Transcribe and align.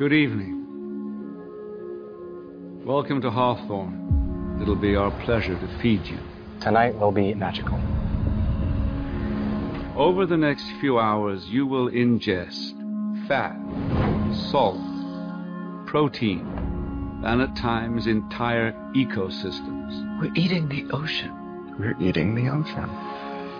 Good 0.00 0.14
evening. 0.14 0.56
Welcome 2.86 3.20
to 3.20 3.30
Hawthorn. 3.30 4.58
It'll 4.62 4.74
be 4.74 4.96
our 4.96 5.10
pleasure 5.26 5.60
to 5.60 5.78
feed 5.82 6.06
you. 6.06 6.18
Tonight 6.58 6.98
will 6.98 7.12
be 7.12 7.34
magical. 7.34 7.78
Over 9.94 10.24
the 10.24 10.38
next 10.38 10.64
few 10.80 10.98
hours, 10.98 11.44
you 11.48 11.66
will 11.66 11.90
ingest 11.90 12.72
fat, 13.28 13.54
salt, 14.50 14.80
protein, 15.86 16.46
and 17.22 17.42
at 17.42 17.54
times 17.54 18.06
entire 18.06 18.72
ecosystems. 18.96 20.18
We're 20.18 20.32
eating 20.34 20.66
the 20.70 20.86
ocean. 20.96 21.76
We're 21.78 22.00
eating 22.00 22.34
the 22.34 22.48
ocean. 22.48 22.88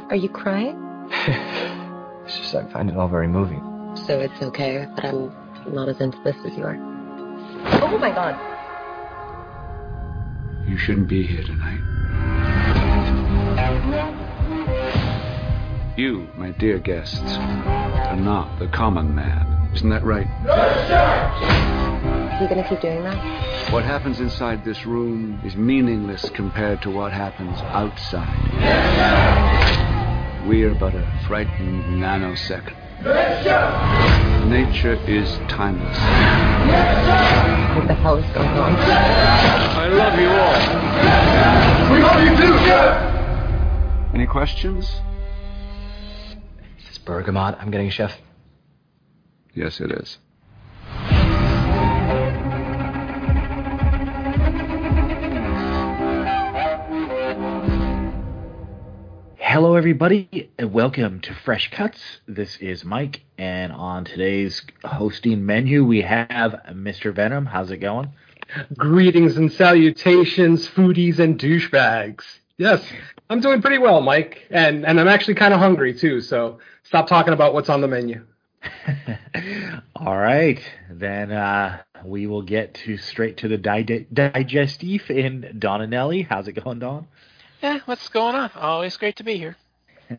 Are 0.09 0.17
you 0.17 0.31
crying? 0.31 0.79
it's 2.25 2.39
just 2.39 2.55
I 2.55 2.65
find 2.73 2.89
it 2.89 2.97
all 2.97 3.09
very 3.09 3.29
moving. 3.29 3.61
So 4.07 4.21
it's 4.21 4.41
okay 4.41 4.87
that 4.97 5.05
I'm 5.05 5.40
not 5.69 5.89
as 5.89 6.01
into 6.01 6.19
this 6.23 6.37
as 6.45 6.57
you 6.57 6.65
are. 6.65 6.77
Oh 7.83 7.99
my 7.99 8.11
god. 8.11 8.39
You 10.69 10.77
shouldn't 10.79 11.09
be 11.09 11.27
here 11.27 11.43
tonight. 11.43 11.81
You, 15.97 16.29
my 16.37 16.51
dear 16.53 16.79
guests, 16.79 17.21
are 17.21 18.17
not 18.17 18.59
the 18.59 18.69
common 18.69 19.15
man. 19.15 19.71
Isn't 19.75 19.91
that 19.91 20.05
right? 20.05 20.27
Are 20.49 22.43
You 22.43 22.49
gonna 22.49 22.67
keep 22.69 22.81
doing 22.81 23.03
that? 23.03 23.73
What 23.73 23.85
happens 23.85 24.19
inside 24.21 24.65
this 24.65 24.87
room 24.87 25.41
is 25.45 25.57
meaningless 25.57 26.29
compared 26.31 26.83
to 26.83 26.91
what 26.91 27.13
happens 27.13 27.61
outside. 27.61 28.37
We 30.49 30.65
are 30.65 30.75
but 30.75 30.95
a 30.95 31.07
frightened 31.27 31.85
nanosecond. 32.03 32.77
Nature 34.51 34.95
is 35.07 35.29
timeless. 35.49 35.97
What 37.77 37.87
the 37.87 37.95
hell 37.95 38.17
is 38.17 38.25
going 38.35 38.49
on? 38.49 38.75
I 38.75 39.87
love 39.87 40.19
you 40.19 40.29
all. 40.29 40.59
We 41.95 42.01
love 42.03 42.21
you 42.21 42.37
too, 42.37 42.55
Any 44.13 44.27
questions? 44.27 44.87
Is 46.81 46.89
this 46.89 46.99
bergamot 46.99 47.59
I'm 47.61 47.71
getting, 47.71 47.91
Chef? 47.91 48.19
Yes, 49.55 49.81
it 49.81 49.93
is. 49.93 50.19
Hello, 59.53 59.75
everybody, 59.75 60.49
and 60.61 60.73
welcome 60.73 61.19
to 61.23 61.35
Fresh 61.35 61.73
Cuts. 61.73 62.21
This 62.29 62.57
is 62.59 62.85
Mike, 62.85 63.23
and 63.37 63.73
on 63.73 64.05
today's 64.05 64.63
hosting 64.85 65.45
menu, 65.45 65.85
we 65.85 66.03
have 66.03 66.53
Mr. 66.71 67.13
Venom. 67.13 67.47
How's 67.47 67.73
it 67.73 67.79
going? 67.79 68.13
Greetings 68.77 69.37
and 69.37 69.53
salutations, 69.53 70.69
foodies 70.69 71.19
and 71.19 71.37
douchebags. 71.37 72.23
Yes, 72.59 72.81
I'm 73.29 73.41
doing 73.41 73.61
pretty 73.61 73.79
well, 73.79 74.01
Mike, 74.01 74.47
and 74.51 74.87
and 74.87 75.01
I'm 75.01 75.09
actually 75.09 75.35
kind 75.35 75.53
of 75.53 75.59
hungry 75.59 75.95
too. 75.95 76.21
So 76.21 76.61
stop 76.85 77.09
talking 77.09 77.33
about 77.33 77.53
what's 77.53 77.69
on 77.69 77.81
the 77.81 77.89
menu. 77.89 78.25
All 79.97 80.17
right, 80.17 80.61
then 80.89 81.33
uh, 81.33 81.83
we 82.05 82.29
will 82.29 82.43
get 82.43 82.75
to 82.87 82.97
straight 82.99 83.39
to 83.39 83.49
the 83.49 83.59
di- 83.59 84.07
digestive 84.13 85.11
in 85.11 85.57
Don 85.59 85.81
and 85.81 85.91
Nelly. 85.91 86.23
How's 86.23 86.47
it 86.47 86.53
going, 86.53 86.79
Don? 86.79 87.09
Yeah, 87.63 87.81
what's 87.85 88.09
going 88.09 88.35
on? 88.35 88.51
Always 88.55 88.97
great 88.97 89.17
to 89.17 89.25
be 89.25 89.37
here. 89.37 89.57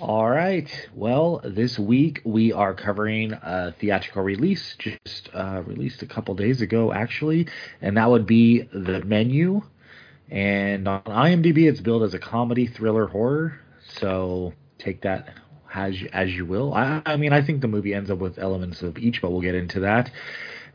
All 0.00 0.28
right. 0.28 0.68
Well, 0.92 1.40
this 1.44 1.78
week 1.78 2.22
we 2.24 2.52
are 2.52 2.74
covering 2.74 3.32
a 3.34 3.72
theatrical 3.78 4.22
release 4.22 4.74
just 4.76 5.30
uh, 5.32 5.62
released 5.64 6.02
a 6.02 6.06
couple 6.06 6.34
days 6.34 6.60
ago, 6.60 6.92
actually, 6.92 7.46
and 7.80 7.96
that 7.96 8.10
would 8.10 8.26
be 8.26 8.62
The 8.72 9.04
Menu. 9.04 9.62
And 10.28 10.88
on 10.88 11.02
IMDb, 11.02 11.68
it's 11.68 11.80
billed 11.80 12.02
as 12.02 12.14
a 12.14 12.18
comedy, 12.18 12.66
thriller, 12.66 13.06
horror. 13.06 13.60
So 14.00 14.54
take 14.78 15.02
that 15.02 15.28
as 15.72 15.94
as 16.12 16.32
you 16.32 16.46
will. 16.46 16.74
I, 16.74 17.00
I 17.06 17.16
mean, 17.16 17.32
I 17.32 17.42
think 17.42 17.60
the 17.60 17.68
movie 17.68 17.94
ends 17.94 18.10
up 18.10 18.18
with 18.18 18.38
elements 18.38 18.82
of 18.82 18.98
each, 18.98 19.22
but 19.22 19.30
we'll 19.30 19.40
get 19.40 19.54
into 19.54 19.80
that. 19.80 20.10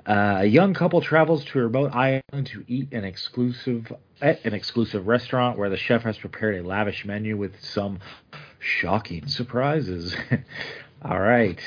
Uh, 0.09 0.39
a 0.39 0.45
young 0.45 0.73
couple 0.73 0.99
travels 1.01 1.45
to 1.45 1.59
a 1.59 1.61
remote 1.61 1.93
island 1.93 2.47
to 2.47 2.65
eat 2.67 2.91
an 2.91 3.03
exclusive 3.03 3.93
at 4.19 4.43
an 4.43 4.55
exclusive 4.55 5.05
restaurant 5.05 5.55
where 5.55 5.69
the 5.69 5.77
chef 5.77 6.01
has 6.01 6.17
prepared 6.17 6.55
a 6.55 6.67
lavish 6.67 7.05
menu 7.05 7.37
with 7.37 7.53
some 7.61 7.99
shocking 8.57 9.27
surprises. 9.27 10.15
All 11.03 11.19
right. 11.19 11.59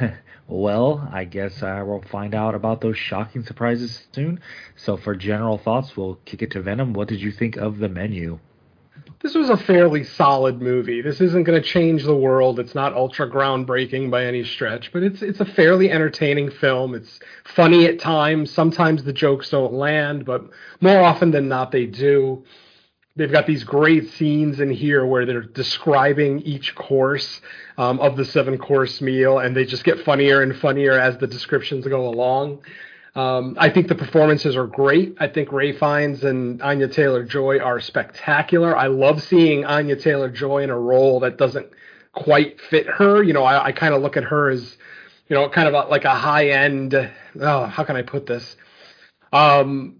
well, 0.46 1.08
I 1.12 1.24
guess 1.24 1.60
uh, 1.60 1.82
we'll 1.84 2.02
find 2.02 2.36
out 2.36 2.54
about 2.54 2.80
those 2.82 2.96
shocking 2.96 3.42
surprises 3.42 4.06
soon. 4.12 4.38
So, 4.76 4.96
for 4.96 5.16
general 5.16 5.58
thoughts, 5.58 5.96
we'll 5.96 6.20
kick 6.24 6.42
it 6.42 6.52
to 6.52 6.62
Venom. 6.62 6.92
What 6.92 7.08
did 7.08 7.20
you 7.20 7.32
think 7.32 7.56
of 7.56 7.78
the 7.78 7.88
menu? 7.88 8.38
This 9.22 9.34
was 9.34 9.48
a 9.48 9.56
fairly 9.56 10.04
solid 10.04 10.60
movie. 10.60 11.00
This 11.00 11.20
isn't 11.20 11.44
going 11.44 11.60
to 11.60 11.66
change 11.66 12.04
the 12.04 12.16
world. 12.16 12.60
It's 12.60 12.74
not 12.74 12.92
ultra 12.92 13.28
groundbreaking 13.30 14.10
by 14.10 14.24
any 14.24 14.44
stretch, 14.44 14.92
but 14.92 15.02
it's 15.02 15.22
it's 15.22 15.40
a 15.40 15.44
fairly 15.44 15.90
entertaining 15.90 16.50
film. 16.50 16.94
It's 16.94 17.18
funny 17.44 17.86
at 17.86 17.98
times. 17.98 18.50
Sometimes 18.50 19.04
the 19.04 19.14
jokes 19.14 19.50
don't 19.50 19.72
land, 19.72 20.26
but 20.26 20.44
more 20.80 21.02
often 21.02 21.30
than 21.30 21.48
not 21.48 21.72
they 21.72 21.86
do. 21.86 22.44
They've 23.16 23.32
got 23.32 23.46
these 23.46 23.64
great 23.64 24.10
scenes 24.10 24.60
in 24.60 24.70
here 24.70 25.06
where 25.06 25.24
they're 25.24 25.40
describing 25.40 26.40
each 26.40 26.74
course 26.74 27.40
um, 27.78 27.98
of 28.00 28.16
the 28.18 28.26
seven 28.26 28.58
course 28.58 29.00
meal, 29.00 29.38
and 29.38 29.56
they 29.56 29.64
just 29.64 29.84
get 29.84 30.04
funnier 30.04 30.42
and 30.42 30.54
funnier 30.56 30.92
as 30.92 31.16
the 31.16 31.26
descriptions 31.26 31.86
go 31.86 32.06
along. 32.06 32.60
Um, 33.16 33.56
I 33.58 33.70
think 33.70 33.88
the 33.88 33.94
performances 33.94 34.56
are 34.56 34.66
great. 34.66 35.16
I 35.18 35.26
think 35.26 35.50
Ray 35.50 35.72
Fiennes 35.72 36.22
and 36.22 36.60
Anya 36.60 36.86
Taylor 36.86 37.24
Joy 37.24 37.58
are 37.58 37.80
spectacular. 37.80 38.76
I 38.76 38.88
love 38.88 39.22
seeing 39.22 39.64
Anya 39.64 39.96
Taylor 39.96 40.28
Joy 40.28 40.62
in 40.62 40.68
a 40.68 40.78
role 40.78 41.20
that 41.20 41.38
doesn't 41.38 41.66
quite 42.12 42.60
fit 42.60 42.86
her. 42.86 43.22
You 43.22 43.32
know, 43.32 43.42
I, 43.42 43.66
I 43.66 43.72
kind 43.72 43.94
of 43.94 44.02
look 44.02 44.18
at 44.18 44.24
her 44.24 44.50
as, 44.50 44.76
you 45.28 45.34
know, 45.34 45.48
kind 45.48 45.66
of 45.66 45.72
a, 45.72 45.88
like 45.88 46.04
a 46.04 46.14
high 46.14 46.50
end. 46.50 46.94
Oh, 47.40 47.64
how 47.64 47.84
can 47.84 47.96
I 47.96 48.02
put 48.02 48.26
this? 48.26 48.54
Um, 49.32 49.96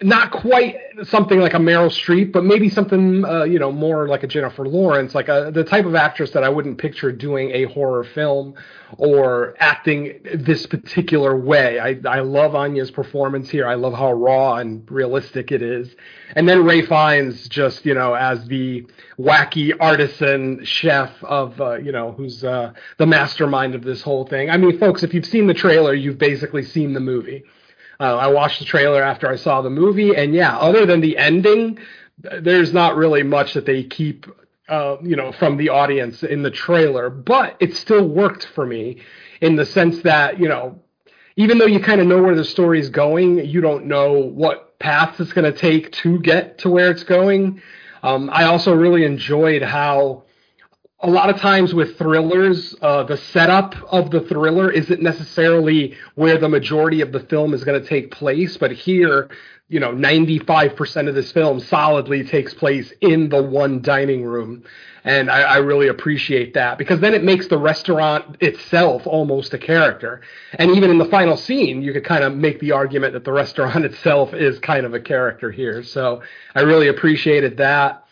not 0.00 0.30
quite 0.30 0.76
something 1.04 1.40
like 1.40 1.54
a 1.54 1.58
Meryl 1.58 1.90
Streep, 1.90 2.30
but 2.30 2.44
maybe 2.44 2.68
something 2.68 3.24
uh, 3.24 3.42
you 3.42 3.58
know 3.58 3.72
more 3.72 4.06
like 4.06 4.22
a 4.22 4.28
Jennifer 4.28 4.66
Lawrence, 4.66 5.12
like 5.12 5.28
a, 5.28 5.50
the 5.52 5.64
type 5.64 5.86
of 5.86 5.96
actress 5.96 6.30
that 6.32 6.44
I 6.44 6.48
wouldn't 6.48 6.78
picture 6.78 7.10
doing 7.10 7.50
a 7.50 7.64
horror 7.64 8.04
film 8.04 8.54
or 8.96 9.56
acting 9.58 10.20
this 10.34 10.66
particular 10.66 11.36
way. 11.36 11.80
I 11.80 11.98
I 12.08 12.20
love 12.20 12.54
Anya's 12.54 12.92
performance 12.92 13.50
here. 13.50 13.66
I 13.66 13.74
love 13.74 13.92
how 13.92 14.12
raw 14.12 14.56
and 14.56 14.88
realistic 14.88 15.50
it 15.50 15.62
is. 15.62 15.92
And 16.36 16.48
then 16.48 16.64
Ray 16.64 16.82
Fiennes 16.82 17.48
just 17.48 17.84
you 17.84 17.94
know 17.94 18.14
as 18.14 18.46
the 18.46 18.86
wacky 19.18 19.72
artisan 19.80 20.64
chef 20.64 21.10
of 21.24 21.60
uh, 21.60 21.74
you 21.78 21.90
know 21.90 22.12
who's 22.12 22.44
uh, 22.44 22.72
the 22.98 23.06
mastermind 23.06 23.74
of 23.74 23.82
this 23.82 24.02
whole 24.02 24.26
thing. 24.28 24.48
I 24.48 24.58
mean, 24.58 24.78
folks, 24.78 25.02
if 25.02 25.12
you've 25.12 25.26
seen 25.26 25.48
the 25.48 25.54
trailer, 25.54 25.92
you've 25.92 26.18
basically 26.18 26.62
seen 26.62 26.92
the 26.92 27.00
movie. 27.00 27.42
Uh, 28.00 28.16
I 28.16 28.28
watched 28.28 28.60
the 28.60 28.64
trailer 28.64 29.02
after 29.02 29.28
I 29.28 29.36
saw 29.36 29.60
the 29.60 29.70
movie, 29.70 30.14
and 30.14 30.34
yeah, 30.34 30.56
other 30.56 30.86
than 30.86 31.00
the 31.00 31.18
ending, 31.18 31.78
there's 32.18 32.72
not 32.72 32.96
really 32.96 33.22
much 33.22 33.54
that 33.54 33.66
they 33.66 33.82
keep, 33.82 34.26
uh, 34.68 34.96
you 35.02 35.16
know, 35.16 35.32
from 35.32 35.56
the 35.56 35.70
audience 35.70 36.22
in 36.22 36.42
the 36.42 36.50
trailer. 36.50 37.10
But 37.10 37.56
it 37.58 37.74
still 37.76 38.06
worked 38.06 38.46
for 38.54 38.64
me 38.64 39.02
in 39.40 39.56
the 39.56 39.66
sense 39.66 40.02
that 40.02 40.38
you 40.38 40.48
know, 40.48 40.80
even 41.36 41.58
though 41.58 41.66
you 41.66 41.80
kind 41.80 42.00
of 42.00 42.06
know 42.06 42.22
where 42.22 42.36
the 42.36 42.44
story 42.44 42.78
is 42.78 42.88
going, 42.88 43.44
you 43.44 43.60
don't 43.60 43.86
know 43.86 44.12
what 44.12 44.78
path 44.78 45.18
it's 45.20 45.32
going 45.32 45.52
to 45.52 45.58
take 45.58 45.90
to 45.90 46.20
get 46.20 46.58
to 46.58 46.70
where 46.70 46.90
it's 46.90 47.02
going. 47.04 47.60
Um, 48.02 48.30
I 48.32 48.44
also 48.44 48.72
really 48.74 49.04
enjoyed 49.04 49.62
how 49.62 50.24
a 51.00 51.08
lot 51.08 51.30
of 51.30 51.40
times 51.40 51.72
with 51.72 51.96
thrillers, 51.96 52.74
uh, 52.82 53.04
the 53.04 53.16
setup 53.16 53.76
of 53.92 54.10
the 54.10 54.22
thriller 54.22 54.70
isn't 54.70 55.00
necessarily 55.00 55.96
where 56.16 56.38
the 56.38 56.48
majority 56.48 57.02
of 57.02 57.12
the 57.12 57.20
film 57.20 57.54
is 57.54 57.62
going 57.62 57.80
to 57.80 57.88
take 57.88 58.10
place. 58.10 58.56
But 58.56 58.72
here, 58.72 59.30
you 59.68 59.78
know, 59.78 59.92
95% 59.92 61.08
of 61.08 61.14
this 61.14 61.30
film 61.30 61.60
solidly 61.60 62.24
takes 62.24 62.52
place 62.52 62.92
in 63.00 63.28
the 63.28 63.40
one 63.40 63.80
dining 63.80 64.24
room. 64.24 64.64
And 65.04 65.30
I, 65.30 65.42
I 65.42 65.56
really 65.58 65.86
appreciate 65.86 66.54
that 66.54 66.78
because 66.78 66.98
then 66.98 67.14
it 67.14 67.22
makes 67.22 67.46
the 67.46 67.58
restaurant 67.58 68.36
itself 68.40 69.06
almost 69.06 69.54
a 69.54 69.58
character. 69.58 70.22
And 70.54 70.72
even 70.72 70.90
in 70.90 70.98
the 70.98 71.04
final 71.04 71.36
scene, 71.36 71.80
you 71.80 71.92
could 71.92 72.04
kind 72.04 72.24
of 72.24 72.34
make 72.34 72.58
the 72.58 72.72
argument 72.72 73.12
that 73.12 73.24
the 73.24 73.32
restaurant 73.32 73.84
itself 73.84 74.34
is 74.34 74.58
kind 74.58 74.84
of 74.84 74.94
a 74.94 75.00
character 75.00 75.52
here. 75.52 75.84
So 75.84 76.22
I 76.56 76.62
really 76.62 76.88
appreciated 76.88 77.58
that. 77.58 78.04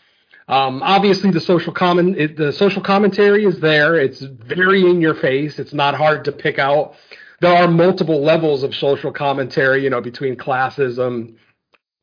Um, 0.47 0.81
obviously, 0.81 1.31
the 1.31 1.41
social 1.41 1.73
comment 1.73 2.17
it, 2.17 2.37
the 2.37 2.53
social 2.53 2.81
commentary 2.81 3.45
is 3.45 3.59
there. 3.59 3.95
It's 3.95 4.21
very 4.21 4.89
in 4.89 5.01
your 5.01 5.15
face. 5.15 5.59
It's 5.59 5.73
not 5.73 5.95
hard 5.95 6.23
to 6.25 6.31
pick 6.31 6.57
out. 6.57 6.95
There 7.41 7.53
are 7.53 7.67
multiple 7.67 8.23
levels 8.23 8.63
of 8.63 8.73
social 8.73 9.11
commentary, 9.11 9.83
you 9.83 9.89
know, 9.89 10.01
between 10.01 10.37
classism 10.37 11.35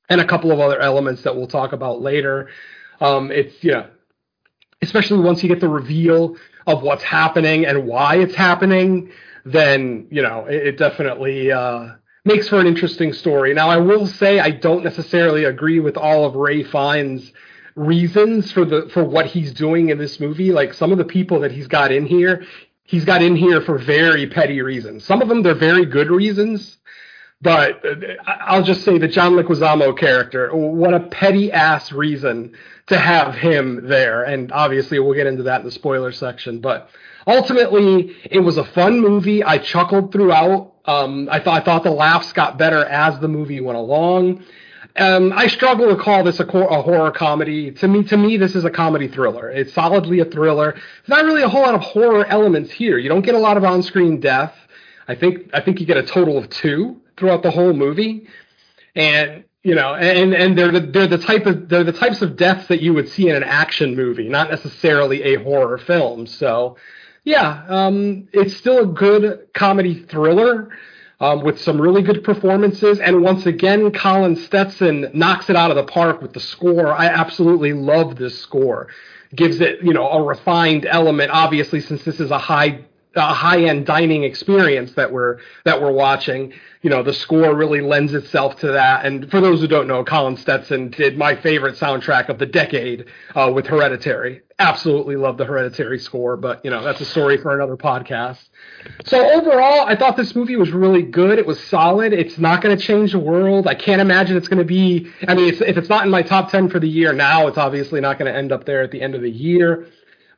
and 0.08 0.20
a 0.20 0.26
couple 0.26 0.52
of 0.52 0.60
other 0.60 0.78
elements 0.80 1.22
that 1.22 1.34
we'll 1.34 1.46
talk 1.46 1.72
about 1.72 2.02
later. 2.02 2.50
Um, 3.00 3.32
it's 3.32 3.64
yeah, 3.64 3.86
especially 4.82 5.20
once 5.20 5.42
you 5.42 5.48
get 5.48 5.60
the 5.60 5.68
reveal 5.68 6.36
of 6.66 6.82
what's 6.82 7.02
happening 7.02 7.66
and 7.66 7.86
why 7.86 8.16
it's 8.16 8.34
happening. 8.34 9.10
then 9.44 10.06
you 10.10 10.22
know 10.22 10.46
it, 10.46 10.66
it 10.68 10.78
definitely 10.78 11.50
uh, 11.50 11.88
makes 12.24 12.48
for 12.48 12.60
an 12.60 12.66
interesting 12.66 13.12
story. 13.12 13.54
Now, 13.54 13.68
I 13.68 13.78
will 13.78 14.06
say 14.06 14.38
I 14.38 14.50
don't 14.50 14.84
necessarily 14.84 15.44
agree 15.44 15.80
with 15.80 15.96
all 15.96 16.24
of 16.24 16.34
Ray 16.34 16.62
Fiennes' 16.62 17.32
reasons 17.74 18.52
for 18.52 18.64
the 18.64 18.88
for 18.92 19.04
what 19.04 19.26
he's 19.26 19.52
doing 19.52 19.88
in 19.88 19.98
this 19.98 20.20
movie. 20.20 20.52
Like 20.52 20.74
some 20.74 20.92
of 20.92 20.98
the 20.98 21.04
people 21.04 21.40
that 21.40 21.52
he's 21.52 21.66
got 21.66 21.92
in 21.92 22.06
here, 22.06 22.44
he's 22.84 23.04
got 23.04 23.22
in 23.22 23.36
here 23.36 23.60
for 23.60 23.78
very 23.78 24.26
petty 24.26 24.62
reasons. 24.62 25.04
Some 25.04 25.22
of 25.22 25.28
them 25.28 25.42
they're 25.42 25.54
very 25.54 25.86
good 25.86 26.10
reasons. 26.10 26.78
But 27.40 27.84
uh, 27.84 27.94
I'll 28.26 28.62
just 28.62 28.84
say 28.84 28.98
the 28.98 29.08
John 29.08 29.32
Leguizamo 29.32 29.98
character, 29.98 30.54
what 30.54 30.94
a 30.94 31.00
petty 31.00 31.52
ass 31.52 31.92
reason 31.92 32.54
to 32.86 32.98
have 32.98 33.34
him 33.34 33.86
there. 33.86 34.22
And 34.22 34.50
obviously, 34.50 34.98
we'll 34.98 35.14
get 35.14 35.26
into 35.26 35.42
that 35.44 35.60
in 35.60 35.66
the 35.66 35.70
spoiler 35.70 36.10
section. 36.10 36.60
But 36.60 36.88
ultimately, 37.26 38.16
it 38.24 38.40
was 38.40 38.56
a 38.56 38.64
fun 38.64 39.00
movie. 39.00 39.44
I 39.44 39.58
chuckled 39.58 40.10
throughout. 40.10 40.72
Um, 40.86 41.28
I 41.30 41.40
thought 41.40 41.62
I 41.62 41.64
thought 41.64 41.82
the 41.82 41.90
laughs 41.90 42.32
got 42.32 42.58
better 42.58 42.84
as 42.84 43.18
the 43.20 43.28
movie 43.28 43.60
went 43.60 43.78
along. 43.78 44.44
Um, 44.96 45.32
I 45.32 45.48
struggle 45.48 45.88
to 45.88 46.00
call 46.00 46.22
this 46.22 46.38
a, 46.38 46.44
a, 46.44 46.82
horror 46.82 47.10
comedy. 47.10 47.72
To 47.72 47.88
me, 47.88 48.04
to 48.04 48.16
me, 48.16 48.36
this 48.36 48.54
is 48.54 48.64
a 48.64 48.70
comedy 48.70 49.08
thriller. 49.08 49.50
It's 49.50 49.72
solidly 49.72 50.20
a 50.20 50.24
thriller. 50.24 50.72
There's 50.72 51.08
not 51.08 51.24
really 51.24 51.42
a 51.42 51.48
whole 51.48 51.62
lot 51.62 51.74
of 51.74 51.80
horror 51.80 52.24
elements 52.26 52.70
here. 52.70 52.98
You 52.98 53.08
don't 53.08 53.24
get 53.24 53.34
a 53.34 53.38
lot 53.38 53.56
of 53.56 53.64
on-screen 53.64 54.20
death. 54.20 54.54
I 55.08 55.16
think 55.16 55.50
I 55.52 55.60
think 55.60 55.80
you 55.80 55.86
get 55.86 55.96
a 55.96 56.04
total 56.04 56.38
of 56.38 56.48
two 56.48 57.00
throughout 57.16 57.42
the 57.42 57.50
whole 57.50 57.72
movie, 57.72 58.28
and 58.94 59.44
you 59.64 59.74
know, 59.74 59.94
and 59.94 60.32
and 60.32 60.56
they're 60.56 60.70
the 60.70 60.80
they're 60.80 61.08
the 61.08 61.18
type 61.18 61.46
of 61.46 61.68
they're 61.68 61.84
the 61.84 61.92
types 61.92 62.22
of 62.22 62.36
deaths 62.36 62.68
that 62.68 62.80
you 62.80 62.94
would 62.94 63.08
see 63.08 63.28
in 63.28 63.34
an 63.34 63.42
action 63.42 63.96
movie, 63.96 64.28
not 64.28 64.48
necessarily 64.48 65.22
a 65.34 65.42
horror 65.42 65.78
film. 65.78 66.26
So, 66.26 66.76
yeah, 67.24 67.64
um, 67.68 68.28
it's 68.32 68.56
still 68.56 68.78
a 68.78 68.86
good 68.86 69.48
comedy 69.54 70.04
thriller. 70.04 70.70
Um, 71.24 71.42
with 71.42 71.58
some 71.58 71.80
really 71.80 72.02
good 72.02 72.22
performances. 72.22 73.00
And 73.00 73.22
once 73.22 73.46
again, 73.46 73.90
Colin 73.92 74.36
Stetson 74.36 75.10
knocks 75.14 75.48
it 75.48 75.56
out 75.56 75.70
of 75.70 75.76
the 75.76 75.84
park 75.84 76.20
with 76.20 76.34
the 76.34 76.40
score. 76.40 76.92
I 76.92 77.06
absolutely 77.06 77.72
love 77.72 78.16
this 78.16 78.38
score. 78.38 78.88
Gives 79.34 79.62
it, 79.62 79.82
you 79.82 79.94
know, 79.94 80.06
a 80.06 80.22
refined 80.22 80.84
element. 80.84 81.30
Obviously, 81.32 81.80
since 81.80 82.04
this 82.04 82.20
is 82.20 82.30
a 82.30 82.36
high 82.36 82.84
a 83.16 83.34
high 83.34 83.64
end 83.64 83.86
dining 83.86 84.24
experience 84.24 84.92
that 84.92 85.12
we're 85.12 85.38
that 85.64 85.80
we're 85.80 85.92
watching. 85.92 86.52
You 86.82 86.90
know, 86.90 87.02
the 87.02 87.14
score 87.14 87.54
really 87.54 87.80
lends 87.80 88.12
itself 88.12 88.56
to 88.56 88.72
that. 88.72 89.06
And 89.06 89.30
for 89.30 89.40
those 89.40 89.60
who 89.60 89.66
don't 89.66 89.88
know, 89.88 90.04
Colin 90.04 90.36
Stetson 90.36 90.90
did 90.90 91.16
my 91.16 91.34
favorite 91.34 91.76
soundtrack 91.76 92.28
of 92.28 92.38
the 92.38 92.44
decade 92.44 93.06
uh, 93.34 93.50
with 93.54 93.66
Hereditary. 93.66 94.42
Absolutely 94.58 95.16
love 95.16 95.38
the 95.38 95.46
Hereditary 95.46 95.98
score, 95.98 96.36
but 96.36 96.64
you 96.64 96.70
know 96.70 96.82
that's 96.82 97.00
a 97.00 97.04
story 97.04 97.38
for 97.38 97.54
another 97.54 97.76
podcast. 97.76 98.40
So 99.04 99.24
overall, 99.32 99.86
I 99.86 99.96
thought 99.96 100.16
this 100.16 100.34
movie 100.34 100.56
was 100.56 100.70
really 100.70 101.02
good. 101.02 101.38
It 101.38 101.46
was 101.46 101.62
solid. 101.64 102.12
It's 102.12 102.38
not 102.38 102.62
going 102.62 102.76
to 102.76 102.82
change 102.82 103.12
the 103.12 103.18
world. 103.18 103.66
I 103.66 103.74
can't 103.74 104.00
imagine 104.00 104.36
it's 104.36 104.48
going 104.48 104.58
to 104.58 104.64
be. 104.64 105.10
I 105.26 105.34
mean, 105.34 105.48
it's, 105.48 105.60
if 105.60 105.76
it's 105.76 105.88
not 105.88 106.04
in 106.04 106.10
my 106.10 106.22
top 106.22 106.50
ten 106.50 106.68
for 106.68 106.78
the 106.78 106.88
year 106.88 107.12
now, 107.12 107.46
it's 107.46 107.58
obviously 107.58 108.00
not 108.00 108.18
going 108.18 108.30
to 108.30 108.36
end 108.36 108.52
up 108.52 108.64
there 108.64 108.82
at 108.82 108.90
the 108.90 109.00
end 109.00 109.14
of 109.14 109.22
the 109.22 109.30
year. 109.30 109.88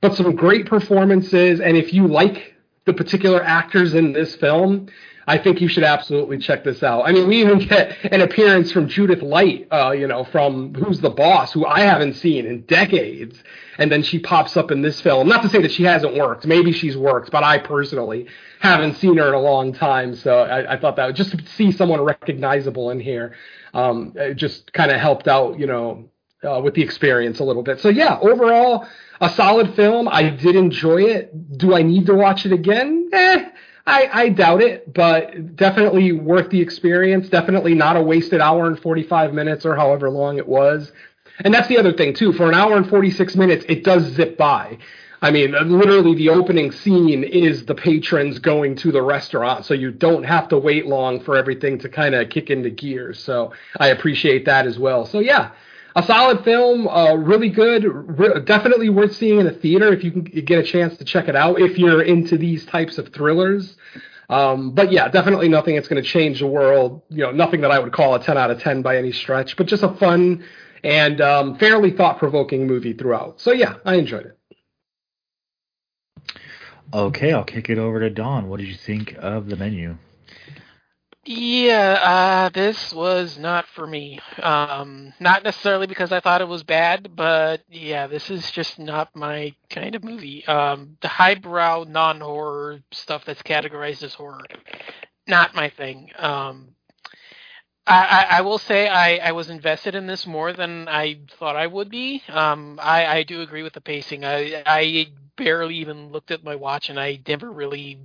But 0.00 0.14
some 0.14 0.36
great 0.36 0.66
performances, 0.66 1.60
and 1.60 1.76
if 1.76 1.92
you 1.92 2.06
like 2.06 2.55
the 2.86 2.94
particular 2.94 3.42
actors 3.42 3.94
in 3.94 4.12
this 4.12 4.36
film, 4.36 4.88
I 5.28 5.38
think 5.38 5.60
you 5.60 5.66
should 5.66 5.82
absolutely 5.82 6.38
check 6.38 6.62
this 6.62 6.84
out. 6.84 7.02
I 7.02 7.10
mean, 7.10 7.26
we 7.26 7.40
even 7.40 7.58
get 7.58 7.96
an 8.12 8.20
appearance 8.20 8.70
from 8.70 8.86
Judith 8.88 9.22
Light, 9.22 9.66
uh, 9.72 9.90
you 9.90 10.06
know, 10.06 10.22
from 10.22 10.72
Who's 10.74 11.00
the 11.00 11.10
Boss, 11.10 11.52
who 11.52 11.66
I 11.66 11.80
haven't 11.80 12.14
seen 12.14 12.46
in 12.46 12.62
decades. 12.62 13.42
And 13.76 13.90
then 13.90 14.04
she 14.04 14.20
pops 14.20 14.56
up 14.56 14.70
in 14.70 14.82
this 14.82 15.00
film. 15.00 15.28
Not 15.28 15.42
to 15.42 15.48
say 15.48 15.60
that 15.62 15.72
she 15.72 15.82
hasn't 15.82 16.14
worked. 16.14 16.46
Maybe 16.46 16.70
she's 16.70 16.96
worked, 16.96 17.32
but 17.32 17.42
I 17.42 17.58
personally 17.58 18.28
haven't 18.60 18.94
seen 18.94 19.16
her 19.16 19.28
in 19.28 19.34
a 19.34 19.40
long 19.40 19.72
time. 19.72 20.14
So 20.14 20.42
I, 20.42 20.74
I 20.74 20.78
thought 20.78 20.94
that 20.94 21.12
just 21.16 21.36
to 21.36 21.44
see 21.56 21.72
someone 21.72 22.00
recognizable 22.00 22.90
in 22.90 23.00
here 23.00 23.34
um, 23.74 24.14
just 24.36 24.72
kind 24.72 24.92
of 24.92 25.00
helped 25.00 25.26
out, 25.26 25.58
you 25.58 25.66
know, 25.66 26.08
uh, 26.46 26.60
with 26.60 26.74
the 26.74 26.82
experience 26.82 27.40
a 27.40 27.44
little 27.44 27.62
bit. 27.62 27.80
So 27.80 27.88
yeah, 27.88 28.18
overall, 28.20 28.86
a 29.20 29.28
solid 29.30 29.74
film. 29.74 30.08
I 30.08 30.30
did 30.30 30.56
enjoy 30.56 31.02
it. 31.02 31.58
Do 31.58 31.74
I 31.74 31.82
need 31.82 32.06
to 32.06 32.14
watch 32.14 32.46
it 32.46 32.52
again? 32.52 33.10
Eh, 33.12 33.44
I, 33.86 34.08
I 34.12 34.28
doubt 34.30 34.62
it, 34.62 34.92
but 34.92 35.56
definitely 35.56 36.12
worth 36.12 36.50
the 36.50 36.60
experience. 36.60 37.28
Definitely 37.28 37.74
not 37.74 37.96
a 37.96 38.02
wasted 38.02 38.40
hour 38.40 38.66
and 38.66 38.78
45 38.78 39.32
minutes 39.32 39.64
or 39.64 39.76
however 39.76 40.10
long 40.10 40.38
it 40.38 40.48
was. 40.48 40.92
And 41.44 41.52
that's 41.52 41.68
the 41.68 41.78
other 41.78 41.92
thing 41.92 42.14
too. 42.14 42.32
For 42.32 42.48
an 42.48 42.54
hour 42.54 42.76
and 42.76 42.88
46 42.88 43.36
minutes, 43.36 43.64
it 43.68 43.84
does 43.84 44.04
zip 44.14 44.36
by. 44.36 44.78
I 45.22 45.30
mean, 45.30 45.52
literally, 45.52 46.14
the 46.14 46.28
opening 46.28 46.72
scene 46.72 47.24
is 47.24 47.64
the 47.64 47.74
patrons 47.74 48.38
going 48.38 48.76
to 48.76 48.92
the 48.92 49.00
restaurant, 49.00 49.64
so 49.64 49.72
you 49.72 49.90
don't 49.90 50.24
have 50.24 50.48
to 50.48 50.58
wait 50.58 50.86
long 50.86 51.20
for 51.20 51.36
everything 51.36 51.78
to 51.78 51.88
kind 51.88 52.14
of 52.14 52.28
kick 52.28 52.50
into 52.50 52.68
gear. 52.70 53.14
So 53.14 53.52
I 53.80 53.88
appreciate 53.88 54.44
that 54.44 54.66
as 54.66 54.78
well. 54.78 55.06
So 55.06 55.20
yeah, 55.20 55.52
a 55.96 56.02
solid 56.02 56.44
film, 56.44 56.86
uh, 56.86 57.14
really 57.14 57.48
good, 57.48 57.84
re- 57.84 58.40
definitely 58.44 58.90
worth 58.90 59.16
seeing 59.16 59.40
in 59.40 59.46
a 59.46 59.52
theater 59.52 59.92
if 59.94 60.04
you 60.04 60.12
can 60.12 60.22
get 60.22 60.58
a 60.58 60.62
chance 60.62 60.96
to 60.98 61.04
check 61.04 61.26
it 61.26 61.34
out 61.34 61.58
if 61.58 61.78
you're 61.78 62.02
into 62.02 62.36
these 62.36 62.66
types 62.66 62.98
of 62.98 63.14
thrillers. 63.14 63.76
Um, 64.28 64.72
but 64.72 64.92
yeah, 64.92 65.08
definitely 65.08 65.48
nothing 65.48 65.74
that's 65.74 65.88
going 65.88 66.02
to 66.02 66.08
change 66.08 66.40
the 66.40 66.46
world. 66.46 67.00
You 67.08 67.22
know, 67.24 67.30
nothing 67.30 67.62
that 67.62 67.70
I 67.70 67.78
would 67.78 67.94
call 67.94 68.14
a 68.14 68.22
10 68.22 68.36
out 68.36 68.50
of 68.50 68.60
10 68.60 68.82
by 68.82 68.98
any 68.98 69.10
stretch, 69.10 69.56
but 69.56 69.66
just 69.66 69.82
a 69.82 69.94
fun 69.94 70.44
and 70.84 71.20
um, 71.22 71.56
fairly 71.56 71.92
thought-provoking 71.92 72.66
movie 72.66 72.92
throughout. 72.92 73.40
So 73.40 73.52
yeah, 73.52 73.76
I 73.86 73.94
enjoyed 73.94 74.26
it. 74.26 74.38
Okay, 76.92 77.32
I'll 77.32 77.44
kick 77.44 77.70
it 77.70 77.78
over 77.78 78.00
to 78.00 78.10
Don. 78.10 78.50
What 78.50 78.60
did 78.60 78.68
you 78.68 78.76
think 78.76 79.16
of 79.18 79.48
the 79.48 79.56
menu? 79.56 79.96
Yeah, 81.26 81.98
uh, 82.02 82.48
this 82.50 82.92
was 82.94 83.36
not 83.38 83.66
for 83.68 83.86
me. 83.86 84.20
Um, 84.42 85.12
not 85.20 85.42
necessarily 85.44 85.86
because 85.88 86.12
I 86.12 86.20
thought 86.20 86.40
it 86.40 86.48
was 86.48 86.62
bad, 86.62 87.16
but 87.16 87.62
yeah, 87.68 88.06
this 88.06 88.30
is 88.30 88.50
just 88.52 88.78
not 88.78 89.14
my 89.16 89.54
kind 89.68 89.96
of 89.96 90.04
movie. 90.04 90.46
Um, 90.46 90.98
the 91.02 91.08
highbrow 91.08 91.84
non-horror 91.88 92.80
stuff 92.92 93.24
that's 93.26 93.42
categorized 93.42 94.04
as 94.04 94.14
horror, 94.14 94.44
not 95.26 95.54
my 95.54 95.68
thing. 95.70 96.10
Um, 96.16 96.70
I, 97.86 98.26
I, 98.30 98.38
I 98.38 98.40
will 98.42 98.58
say 98.58 98.88
I, 98.88 99.16
I 99.16 99.32
was 99.32 99.50
invested 99.50 99.96
in 99.96 100.06
this 100.06 100.26
more 100.26 100.52
than 100.52 100.88
I 100.88 101.20
thought 101.38 101.56
I 101.56 101.66
would 101.66 101.90
be. 101.90 102.22
Um, 102.28 102.78
I, 102.82 103.24
do 103.24 103.42
agree 103.42 103.64
with 103.64 103.72
the 103.74 103.80
pacing. 103.80 104.24
I 104.24 105.08
barely 105.36 105.76
even 105.76 106.10
looked 106.10 106.30
at 106.30 106.44
my 106.44 106.54
watch, 106.54 106.88
and 106.88 106.98
I 106.98 107.20
never 107.26 107.50
really 107.50 107.98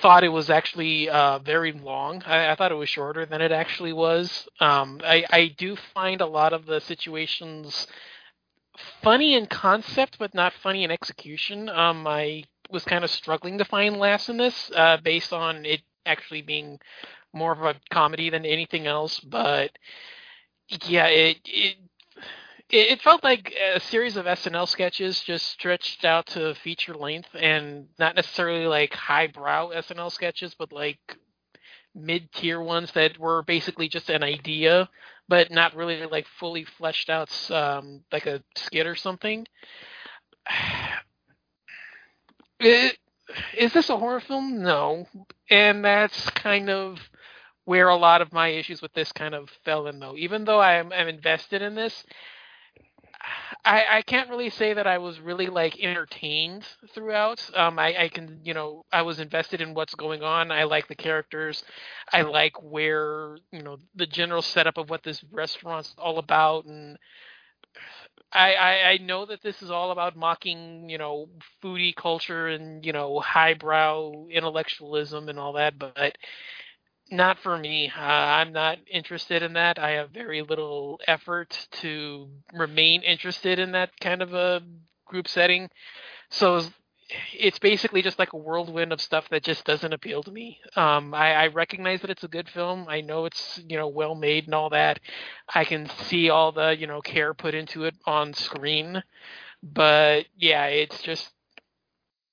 thought 0.00 0.24
it 0.24 0.28
was 0.28 0.50
actually 0.50 1.08
uh, 1.08 1.38
very 1.38 1.72
long. 1.72 2.22
I, 2.26 2.50
I, 2.50 2.54
thought 2.56 2.72
it 2.72 2.76
was 2.76 2.88
shorter 2.88 3.26
than 3.26 3.40
it 3.40 3.52
actually 3.52 3.92
was. 3.92 4.48
Um, 4.60 5.00
I, 5.04 5.24
I 5.30 5.54
do 5.56 5.76
find 5.94 6.20
a 6.20 6.26
lot 6.26 6.52
of 6.52 6.66
the 6.66 6.80
situations 6.80 7.86
funny 9.02 9.34
in 9.34 9.46
concept, 9.46 10.18
but 10.18 10.34
not 10.34 10.52
funny 10.52 10.84
in 10.84 10.90
execution. 10.90 11.68
Um, 11.68 12.06
I 12.06 12.44
was 12.70 12.84
kind 12.84 13.04
of 13.04 13.10
struggling 13.10 13.58
to 13.58 13.64
find 13.64 13.98
laughs 13.98 14.28
in 14.28 14.36
this, 14.36 14.70
uh, 14.74 14.96
based 14.98 15.32
on 15.32 15.64
it 15.64 15.82
actually 16.06 16.42
being 16.42 16.80
more 17.32 17.52
of 17.52 17.62
a 17.62 17.74
comedy 17.90 18.30
than 18.30 18.44
anything 18.44 18.86
else. 18.86 19.20
But 19.20 19.70
yeah, 20.86 21.06
it 21.06 21.38
it 21.44 21.76
it, 22.70 23.00
felt 23.02 23.22
like 23.22 23.52
a 23.74 23.80
series 23.80 24.16
of 24.16 24.26
SNL 24.26 24.68
sketches 24.68 25.20
just 25.20 25.46
stretched 25.46 26.04
out 26.04 26.26
to 26.28 26.54
feature 26.56 26.94
length 26.94 27.28
and 27.34 27.88
not 27.98 28.16
necessarily 28.16 28.66
like 28.66 28.94
highbrow 28.94 29.70
SNL 29.70 30.10
sketches, 30.10 30.54
but 30.58 30.72
like 30.72 30.98
mid 31.94 32.32
tier 32.32 32.60
ones 32.60 32.90
that 32.92 33.18
were 33.18 33.42
basically 33.42 33.88
just 33.88 34.10
an 34.10 34.22
idea, 34.22 34.88
but 35.28 35.50
not 35.50 35.74
really 35.76 36.04
like 36.06 36.26
fully 36.38 36.64
fleshed 36.64 37.10
out, 37.10 37.30
um, 37.50 38.02
like 38.12 38.26
a 38.26 38.42
skit 38.56 38.86
or 38.86 38.96
something. 38.96 39.46
It, 42.60 42.96
is 43.58 43.72
this 43.72 43.90
a 43.90 43.96
horror 43.96 44.20
film? 44.20 44.62
No. 44.62 45.06
And 45.50 45.84
that's 45.84 46.30
kind 46.30 46.70
of 46.70 46.98
where 47.64 47.88
a 47.88 47.96
lot 47.96 48.22
of 48.22 48.32
my 48.32 48.48
issues 48.48 48.82
with 48.82 48.92
this 48.92 49.12
kind 49.12 49.34
of 49.34 49.50
fell 49.64 49.86
in, 49.86 49.98
though. 49.98 50.14
Even 50.16 50.44
though 50.44 50.60
I'm, 50.60 50.92
I'm 50.92 51.08
invested 51.08 51.62
in 51.62 51.74
this, 51.74 52.04
I, 53.64 53.84
I 53.98 54.02
can't 54.02 54.28
really 54.28 54.50
say 54.50 54.74
that 54.74 54.86
I 54.86 54.98
was 54.98 55.20
really 55.20 55.46
like 55.46 55.78
entertained 55.80 56.66
throughout. 56.94 57.48
Um, 57.54 57.78
I, 57.78 58.04
I 58.04 58.08
can, 58.08 58.40
you 58.44 58.54
know, 58.54 58.84
I 58.92 59.02
was 59.02 59.18
invested 59.18 59.60
in 59.60 59.74
what's 59.74 59.94
going 59.94 60.22
on. 60.22 60.50
I 60.50 60.64
like 60.64 60.88
the 60.88 60.94
characters. 60.94 61.64
I 62.12 62.22
like 62.22 62.62
where, 62.62 63.38
you 63.52 63.62
know, 63.62 63.78
the 63.94 64.06
general 64.06 64.42
setup 64.42 64.76
of 64.76 64.90
what 64.90 65.02
this 65.02 65.24
restaurant's 65.32 65.94
all 65.98 66.18
about. 66.18 66.66
And 66.66 66.98
I, 68.32 68.54
I, 68.54 68.88
I 68.90 68.98
know 68.98 69.24
that 69.26 69.42
this 69.42 69.62
is 69.62 69.70
all 69.70 69.92
about 69.92 70.16
mocking, 70.16 70.90
you 70.90 70.98
know, 70.98 71.28
foodie 71.62 71.96
culture 71.96 72.48
and, 72.48 72.84
you 72.84 72.92
know, 72.92 73.20
highbrow 73.20 74.26
intellectualism 74.30 75.28
and 75.28 75.38
all 75.38 75.54
that. 75.54 75.78
But 75.78 76.18
not 77.10 77.38
for 77.38 77.56
me. 77.58 77.90
Uh, 77.96 78.00
I'm 78.00 78.52
not 78.52 78.78
interested 78.90 79.42
in 79.42 79.54
that. 79.54 79.78
I 79.78 79.92
have 79.92 80.10
very 80.10 80.42
little 80.42 81.00
effort 81.06 81.68
to 81.82 82.28
remain 82.52 83.02
interested 83.02 83.58
in 83.58 83.72
that 83.72 83.90
kind 84.00 84.22
of 84.22 84.34
a 84.34 84.62
group 85.06 85.28
setting. 85.28 85.68
So 86.30 86.62
it's 87.32 87.58
basically 87.58 88.02
just 88.02 88.18
like 88.18 88.32
a 88.32 88.36
whirlwind 88.38 88.92
of 88.92 89.00
stuff 89.00 89.28
that 89.30 89.42
just 89.44 89.64
doesn't 89.64 89.92
appeal 89.92 90.22
to 90.22 90.30
me. 90.30 90.60
Um, 90.76 91.14
I, 91.14 91.34
I 91.34 91.46
recognize 91.48 92.00
that 92.00 92.10
it's 92.10 92.24
a 92.24 92.28
good 92.28 92.48
film. 92.48 92.86
I 92.88 93.00
know 93.02 93.26
it's 93.26 93.60
you 93.68 93.76
know 93.76 93.88
well 93.88 94.14
made 94.14 94.46
and 94.46 94.54
all 94.54 94.70
that. 94.70 95.00
I 95.54 95.64
can 95.64 95.88
see 96.08 96.30
all 96.30 96.52
the 96.52 96.76
you 96.76 96.86
know 96.86 97.00
care 97.00 97.34
put 97.34 97.54
into 97.54 97.84
it 97.84 97.94
on 98.06 98.32
screen, 98.32 99.02
but 99.62 100.26
yeah, 100.36 100.66
it's 100.66 101.02
just 101.02 101.30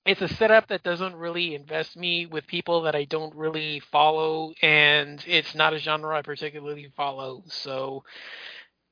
it's 0.06 0.22
a 0.22 0.28
setup 0.28 0.68
that 0.70 0.84
doesn't 0.84 1.16
really 1.16 1.54
invest 1.54 1.96
me 1.96 2.26
with 2.26 2.48
people 2.48 2.82
that 2.84 2.96
I 2.96 3.04
don't 3.04 3.36
really 3.36 3.80
follow, 3.92 4.54
and 4.62 5.24
it's 5.28 5.54
not 5.54 5.74
a 5.74 5.80
genre 5.80 6.18
I 6.18 6.22
particularly 6.22 6.92
follow. 6.96 7.44
So, 7.48 8.04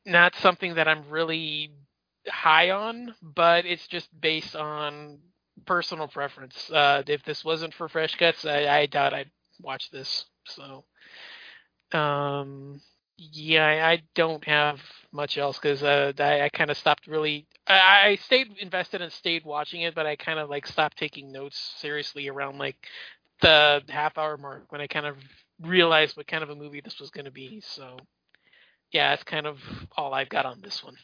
not 0.06 0.36
something 0.36 0.76
that 0.76 0.88
I'm 0.88 1.10
really 1.10 1.72
high 2.28 2.70
on, 2.70 3.16
but 3.22 3.66
it's 3.66 3.88
just 3.88 4.08
based 4.22 4.56
on 4.56 5.20
personal 5.66 6.08
preference. 6.08 6.70
Uh, 6.70 7.04
if 7.08 7.24
this 7.24 7.44
wasn't 7.44 7.74
for 7.74 7.90
Fresh 7.90 8.16
Cuts, 8.16 8.46
I, 8.46 8.68
I 8.68 8.86
doubt 8.86 9.14
I'd 9.14 9.32
watch 9.62 9.90
this. 9.92 10.26
So, 10.46 10.86
um, 11.98 12.82
yeah, 13.20 13.88
I 13.88 14.02
don't 14.16 14.44
have 14.46 14.80
much 15.12 15.38
else 15.38 15.58
because 15.58 15.84
uh, 15.84 16.14
I, 16.20 16.42
I 16.42 16.50
kind 16.50 16.72
of 16.72 16.78
stopped 16.78 17.08
really. 17.08 17.48
I, 17.68 18.10
I 18.10 18.16
stayed 18.16 18.48
invested 18.60 19.02
and 19.02 19.12
stayed 19.12 19.46
watching 19.46 19.82
it, 19.82 19.96
but 19.96 20.06
I 20.06 20.16
kind 20.16 20.40
of 20.40 20.50
like 20.50 20.68
stopped 20.68 20.98
taking 20.98 21.32
notes 21.32 21.76
seriously 21.78 22.28
around 22.30 22.58
like 22.58 22.78
the 23.42 23.82
half 23.90 24.18
hour 24.18 24.38
mark 24.38 24.72
when 24.72 24.82
I 24.82 24.88
kind 24.88 25.06
of 25.06 25.18
realized 25.62 26.18
what 26.18 26.28
kind 26.28 26.44
of 26.44 26.50
a 26.50 26.56
movie 26.56 26.82
this 26.82 27.00
was 27.00 27.10
going 27.12 27.26
to 27.26 27.32
be. 27.32 27.62
So, 27.62 27.98
yeah, 28.92 29.12
that's 29.12 29.24
kind 29.24 29.46
of 29.48 29.60
all 29.98 30.14
I've 30.14 30.30
got 30.30 30.46
on 30.46 30.62
this 30.62 30.84
one. 30.84 30.96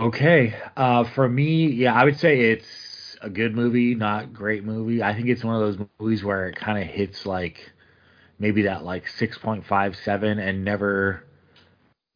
Okay. 0.00 0.54
Uh, 0.76 1.04
for 1.04 1.28
me, 1.28 1.66
yeah, 1.66 1.94
I 1.94 2.04
would 2.04 2.18
say 2.18 2.40
it's 2.40 3.16
a 3.20 3.30
good 3.30 3.54
movie, 3.54 3.94
not 3.94 4.32
great 4.32 4.64
movie. 4.64 5.02
I 5.02 5.14
think 5.14 5.28
it's 5.28 5.44
one 5.44 5.54
of 5.54 5.60
those 5.60 5.86
movies 5.98 6.24
where 6.24 6.48
it 6.48 6.56
kind 6.56 6.78
of 6.78 6.86
hits 6.88 7.26
like 7.26 7.72
maybe 8.42 8.62
that 8.62 8.84
like 8.84 9.06
6.57 9.06 10.38
and 10.38 10.64
never 10.64 11.24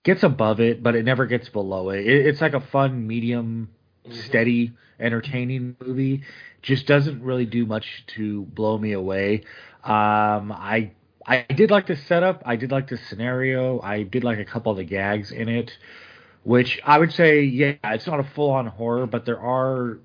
gets 0.05 0.23
above 0.23 0.61
it, 0.61 0.83
but 0.83 0.95
it 0.95 1.05
never 1.05 1.25
gets 1.25 1.49
below 1.49 1.89
it. 1.89 2.07
it 2.07 2.27
it's 2.27 2.43
like 2.43 2.53
a 2.53 2.61
fun, 2.61 3.07
medium, 3.07 3.71
steady, 4.11 4.73
entertaining 5.01 5.77
movie. 5.81 6.23
Just 6.61 6.87
doesn't 6.87 7.23
really 7.23 7.47
do 7.47 7.65
much 7.65 8.05
to 8.17 8.43
blow 8.43 8.77
me 8.77 8.93
away. 8.93 9.45
Um, 9.83 10.53
I 10.53 10.93
I 11.27 11.47
did 11.55 11.71
like 11.71 11.87
the 11.87 11.97
setup. 11.97 12.43
I 12.45 12.57
did 12.57 12.71
like 12.71 12.89
the 12.89 12.99
scenario. 12.99 13.81
I 13.81 14.03
did 14.03 14.23
like 14.23 14.39
a 14.39 14.45
couple 14.45 14.73
of 14.73 14.77
the 14.77 14.85
gags 14.85 15.31
in 15.31 15.49
it 15.49 15.73
which 16.47 16.81
I 16.85 16.97
would 16.97 17.13
say, 17.13 17.43
yeah, 17.43 17.75
it's 17.83 18.07
not 18.07 18.21
a 18.21 18.23
full 18.23 18.51
on 18.51 18.69
horror, 18.69 19.09
but 19.09 19.27
there 19.27 19.41
are, 19.41 19.99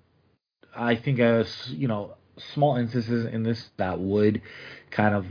I 0.76 0.96
think, 0.96 1.20
a 1.20 1.46
you 1.68 1.88
know, 1.88 2.16
small 2.54 2.78
instances 2.78 3.28
in 3.32 3.44
this 3.44 3.70
that 3.78 4.00
would 4.00 4.42
kind 4.90 5.14
of 5.14 5.28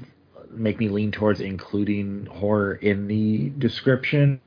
make 0.50 0.78
me 0.78 0.88
lean 0.88 1.12
towards 1.12 1.40
including 1.40 2.26
horror 2.26 2.74
in 2.74 3.06
the 3.08 3.50
description. 3.50 4.40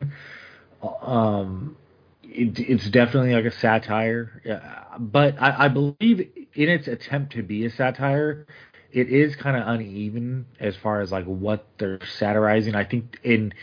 Um, 1.01 1.77
it, 2.23 2.59
it's 2.59 2.89
definitely 2.89 3.33
like 3.33 3.45
a 3.45 3.51
satire, 3.51 4.41
yeah, 4.43 4.83
but 4.99 5.41
I, 5.41 5.65
I 5.65 5.67
believe 5.67 6.19
in 6.53 6.69
its 6.69 6.87
attempt 6.87 7.33
to 7.33 7.43
be 7.43 7.65
a 7.65 7.69
satire, 7.69 8.45
it 8.91 9.09
is 9.09 9.35
kind 9.35 9.57
of 9.57 9.67
uneven 9.67 10.45
as 10.59 10.75
far 10.75 11.01
as 11.01 11.11
like 11.11 11.25
what 11.25 11.65
they're 11.77 11.99
satirizing. 12.05 12.75
I 12.75 12.83
think 12.83 13.19
in 13.23 13.53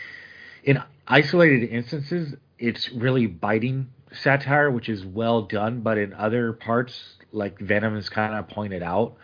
in 0.65 0.83
isolated 1.07 1.69
instances, 1.71 2.35
it's 2.59 2.91
really 2.93 3.27
biting 3.27 3.89
satire, 4.13 4.71
which 4.71 4.89
is 4.89 5.05
well 5.05 5.43
done, 5.43 5.81
but 5.81 5.99
in 5.99 6.13
other 6.13 6.53
parts, 6.53 7.17
like 7.33 7.59
Venom 7.59 7.95
has 7.95 8.09
kind 8.09 8.35
of 8.35 8.49
pointed 8.49 8.83
out, 8.83 9.17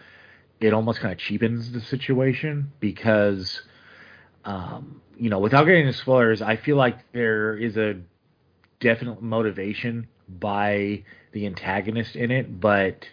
it 0.60 0.72
almost 0.72 1.00
kind 1.00 1.12
of 1.12 1.18
cheapens 1.18 1.72
the 1.72 1.80
situation 1.80 2.72
because, 2.80 3.62
um, 4.44 5.00
you 5.18 5.30
know, 5.30 5.38
without 5.38 5.64
getting 5.64 5.86
into 5.86 5.98
spoilers, 5.98 6.42
I 6.42 6.56
feel 6.56 6.76
like 6.76 7.12
there 7.12 7.56
is 7.56 7.76
a 7.76 8.00
definite 8.80 9.22
motivation 9.22 10.08
by 10.28 11.04
the 11.32 11.46
antagonist 11.46 12.16
in 12.16 12.30
it, 12.30 12.60
but 12.60 13.06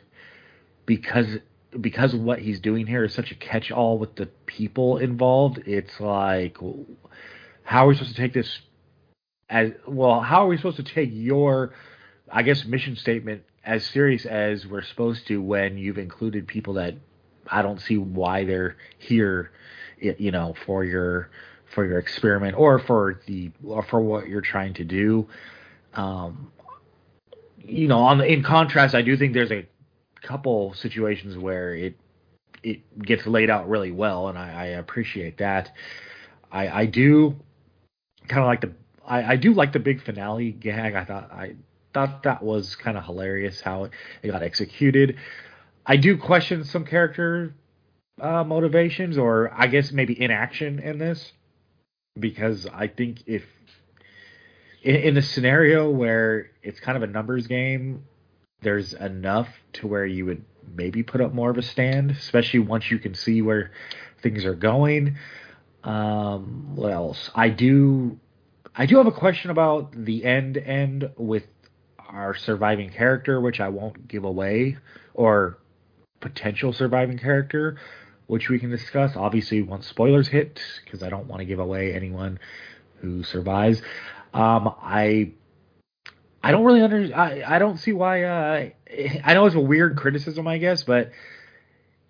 because 0.85 1.38
because 1.79 2.13
what 2.13 2.38
he's 2.38 2.59
doing 2.59 2.85
here 2.85 3.03
is 3.03 3.13
such 3.15 3.31
a 3.31 3.35
catch-all 3.35 3.97
with 3.97 4.15
the 4.15 4.27
people 4.45 4.97
involved, 4.97 5.57
it's 5.65 6.00
like, 6.00 6.57
how 7.63 7.85
are 7.85 7.88
we 7.88 7.95
supposed 7.95 8.15
to 8.15 8.21
take 8.21 8.33
this 8.33 8.59
as 9.50 9.71
well 9.88 10.19
how 10.19 10.43
are 10.43 10.47
we 10.47 10.57
supposed 10.57 10.77
to 10.77 10.83
take 10.83 11.09
your 11.12 11.73
i 12.31 12.41
guess 12.41 12.65
mission 12.65 12.95
statement 12.95 13.43
as 13.63 13.85
serious 13.85 14.25
as 14.25 14.65
we're 14.65 14.81
supposed 14.81 15.27
to 15.27 15.41
when 15.41 15.77
you've 15.77 15.97
included 15.97 16.47
people 16.47 16.73
that 16.73 16.95
i 17.47 17.62
don't 17.62 17.81
see 17.81 17.97
why 17.97 18.43
they're 18.45 18.75
here 18.97 19.51
you 20.00 20.31
know 20.31 20.55
for 20.65 20.83
your 20.83 21.29
for 21.73 21.85
your 21.85 22.00
experiment 22.00 22.55
or 22.57 22.79
for 22.79 23.21
the 23.25 23.51
or 23.65 23.83
for 23.83 24.01
what 24.01 24.27
you're 24.27 24.41
trying 24.41 24.73
to 24.73 24.83
do 24.83 25.27
um 25.93 26.51
you 27.57 27.88
know 27.88 28.00
on 28.00 28.17
the, 28.17 28.25
in 28.25 28.43
contrast 28.43 28.95
i 28.95 29.01
do 29.01 29.15
think 29.17 29.33
there's 29.33 29.51
a 29.51 29.65
couple 30.21 30.73
situations 30.73 31.38
where 31.38 31.75
it 31.75 31.95
it 32.63 33.01
gets 33.01 33.25
laid 33.27 33.50
out 33.50 33.67
really 33.69 33.91
well 33.91 34.29
and 34.29 34.38
i, 34.38 34.50
I 34.50 34.65
appreciate 34.65 35.38
that 35.38 35.71
i 36.51 36.67
i 36.67 36.85
do 36.85 37.35
kind 38.27 38.41
of 38.41 38.47
like 38.47 38.62
the 38.62 38.71
I, 39.05 39.33
I 39.33 39.35
do 39.35 39.53
like 39.53 39.73
the 39.73 39.79
big 39.79 40.01
finale 40.01 40.51
gag. 40.51 40.95
I 40.95 41.05
thought 41.05 41.31
I 41.31 41.55
thought 41.93 42.23
that 42.23 42.41
was 42.41 42.75
kind 42.75 42.97
of 42.97 43.05
hilarious 43.05 43.62
how 43.62 43.85
it, 43.85 43.91
it, 44.21 44.31
got 44.31 44.43
executed. 44.43 45.17
I 45.85 45.97
do 45.97 46.17
question 46.17 46.63
some 46.63 46.85
character 46.85 47.53
uh, 48.21 48.43
motivations, 48.43 49.17
or 49.17 49.51
I 49.53 49.67
guess 49.67 49.91
maybe 49.91 50.19
inaction 50.21 50.79
in 50.79 50.97
this, 50.97 51.33
because 52.19 52.67
I 52.71 52.87
think 52.87 53.23
if 53.25 53.43
in, 54.81 54.95
in 54.95 55.17
a 55.17 55.21
scenario 55.21 55.89
where 55.89 56.51
it's 56.61 56.79
kind 56.79 56.95
of 56.95 57.03
a 57.03 57.07
numbers 57.07 57.47
game, 57.47 58.03
there's 58.61 58.93
enough 58.93 59.49
to 59.73 59.87
where 59.87 60.05
you 60.05 60.25
would 60.25 60.45
maybe 60.75 61.03
put 61.03 61.21
up 61.21 61.33
more 61.33 61.49
of 61.49 61.57
a 61.57 61.61
stand, 61.61 62.11
especially 62.11 62.59
once 62.59 62.89
you 62.89 62.99
can 62.99 63.13
see 63.13 63.41
where 63.41 63.71
things 64.21 64.45
are 64.45 64.55
going. 64.55 65.17
Um, 65.83 66.75
what 66.75 66.93
else? 66.93 67.29
I 67.35 67.49
do 67.49 68.19
I 68.75 68.85
do 68.85 68.97
have 68.97 69.07
a 69.07 69.11
question 69.11 69.51
about 69.51 69.91
the 69.93 70.23
end 70.23 70.57
end 70.57 71.11
with 71.17 71.43
our 71.99 72.35
surviving 72.35 72.89
character, 72.89 73.41
which 73.41 73.59
I 73.59 73.69
won't 73.69 74.07
give 74.07 74.23
away, 74.23 74.77
or 75.13 75.57
potential 76.23 76.73
surviving 76.73 77.19
character, 77.19 77.77
which 78.27 78.49
we 78.49 78.57
can 78.57 78.71
discuss. 78.71 79.15
Obviously, 79.15 79.61
once 79.61 79.85
spoilers 79.85 80.27
hit, 80.27 80.59
because 80.83 81.03
I 81.03 81.09
don't 81.09 81.27
want 81.27 81.41
to 81.41 81.45
give 81.45 81.59
away 81.59 81.93
anyone 81.93 82.39
who 83.01 83.21
survives. 83.23 83.81
Um, 84.33 84.73
I 84.81 85.33
I 86.41 86.51
don't 86.51 86.63
really 86.63 86.81
under 86.81 87.15
I, 87.15 87.43
I 87.45 87.59
don't 87.59 87.77
see 87.77 87.93
why. 87.93 88.23
Uh, 88.23 88.69
I 89.23 89.33
know 89.33 89.45
it's 89.45 89.55
a 89.55 89.59
weird 89.59 89.97
criticism, 89.97 90.47
I 90.47 90.57
guess, 90.57 90.83
but 90.83 91.11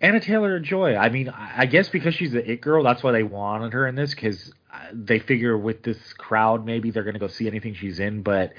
Anya 0.00 0.20
Taylor 0.20 0.58
Joy. 0.60 0.96
I 0.96 1.08
mean, 1.08 1.28
I 1.28 1.66
guess 1.66 1.88
because 1.88 2.14
she's 2.14 2.32
the 2.32 2.50
it 2.50 2.60
girl, 2.60 2.82
that's 2.82 3.02
why 3.02 3.12
they 3.12 3.22
wanted 3.22 3.72
her 3.72 3.86
in 3.86 3.94
this 3.94 4.14
because 4.14 4.52
uh, 4.72 4.78
they 4.92 5.18
figure 5.18 5.58
with 5.58 5.82
this 5.82 5.98
crowd, 6.14 6.64
maybe 6.64 6.90
they're 6.90 7.04
gonna 7.04 7.18
go 7.18 7.28
see 7.28 7.46
anything 7.46 7.74
she's 7.74 8.00
in. 8.00 8.22
But 8.22 8.52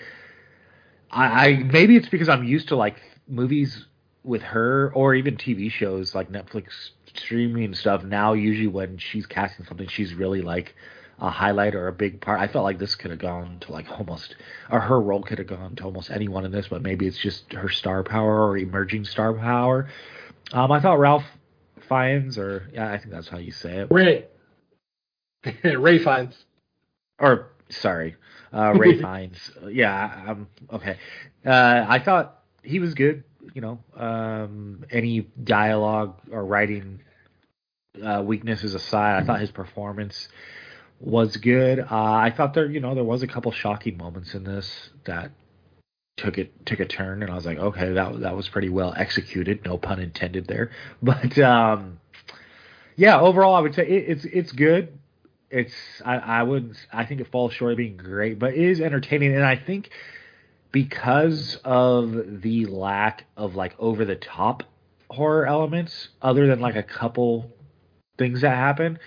I, 1.09 1.25
I 1.25 1.55
maybe 1.57 1.95
it's 1.95 2.09
because 2.09 2.29
I'm 2.29 2.43
used 2.43 2.69
to 2.69 2.75
like 2.75 3.01
movies 3.27 3.85
with 4.25 4.41
her 4.41 4.91
or 4.93 5.15
even 5.15 5.37
TV 5.37 5.69
shows 5.71 6.15
like 6.15 6.31
Netflix 6.31 6.89
streaming 7.15 7.73
stuff. 7.73 8.03
Now, 8.03 8.33
usually 8.33 8.67
when 8.67 8.97
she's 8.97 9.25
casting 9.25 9.65
something, 9.65 9.87
she's 9.87 10.13
really 10.13 10.41
like 10.41 10.75
a 11.19 11.29
highlight 11.29 11.75
or 11.75 11.87
a 11.87 11.93
big 11.93 12.19
part. 12.21 12.39
I 12.39 12.47
felt 12.47 12.63
like 12.63 12.79
this 12.79 12.95
could 12.95 13.11
have 13.11 13.19
gone 13.19 13.59
to 13.61 13.71
like 13.71 13.89
almost, 13.89 14.35
or 14.69 14.79
her 14.79 14.99
role 14.99 15.21
could 15.23 15.37
have 15.37 15.47
gone 15.47 15.75
to 15.77 15.83
almost 15.83 16.11
anyone 16.11 16.45
in 16.45 16.51
this, 16.51 16.67
but 16.67 16.81
maybe 16.81 17.07
it's 17.07 17.17
just 17.17 17.53
her 17.53 17.69
star 17.69 18.03
power 18.03 18.47
or 18.47 18.57
emerging 18.57 19.05
star 19.05 19.33
power. 19.33 19.87
Um, 20.51 20.71
I 20.71 20.81
thought 20.81 20.99
Ralph 20.99 21.25
Fiennes, 21.87 22.37
or 22.37 22.69
yeah, 22.73 22.91
I 22.91 22.97
think 22.97 23.11
that's 23.11 23.27
how 23.27 23.37
you 23.37 23.51
say 23.51 23.79
it. 23.79 23.87
Ray. 23.91 24.25
Ray 25.63 25.99
Fiennes. 25.99 26.35
Or 27.19 27.51
sorry, 27.69 28.15
uh, 28.51 28.73
Ray 28.73 28.99
Fiennes. 29.01 29.51
Yeah, 29.69 30.25
um, 30.27 30.47
okay. 30.73 30.97
Uh, 31.45 31.85
I 31.87 31.99
thought 31.99 32.41
he 32.61 32.79
was 32.79 32.93
good. 32.93 33.23
You 33.53 33.61
know, 33.61 33.79
um, 33.95 34.85
any 34.91 35.21
dialogue 35.43 36.19
or 36.31 36.45
writing 36.45 37.01
uh, 38.03 38.23
weaknesses 38.25 38.73
aside, 38.75 39.21
I 39.21 39.25
thought 39.25 39.39
his 39.39 39.51
performance 39.51 40.27
was 40.99 41.37
good. 41.37 41.79
Uh, 41.79 41.85
I 41.89 42.33
thought 42.35 42.53
there, 42.53 42.69
you 42.69 42.79
know, 42.79 42.95
there 42.95 43.03
was 43.03 43.23
a 43.23 43.27
couple 43.27 43.51
shocking 43.51 43.97
moments 43.97 44.33
in 44.33 44.43
this 44.43 44.89
that 45.05 45.31
took 46.17 46.37
it 46.37 46.65
took 46.65 46.79
a 46.79 46.85
turn 46.85 47.21
and 47.21 47.31
I 47.31 47.35
was 47.35 47.45
like, 47.45 47.57
okay, 47.57 47.93
that 47.93 48.21
that 48.21 48.35
was 48.35 48.47
pretty 48.47 48.69
well 48.69 48.93
executed, 48.95 49.65
no 49.65 49.77
pun 49.77 49.99
intended 49.99 50.47
there. 50.47 50.71
But 51.01 51.37
um, 51.39 51.99
yeah, 52.95 53.19
overall 53.19 53.55
I 53.55 53.59
would 53.59 53.75
say 53.75 53.83
it, 53.87 54.09
it's 54.09 54.25
it's 54.25 54.51
good. 54.51 54.97
It's 55.49 55.73
I, 56.03 56.15
I 56.17 56.43
wouldn't 56.43 56.77
I 56.91 57.05
think 57.05 57.21
it 57.21 57.27
falls 57.27 57.53
short 57.53 57.73
of 57.73 57.77
being 57.77 57.97
great, 57.97 58.39
but 58.39 58.53
it 58.53 58.59
is 58.59 58.79
entertaining 58.79 59.35
and 59.35 59.45
I 59.45 59.55
think 59.55 59.89
because 60.75 61.57
of 61.63 62.41
the 62.41 62.65
lack 62.65 63.23
of 63.37 63.55
like 63.55 63.73
over 63.79 64.03
the 64.03 64.17
top 64.17 64.61
horror 65.09 65.45
elements, 65.45 66.09
other 66.21 66.47
than 66.47 66.59
like 66.59 66.75
a 66.75 66.83
couple 66.83 67.49
things 68.17 68.41
that 68.41 68.57
happen, 68.57 68.99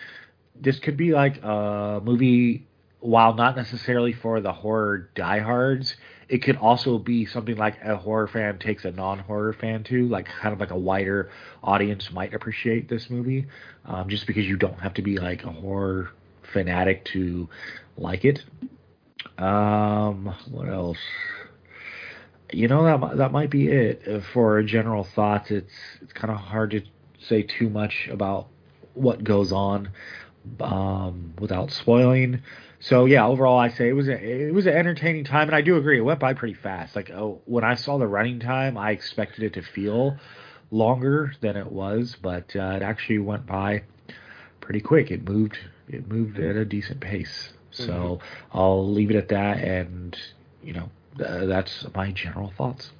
this 0.59 0.79
could 0.79 0.97
be 0.97 1.13
like 1.13 1.37
a 1.43 2.01
movie. 2.03 2.67
While 3.01 3.35
not 3.35 3.55
necessarily 3.55 4.15
for 4.15 4.41
the 4.41 4.53
horror 4.53 5.11
diehards, 5.15 5.95
it 6.31 6.39
could 6.39 6.57
also 6.57 6.99
be 6.99 7.27
something 7.27 7.57
like 7.57 7.77
a 7.85 7.97
horror 7.97 8.29
fan 8.29 8.59
takes 8.59 8.87
a 8.87 8.91
non-horror 8.91 9.53
fan 9.53 9.85
to, 9.85 10.09
like 10.09 10.25
kind 10.25 10.55
of 10.55 10.61
like 10.61 10.71
a 10.71 10.79
wider 10.79 11.31
audience 11.63 12.11
might 12.11 12.33
appreciate 12.33 12.89
this 12.89 13.11
movie, 13.11 13.47
um, 13.85 14.09
just 14.09 14.27
because 14.27 14.47
you 14.47 14.57
don't 14.57 14.81
have 14.81 14.95
to 14.95 15.03
be 15.03 15.19
like 15.19 15.45
a 15.45 15.53
horror 15.53 16.11
fanatic 16.51 17.05
to 17.13 17.47
like 17.99 18.25
it. 18.25 18.43
Um, 19.37 20.35
what 20.51 20.69
else? 20.69 20.99
You 22.53 22.69
know 22.69 22.85
that 22.85 23.19
that 23.19 23.33
might 23.33 23.51
be 23.51 23.69
it 23.69 24.23
for 24.33 24.63
general 24.63 25.05
thoughts. 25.05 25.51
It's 25.51 25.73
it's 26.01 26.13
kind 26.13 26.33
of 26.33 26.39
hard 26.39 26.71
to 26.71 26.83
say 27.21 27.43
too 27.43 27.69
much 27.69 28.09
about 28.11 28.49
what 28.95 29.23
goes 29.23 29.53
on 29.53 29.91
um, 30.61 31.35
without 31.39 31.71
spoiling. 31.71 32.43
So 32.81 33.07
yeah, 33.07 33.27
overall, 33.27 33.59
I 33.59 33.69
say 33.69 33.89
it 33.89 33.93
was 33.93 34.09
a, 34.09 34.13
it 34.13 34.55
was 34.55 34.67
an 34.67 34.75
entertaining 34.75 35.25
time, 35.25 35.49
and 35.49 35.55
I 35.55 35.63
do 35.63 35.77
agree 35.77 35.99
it 35.99 36.03
went 36.03 36.21
by 36.21 36.35
pretty 36.35 36.55
fast. 36.55 36.95
Like 36.95 37.11
oh, 37.11 37.41
when 37.45 37.65
I 37.65 37.75
saw 37.75 37.99
the 37.99 38.07
running 38.07 38.41
time, 38.41 38.79
I 38.79 38.93
expected 38.93 39.45
it 39.45 39.55
to 39.55 39.63
feel 39.63 40.17
longer 40.71 41.33
than 41.41 41.57
it 41.57 41.71
was, 41.71 42.17
but 42.21 42.55
uh, 42.55 42.77
it 42.77 42.83
actually 42.83 43.19
went 43.19 43.47
by 43.47 43.83
pretty 44.61 44.81
quick. 44.81 45.11
It 45.11 45.29
moved 45.29 45.59
it 45.89 46.09
moved 46.09 46.39
at 46.39 46.57
a 46.57 46.65
decent 46.65 47.01
pace. 47.01 47.53
So 47.71 47.93
mm-hmm. 47.93 48.59
I'll 48.59 48.91
leave 48.91 49.11
it 49.11 49.17
at 49.17 49.29
that, 49.29 49.59
and 49.59 50.17
you 50.63 50.73
know 50.73 50.91
uh, 51.21 51.47
that's 51.47 51.87
my 51.95 52.13
general 52.13 52.53
thoughts. 52.57 52.91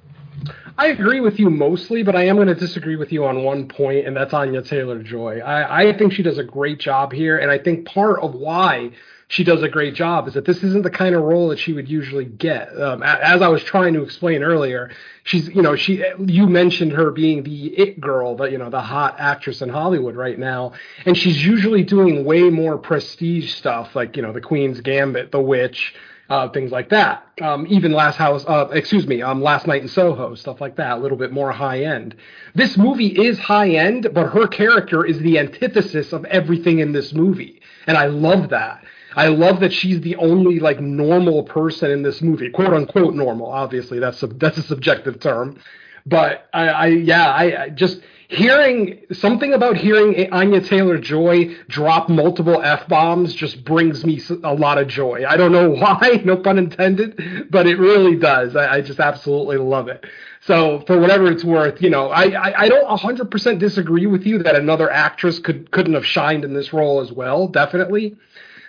I 0.77 0.87
agree 0.87 1.19
with 1.19 1.39
you 1.39 1.49
mostly, 1.49 2.03
but 2.03 2.15
I 2.15 2.25
am 2.27 2.35
going 2.35 2.47
to 2.47 2.55
disagree 2.55 2.95
with 2.95 3.11
you 3.11 3.25
on 3.25 3.43
one 3.43 3.67
point, 3.67 4.07
and 4.07 4.15
that's 4.15 4.33
Anya 4.33 4.61
Taylor 4.61 5.03
Joy. 5.03 5.39
I, 5.39 5.89
I 5.89 5.97
think 5.97 6.13
she 6.13 6.23
does 6.23 6.37
a 6.37 6.43
great 6.43 6.79
job 6.79 7.11
here, 7.11 7.37
and 7.37 7.51
I 7.51 7.57
think 7.57 7.85
part 7.85 8.21
of 8.21 8.33
why 8.33 8.91
she 9.27 9.43
does 9.43 9.61
a 9.61 9.69
great 9.69 9.93
job 9.93 10.27
is 10.27 10.33
that 10.33 10.45
this 10.45 10.63
isn't 10.63 10.81
the 10.81 10.89
kind 10.89 11.13
of 11.13 11.21
role 11.21 11.49
that 11.49 11.59
she 11.59 11.71
would 11.71 11.87
usually 11.87 12.25
get. 12.25 12.69
Um, 12.81 13.03
as 13.03 13.43
I 13.43 13.47
was 13.47 13.63
trying 13.63 13.93
to 13.93 14.01
explain 14.01 14.41
earlier, 14.41 14.91
she's 15.23 15.47
you 15.49 15.61
know 15.61 15.75
she 15.75 16.03
you 16.25 16.47
mentioned 16.47 16.93
her 16.93 17.11
being 17.11 17.43
the 17.43 17.67
it 17.77 18.01
girl, 18.01 18.35
the 18.35 18.45
you 18.45 18.57
know 18.57 18.71
the 18.71 18.81
hot 18.81 19.17
actress 19.19 19.61
in 19.61 19.69
Hollywood 19.69 20.15
right 20.15 20.39
now, 20.39 20.73
and 21.05 21.15
she's 21.15 21.45
usually 21.45 21.83
doing 21.83 22.25
way 22.25 22.49
more 22.49 22.79
prestige 22.79 23.53
stuff 23.53 23.95
like 23.95 24.15
you 24.15 24.23
know 24.23 24.33
the 24.33 24.41
Queen's 24.41 24.81
Gambit, 24.81 25.31
The 25.31 25.41
Witch 25.41 25.93
uh, 26.29 26.49
things 26.49 26.71
like 26.71 26.89
that. 26.89 27.25
Um, 27.41 27.65
even 27.69 27.91
last 27.91 28.17
house, 28.17 28.45
uh, 28.47 28.69
excuse 28.71 29.07
me, 29.07 29.21
um, 29.21 29.41
last 29.41 29.65
night 29.65 29.81
in 29.81 29.87
Soho, 29.87 30.35
stuff 30.35 30.61
like 30.61 30.75
that, 30.75 30.97
a 30.97 31.01
little 31.01 31.17
bit 31.17 31.31
more 31.31 31.51
high 31.51 31.83
end. 31.83 32.15
This 32.53 32.77
movie 32.77 33.07
is 33.07 33.39
high 33.39 33.71
end, 33.71 34.09
but 34.13 34.27
her 34.27 34.47
character 34.47 35.05
is 35.05 35.19
the 35.19 35.39
antithesis 35.39 36.13
of 36.13 36.25
everything 36.25 36.79
in 36.79 36.91
this 36.91 37.13
movie, 37.13 37.61
and 37.87 37.97
I 37.97 38.05
love 38.05 38.49
that. 38.49 38.83
I 39.15 39.27
love 39.29 39.59
that 39.61 39.73
she's 39.73 40.01
the 40.01 40.15
only 40.17 40.59
like 40.59 40.79
normal 40.79 41.43
person 41.43 41.89
in 41.89 42.03
this 42.03 42.21
movie, 42.21 42.51
quote 42.51 42.73
unquote 42.73 43.15
normal. 43.15 43.47
Obviously, 43.47 43.99
that's 43.99 44.21
a, 44.21 44.27
that's 44.27 44.57
a 44.57 44.63
subjective 44.63 45.19
term, 45.19 45.59
but 46.05 46.47
I, 46.53 46.67
I 46.67 46.85
yeah, 46.87 47.31
I, 47.31 47.63
I 47.63 47.69
just 47.69 48.01
hearing 48.29 48.99
something 49.11 49.53
about 49.53 49.75
hearing 49.75 50.31
Anya 50.31 50.61
Taylor 50.61 50.99
Joy 50.99 51.55
drop 51.67 52.09
multiple 52.09 52.61
f 52.61 52.87
bombs 52.87 53.33
just 53.33 53.65
brings 53.65 54.05
me 54.05 54.21
a 54.43 54.53
lot 54.53 54.77
of 54.77 54.87
joy. 54.87 55.25
I 55.27 55.35
don't 55.35 55.51
know 55.51 55.69
why, 55.71 56.21
no 56.23 56.37
pun 56.37 56.57
intended, 56.59 57.49
but 57.49 57.67
it 57.67 57.77
really 57.77 58.15
does. 58.15 58.55
I, 58.55 58.75
I 58.75 58.81
just 58.81 58.99
absolutely 58.99 59.57
love 59.57 59.87
it. 59.87 60.05
So 60.41 60.83
for 60.87 60.99
whatever 60.99 61.29
it's 61.29 61.43
worth, 61.43 61.81
you 61.81 61.89
know, 61.89 62.09
I, 62.09 62.29
I, 62.29 62.61
I 62.61 62.69
don't 62.69 62.87
100% 62.87 63.59
disagree 63.59 64.05
with 64.05 64.25
you 64.25 64.41
that 64.43 64.55
another 64.55 64.89
actress 64.89 65.39
could 65.39 65.71
couldn't 65.71 65.95
have 65.95 66.05
shined 66.05 66.45
in 66.45 66.53
this 66.53 66.71
role 66.71 67.01
as 67.01 67.11
well, 67.11 67.47
definitely. 67.47 68.15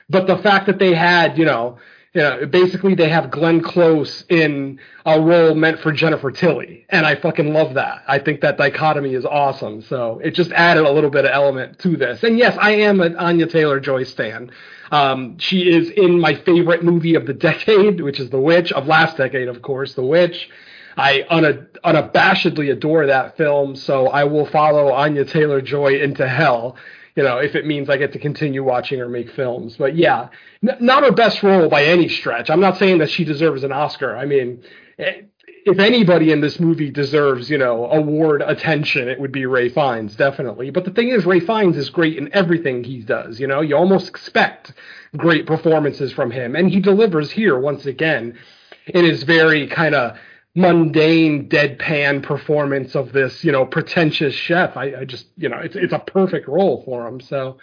But 0.09 0.27
the 0.27 0.39
fact 0.39 0.67
that 0.67 0.79
they 0.79 0.95
had, 0.95 1.39
you 1.39 1.45
know, 1.45 1.79
yeah, 2.13 2.45
basically 2.45 2.97
they 2.97 3.09
have 3.09 3.31
Glenn 3.31 3.61
Close 3.61 4.25
in 4.29 4.81
a 5.07 5.21
role 5.21 5.55
meant 5.55 5.79
for 5.79 5.93
Jennifer 5.93 6.33
Tilly, 6.33 6.85
and 6.89 7.07
I 7.07 7.15
fucking 7.15 7.53
love 7.53 7.75
that. 7.75 8.03
I 8.09 8.19
think 8.19 8.41
that 8.41 8.59
dichotomy 8.59 9.15
is 9.15 9.25
awesome. 9.25 9.81
So 9.83 10.21
it 10.23 10.33
just 10.33 10.51
added 10.51 10.87
a 10.87 10.91
little 10.91 11.11
bit 11.11 11.25
of 11.25 11.31
element 11.31 11.79
to 11.81 11.97
this. 11.97 12.25
And 12.25 12.37
yes, 12.37 12.57
I 12.61 12.73
am 12.73 13.01
an 13.01 13.17
Anya 13.17 13.47
Taylor 13.47 13.79
Joy 13.79 14.03
stan. 14.03 14.51
Um, 14.91 15.39
she 15.39 15.71
is 15.71 15.89
in 15.91 16.19
my 16.19 16.35
favorite 16.35 16.83
movie 16.83 17.15
of 17.15 17.27
the 17.27 17.35
decade, 17.35 18.01
which 18.03 18.19
is 18.19 18.31
The 18.31 18.41
Witch 18.41 18.73
of 18.73 18.89
last 18.89 19.17
decade, 19.17 19.47
of 19.47 19.63
course, 19.63 19.95
The 19.95 20.05
Witch. 20.05 20.51
I 20.97 21.25
una- 21.33 21.67
unabashedly 21.85 22.73
adore 22.73 23.07
that 23.07 23.37
film, 23.37 23.77
so 23.77 24.09
I 24.09 24.25
will 24.25 24.47
follow 24.47 24.93
Anya 24.93 25.25
Taylor 25.25 25.61
Joy 25.61 26.01
into 26.01 26.27
hell 26.29 26.77
you 27.21 27.27
know, 27.27 27.37
if 27.37 27.55
it 27.55 27.67
means 27.67 27.91
I 27.91 27.99
get 27.99 28.15
to 28.15 28.19
continue 28.19 28.65
watching 28.65 28.99
her 28.99 29.07
make 29.07 29.31
films. 29.33 29.77
But 29.77 29.95
yeah, 29.95 30.31
n- 30.67 30.79
not 30.81 31.03
her 31.03 31.13
best 31.13 31.43
role 31.43 31.69
by 31.69 31.85
any 31.85 32.09
stretch. 32.09 32.49
I'm 32.49 32.61
not 32.61 32.79
saying 32.79 32.97
that 32.97 33.11
she 33.11 33.25
deserves 33.25 33.63
an 33.63 33.73
Oscar. 33.73 34.17
I 34.17 34.25
mean, 34.25 34.65
eh, 34.99 35.25
if 35.67 35.79
anybody 35.79 36.33
in 36.33 36.41
this 36.41 36.59
movie 36.59 36.91
deserves, 36.91 37.51
you 37.51 37.59
know, 37.59 37.91
award 37.91 38.41
attention, 38.41 39.07
it 39.07 39.21
would 39.21 39.33
be 39.33 39.45
Ray 39.45 39.69
Fiennes, 39.69 40.17
definitely. 40.17 40.71
But 40.71 40.87
the 40.87 40.93
thing 40.93 41.11
is, 41.11 41.27
Ray 41.27 41.41
Fiennes 41.41 41.77
is 41.77 41.91
great 41.91 42.17
in 42.17 42.33
everything 42.33 42.85
he 42.85 43.03
does. 43.03 43.39
You 43.39 43.49
know, 43.49 43.61
you 43.61 43.77
almost 43.77 44.09
expect 44.09 44.73
great 45.15 45.45
performances 45.45 46.11
from 46.11 46.31
him, 46.31 46.57
and 46.57 46.71
he 46.71 46.81
delivers 46.81 47.31
here 47.31 47.59
once 47.59 47.85
again 47.85 48.39
in 48.87 49.05
his 49.05 49.25
very 49.25 49.67
kind 49.67 49.95
of 49.95 50.17
mundane 50.55 51.49
deadpan 51.49 52.23
performance 52.23 52.97
of 52.97 53.13
this 53.13 53.45
you 53.45 53.53
know 53.53 53.65
pretentious 53.65 54.35
chef 54.35 54.77
i, 54.77 55.01
I 55.01 55.05
just 55.05 55.27
you 55.37 55.49
know 55.49 55.59
it's 55.59 55.77
it's 55.77 55.93
a 55.93 55.99
perfect 56.01 56.49
role 56.49 56.83
for 56.85 57.07
him 57.07 57.21
so 57.21 57.59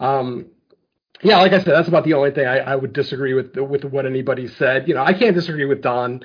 um 0.00 0.46
yeah 1.22 1.38
like 1.38 1.52
i 1.52 1.58
said 1.58 1.72
that's 1.74 1.86
about 1.86 2.04
the 2.04 2.14
only 2.14 2.32
thing 2.32 2.46
i, 2.46 2.58
I 2.58 2.74
would 2.74 2.92
disagree 2.92 3.34
with 3.34 3.54
with 3.56 3.84
what 3.84 4.06
anybody 4.06 4.48
said 4.48 4.88
you 4.88 4.94
know 4.94 5.04
i 5.04 5.12
can't 5.12 5.36
disagree 5.36 5.66
with 5.66 5.82
don 5.82 6.22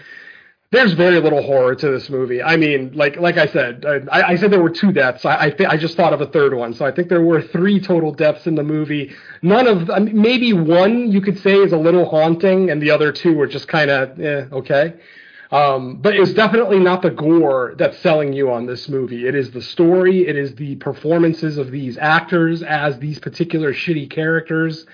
there's 0.69 0.93
very 0.93 1.21
little 1.21 1.41
horror 1.41 1.75
to 1.75 1.89
this 1.89 2.09
movie. 2.09 2.43
I 2.43 2.57
mean, 2.57 2.91
like 2.93 3.15
like 3.15 3.37
I 3.37 3.47
said, 3.47 3.85
I, 3.85 4.31
I 4.31 4.35
said 4.35 4.51
there 4.51 4.61
were 4.61 4.69
two 4.69 4.91
deaths. 4.91 5.23
I 5.23 5.47
I, 5.47 5.55
I, 5.69 5.77
just 5.77 5.95
thought 5.95 6.11
of 6.11 6.19
a 6.19 6.25
third 6.27 6.53
one, 6.53 6.73
so 6.73 6.85
I 6.85 6.91
think 6.91 7.07
there 7.07 7.21
were 7.21 7.41
three 7.41 7.79
total 7.79 8.11
deaths 8.11 8.47
in 8.47 8.55
the 8.55 8.63
movie. 8.63 9.15
None 9.41 9.65
of 9.65 9.89
I 9.89 9.99
mean, 9.99 10.21
maybe 10.21 10.51
one 10.51 11.09
you 11.09 11.21
could 11.21 11.39
say 11.39 11.53
is 11.53 11.71
a 11.71 11.77
little 11.77 12.09
haunting, 12.09 12.69
and 12.69 12.81
the 12.81 12.91
other 12.91 13.13
two 13.13 13.33
were 13.33 13.47
just 13.47 13.69
kind 13.69 13.89
of 13.89 14.19
eh, 14.19 14.45
okay. 14.51 14.95
Um, 15.51 15.97
but 16.01 16.15
it's 16.15 16.33
definitely 16.33 16.79
not 16.79 17.01
the 17.01 17.09
gore 17.09 17.73
that's 17.77 17.97
selling 17.99 18.33
you 18.33 18.51
on 18.51 18.65
this 18.65 18.89
movie. 18.89 19.27
It 19.27 19.35
is 19.35 19.51
the 19.51 19.61
story, 19.61 20.27
it 20.27 20.35
is 20.35 20.55
the 20.55 20.75
performances 20.75 21.57
of 21.57 21.71
these 21.71 21.97
actors 21.97 22.63
as 22.63 22.99
these 22.99 23.19
particular 23.19 23.73
shitty 23.73 24.09
characters. 24.09 24.85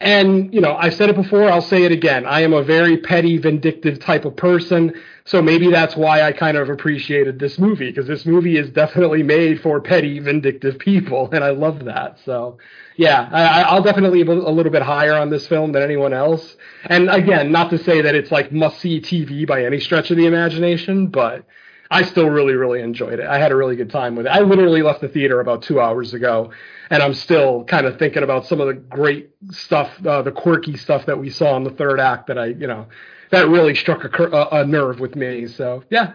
And, 0.00 0.52
you 0.52 0.60
know, 0.60 0.74
I've 0.76 0.94
said 0.94 1.10
it 1.10 1.14
before, 1.14 1.48
I'll 1.48 1.62
say 1.62 1.84
it 1.84 1.92
again. 1.92 2.26
I 2.26 2.40
am 2.40 2.52
a 2.52 2.62
very 2.62 2.96
petty, 2.96 3.38
vindictive 3.38 4.00
type 4.00 4.24
of 4.24 4.36
person. 4.36 4.94
So 5.26 5.40
maybe 5.40 5.70
that's 5.70 5.96
why 5.96 6.20
I 6.20 6.32
kind 6.32 6.58
of 6.58 6.68
appreciated 6.68 7.38
this 7.38 7.58
movie, 7.58 7.88
because 7.88 8.06
this 8.06 8.26
movie 8.26 8.58
is 8.58 8.68
definitely 8.68 9.22
made 9.22 9.62
for 9.62 9.80
petty, 9.80 10.18
vindictive 10.18 10.78
people. 10.78 11.28
And 11.34 11.42
I 11.42 11.50
love 11.50 11.86
that. 11.86 12.18
So, 12.24 12.58
yeah, 12.96 13.28
I, 13.32 13.74
will 13.74 13.82
definitely 13.82 14.22
be 14.22 14.30
a 14.30 14.34
little 14.34 14.70
bit 14.70 14.82
higher 14.82 15.14
on 15.14 15.30
this 15.30 15.46
film 15.46 15.72
than 15.72 15.82
anyone 15.82 16.12
else. 16.12 16.56
And 16.84 17.10
again, 17.10 17.50
not 17.50 17.70
to 17.70 17.78
say 17.78 18.02
that 18.02 18.14
it's 18.14 18.30
like 18.30 18.52
must 18.52 18.78
see 18.80 19.00
TV 19.00 19.46
by 19.46 19.64
any 19.64 19.80
stretch 19.80 20.10
of 20.10 20.16
the 20.16 20.26
imagination, 20.26 21.08
but 21.08 21.44
I 21.90 22.02
still 22.02 22.28
really, 22.28 22.54
really 22.54 22.82
enjoyed 22.82 23.18
it. 23.18 23.26
I 23.26 23.38
had 23.38 23.50
a 23.50 23.56
really 23.56 23.76
good 23.76 23.90
time 23.90 24.14
with 24.14 24.26
it. 24.26 24.30
I 24.30 24.40
literally 24.40 24.82
left 24.82 25.00
the 25.00 25.08
theater 25.08 25.40
about 25.40 25.62
two 25.62 25.80
hours 25.80 26.14
ago, 26.14 26.52
and 26.90 27.02
I'm 27.02 27.14
still 27.14 27.64
kind 27.64 27.86
of 27.86 27.98
thinking 27.98 28.22
about 28.22 28.46
some 28.46 28.60
of 28.60 28.68
the 28.68 28.74
great 28.74 29.30
stuff, 29.50 29.90
uh, 30.06 30.22
the 30.22 30.32
quirky 30.32 30.76
stuff 30.76 31.06
that 31.06 31.18
we 31.18 31.30
saw 31.30 31.56
in 31.56 31.64
the 31.64 31.70
third 31.70 31.98
act 31.98 32.28
that 32.28 32.38
I, 32.38 32.46
you 32.46 32.66
know, 32.66 32.86
that 33.34 33.48
really 33.48 33.74
struck 33.74 34.04
a, 34.04 34.48
a, 34.52 34.64
nerve 34.64 35.00
with 35.00 35.16
me. 35.16 35.46
So 35.46 35.84
yeah, 35.90 36.14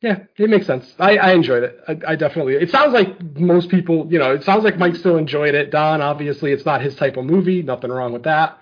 yeah, 0.00 0.20
it 0.36 0.48
makes 0.48 0.66
sense. 0.66 0.94
I, 0.98 1.18
I 1.18 1.32
enjoyed 1.32 1.62
it. 1.62 1.78
I, 1.86 2.12
I, 2.12 2.16
definitely. 2.16 2.54
It 2.54 2.70
sounds 2.70 2.92
like 2.92 3.22
most 3.36 3.68
people, 3.68 4.10
you 4.10 4.18
know, 4.18 4.32
it 4.32 4.44
sounds 4.44 4.64
like 4.64 4.78
Mike 4.78 4.96
still 4.96 5.18
enjoyed 5.18 5.54
it. 5.54 5.70
Don, 5.70 6.00
obviously, 6.00 6.52
it's 6.52 6.64
not 6.64 6.80
his 6.80 6.96
type 6.96 7.16
of 7.16 7.26
movie. 7.26 7.62
Nothing 7.62 7.90
wrong 7.90 8.12
with 8.12 8.22
that. 8.22 8.58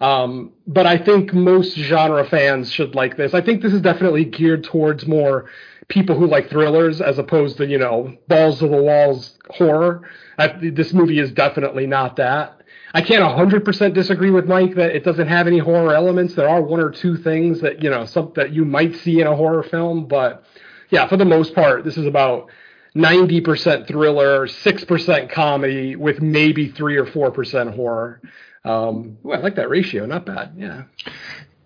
Um, 0.00 0.52
but 0.66 0.86
I 0.86 0.98
think 0.98 1.32
most 1.32 1.76
genre 1.76 2.24
fans 2.28 2.72
should 2.72 2.96
like 2.96 3.16
this. 3.16 3.34
I 3.34 3.40
think 3.40 3.62
this 3.62 3.72
is 3.72 3.80
definitely 3.80 4.24
geared 4.24 4.64
towards 4.64 5.06
more 5.06 5.48
people 5.88 6.18
who 6.18 6.26
like 6.26 6.50
thrillers 6.50 7.00
as 7.00 7.18
opposed 7.18 7.58
to, 7.58 7.66
you 7.66 7.78
know, 7.78 8.16
balls 8.26 8.58
to 8.58 8.68
the 8.68 8.82
walls 8.82 9.38
horror. 9.50 10.02
I, 10.38 10.48
this 10.48 10.92
movie 10.92 11.20
is 11.20 11.30
definitely 11.30 11.86
not 11.86 12.16
that. 12.16 12.63
I 12.94 13.02
can't 13.02 13.22
100% 13.24 13.92
disagree 13.92 14.30
with 14.30 14.46
Mike 14.46 14.76
that 14.76 14.94
it 14.94 15.04
doesn't 15.04 15.26
have 15.26 15.46
any 15.48 15.58
horror 15.58 15.92
elements. 15.94 16.34
There 16.34 16.48
are 16.48 16.62
one 16.62 16.80
or 16.80 16.90
two 16.90 17.16
things 17.16 17.60
that, 17.60 17.82
you 17.82 17.90
know, 17.90 18.04
some 18.06 18.32
that 18.36 18.52
you 18.52 18.64
might 18.64 18.94
see 18.96 19.20
in 19.20 19.26
a 19.26 19.34
horror 19.34 19.64
film, 19.64 20.06
but 20.06 20.44
yeah, 20.90 21.08
for 21.08 21.16
the 21.16 21.24
most 21.24 21.54
part, 21.54 21.84
this 21.84 21.96
is 21.98 22.06
about 22.06 22.50
90% 22.94 23.88
thriller, 23.88 24.46
6% 24.46 25.30
comedy 25.30 25.96
with 25.96 26.22
maybe 26.22 26.68
3 26.68 26.96
or 26.96 27.06
4% 27.06 27.74
horror. 27.74 28.20
Um, 28.64 29.18
ooh, 29.26 29.32
I 29.32 29.38
like 29.38 29.56
that 29.56 29.68
ratio. 29.68 30.06
Not 30.06 30.24
bad. 30.24 30.52
Yeah. 30.56 30.84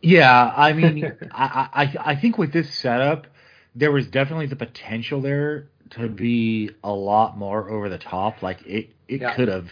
Yeah, 0.01 0.53
I 0.57 0.73
mean, 0.73 1.12
I, 1.33 1.69
I 1.75 2.12
I 2.12 2.17
think 2.17 2.38
with 2.38 2.53
this 2.53 2.73
setup, 2.75 3.27
there 3.75 3.93
was 3.93 4.07
definitely 4.07 4.47
the 4.47 4.57
potential 4.57 5.21
there 5.21 5.69
to 5.91 6.09
be 6.09 6.71
a 6.83 6.93
lot 6.93 7.37
more 7.37 7.69
over 7.69 7.88
the 7.88 7.99
top. 7.99 8.43
Like 8.43 8.62
it 8.67 8.91
it 9.09 9.21
Yeah. 9.21 9.35
could 9.35 9.49
have, 9.49 9.69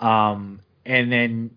um, 0.00 0.60
and 0.90 1.12
then 1.12 1.50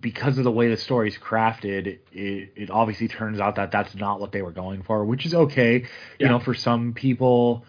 because 0.00 0.38
of 0.38 0.44
the 0.44 0.50
way 0.50 0.68
the 0.68 0.78
story's 0.78 1.18
crafted, 1.18 1.98
it, 2.10 2.52
it 2.56 2.70
obviously 2.70 3.06
turns 3.06 3.38
out 3.38 3.56
that 3.56 3.70
that's 3.70 3.94
not 3.94 4.18
what 4.18 4.32
they 4.32 4.40
were 4.40 4.50
going 4.50 4.82
for, 4.82 5.04
which 5.04 5.26
is 5.26 5.34
okay. 5.34 5.86
You 6.18 6.26
know, 6.26 6.40
for 6.40 6.54
some 6.54 6.94
people, 6.94 7.66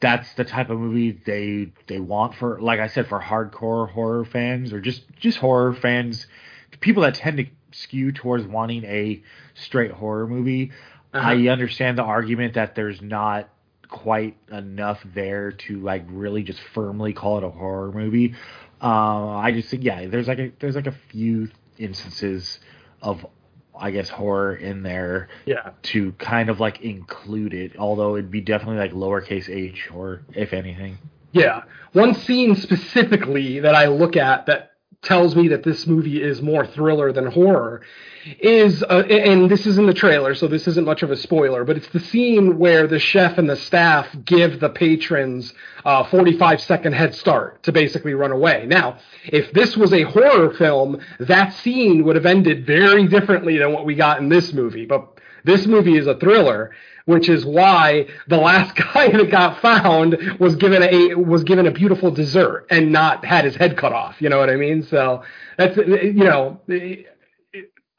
that's 0.00 0.34
the 0.34 0.44
type 0.44 0.68
of 0.68 0.80
movie 0.80 1.12
they 1.24 1.72
they 1.86 2.00
want 2.00 2.34
for, 2.34 2.60
like 2.60 2.80
I 2.80 2.88
said, 2.88 3.06
for 3.06 3.20
hardcore 3.20 3.88
horror 3.88 4.24
fans 4.24 4.72
or 4.72 4.80
just 4.80 5.04
just 5.16 5.38
horror 5.38 5.72
fans, 5.72 6.26
people 6.80 7.04
that 7.04 7.14
tend 7.14 7.38
to 7.38 7.46
skew 7.70 8.10
towards 8.10 8.44
wanting 8.44 8.84
a 8.84 9.22
straight 9.54 9.92
horror 9.92 10.26
movie. 10.26 10.72
Uh-huh. 11.12 11.30
I 11.30 11.46
understand 11.46 11.98
the 11.98 12.02
argument 12.02 12.54
that 12.54 12.74
there's 12.74 13.00
not 13.00 13.48
quite 13.88 14.36
enough 14.50 15.00
there 15.14 15.52
to 15.52 15.78
like 15.78 16.04
really 16.08 16.42
just 16.42 16.58
firmly 16.74 17.12
call 17.12 17.38
it 17.38 17.44
a 17.44 17.50
horror 17.50 17.92
movie. 17.92 18.34
Uh, 18.84 19.30
I 19.38 19.50
just 19.52 19.70
think 19.70 19.82
yeah, 19.82 20.06
there's 20.06 20.28
like 20.28 20.38
a 20.38 20.52
there's 20.60 20.74
like 20.76 20.86
a 20.86 20.94
few 21.08 21.48
instances 21.78 22.60
of 23.00 23.24
I 23.76 23.90
guess 23.90 24.08
horror 24.10 24.54
in 24.54 24.82
there 24.82 25.28
Yeah. 25.46 25.70
to 25.84 26.12
kind 26.12 26.48
of 26.50 26.60
like 26.60 26.82
include 26.82 27.54
it, 27.54 27.76
although 27.78 28.14
it'd 28.16 28.30
be 28.30 28.40
definitely 28.42 28.76
like 28.76 28.92
lowercase 28.92 29.48
h 29.48 29.88
or 29.92 30.20
if 30.34 30.52
anything. 30.52 30.98
Yeah. 31.32 31.62
One 31.92 32.14
scene 32.14 32.54
specifically 32.56 33.58
that 33.60 33.74
I 33.74 33.86
look 33.88 34.16
at 34.16 34.46
that 34.46 34.73
tells 35.04 35.36
me 35.36 35.48
that 35.48 35.62
this 35.62 35.86
movie 35.86 36.22
is 36.22 36.42
more 36.42 36.66
thriller 36.66 37.12
than 37.12 37.26
horror 37.26 37.82
is, 38.40 38.82
uh, 38.82 39.02
and 39.08 39.50
this 39.50 39.66
is 39.66 39.78
in 39.78 39.86
the 39.86 39.94
trailer, 39.94 40.34
so 40.34 40.48
this 40.48 40.66
isn't 40.66 40.86
much 40.86 41.02
of 41.02 41.10
a 41.10 41.16
spoiler, 41.16 41.64
but 41.64 41.76
it's 41.76 41.88
the 41.88 42.00
scene 42.00 42.58
where 42.58 42.86
the 42.86 42.98
chef 42.98 43.38
and 43.38 43.48
the 43.48 43.56
staff 43.56 44.08
give 44.24 44.60
the 44.60 44.70
patrons 44.70 45.52
a 45.84 46.04
45 46.04 46.60
second 46.60 46.94
head 46.94 47.14
start 47.14 47.62
to 47.64 47.72
basically 47.72 48.14
run 48.14 48.32
away. 48.32 48.64
Now, 48.66 48.98
if 49.26 49.52
this 49.52 49.76
was 49.76 49.92
a 49.92 50.02
horror 50.02 50.54
film, 50.54 51.00
that 51.20 51.52
scene 51.52 52.04
would 52.04 52.16
have 52.16 52.26
ended 52.26 52.66
very 52.66 53.06
differently 53.06 53.58
than 53.58 53.72
what 53.72 53.84
we 53.84 53.94
got 53.94 54.20
in 54.20 54.28
this 54.28 54.52
movie. 54.52 54.86
But 54.86 55.20
this 55.44 55.66
movie 55.66 55.98
is 55.98 56.06
a 56.06 56.16
thriller, 56.16 56.70
which 57.06 57.28
is 57.28 57.44
why 57.44 58.06
the 58.28 58.36
last 58.36 58.74
guy 58.94 59.10
that 59.10 59.30
got 59.30 59.60
found 59.60 60.16
was 60.38 60.56
given 60.56 60.82
a 60.82 61.14
was 61.14 61.44
given 61.44 61.66
a 61.66 61.70
beautiful 61.70 62.10
dessert 62.10 62.66
and 62.70 62.92
not 62.92 63.24
had 63.24 63.44
his 63.44 63.56
head 63.56 63.76
cut 63.76 63.92
off. 63.92 64.20
You 64.20 64.28
know 64.28 64.38
what 64.38 64.50
I 64.50 64.56
mean? 64.56 64.82
So 64.82 65.22
that's 65.58 65.76
you 65.76 66.24
know, 66.24 66.60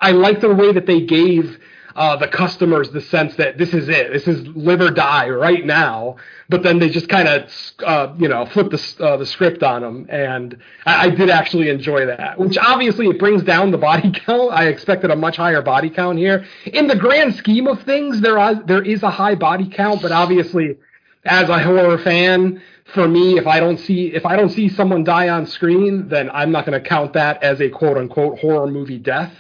I 0.02 0.12
like 0.12 0.42
the 0.42 0.54
way 0.54 0.72
that 0.74 0.86
they 0.86 1.02
gave 1.02 1.60
uh, 1.96 2.18
the 2.18 2.28
customers 2.28 2.90
the 2.90 3.00
sense 3.00 3.36
that 3.36 3.58
this 3.58 3.74
is 3.74 3.88
it, 3.88 4.12
this 4.12 4.28
is 4.28 4.46
live 4.48 4.82
or 4.82 4.92
die 4.92 5.30
right 5.30 5.66
now. 5.66 6.18
But 6.50 6.62
then 6.62 6.80
they 6.80 6.90
just 6.90 7.08
kind 7.08 7.28
of 7.28 7.50
uh, 7.86 8.14
you 8.18 8.28
know 8.28 8.46
flip 8.48 8.70
the 8.70 9.06
uh, 9.06 9.18
the 9.18 9.26
script 9.26 9.64
on 9.64 9.82
them, 9.82 10.06
and 10.10 10.58
I, 10.86 11.06
I 11.06 11.10
did 11.10 11.30
actually 11.30 11.70
enjoy 11.70 12.06
that. 12.06 12.38
Which 12.38 12.58
obviously 12.58 13.08
it 13.08 13.18
brings 13.18 13.44
down 13.44 13.72
the 13.72 13.78
body 13.90 14.12
count. 14.12 14.52
I 14.52 14.68
expected 14.68 15.10
a 15.10 15.16
much 15.16 15.38
higher 15.38 15.62
body 15.62 15.90
count 15.90 16.18
here. 16.18 16.46
In 16.66 16.88
the 16.88 16.96
grand 16.96 17.36
scheme 17.36 17.68
of 17.68 17.82
things, 17.84 18.22
there 18.22 18.38
are 18.38 18.56
there 18.56 18.84
is 18.84 19.02
a 19.02 19.10
high 19.10 19.36
body 19.36 19.70
count, 19.70 20.02
but 20.02 20.12
obviously, 20.12 20.78
as 21.24 21.50
a 21.50 21.60
horror 21.60 21.98
fan, 21.98 22.62
for 22.94 23.08
me, 23.08 23.38
if 23.38 23.48
I 23.48 23.60
don't 23.60 23.78
see 23.78 24.14
if 24.14 24.26
I 24.26 24.36
don't 24.36 24.50
see 24.50 24.70
someone 24.70 25.04
die 25.04 25.30
on 25.30 25.48
screen, 25.48 26.10
then 26.10 26.30
I'm 26.30 26.52
not 26.52 26.66
going 26.66 26.82
to 26.82 26.88
count 26.88 27.14
that 27.14 27.42
as 27.42 27.62
a 27.62 27.70
quote 27.70 27.98
unquote 27.98 28.40
horror 28.40 28.68
movie 28.68 29.00
death. 29.00 29.34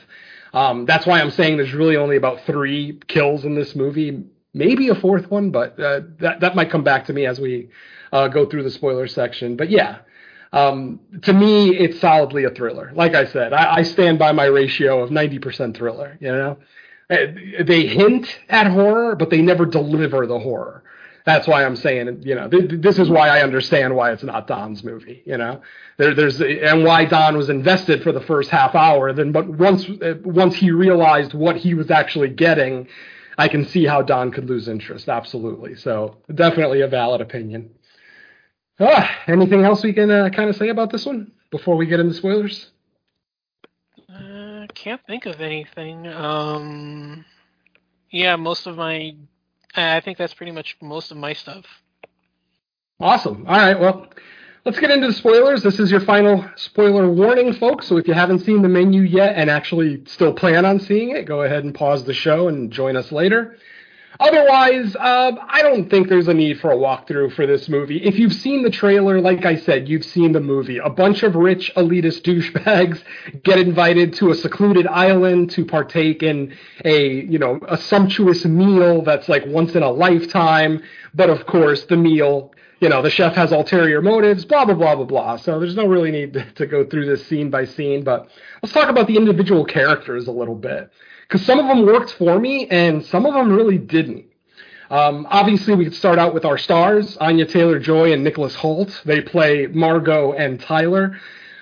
Um, 0.55 0.85
that's 0.85 1.07
why 1.07 1.21
I'm 1.21 1.31
saying 1.31 1.57
there's 1.57 1.73
really 1.75 1.97
only 1.97 2.17
about 2.17 2.41
three 2.47 2.99
kills 3.09 3.45
in 3.45 3.55
this 3.55 3.75
movie, 3.75 4.25
maybe 4.53 4.89
a 4.89 4.95
fourth 4.95 5.31
one, 5.31 5.51
but 5.51 5.79
uh, 5.81 6.01
that 6.21 6.41
that 6.41 6.55
might 6.55 6.71
come 6.71 6.85
back 6.85 7.07
to 7.07 7.13
me 7.13 7.27
as 7.27 7.41
we 7.41 7.69
uh, 8.13 8.29
go 8.29 8.47
through 8.47 8.63
the 8.63 8.71
spoiler 8.71 9.07
section. 9.07 9.57
But 9.57 9.71
yeah, 9.71 9.99
um, 10.53 11.01
to 11.23 11.33
me, 11.33 11.77
it's 11.77 11.99
solidly 12.01 12.45
a 12.45 12.51
thriller. 12.51 12.93
Like 12.95 13.15
I 13.15 13.25
said, 13.27 13.53
I, 13.53 13.77
I 13.77 13.83
stand 13.83 14.19
by 14.19 14.33
my 14.33 14.45
ratio 14.47 15.03
of 15.03 15.11
90% 15.11 15.77
thriller. 15.77 16.17
You 16.21 16.33
know, 16.33 16.59
Uh, 17.11 17.17
they 17.65 17.87
hint 17.87 18.39
at 18.49 18.67
horror, 18.67 19.17
but 19.17 19.31
they 19.31 19.43
never 19.43 19.65
deliver 19.67 20.27
the 20.27 20.39
horror. 20.39 20.84
That's 21.25 21.47
why 21.47 21.65
I'm 21.65 21.75
saying, 21.75 22.21
you 22.23 22.35
know, 22.35 22.47
th- 22.47 22.81
this 22.81 22.99
is 22.99 23.09
why 23.09 23.29
I 23.29 23.41
understand 23.41 23.95
why 23.95 24.11
it's 24.11 24.23
not 24.23 24.45
Don's 24.47 24.83
movie. 24.83 25.23
You 25.25 25.37
know, 25.37 25.61
there, 25.97 26.13
there's 26.13 26.39
and 26.41 26.83
why 26.83 27.05
Don 27.05 27.35
was 27.35 27.49
invested 27.49 28.03
for 28.03 28.11
the 28.11 28.21
first 28.21 28.49
half 28.51 28.75
hour. 28.75 29.11
Then, 29.11 29.31
but 29.31 29.47
once 29.47 29.87
once 30.23 30.55
he 30.55 30.71
realized 30.71 31.33
what 31.33 31.57
he 31.57 31.73
was 31.73 31.89
actually 31.89 32.29
getting, 32.29 32.87
I 33.37 33.47
can 33.47 33.65
see 33.65 33.85
how 33.85 34.03
Don 34.03 34.31
could 34.31 34.47
lose 34.47 34.67
interest. 34.67 35.09
Absolutely. 35.09 35.75
So 35.75 36.17
definitely 36.33 36.81
a 36.81 36.87
valid 36.87 37.21
opinion. 37.21 37.71
Ah, 38.79 39.09
anything 39.27 39.63
else 39.63 39.83
we 39.83 39.93
can 39.93 40.11
uh, 40.11 40.29
kind 40.29 40.49
of 40.49 40.55
say 40.57 40.69
about 40.69 40.91
this 40.91 41.05
one 41.05 41.31
before 41.49 41.77
we 41.77 41.85
get 41.85 41.99
into 41.99 42.13
spoilers? 42.13 42.69
Uh, 44.13 44.67
can't 44.73 45.01
think 45.07 45.25
of 45.25 45.39
anything. 45.39 46.05
Um, 46.07 47.25
yeah, 48.11 48.35
most 48.35 48.67
of 48.67 48.75
my, 48.75 49.15
Uh, 49.75 49.81
I 49.81 50.01
think 50.01 50.17
that's 50.17 50.33
pretty 50.33 50.51
much 50.51 50.77
most 50.81 51.11
of 51.11 51.17
my 51.17 51.33
stuff. 51.33 51.65
Awesome. 52.99 53.45
All 53.47 53.57
right. 53.57 53.77
Well, 53.77 54.07
let's 54.63 54.79
get 54.79 54.89
into 54.89 55.07
the 55.07 55.13
spoilers. 55.13 55.63
This 55.63 55.79
is 55.79 55.91
your 55.91 55.99
final 55.99 56.45
spoiler 56.55 57.09
warning, 57.09 57.53
folks. 57.53 57.87
So 57.87 57.97
if 57.97 58.07
you 58.07 58.13
haven't 58.13 58.39
seen 58.39 58.61
the 58.61 58.69
menu 58.69 59.01
yet 59.01 59.35
and 59.35 59.49
actually 59.49 60.03
still 60.05 60.33
plan 60.33 60.65
on 60.65 60.79
seeing 60.79 61.09
it, 61.09 61.25
go 61.25 61.41
ahead 61.41 61.65
and 61.65 61.75
pause 61.75 62.05
the 62.05 62.13
show 62.13 62.47
and 62.47 62.71
join 62.71 62.95
us 62.95 63.11
later. 63.11 63.57
Otherwise, 64.19 64.95
uh, 64.95 65.33
I 65.47 65.61
don't 65.61 65.89
think 65.89 66.07
there's 66.07 66.27
a 66.27 66.33
need 66.33 66.59
for 66.59 66.71
a 66.71 66.75
walkthrough 66.75 67.33
for 67.33 67.45
this 67.45 67.67
movie. 67.67 67.97
If 68.03 68.17
you've 68.17 68.33
seen 68.33 68.63
the 68.63 68.69
trailer, 68.69 69.19
like 69.19 69.45
I 69.45 69.57
said, 69.57 69.89
you've 69.89 70.05
seen 70.05 70.31
the 70.31 70.39
movie. 70.39 70.77
A 70.77 70.89
bunch 70.89 71.23
of 71.23 71.35
rich 71.35 71.71
elitist 71.75 72.21
douchebags 72.21 73.03
get 73.43 73.59
invited 73.59 74.13
to 74.15 74.31
a 74.31 74.35
secluded 74.35 74.87
island 74.87 75.51
to 75.51 75.65
partake 75.65 76.23
in 76.23 76.55
a, 76.85 77.25
you 77.25 77.37
know, 77.37 77.59
a 77.67 77.77
sumptuous 77.77 78.45
meal 78.45 79.01
that's 79.01 79.27
like 79.27 79.45
once 79.47 79.75
in 79.75 79.83
a 79.83 79.91
lifetime. 79.91 80.81
But 81.13 81.29
of 81.29 81.45
course, 81.45 81.83
the 81.85 81.97
meal, 81.97 82.53
you 82.79 82.87
know, 82.87 83.01
the 83.01 83.09
chef 83.09 83.35
has 83.35 83.51
ulterior 83.51 84.01
motives, 84.01 84.45
blah, 84.45 84.63
blah, 84.63 84.75
blah, 84.75 84.95
blah, 84.95 85.05
blah. 85.05 85.35
So 85.37 85.59
there's 85.59 85.75
no 85.75 85.87
really 85.87 86.11
need 86.11 86.33
to, 86.33 86.51
to 86.55 86.65
go 86.65 86.85
through 86.85 87.05
this 87.05 87.27
scene 87.27 87.49
by 87.49 87.65
scene. 87.65 88.03
But 88.03 88.29
let's 88.63 88.73
talk 88.73 88.89
about 88.89 89.07
the 89.07 89.17
individual 89.17 89.65
characters 89.65 90.27
a 90.27 90.31
little 90.31 90.55
bit 90.55 90.89
because 91.27 91.45
some 91.45 91.59
of 91.59 91.67
them 91.67 91.85
worked 91.85 92.11
for 92.13 92.39
me 92.39 92.67
and 92.67 93.05
some 93.05 93.25
of 93.25 93.33
them 93.33 93.51
really 93.51 93.77
didn't. 93.77 94.25
Um, 94.89 95.25
obviously, 95.29 95.73
we 95.75 95.83
could 95.83 95.95
start 95.95 96.19
out 96.19 96.33
with 96.33 96.45
our 96.45 96.57
stars, 96.57 97.17
Anya 97.17 97.45
Taylor 97.45 97.79
Joy 97.79 98.13
and 98.13 98.23
Nicholas 98.23 98.55
Hoult. 98.55 99.03
They 99.03 99.21
play 99.21 99.67
Margot 99.67 100.33
and 100.33 100.59
Tyler. 100.59 101.19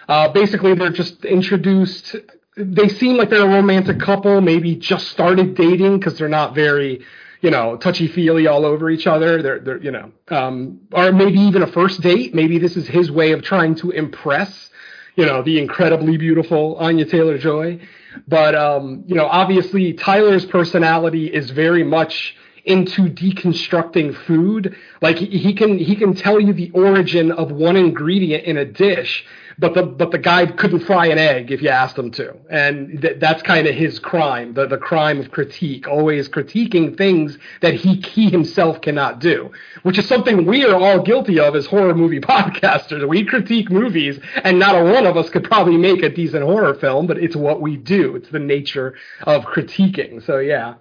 Uh, 0.10 0.28
basically, 0.30 0.76
they're 0.76 0.90
just 0.90 1.24
introduced. 1.24 2.16
They 2.58 2.90
seem 2.90 3.16
like 3.16 3.30
they're 3.30 3.46
a 3.46 3.48
romantic 3.48 4.00
couple, 4.00 4.42
maybe 4.42 4.76
just 4.76 5.08
started 5.08 5.56
dating 5.56 6.00
because 6.00 6.18
they're 6.18 6.28
not 6.28 6.54
very, 6.54 7.06
you 7.42 7.50
know, 7.50 7.78
touchy 7.78 8.08
feely 8.08 8.46
all 8.48 8.66
over 8.66 8.90
each 8.90 9.08
other. 9.08 9.42
They're, 9.42 9.60
they're, 9.60 9.82
you 9.82 9.92
know, 9.92 10.12
um, 10.28 10.82
or 10.92 11.14
maybe 11.14 11.40
even 11.40 11.62
a 11.62 11.68
first 11.68 12.02
date. 12.02 12.36
Maybe 12.36 12.60
this 12.60 12.76
is 12.76 12.88
his 12.88 13.10
way 13.10 13.32
of 13.32 13.42
trying 13.42 13.76
to 13.76 13.92
impress, 13.92 14.70
you 15.16 15.26
know, 15.26 15.42
the 15.42 15.60
incredibly 15.60 16.18
beautiful 16.18 16.76
Anya 16.76 17.06
Taylor 17.06 17.38
Joy. 17.38 17.80
But 18.28 18.56
um, 18.56 19.04
you 19.08 19.16
know, 19.16 19.26
obviously 19.26 19.94
Tyler's 19.94 20.46
personality 20.46 21.28
is 21.28 21.52
very 21.52 21.84
much 21.84 22.36
into 22.66 23.04
deconstructing 23.10 24.16
food. 24.26 24.76
Like 25.02 25.18
he, 25.18 25.54
can 25.54 25.78
he 25.78 25.96
can 25.96 26.14
tell 26.14 26.40
you 26.40 26.54
the 26.54 26.72
origin 26.72 27.32
of 27.32 27.52
one 27.52 27.76
ingredient 27.76 28.46
in 28.46 28.58
a 28.58 28.66
dish, 28.66 29.26
but 29.60 29.74
the 29.74 29.84
but 29.84 30.12
the 30.12 30.18
guy 30.18 30.46
couldn't 30.46 30.82
fry 30.82 31.08
an 31.08 31.18
egg 31.18 31.52
if 31.52 31.62
you 31.62 31.70
asked 31.70 31.98
him 31.98 32.10
to, 32.12 32.34
and 32.50 33.02
th- 33.02 33.20
that's 33.20 33.42
kind 33.44 33.68
of 33.68 33.76
his 33.76 34.00
crime, 34.00 34.54
the 34.54 34.66
the 34.66 34.78
crime 34.78 35.20
of 35.20 35.30
critique, 35.32 35.88
always 35.88 36.30
critiquing 36.30 36.98
things 36.98 37.38
that 37.62 37.74
he 37.74 37.96
he 37.96 38.30
himself 38.30 38.82
cannot 38.82 39.20
do, 39.20 39.52
which 39.84 39.98
is 39.98 40.08
something 40.08 40.46
we 40.46 40.64
are 40.66 40.76
all 40.76 41.02
guilty 41.04 41.40
of 41.40 41.56
as 41.56 41.66
horror 41.66 41.94
movie 41.94 42.20
podcasters. 42.22 43.08
We 43.08 43.26
critique 43.26 43.70
movies, 43.70 44.20
and 44.44 44.58
not 44.58 44.76
a 44.76 44.84
one 44.84 45.06
of 45.06 45.18
us 45.18 45.30
could 45.30 45.44
probably 45.44 45.78
make 45.78 46.02
a 46.02 46.10
decent 46.10 46.44
horror 46.44 46.76
film, 46.76 47.08
but 47.08 47.18
it's 47.18 47.36
what 47.36 47.62
we 47.62 47.76
do. 47.76 48.16
It's 48.16 48.30
the 48.30 48.40
nature 48.40 48.96
of 49.24 49.44
critiquing. 49.44 50.26
So 50.26 50.40
yeah. 50.40 50.76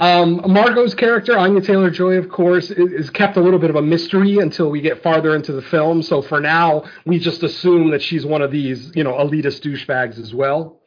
Um, 0.00 0.40
Margot's 0.46 0.94
character, 0.94 1.36
Anya 1.36 1.60
Taylor 1.60 1.90
Joy, 1.90 2.14
of 2.14 2.30
course, 2.30 2.70
is, 2.70 2.90
is 2.90 3.10
kept 3.10 3.36
a 3.36 3.40
little 3.40 3.58
bit 3.58 3.68
of 3.68 3.76
a 3.76 3.82
mystery 3.82 4.38
until 4.38 4.70
we 4.70 4.80
get 4.80 5.02
farther 5.02 5.36
into 5.36 5.52
the 5.52 5.60
film. 5.60 6.02
So 6.02 6.22
for 6.22 6.40
now, 6.40 6.84
we 7.04 7.18
just 7.18 7.42
assume 7.42 7.90
that 7.90 8.00
she's 8.00 8.24
one 8.24 8.40
of 8.40 8.50
these, 8.50 8.90
you 8.96 9.04
know, 9.04 9.12
elitist 9.12 9.60
douchebags 9.60 10.18
as 10.18 10.34
well. 10.34 10.80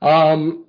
Um, 0.00 0.64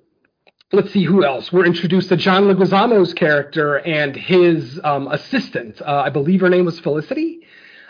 let's 0.70 0.92
see 0.92 1.04
who 1.04 1.24
else. 1.24 1.50
We're 1.50 1.64
introduced 1.64 2.10
to 2.10 2.16
John 2.16 2.44
Leguizamo's 2.44 3.14
character 3.14 3.78
and 3.78 4.14
his 4.14 4.78
um, 4.84 5.08
assistant. 5.08 5.80
Uh, 5.80 6.02
I 6.04 6.10
believe 6.10 6.42
her 6.42 6.50
name 6.50 6.66
was 6.66 6.78
Felicity. 6.78 7.40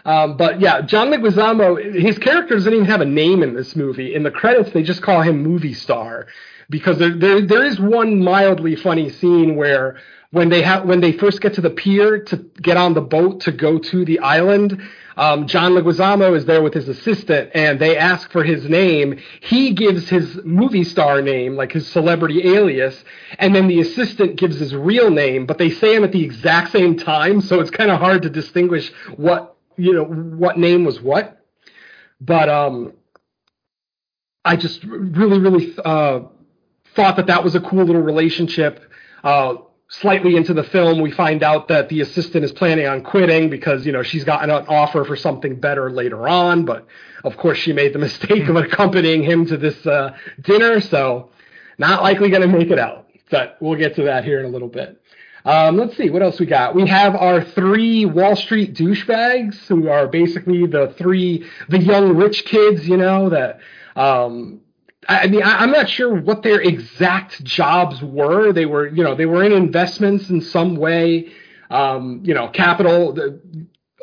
Um, 0.04 0.36
but 0.36 0.60
yeah, 0.60 0.80
John 0.82 1.08
Leguizamo, 1.08 2.00
his 2.00 2.18
character 2.18 2.54
doesn't 2.54 2.72
even 2.72 2.86
have 2.86 3.00
a 3.00 3.04
name 3.04 3.42
in 3.42 3.54
this 3.54 3.74
movie. 3.74 4.14
In 4.14 4.22
the 4.22 4.30
credits, 4.30 4.70
they 4.70 4.84
just 4.84 5.02
call 5.02 5.22
him 5.22 5.42
movie 5.42 5.74
star. 5.74 6.26
Because 6.72 6.98
there, 6.98 7.14
there 7.14 7.40
there 7.42 7.64
is 7.64 7.78
one 7.78 8.18
mildly 8.18 8.74
funny 8.74 9.10
scene 9.10 9.54
where 9.54 10.00
when 10.32 10.48
they 10.48 10.62
have 10.62 10.84
when 10.86 11.00
they 11.00 11.12
first 11.12 11.40
get 11.40 11.54
to 11.54 11.60
the 11.60 11.70
pier 11.70 12.24
to 12.24 12.36
get 12.60 12.76
on 12.76 12.94
the 12.94 13.00
boat 13.00 13.40
to 13.42 13.52
go 13.52 13.78
to 13.78 14.04
the 14.04 14.18
island. 14.18 14.82
Um, 15.14 15.46
John 15.46 15.72
Leguizamo 15.72 16.34
is 16.34 16.46
there 16.46 16.62
with 16.62 16.72
his 16.72 16.88
assistant, 16.88 17.50
and 17.52 17.78
they 17.78 17.98
ask 17.98 18.32
for 18.32 18.42
his 18.42 18.66
name. 18.66 19.20
He 19.42 19.74
gives 19.74 20.08
his 20.08 20.40
movie 20.42 20.84
star 20.84 21.20
name, 21.20 21.54
like 21.54 21.70
his 21.70 21.86
celebrity 21.86 22.54
alias, 22.56 23.04
and 23.38 23.54
then 23.54 23.68
the 23.68 23.80
assistant 23.80 24.36
gives 24.36 24.58
his 24.58 24.74
real 24.74 25.10
name, 25.10 25.44
but 25.44 25.58
they 25.58 25.68
say 25.68 25.94
him 25.94 26.02
at 26.02 26.12
the 26.12 26.24
exact 26.24 26.72
same 26.72 26.96
time, 26.96 27.42
so 27.42 27.60
it's 27.60 27.70
kind 27.70 27.90
of 27.90 28.00
hard 28.00 28.22
to 28.22 28.30
distinguish 28.30 28.90
what 29.16 29.54
you 29.76 29.92
know 29.92 30.04
what 30.04 30.58
name 30.58 30.84
was 30.86 31.00
what. 31.02 31.38
But 32.18 32.48
um, 32.48 32.94
I 34.44 34.56
just 34.56 34.82
really, 34.84 35.38
really 35.38 35.74
uh, 35.84 36.20
thought 36.94 37.16
that 37.16 37.26
that 37.26 37.42
was 37.42 37.54
a 37.54 37.60
cool 37.60 37.84
little 37.84 38.02
relationship. 38.02 38.80
Uh, 39.24 39.54
slightly 39.88 40.36
into 40.36 40.54
the 40.54 40.64
film, 40.64 41.00
we 41.00 41.10
find 41.10 41.42
out 41.42 41.68
that 41.68 41.88
the 41.88 42.00
assistant 42.00 42.44
is 42.44 42.52
planning 42.52 42.86
on 42.86 43.02
quitting 43.02 43.50
because 43.50 43.84
you 43.86 43.92
know 43.92 44.02
she's 44.02 44.24
gotten 44.24 44.50
an 44.50 44.64
offer 44.68 45.04
for 45.04 45.16
something 45.16 45.60
better 45.60 45.90
later 45.90 46.28
on. 46.28 46.64
But 46.64 46.86
of 47.24 47.36
course, 47.36 47.58
she 47.58 47.72
made 47.72 47.92
the 47.92 47.98
mistake 48.10 48.48
of 48.48 48.56
accompanying 48.56 49.22
him 49.22 49.46
to 49.46 49.56
this 49.56 49.86
uh, 49.86 50.16
dinner, 50.40 50.80
so 50.80 51.30
not 51.78 52.02
likely 52.02 52.30
going 52.30 52.42
to 52.42 52.58
make 52.58 52.70
it 52.70 52.78
out. 52.78 53.08
But 53.30 53.56
we'll 53.60 53.78
get 53.78 53.96
to 53.96 54.04
that 54.04 54.24
here 54.24 54.40
in 54.40 54.46
a 54.46 54.50
little 54.50 54.68
bit. 54.68 54.98
Um, 55.44 55.76
let's 55.76 55.96
see 55.96 56.08
what 56.08 56.22
else 56.22 56.38
we 56.38 56.46
got. 56.46 56.74
We 56.74 56.86
have 56.86 57.16
our 57.16 57.42
three 57.42 58.04
Wall 58.04 58.36
Street 58.36 58.74
douchebags 58.74 59.66
who 59.66 59.88
are 59.88 60.06
basically 60.06 60.66
the 60.66 60.94
three 60.98 61.46
the 61.68 61.78
young 61.78 62.16
rich 62.16 62.44
kids, 62.44 62.86
you 62.86 62.96
know 62.96 63.30
that. 63.30 63.58
Um, 63.96 64.60
I 65.08 65.26
mean, 65.26 65.42
I, 65.42 65.64
am 65.64 65.72
not 65.72 65.88
sure 65.88 66.14
what 66.14 66.42
their 66.42 66.60
exact 66.60 67.42
jobs 67.42 68.00
were. 68.02 68.52
They 68.52 68.66
were, 68.66 68.86
you 68.86 69.02
know, 69.02 69.14
they 69.14 69.26
were 69.26 69.42
in 69.42 69.52
investments 69.52 70.30
in 70.30 70.40
some 70.40 70.76
way. 70.76 71.32
Um, 71.70 72.20
you 72.24 72.34
know, 72.34 72.48
capital. 72.48 73.12
The, 73.12 73.40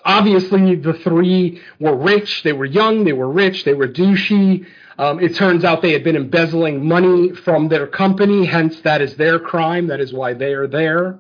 obviously, 0.04 0.76
the 0.76 0.94
three 0.94 1.62
were 1.80 1.96
rich. 1.96 2.44
They 2.44 2.54
were 2.54 2.66
young. 2.66 3.06
They 3.06 3.14
were 3.14 3.32
rich. 3.32 3.64
They 3.64 3.74
were 3.74 3.88
douchey. 3.88 4.66
Um, 4.98 5.22
it 5.22 5.36
turns 5.36 5.64
out 5.64 5.82
they 5.82 5.94
had 5.94 6.04
been 6.04 6.18
embezzling 6.18 6.86
money 6.86 7.32
from 7.34 7.70
their 7.70 7.88
company. 7.88 8.46
Hence, 8.46 8.82
that 8.82 9.02
is 9.02 9.16
their 9.16 9.40
crime. 9.40 9.88
That 9.88 10.02
is 10.02 10.12
why 10.12 10.34
they 10.34 10.54
are 10.54 10.68
there. 10.68 11.20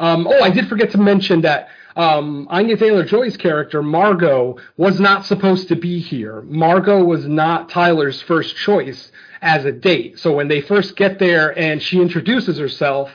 Um, 0.00 0.26
oh, 0.26 0.42
I 0.42 0.50
did 0.50 0.68
forget 0.68 0.90
to 0.92 0.98
mention 0.98 1.42
that 1.42 1.68
um, 1.96 2.46
Anya 2.50 2.76
Taylor 2.76 3.04
Joy's 3.04 3.36
character, 3.36 3.82
Margot, 3.82 4.56
was 4.76 5.00
not 5.00 5.26
supposed 5.26 5.68
to 5.68 5.76
be 5.76 5.98
here. 6.00 6.42
Margot 6.42 7.02
was 7.04 7.26
not 7.26 7.68
Tyler's 7.68 8.20
first 8.22 8.56
choice 8.56 9.10
as 9.40 9.64
a 9.64 9.72
date. 9.72 10.18
So 10.18 10.32
when 10.34 10.48
they 10.48 10.60
first 10.60 10.96
get 10.96 11.18
there 11.18 11.56
and 11.58 11.82
she 11.82 12.00
introduces 12.00 12.58
herself, 12.58 13.10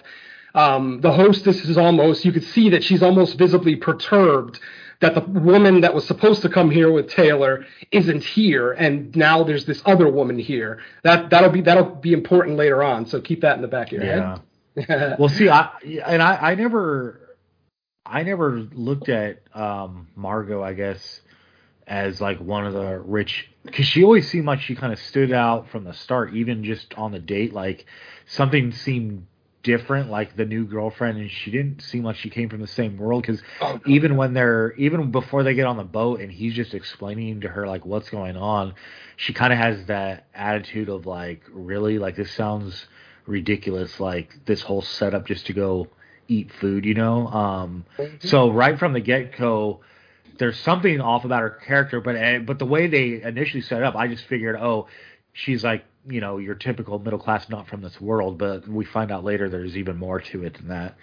um, 0.55 1.01
the 1.01 1.11
hostess 1.11 1.63
is 1.65 1.77
almost, 1.77 2.25
you 2.25 2.31
could 2.31 2.43
see 2.43 2.69
that 2.69 2.83
she's 2.83 3.03
almost 3.03 3.37
visibly 3.37 3.75
perturbed 3.75 4.59
that 4.99 5.13
the 5.13 5.21
woman 5.21 5.81
that 5.81 5.93
was 5.93 6.07
supposed 6.07 6.41
to 6.41 6.49
come 6.49 6.71
here 6.71 6.91
with 6.91 7.07
Taylor 7.07 7.65
isn't 7.91 8.23
here, 8.23 8.71
and 8.71 9.15
now 9.15 9.43
there's 9.43 9.65
this 9.65 9.81
other 9.85 10.09
woman 10.09 10.39
here. 10.39 10.79
That 11.03 11.29
that'll 11.29 11.51
be 11.51 11.61
that'll 11.61 11.85
be 11.95 12.13
important 12.13 12.57
later 12.57 12.81
on. 12.81 13.05
So 13.05 13.21
keep 13.21 13.41
that 13.41 13.55
in 13.57 13.61
the 13.61 13.67
back 13.67 13.87
of 13.87 13.93
your 13.93 14.03
Yeah. 14.05 14.39
head. 14.75 15.15
well, 15.19 15.29
see, 15.29 15.49
I 15.49 15.69
and 16.03 16.21
I, 16.23 16.51
I 16.51 16.55
never, 16.55 17.26
I 18.10 18.24
never 18.24 18.60
looked 18.74 19.10
at 19.10 19.41
um, 19.54 20.08
Margot, 20.15 20.63
I 20.63 20.74
guess, 20.74 21.22
as 21.86 22.20
like 22.22 22.39
one 22.39 22.65
of 22.65 22.74
the 22.74 23.00
rich, 23.00 23.50
because 23.63 23.86
she 23.86 24.04
always 24.04 24.30
seemed 24.30 24.46
like 24.46 24.62
she 24.62 24.76
kind 24.76 24.93
of 24.93 25.00
stood 25.00 25.32
out 25.32 25.70
from 25.70 25.84
the 25.84 25.93
start, 25.93 26.34
even 26.34 26.63
just 26.63 26.93
on 26.96 27.12
the 27.12 27.20
date. 27.20 27.54
Like 27.54 27.86
something 28.26 28.72
seemed 28.72 29.28
different, 29.63 30.10
like 30.10 30.36
the 30.36 30.46
new 30.46 30.65
girlfriend, 30.65 31.17
and 31.17 31.30
she 31.30 31.52
didn't 31.52 31.82
seem 31.82 32.04
like 32.04 32.15
she 32.15 32.30
came 32.30 32.50
from 32.50 32.62
the 32.62 32.67
same 32.67 32.98
world. 32.98 33.24
Because 33.24 33.41
Oh, 33.62 33.80
even 33.86 34.15
when 34.15 34.34
they're, 34.34 34.72
even 34.74 35.12
before 35.12 35.43
they 35.43 35.54
get 35.54 35.65
on 35.65 35.78
the 35.78 35.84
boat, 35.84 36.22
and 36.22 36.32
he's 36.32 36.54
just 36.54 36.74
explaining 36.74 37.41
to 37.41 37.50
her 37.50 37.67
like 37.67 37.86
what's 37.86 38.10
going 38.10 38.38
on, 38.38 38.74
she 39.17 39.34
kind 39.34 39.52
of 39.52 39.60
has 39.60 39.86
that 39.88 40.28
attitude 40.34 40.89
of 40.89 41.06
like, 41.06 41.41
really, 41.52 42.00
like 42.00 42.15
this 42.15 42.32
sounds 42.32 42.88
ridiculous 43.26 44.00
like 44.00 44.34
this 44.46 44.62
whole 44.62 44.82
setup 44.82 45.28
just 45.28 45.48
to 45.48 45.54
go 45.54 45.89
eat 46.27 46.51
food 46.59 46.85
you 46.85 46.93
know? 46.93 47.27
Um 47.27 47.85
so 48.19 48.51
right 48.51 48.77
from 48.77 48.93
the 48.93 49.01
get-go 49.01 49.81
there's 50.37 50.59
something 50.59 51.01
off 51.01 51.25
about 51.25 51.41
her 51.41 51.49
character 51.49 51.99
but 51.99 52.15
eh, 52.15 52.39
but 52.39 52.59
the 52.59 52.65
way 52.65 52.87
they 52.87 53.21
initially 53.23 53.61
set 53.61 53.79
it 53.79 53.83
up 53.83 53.95
i 53.95 54.07
just 54.07 54.25
figured 54.25 54.55
oh 54.55 54.87
she's 55.33 55.63
like 55.63 55.83
you 56.07 56.21
know 56.21 56.37
your 56.37 56.55
typical 56.55 56.99
middle 56.99 57.19
class 57.19 57.49
not 57.49 57.67
from 57.67 57.81
this 57.81 57.99
world 57.99 58.37
but 58.37 58.67
we 58.67 58.85
find 58.85 59.11
out 59.11 59.23
later 59.23 59.49
there's 59.49 59.75
even 59.75 59.97
more 59.97 60.19
to 60.21 60.43
it 60.43 60.53
than 60.55 60.67
that 60.69 60.95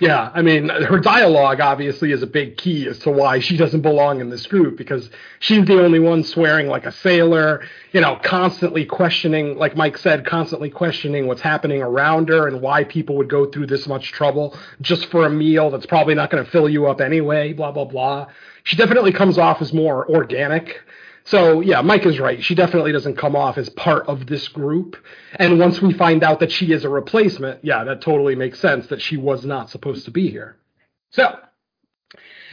Yeah, 0.00 0.32
I 0.34 0.42
mean, 0.42 0.68
her 0.68 0.98
dialogue 0.98 1.60
obviously 1.60 2.10
is 2.10 2.24
a 2.24 2.26
big 2.26 2.56
key 2.56 2.88
as 2.88 2.98
to 3.00 3.10
why 3.10 3.38
she 3.38 3.56
doesn't 3.56 3.82
belong 3.82 4.20
in 4.20 4.30
this 4.30 4.46
group 4.46 4.76
because 4.76 5.08
she's 5.38 5.64
the 5.66 5.80
only 5.80 6.00
one 6.00 6.24
swearing 6.24 6.66
like 6.66 6.86
a 6.86 6.92
sailor, 6.92 7.62
you 7.92 8.00
know, 8.00 8.18
constantly 8.24 8.84
questioning, 8.84 9.56
like 9.56 9.76
Mike 9.76 9.96
said, 9.96 10.26
constantly 10.26 10.70
questioning 10.70 11.28
what's 11.28 11.40
happening 11.40 11.82
around 11.82 12.30
her 12.30 12.48
and 12.48 12.60
why 12.60 12.82
people 12.82 13.16
would 13.16 13.28
go 13.30 13.46
through 13.46 13.66
this 13.68 13.86
much 13.86 14.10
trouble 14.10 14.58
just 14.80 15.06
for 15.06 15.24
a 15.24 15.30
meal 15.30 15.70
that's 15.70 15.86
probably 15.86 16.14
not 16.14 16.30
going 16.30 16.44
to 16.44 16.50
fill 16.50 16.68
you 16.68 16.86
up 16.86 17.00
anyway, 17.00 17.52
blah, 17.52 17.70
blah, 17.70 17.84
blah. 17.84 18.26
She 18.64 18.74
definitely 18.76 19.12
comes 19.12 19.38
off 19.38 19.62
as 19.62 19.72
more 19.72 20.08
organic. 20.10 20.80
So 21.24 21.60
yeah, 21.60 21.80
Mike 21.82 22.04
is 22.06 22.18
right. 22.18 22.42
She 22.42 22.54
definitely 22.54 22.92
doesn't 22.92 23.16
come 23.16 23.36
off 23.36 23.58
as 23.58 23.68
part 23.70 24.06
of 24.08 24.26
this 24.26 24.48
group. 24.48 24.96
And 25.36 25.58
once 25.58 25.80
we 25.80 25.92
find 25.92 26.22
out 26.22 26.40
that 26.40 26.50
she 26.50 26.72
is 26.72 26.84
a 26.84 26.88
replacement, 26.88 27.64
yeah, 27.64 27.84
that 27.84 28.00
totally 28.00 28.34
makes 28.34 28.58
sense 28.58 28.88
that 28.88 29.00
she 29.00 29.16
was 29.16 29.44
not 29.44 29.70
supposed 29.70 30.04
to 30.06 30.10
be 30.10 30.30
here. 30.30 30.56
So 31.10 31.38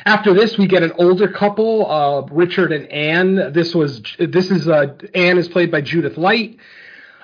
after 0.06 0.34
this, 0.34 0.58
we 0.58 0.68
get 0.68 0.84
an 0.84 0.94
older 0.98 1.28
couple, 1.28 1.90
uh, 1.90 2.22
Richard 2.34 2.72
and 2.72 2.88
Anne. 2.88 3.52
This 3.54 3.76
was 3.76 4.02
this 4.18 4.50
is 4.52 4.68
uh, 4.68 4.96
Anne 5.14 5.38
is 5.38 5.48
played 5.48 5.72
by 5.72 5.82
Judith 5.82 6.18
Light. 6.18 6.58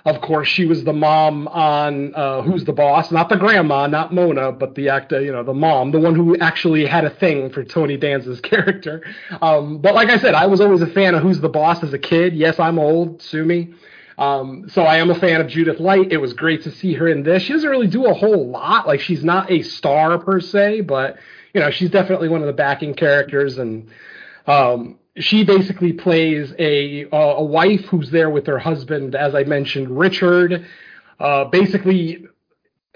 Of 0.06 0.22
course, 0.22 0.48
she 0.48 0.66
was 0.66 0.84
the 0.84 0.94
mom 0.94 1.48
on 1.48 2.14
uh, 2.14 2.44
Who's 2.44 2.64
the 2.64 2.74
Boss, 2.74 3.12
not 3.12 3.28
the 3.28 3.38
grandma, 3.38 3.88
not 3.88 4.14
Mona, 4.14 4.52
but 4.52 4.76
the 4.76 4.90
actor, 4.90 5.20
you 5.20 5.32
know, 5.32 5.44
the 5.44 5.54
mom, 5.54 5.90
the 5.90 6.00
one 6.00 6.14
who 6.14 6.38
actually 6.38 6.86
had 6.86 7.06
a 7.06 7.10
thing 7.10 7.50
for 7.50 7.64
Tony 7.64 7.98
Danza's 7.98 8.40
character. 8.42 9.04
Um, 9.42 9.80
but 9.80 9.96
like 9.96 10.10
I 10.10 10.20
said, 10.20 10.36
I 10.36 10.46
was 10.46 10.62
always 10.62 10.82
a 10.82 10.88
fan 10.88 11.16
of 11.16 11.24
Who's 11.24 11.40
the 11.40 11.50
Boss 11.50 11.84
as 11.84 11.92
a 11.92 11.98
kid. 11.98 12.36
Yes, 12.36 12.60
I'm 12.60 12.78
old, 12.78 13.24
sue 13.24 13.44
me. 13.44 13.74
Um, 14.20 14.70
so 14.70 14.84
I 14.84 14.98
am 14.98 15.10
a 15.10 15.16
fan 15.16 15.42
of 15.42 15.48
Judith 15.48 15.80
Light. 15.80 16.12
It 16.12 16.18
was 16.18 16.34
great 16.34 16.62
to 16.64 16.72
see 16.72 16.94
her 16.94 17.08
in 17.08 17.24
this. 17.24 17.42
She 17.42 17.54
doesn't 17.54 17.70
really 17.70 17.88
do 17.88 18.06
a 18.06 18.14
whole 18.14 18.48
lot. 18.48 18.86
Like 18.86 19.02
she's 19.02 19.24
not 19.24 19.52
a 19.52 19.64
star 19.64 20.20
per 20.20 20.40
se, 20.40 20.82
but 20.82 21.18
you 21.54 21.62
know, 21.62 21.72
she's 21.72 21.90
definitely 21.90 22.30
one 22.30 22.42
of 22.42 22.48
the 22.48 22.54
backing 22.54 22.94
characters 22.94 23.58
and 23.58 23.90
um, 24.46 25.00
she 25.18 25.44
basically 25.44 25.94
plays 25.94 26.54
a 26.60 27.08
a 27.12 27.44
wife 27.44 27.86
who's 27.86 28.12
there 28.12 28.30
with 28.30 28.48
her 28.48 28.60
husband, 28.60 29.16
as 29.16 29.34
I 29.34 29.44
mentioned, 29.44 29.98
Richard. 29.98 30.66
Uh, 31.20 31.46
basically, 31.46 32.26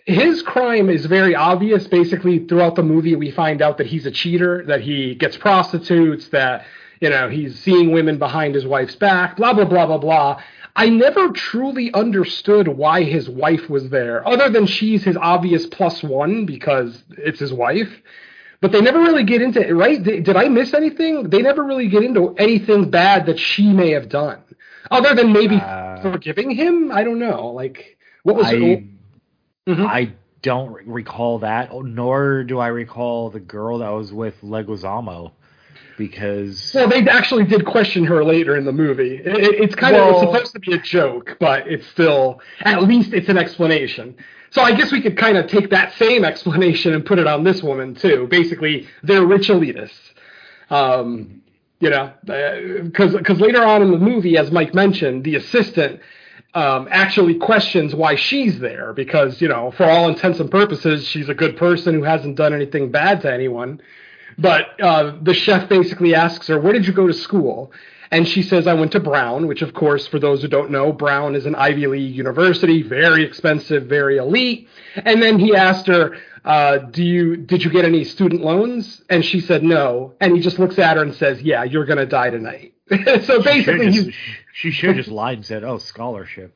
his 0.05 0.41
crime 0.41 0.89
is 0.89 1.05
very 1.05 1.33
obvious. 1.33 1.87
Basically, 1.87 2.45
throughout 2.45 2.75
the 2.75 2.83
movie, 2.83 3.15
we 3.15 3.31
find 3.31 3.61
out 3.61 3.77
that 3.77 3.87
he's 3.87 4.05
a 4.05 4.11
cheater, 4.11 4.65
that 4.65 4.81
he 4.81 5.15
gets 5.15 5.37
prostitutes, 5.37 6.27
that 6.29 6.65
you 6.99 7.09
know 7.09 7.29
he's 7.29 7.57
seeing 7.59 7.91
women 7.91 8.17
behind 8.17 8.53
his 8.55 8.65
wife's 8.65 8.95
back, 8.95 9.37
blah 9.37 9.53
blah 9.53 9.65
blah 9.65 9.85
blah 9.85 9.97
blah. 9.97 10.41
I 10.75 10.89
never 10.89 11.31
truly 11.31 11.91
understood 11.93 12.67
why 12.67 13.03
his 13.03 13.29
wife 13.29 13.69
was 13.69 13.89
there, 13.89 14.27
other 14.27 14.49
than 14.49 14.65
she's 14.65 15.03
his 15.05 15.17
obvious 15.17 15.65
plus 15.67 16.03
one 16.03 16.45
because 16.45 17.01
it's 17.17 17.39
his 17.39 17.53
wife 17.53 17.89
but 18.61 18.71
they 18.71 18.81
never 18.81 18.99
really 18.99 19.23
get 19.23 19.41
into 19.41 19.65
it, 19.65 19.71
right? 19.73 20.01
Did, 20.01 20.23
did 20.25 20.35
I 20.35 20.49
miss 20.49 20.73
anything? 20.73 21.29
They 21.29 21.41
never 21.41 21.63
really 21.63 21.87
get 21.87 22.03
into 22.03 22.35
anything 22.37 22.89
bad 22.89 23.25
that 23.27 23.39
she 23.39 23.71
may 23.71 23.91
have 23.91 24.09
done, 24.09 24.39
other 24.91 25.13
than 25.15 25.31
maybe 25.33 25.55
Uh, 25.57 26.01
forgiving 26.01 26.51
him. 26.51 26.91
I 26.91 27.03
don't 27.03 27.19
know. 27.19 27.47
Like, 27.51 27.97
what 28.23 28.35
was 28.35 28.47
I, 28.47 28.53
it? 28.55 28.83
Mhm. 29.67 29.85
I 29.87 30.11
don't 30.41 30.71
re- 30.73 30.83
recall 30.85 31.39
that, 31.39 31.71
nor 31.73 32.43
do 32.43 32.59
I 32.59 32.67
recall 32.67 33.29
the 33.29 33.39
girl 33.39 33.79
that 33.79 33.89
was 33.89 34.11
with 34.13 34.35
Leguizamo, 34.41 35.31
because 35.97 36.71
Well, 36.73 36.87
they 36.89 37.07
actually 37.07 37.43
did 37.45 37.65
question 37.65 38.05
her 38.05 38.23
later 38.23 38.55
in 38.55 38.65
the 38.65 38.71
movie. 38.71 39.15
It, 39.17 39.27
it- 39.27 39.61
it's 39.61 39.75
kind 39.75 39.95
of 39.95 40.09
it's 40.09 40.19
supposed 40.21 40.53
to 40.53 40.59
be 40.59 40.73
a 40.73 40.77
joke, 40.79 41.37
but 41.39 41.67
it's 41.67 41.85
still 41.87 42.41
at 42.61 42.83
least 42.83 43.13
it's 43.13 43.29
an 43.29 43.37
explanation. 43.37 44.15
So 44.51 44.61
I 44.61 44.73
guess 44.73 44.91
we 44.91 45.01
could 45.01 45.17
kind 45.17 45.37
of 45.37 45.47
take 45.47 45.69
that 45.69 45.93
same 45.93 46.23
explanation 46.25 46.93
and 46.93 47.05
put 47.05 47.19
it 47.19 47.27
on 47.27 47.43
this 47.43 47.61
woman 47.61 47.95
too. 47.95 48.27
Basically, 48.29 48.87
they're 49.03 49.25
rich 49.25 49.47
elitists. 49.49 49.99
Um, 50.69 51.41
you 51.79 51.89
know, 51.89 52.11
because 52.25 53.13
because 53.15 53.39
later 53.39 53.63
on 53.63 53.81
in 53.81 53.91
the 53.91 53.97
movie, 53.97 54.37
as 54.37 54.51
Mike 54.51 54.73
mentioned, 54.73 55.23
the 55.23 55.35
assistant 55.35 56.01
um, 56.53 56.87
actually 56.91 57.35
questions 57.35 57.95
why 57.95 58.15
she's 58.15 58.59
there 58.59 58.91
because 58.93 59.39
you 59.39 59.47
know, 59.47 59.71
for 59.71 59.85
all 59.85 60.09
intents 60.09 60.39
and 60.39 60.51
purposes, 60.51 61.07
she's 61.07 61.29
a 61.29 61.33
good 61.33 61.55
person 61.55 61.93
who 61.93 62.03
hasn't 62.03 62.35
done 62.35 62.53
anything 62.53 62.91
bad 62.91 63.21
to 63.21 63.31
anyone. 63.31 63.81
But 64.37 64.79
uh, 64.81 65.15
the 65.21 65.33
chef 65.33 65.69
basically 65.69 66.15
asks 66.15 66.47
her, 66.47 66.59
"Where 66.59 66.73
did 66.73 66.85
you 66.85 66.93
go 66.93 67.07
to 67.07 67.13
school?" 67.13 67.71
And 68.11 68.27
she 68.27 68.41
says, 68.41 68.65
I 68.65 68.73
went 68.73 68.91
to 68.93 68.99
Brown, 68.99 69.45
which, 69.47 69.61
of 69.61 69.73
course, 69.73 70.07
for 70.07 70.19
those 70.19 70.41
who 70.41 70.47
don't 70.47 70.71
know, 70.71 70.91
Brown 70.91 71.35
is 71.35 71.45
an 71.45 71.53
Ivy 71.55 71.85
League 71.87 72.15
university, 72.15 72.81
very 72.81 73.23
expensive, 73.23 73.85
very 73.85 74.17
elite. 74.17 74.67
And 74.95 75.21
then 75.21 75.37
he 75.37 75.55
asked 75.55 75.85
her, 75.87 76.17
uh, 76.45 76.77
do 76.77 77.03
you 77.03 77.35
did 77.35 77.63
you 77.63 77.69
get 77.69 77.85
any 77.85 78.03
student 78.03 78.41
loans? 78.41 79.03
And 79.09 79.23
she 79.23 79.41
said 79.41 79.61
no. 79.61 80.13
And 80.19 80.35
he 80.35 80.41
just 80.41 80.57
looks 80.57 80.79
at 80.79 80.97
her 80.97 81.03
and 81.03 81.13
says, 81.13 81.41
Yeah, 81.41 81.63
you're 81.63 81.85
gonna 81.85 82.05
die 82.05 82.29
tonight. 82.29 82.73
so 83.23 83.41
basically, 83.43 83.91
she 83.91 84.03
he's 84.03 84.15
she 84.53 84.71
should 84.71 84.95
just 84.95 85.09
lied 85.09 85.37
and 85.37 85.45
said, 85.45 85.63
"Oh, 85.63 85.77
scholarship." 85.77 86.55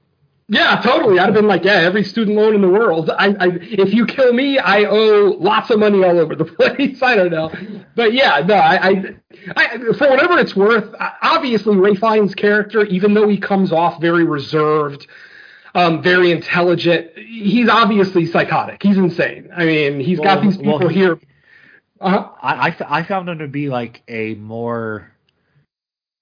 Yeah, 0.49 0.81
totally. 0.83 1.19
I'd 1.19 1.25
have 1.25 1.33
been 1.33 1.47
like, 1.47 1.63
yeah, 1.63 1.75
every 1.79 2.03
student 2.03 2.35
loan 2.37 2.53
in 2.53 2.61
the 2.61 2.69
world. 2.69 3.09
I, 3.09 3.27
I, 3.39 3.47
if 3.61 3.93
you 3.93 4.05
kill 4.05 4.33
me, 4.33 4.59
I 4.59 4.83
owe 4.83 5.37
lots 5.39 5.69
of 5.69 5.79
money 5.79 6.03
all 6.03 6.19
over 6.19 6.35
the 6.35 6.45
place. 6.59 7.01
I 7.01 7.15
don't 7.15 7.31
know, 7.31 7.51
but 7.95 8.13
yeah, 8.13 8.43
no, 8.45 8.55
I, 8.55 8.89
I, 8.89 9.15
I 9.55 9.77
for 9.97 10.09
whatever 10.09 10.37
it's 10.37 10.55
worth, 10.55 10.93
obviously 11.21 11.77
Ralph 11.77 11.99
Fiennes' 11.99 12.35
character, 12.35 12.83
even 12.85 13.13
though 13.13 13.27
he 13.27 13.37
comes 13.37 13.71
off 13.71 14.01
very 14.01 14.25
reserved, 14.25 15.07
um, 15.75 16.03
very 16.03 16.31
intelligent, 16.31 17.17
he's 17.17 17.69
obviously 17.69 18.25
psychotic. 18.25 18.83
He's 18.83 18.97
insane. 18.97 19.49
I 19.55 19.65
mean, 19.65 19.99
he's 20.01 20.19
got 20.19 20.41
these 20.41 20.57
people 20.57 20.79
well, 20.79 20.87
he- 20.89 20.99
here. 20.99 21.19
Uh-huh. 22.01 22.29
I, 22.41 22.67
I, 22.67 22.99
I 22.99 23.03
found 23.03 23.29
him 23.29 23.39
to 23.39 23.47
be 23.47 23.69
like 23.69 24.03
a 24.09 24.35
more 24.35 25.12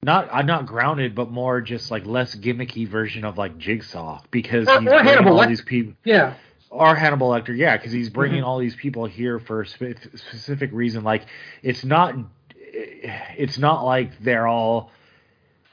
not 0.04 0.30
I'm 0.34 0.46
not 0.48 0.66
grounded, 0.66 1.14
but 1.16 1.30
more 1.30 1.62
just 1.62 1.92
like 1.92 2.06
less 2.06 2.36
gimmicky 2.36 2.88
version 2.88 3.24
of 3.24 3.38
like 3.38 3.58
Jigsaw 3.58 4.22
because 4.32 4.68
Or- 4.68 4.80
he's 4.82 4.88
or 4.88 4.92
bringing 4.92 5.06
Hannibal 5.06 5.40
all 5.40 5.48
these 5.48 5.62
people. 5.62 5.94
Yeah. 6.04 6.34
Or 6.70 6.96
Hannibal 6.96 7.30
Lecter, 7.30 7.56
yeah, 7.56 7.76
because 7.76 7.92
he's 7.92 8.10
bringing 8.10 8.40
Mm-hmm. 8.40 8.48
all 8.48 8.58
these 8.60 8.76
people 8.76 9.06
here 9.06 9.40
for 9.40 9.62
a 9.62 9.68
spe- 9.68 10.02
specific 10.16 10.70
reason. 10.74 11.04
Like 11.04 11.26
it's 11.62 11.84
not, 11.84 12.16
it's 12.58 13.58
not 13.58 13.84
like 13.86 14.18
they're 14.22 14.48
all 14.48 14.90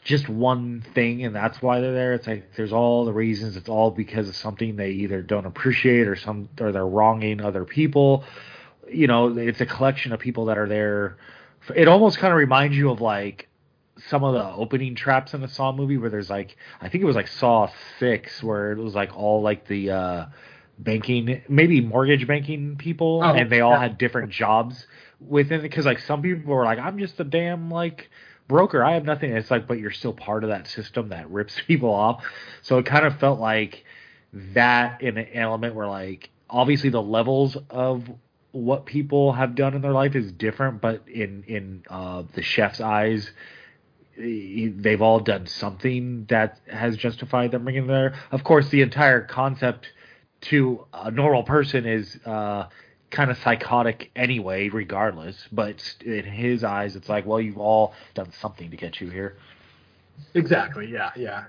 just 0.05 0.29
one 0.29 0.85
thing 0.95 1.25
and 1.25 1.35
that's 1.35 1.63
why 1.63 1.81
they're 1.81 1.93
there. 1.95 2.15
It's 2.15 2.27
like 2.27 2.55
there's 2.57 2.73
all 2.73 3.05
the 3.05 3.13
reasons. 3.13 3.57
It's 3.57 3.69
all 3.69 3.91
because 3.91 4.29
of 4.29 4.37
something 4.37 4.77
they 4.77 4.91
either 4.91 5.23
don't 5.23 5.47
appreciate 5.47 6.09
or 6.09 6.17
some 6.17 6.49
or 6.61 6.73
they're 6.73 6.87
wronging 6.87 7.41
other 7.41 7.65
people. 7.65 8.25
You 8.91 9.07
know, 9.07 9.37
it's 9.39 9.61
a 9.61 9.67
collection 9.67 10.13
of 10.13 10.19
people 10.21 10.47
that 10.47 10.59
are 10.59 10.67
there. 10.69 11.17
It 11.77 11.89
almost 11.89 12.19
kind 12.19 12.33
of 12.33 12.39
reminds 12.39 12.77
you 12.77 12.91
of 12.91 13.01
like 13.01 13.49
some 14.09 14.25
of 14.25 14.35
the 14.35 14.45
opening 14.45 14.95
traps 14.95 15.35
in 15.35 15.41
the 15.41 15.49
Saw 15.49 15.73
movie 15.73 15.97
where 15.99 16.11
there's 16.11 16.31
like 16.31 16.57
I 16.81 16.89
think 16.89 17.03
it 17.03 17.07
was 17.07 17.17
like 17.17 17.29
Saw 17.29 17.69
six 17.99 18.43
where 18.43 18.73
it 18.73 18.79
was 18.79 18.95
like 18.95 19.17
all 19.17 19.43
like 19.43 19.67
the 19.67 19.91
uh 19.91 20.27
banking 20.79 21.43
maybe 21.49 21.81
mortgage 21.81 22.27
banking 22.27 22.77
people 22.77 23.21
Oh, 23.25 23.33
and 23.35 23.51
they 23.51 23.61
all 23.61 23.73
yeah. 23.73 23.81
had 23.81 23.99
different 23.99 24.31
jobs 24.31 24.87
within 25.21 25.61
because 25.61 25.87
like 25.87 25.99
some 25.99 26.23
people 26.23 26.55
were 26.55 26.65
like 26.65 26.79
I'm 26.79 26.99
just 26.99 27.19
a 27.21 27.25
damn 27.25 27.71
like 27.71 28.11
broker. 28.47 28.85
I 28.85 28.95
have 28.95 29.05
nothing. 29.05 29.33
It's 29.33 29.51
like 29.51 29.67
but 29.67 29.79
you're 29.79 29.91
still 29.91 30.13
part 30.13 30.45
of 30.45 30.51
that 30.51 30.69
system 30.69 31.09
that 31.09 31.29
rips 31.31 31.61
people 31.67 31.93
off. 31.93 32.25
So 32.63 32.79
it 32.79 32.87
kind 32.87 33.05
of 33.07 33.19
felt 33.19 33.41
like 33.41 33.85
that 34.33 35.03
in 35.03 35.17
an 35.19 35.27
element 35.35 35.75
where 35.75 35.87
like 35.89 36.31
obviously 36.51 36.91
the 36.91 37.03
levels 37.03 37.57
of 37.71 38.05
what 38.53 38.87
people 38.87 39.33
have 39.33 39.55
done 39.55 39.75
in 39.75 39.83
their 39.83 39.93
life 39.93 40.15
is 40.17 40.33
different 40.33 40.81
but 40.81 41.03
in 41.09 41.45
in 41.47 41.83
uh 41.91 42.23
the 42.35 42.43
chef's 42.43 42.81
eyes 42.81 43.31
they've 44.19 45.03
all 45.03 45.21
done 45.21 45.47
something 45.47 46.27
that 46.29 46.61
has 46.67 46.97
justified 46.97 47.53
them 47.53 47.65
bringing 47.65 47.87
there 47.87 48.15
of 48.33 48.45
course 48.45 48.69
the 48.71 48.83
entire 48.83 49.21
concept 49.23 49.87
to 50.41 50.85
a 50.93 51.11
normal 51.11 51.45
person 51.45 51.87
is 51.87 52.19
uh 52.27 52.67
kind 53.11 53.31
of 53.31 53.39
psychotic 53.39 54.11
anyway 54.17 54.69
regardless 54.69 55.49
but 55.53 55.97
in 56.05 56.25
his 56.25 56.65
eyes 56.65 56.97
it's 56.97 57.09
like 57.09 57.25
well 57.27 57.41
you've 57.41 57.59
all 57.59 57.95
done 58.15 58.31
something 58.33 58.71
to 58.71 58.77
get 58.77 59.01
you 59.01 59.09
here 59.11 59.37
Exactly. 60.35 60.91
Yeah. 60.91 61.11
Yeah. 61.17 61.45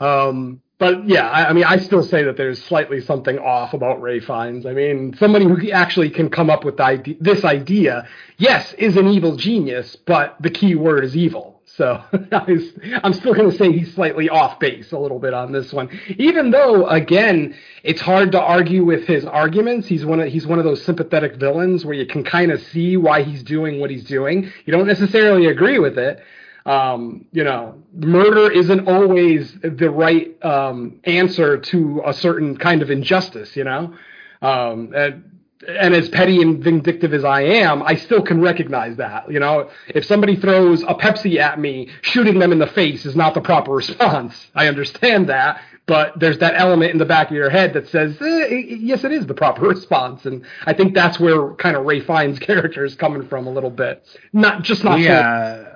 Um, 0.00 0.62
but 0.78 1.06
yeah, 1.08 1.28
I, 1.28 1.50
I 1.50 1.52
mean, 1.52 1.64
I 1.64 1.76
still 1.78 2.02
say 2.02 2.24
that 2.24 2.36
there's 2.36 2.62
slightly 2.64 3.00
something 3.02 3.38
off 3.38 3.74
about 3.74 4.00
Ralph 4.00 4.24
Fiennes. 4.24 4.64
I 4.64 4.72
mean, 4.72 5.14
somebody 5.18 5.44
who 5.44 5.70
actually 5.70 6.10
can 6.10 6.30
come 6.30 6.48
up 6.48 6.64
with 6.64 6.80
idea, 6.80 7.16
this 7.20 7.44
idea, 7.44 8.08
yes, 8.38 8.72
is 8.74 8.96
an 8.96 9.06
evil 9.08 9.36
genius, 9.36 9.96
but 10.06 10.36
the 10.40 10.50
key 10.50 10.74
word 10.74 11.04
is 11.04 11.16
evil. 11.16 11.49
So 11.76 12.02
I'm 12.32 13.12
still 13.12 13.34
going 13.34 13.50
to 13.50 13.56
say 13.56 13.72
he's 13.72 13.94
slightly 13.94 14.28
off 14.28 14.58
base 14.58 14.92
a 14.92 14.98
little 14.98 15.18
bit 15.18 15.32
on 15.34 15.52
this 15.52 15.72
one, 15.72 15.88
even 16.18 16.50
though 16.50 16.86
again, 16.86 17.54
it's 17.82 18.00
hard 18.00 18.32
to 18.32 18.40
argue 18.40 18.84
with 18.84 19.06
his 19.06 19.24
arguments. 19.24 19.86
He's 19.86 20.04
one 20.04 20.20
of 20.20 20.28
he's 20.28 20.46
one 20.46 20.58
of 20.58 20.64
those 20.64 20.84
sympathetic 20.84 21.36
villains 21.36 21.84
where 21.84 21.94
you 21.94 22.06
can 22.06 22.24
kind 22.24 22.50
of 22.52 22.60
see 22.60 22.96
why 22.96 23.22
he's 23.22 23.42
doing 23.42 23.80
what 23.80 23.90
he's 23.90 24.04
doing. 24.04 24.50
You 24.66 24.72
don't 24.72 24.86
necessarily 24.86 25.46
agree 25.46 25.78
with 25.78 25.98
it, 25.98 26.20
um, 26.66 27.24
you 27.32 27.44
know, 27.44 27.82
murder 27.94 28.50
isn't 28.50 28.86
always 28.86 29.56
the 29.62 29.90
right 29.90 30.36
um, 30.44 31.00
answer 31.04 31.58
to 31.58 32.02
a 32.04 32.12
certain 32.12 32.56
kind 32.56 32.82
of 32.82 32.90
injustice, 32.90 33.56
you 33.56 33.64
know. 33.64 33.94
Um, 34.42 34.92
and, 34.94 35.39
and 35.68 35.94
as 35.94 36.08
petty 36.08 36.40
and 36.40 36.62
vindictive 36.62 37.12
as 37.12 37.24
I 37.24 37.42
am, 37.42 37.82
I 37.82 37.94
still 37.96 38.22
can 38.22 38.40
recognize 38.40 38.96
that. 38.96 39.30
You 39.30 39.40
know, 39.40 39.70
if 39.88 40.04
somebody 40.04 40.36
throws 40.36 40.82
a 40.82 40.94
Pepsi 40.94 41.36
at 41.38 41.58
me, 41.58 41.90
shooting 42.02 42.38
them 42.38 42.52
in 42.52 42.58
the 42.58 42.66
face 42.66 43.04
is 43.06 43.14
not 43.16 43.34
the 43.34 43.40
proper 43.40 43.72
response. 43.72 44.34
I 44.54 44.68
understand 44.68 45.28
that, 45.28 45.60
but 45.86 46.18
there's 46.18 46.38
that 46.38 46.54
element 46.56 46.92
in 46.92 46.98
the 46.98 47.04
back 47.04 47.28
of 47.28 47.36
your 47.36 47.50
head 47.50 47.74
that 47.74 47.88
says, 47.88 48.16
eh, 48.22 48.46
yes, 48.78 49.04
it 49.04 49.12
is 49.12 49.26
the 49.26 49.34
proper 49.34 49.62
response. 49.68 50.24
And 50.24 50.44
I 50.64 50.72
think 50.72 50.94
that's 50.94 51.20
where 51.20 51.52
kind 51.54 51.76
of 51.76 51.84
Ralph 51.84 52.04
Fiennes' 52.04 52.38
character 52.50 52.84
is 52.84 52.94
coming 52.94 53.26
from 53.28 53.46
a 53.46 53.50
little 53.50 53.70
bit. 53.70 54.06
Not 54.32 54.62
just 54.62 54.84
not. 54.84 54.92
so- 54.92 54.98
yeah 54.98 55.66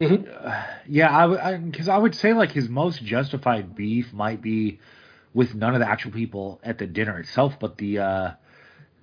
Mhm. 0.00 0.26
Uh, 0.44 0.62
yeah 0.88 1.16
i 1.16 1.56
because 1.58 1.88
I, 1.88 1.96
would 1.96 2.16
say 2.16 2.32
like 2.32 2.50
his 2.50 2.68
most 2.68 3.04
justified 3.04 3.76
beef 3.76 4.12
might 4.12 4.42
be 4.42 4.80
with 5.32 5.54
none 5.54 5.74
of 5.74 5.80
the 5.80 5.88
actual 5.88 6.10
people 6.10 6.60
at 6.64 6.78
the 6.78 6.88
dinner 6.88 7.20
itself 7.20 7.54
but 7.60 7.78
the 7.78 7.98
uh 8.00 8.30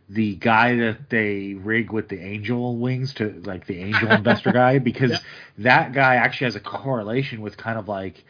the 0.10 0.36
guy 0.36 0.76
that 0.76 1.10
they 1.10 1.54
rig 1.54 1.92
with 1.92 2.10
the 2.10 2.20
angel 2.20 2.78
wings 2.78 3.14
to 3.14 3.42
like 3.46 3.68
the 3.68 3.80
angel 3.80 4.12
investor 4.12 4.52
guy 4.52 4.80
because 4.80 5.20
that 5.60 5.94
guy 5.94 6.16
actually 6.16 6.46
has 6.46 6.56
a 6.56 6.60
correlation 6.60 7.42
with 7.42 7.56
kind 7.58 7.78
of 7.78 7.88
like 7.88 8.24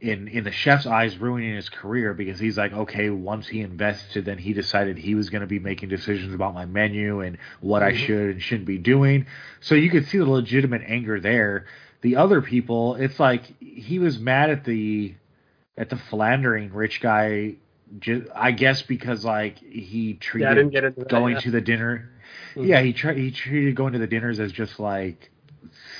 in 0.00 0.28
in 0.28 0.44
the 0.44 0.50
chef's 0.50 0.86
eyes 0.86 1.16
ruining 1.18 1.54
his 1.54 1.68
career 1.68 2.14
because 2.14 2.38
he's 2.38 2.56
like 2.56 2.72
okay 2.72 3.10
once 3.10 3.46
he 3.46 3.60
invested 3.60 4.24
then 4.24 4.38
he 4.38 4.52
decided 4.52 4.96
he 4.96 5.14
was 5.14 5.30
going 5.30 5.40
to 5.40 5.46
be 5.46 5.58
making 5.58 5.88
decisions 5.88 6.34
about 6.34 6.54
my 6.54 6.64
menu 6.64 7.20
and 7.20 7.38
what 7.60 7.82
I 7.82 7.92
mm-hmm. 7.92 8.04
should 8.04 8.30
and 8.30 8.42
shouldn't 8.42 8.66
be 8.66 8.78
doing. 8.78 9.26
So 9.60 9.74
you 9.74 9.90
could 9.90 10.06
see 10.06 10.18
the 10.18 10.28
legitimate 10.28 10.82
anger 10.86 11.20
there. 11.20 11.66
The 12.00 12.16
other 12.16 12.40
people 12.40 12.94
it's 12.94 13.20
like 13.20 13.58
he 13.60 13.98
was 13.98 14.18
mad 14.18 14.50
at 14.50 14.64
the 14.64 15.14
at 15.76 15.90
the 15.90 15.96
philandering 15.96 16.72
rich 16.72 17.00
guy 17.00 17.56
ju- 18.00 18.28
I 18.34 18.52
guess 18.52 18.82
because 18.82 19.24
like 19.24 19.58
he 19.58 20.14
treated 20.14 20.56
Yeah, 20.56 20.62
into 20.62 20.80
that, 20.80 21.08
going 21.08 21.34
yeah. 21.34 21.40
to 21.40 21.50
the 21.50 21.60
dinner 21.60 22.10
Mhm. 22.54 22.66
yeah 22.68 22.80
he 22.82 22.92
tried 22.92 23.16
he 23.18 23.30
treated 23.30 23.74
going 23.76 23.92
to 23.92 23.98
the 23.98 24.06
dinners 24.06 24.40
as 24.40 24.52
just 24.52 24.78
like 24.80 25.30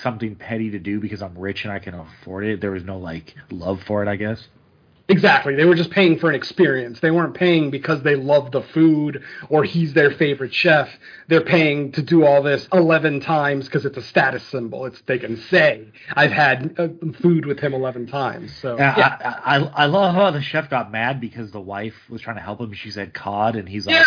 something 0.02 0.34
petty 0.36 0.70
to 0.70 0.78
do 0.78 1.00
because 1.00 1.22
I'm 1.22 1.36
rich 1.38 1.64
and 1.64 1.72
I 1.72 1.78
can 1.78 1.94
afford 1.94 2.44
it. 2.44 2.60
There 2.60 2.70
was 2.70 2.84
no 2.84 2.98
like 2.98 3.34
love 3.50 3.82
for 3.82 4.02
it, 4.02 4.08
I 4.08 4.16
guess. 4.16 4.48
Exactly. 5.08 5.54
They 5.54 5.64
were 5.64 5.76
just 5.76 5.90
paying 5.90 6.18
for 6.18 6.28
an 6.28 6.34
experience. 6.34 6.98
They 6.98 7.12
weren't 7.12 7.34
paying 7.34 7.70
because 7.70 8.02
they 8.02 8.16
love 8.16 8.50
the 8.50 8.62
food 8.62 9.22
or 9.48 9.62
he's 9.62 9.92
their 9.94 10.10
favorite 10.10 10.52
chef. 10.52 10.88
They're 11.28 11.44
paying 11.44 11.92
to 11.92 12.02
do 12.02 12.24
all 12.24 12.42
this 12.42 12.66
11 12.72 13.20
times 13.20 13.66
because 13.66 13.84
it's 13.84 13.96
a 13.96 14.02
status 14.02 14.42
symbol. 14.48 14.84
It's 14.84 15.00
they 15.02 15.18
can 15.18 15.36
say 15.42 15.86
I've 16.14 16.32
had 16.32 16.74
uh, 16.78 16.88
food 17.22 17.46
with 17.46 17.60
him 17.60 17.72
11 17.72 18.08
times. 18.08 18.52
So 18.60 18.76
Yeah, 18.76 18.94
yeah. 18.98 19.40
I, 19.44 19.56
I 19.58 19.62
I 19.82 19.86
love 19.86 20.14
how 20.14 20.30
the 20.32 20.42
chef 20.42 20.68
got 20.70 20.90
mad 20.90 21.20
because 21.20 21.52
the 21.52 21.60
wife 21.60 21.94
was 22.08 22.20
trying 22.20 22.36
to 22.36 22.42
help 22.42 22.60
him. 22.60 22.72
She 22.72 22.90
said 22.90 23.14
cod, 23.14 23.54
and 23.54 23.68
he's 23.68 23.86
like, 23.86 23.94
Yeah. 23.94 24.04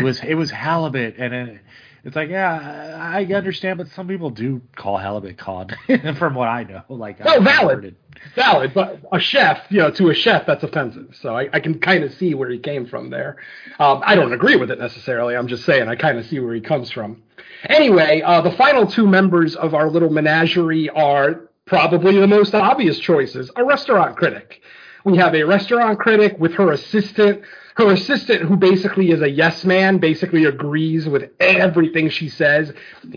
it 0.00 0.02
was 0.02 0.20
it 0.20 0.34
was 0.34 0.50
halibut, 0.50 1.14
and 1.16 1.32
it, 1.32 1.60
it's 2.04 2.16
like, 2.16 2.30
yeah, 2.30 2.96
I 3.00 3.24
understand, 3.34 3.78
but 3.78 3.88
some 3.88 4.08
people 4.08 4.30
do 4.30 4.60
call 4.76 4.96
halibut 4.96 5.36
cod, 5.38 5.76
from 6.18 6.34
what 6.34 6.48
I 6.48 6.64
know. 6.64 6.82
Like, 6.88 7.24
No, 7.24 7.40
valid. 7.40 7.96
valid, 8.34 8.72
but 8.74 9.00
a 9.12 9.20
chef, 9.20 9.60
you 9.70 9.78
know, 9.78 9.90
to 9.90 10.08
a 10.10 10.14
chef, 10.14 10.46
that's 10.46 10.62
offensive. 10.64 11.16
So 11.20 11.36
I, 11.36 11.48
I 11.52 11.60
can 11.60 11.78
kind 11.78 12.04
of 12.04 12.12
see 12.14 12.34
where 12.34 12.50
he 12.50 12.58
came 12.58 12.86
from 12.86 13.10
there. 13.10 13.36
Um, 13.78 14.02
I 14.04 14.14
don't 14.14 14.32
agree 14.32 14.56
with 14.56 14.70
it 14.70 14.78
necessarily. 14.78 15.36
I'm 15.36 15.46
just 15.48 15.64
saying 15.64 15.88
I 15.88 15.96
kind 15.96 16.18
of 16.18 16.26
see 16.26 16.38
where 16.40 16.54
he 16.54 16.60
comes 16.60 16.90
from. 16.90 17.22
Anyway, 17.64 18.22
uh, 18.22 18.40
the 18.40 18.52
final 18.52 18.86
two 18.86 19.06
members 19.06 19.54
of 19.56 19.74
our 19.74 19.90
little 19.90 20.10
menagerie 20.10 20.88
are 20.90 21.50
probably 21.66 22.18
the 22.18 22.26
most 22.26 22.54
obvious 22.54 22.98
choices. 22.98 23.50
A 23.56 23.64
restaurant 23.64 24.16
critic. 24.16 24.62
We 25.04 25.16
have 25.18 25.34
a 25.34 25.44
restaurant 25.44 25.98
critic 25.98 26.36
with 26.38 26.54
her 26.54 26.72
assistant. 26.72 27.42
Her 27.76 27.92
assistant, 27.92 28.42
who 28.42 28.56
basically 28.56 29.10
is 29.10 29.22
a 29.22 29.30
yes 29.30 29.64
man, 29.64 29.98
basically 29.98 30.44
agrees 30.44 31.08
with 31.08 31.30
everything 31.38 32.10
she 32.10 32.28
says. 32.28 32.72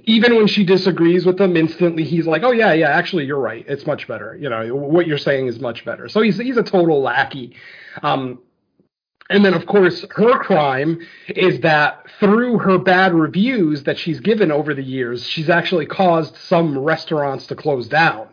Even 0.05 0.35
when 0.35 0.47
she 0.47 0.63
disagrees 0.63 1.25
with 1.25 1.39
him, 1.41 1.57
instantly 1.57 2.03
he's 2.03 2.27
like, 2.27 2.43
"Oh 2.43 2.51
yeah, 2.51 2.73
yeah, 2.73 2.89
actually 2.89 3.25
you're 3.25 3.39
right. 3.39 3.65
It's 3.67 3.85
much 3.85 4.07
better. 4.07 4.37
You 4.39 4.49
know 4.49 4.75
what 4.75 5.07
you're 5.07 5.17
saying 5.17 5.47
is 5.47 5.59
much 5.59 5.85
better." 5.85 6.07
So 6.07 6.21
he's 6.21 6.37
he's 6.37 6.57
a 6.57 6.63
total 6.63 7.01
lackey. 7.01 7.55
Um, 8.01 8.39
and 9.29 9.43
then, 9.43 9.53
of 9.53 9.65
course, 9.65 10.05
her 10.11 10.37
crime 10.39 10.99
is 11.29 11.61
that 11.61 12.05
through 12.19 12.59
her 12.59 12.77
bad 12.77 13.13
reviews 13.13 13.83
that 13.83 13.97
she's 13.97 14.19
given 14.19 14.51
over 14.51 14.73
the 14.73 14.83
years, 14.83 15.25
she's 15.25 15.49
actually 15.49 15.85
caused 15.85 16.35
some 16.35 16.77
restaurants 16.77 17.47
to 17.47 17.55
close 17.55 17.87
down. 17.87 18.27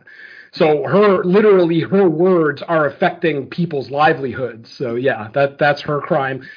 So 0.52 0.84
her 0.84 1.24
literally 1.24 1.80
her 1.80 2.08
words 2.08 2.62
are 2.62 2.86
affecting 2.86 3.48
people's 3.48 3.90
livelihoods. 3.90 4.70
So 4.70 4.96
yeah, 4.96 5.28
that 5.34 5.58
that's 5.58 5.82
her 5.82 6.00
crime. 6.00 6.48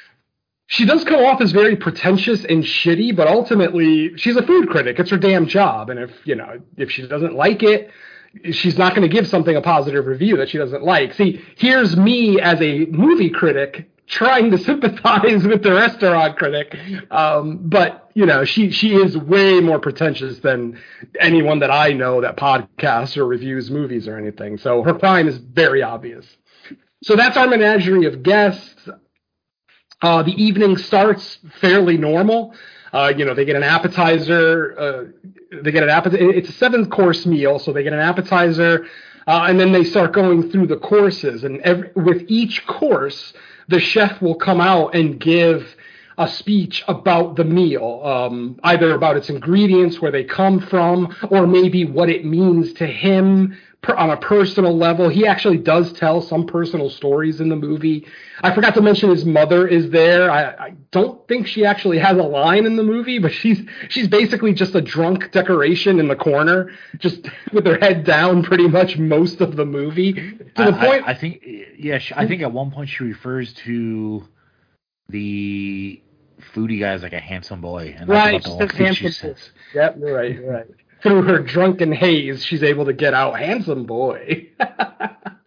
She 0.66 0.86
does 0.86 1.04
come 1.04 1.22
off 1.24 1.40
as 1.40 1.52
very 1.52 1.76
pretentious 1.76 2.44
and 2.44 2.64
shitty, 2.64 3.14
but 3.14 3.28
ultimately 3.28 4.16
she's 4.16 4.36
a 4.36 4.42
food 4.42 4.68
critic. 4.68 4.98
It's 4.98 5.10
her 5.10 5.18
damn 5.18 5.46
job. 5.46 5.90
And 5.90 6.00
if 6.00 6.10
you 6.24 6.34
know 6.34 6.60
if 6.76 6.90
she 6.90 7.06
doesn't 7.06 7.34
like 7.34 7.62
it, 7.62 7.90
she's 8.50 8.78
not 8.78 8.94
going 8.94 9.08
to 9.08 9.14
give 9.14 9.28
something 9.28 9.56
a 9.56 9.62
positive 9.62 10.06
review 10.06 10.36
that 10.38 10.48
she 10.48 10.58
doesn't 10.58 10.82
like. 10.82 11.14
See, 11.14 11.44
here's 11.56 11.96
me 11.96 12.40
as 12.40 12.60
a 12.60 12.86
movie 12.86 13.30
critic 13.30 13.88
trying 14.06 14.50
to 14.50 14.58
sympathize 14.58 15.46
with 15.46 15.62
the 15.62 15.72
restaurant 15.72 16.36
critic, 16.36 16.76
um, 17.10 17.60
but 17.62 18.10
you 18.14 18.26
know 18.26 18.44
she 18.44 18.70
she 18.70 18.94
is 18.94 19.16
way 19.16 19.60
more 19.60 19.78
pretentious 19.78 20.38
than 20.40 20.78
anyone 21.18 21.60
that 21.60 21.70
I 21.70 21.92
know 21.92 22.20
that 22.20 22.36
podcasts 22.36 23.16
or 23.16 23.26
reviews 23.26 23.70
movies 23.70 24.06
or 24.06 24.18
anything. 24.18 24.58
So 24.58 24.82
her 24.82 24.94
crime 24.94 25.28
is 25.28 25.38
very 25.38 25.82
obvious. 25.82 26.26
So 27.02 27.16
that's 27.16 27.36
our 27.36 27.46
menagerie 27.46 28.06
of 28.06 28.22
guests. 28.22 28.88
Uh, 30.00 30.22
the 30.22 30.32
evening 30.42 30.76
starts 30.76 31.38
fairly 31.60 31.96
normal. 31.96 32.54
Uh, 32.92 33.12
you 33.16 33.24
know, 33.24 33.34
they 33.34 33.44
get 33.44 33.56
an 33.56 33.62
appetizer. 33.62 34.78
Uh, 34.78 35.04
they 35.62 35.72
get 35.72 35.82
an 35.82 35.90
appetizer. 35.90 36.30
It's 36.30 36.48
a 36.48 36.52
seven 36.52 36.88
course 36.88 37.26
meal, 37.26 37.58
so 37.58 37.72
they 37.72 37.82
get 37.82 37.92
an 37.92 38.00
appetizer, 38.00 38.86
uh, 39.26 39.46
and 39.48 39.58
then 39.58 39.72
they 39.72 39.82
start 39.82 40.12
going 40.12 40.50
through 40.50 40.68
the 40.68 40.76
courses. 40.76 41.42
And 41.42 41.60
every, 41.62 41.90
with 41.96 42.24
each 42.28 42.66
course, 42.66 43.32
the 43.68 43.80
chef 43.80 44.20
will 44.20 44.34
come 44.34 44.60
out 44.60 44.94
and 44.94 45.18
give 45.20 45.76
a 46.16 46.28
speech 46.28 46.84
about 46.86 47.36
the 47.36 47.44
meal, 47.44 48.00
um, 48.04 48.58
either 48.62 48.94
about 48.94 49.16
its 49.16 49.30
ingredients, 49.30 50.00
where 50.00 50.12
they 50.12 50.22
come 50.24 50.60
from, 50.60 51.14
or 51.30 51.46
maybe 51.46 51.84
what 51.84 52.08
it 52.08 52.24
means 52.24 52.72
to 52.74 52.86
him 52.86 53.56
per, 53.84 53.94
on 53.94 54.10
a 54.10 54.16
personal 54.16 54.76
level. 54.76 55.08
He 55.08 55.26
actually 55.26 55.58
does 55.58 55.92
tell 55.92 56.20
some 56.22 56.46
personal 56.46 56.88
stories 56.90 57.40
in 57.40 57.48
the 57.48 57.56
movie. 57.56 58.06
I 58.42 58.54
forgot 58.54 58.74
to 58.74 58.80
mention 58.82 59.10
his 59.10 59.24
mother 59.24 59.68
is 59.68 59.90
there. 59.90 60.30
I, 60.30 60.44
I 60.44 60.74
don't 60.90 61.26
think 61.28 61.46
she 61.46 61.64
actually 61.64 61.98
has 61.98 62.16
a 62.16 62.22
line 62.22 62.66
in 62.66 62.76
the 62.76 62.82
movie, 62.82 63.18
but 63.18 63.32
she's 63.32 63.60
she's 63.88 64.08
basically 64.08 64.54
just 64.54 64.74
a 64.74 64.80
drunk 64.80 65.30
decoration 65.32 66.00
in 66.00 66.08
the 66.08 66.16
corner, 66.16 66.72
just 66.98 67.28
with 67.52 67.66
her 67.66 67.78
head 67.78 68.04
down 68.04 68.42
pretty 68.42 68.66
much 68.66 68.96
most 68.96 69.40
of 69.40 69.56
the 69.56 69.64
movie. 69.66 70.14
To 70.14 70.50
the 70.56 70.74
I, 70.74 70.86
point, 70.86 71.04
I, 71.06 71.10
I 71.10 71.14
think, 71.14 71.44
yeah, 71.78 71.98
she, 71.98 72.14
I 72.14 72.26
think 72.26 72.42
at 72.42 72.52
one 72.52 72.70
point 72.70 72.88
she 72.88 73.04
refers 73.04 73.52
to 73.64 74.26
the 75.10 76.00
foodie 76.54 76.80
guy 76.80 76.92
as 76.92 77.02
like 77.02 77.12
a 77.12 77.20
handsome 77.20 77.60
boy, 77.60 77.94
and 77.98 78.08
that's 78.08 78.08
Right, 78.08 78.34
about 78.34 78.42
the 78.44 78.48
she 78.48 78.52
only 78.54 78.68
thing 78.68 78.92
she 78.94 79.04
handsome 79.04 79.30
boy. 79.30 79.34
says. 79.36 79.50
Yep, 79.74 79.96
you're 79.98 80.14
right. 80.14 80.34
You're 80.34 80.52
right. 80.52 80.66
Through 81.04 81.22
her 81.22 81.38
drunken 81.38 81.92
haze, 81.92 82.44
she's 82.44 82.64
able 82.64 82.86
to 82.86 82.92
get 82.92 83.14
out 83.14 83.38
handsome 83.38 83.84
boy. 83.84 84.48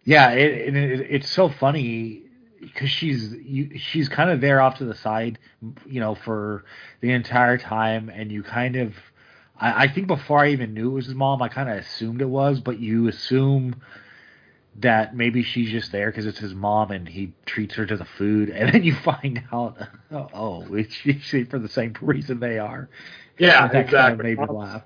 Yeah, 0.08 0.30
it, 0.30 0.74
it, 0.74 0.74
it, 0.74 1.06
it's 1.10 1.28
so 1.28 1.50
funny 1.50 2.22
because 2.62 2.88
she's 2.88 3.30
you, 3.30 3.78
she's 3.78 4.08
kind 4.08 4.30
of 4.30 4.40
there 4.40 4.58
off 4.58 4.78
to 4.78 4.86
the 4.86 4.94
side, 4.94 5.38
you 5.84 6.00
know, 6.00 6.14
for 6.14 6.64
the 7.02 7.10
entire 7.10 7.58
time, 7.58 8.08
and 8.08 8.32
you 8.32 8.42
kind 8.42 8.76
of, 8.76 8.94
I, 9.60 9.84
I 9.84 9.88
think 9.88 10.06
before 10.06 10.38
I 10.38 10.52
even 10.52 10.72
knew 10.72 10.92
it 10.92 10.94
was 10.94 11.04
his 11.04 11.14
mom, 11.14 11.42
I 11.42 11.48
kind 11.48 11.68
of 11.68 11.76
assumed 11.76 12.22
it 12.22 12.28
was, 12.30 12.58
but 12.58 12.80
you 12.80 13.08
assume 13.08 13.82
that 14.76 15.14
maybe 15.14 15.42
she's 15.42 15.70
just 15.70 15.92
there 15.92 16.10
because 16.10 16.24
it's 16.24 16.38
his 16.38 16.54
mom 16.54 16.90
and 16.90 17.06
he 17.06 17.34
treats 17.44 17.74
her 17.74 17.84
to 17.84 17.96
the 17.98 18.06
food, 18.16 18.48
and 18.48 18.72
then 18.72 18.84
you 18.84 18.94
find 18.94 19.42
out, 19.52 19.76
oh, 20.10 20.30
oh 20.32 20.74
it's 20.74 21.04
usually 21.04 21.44
for 21.44 21.58
the 21.58 21.68
same 21.68 21.92
reason 22.00 22.40
they 22.40 22.58
are. 22.58 22.88
yeah, 23.36 23.68
that 23.68 23.72
kind 23.72 23.76
of 23.76 23.84
exactly. 23.84 24.24
made 24.24 24.38
me 24.38 24.46
laugh. 24.48 24.84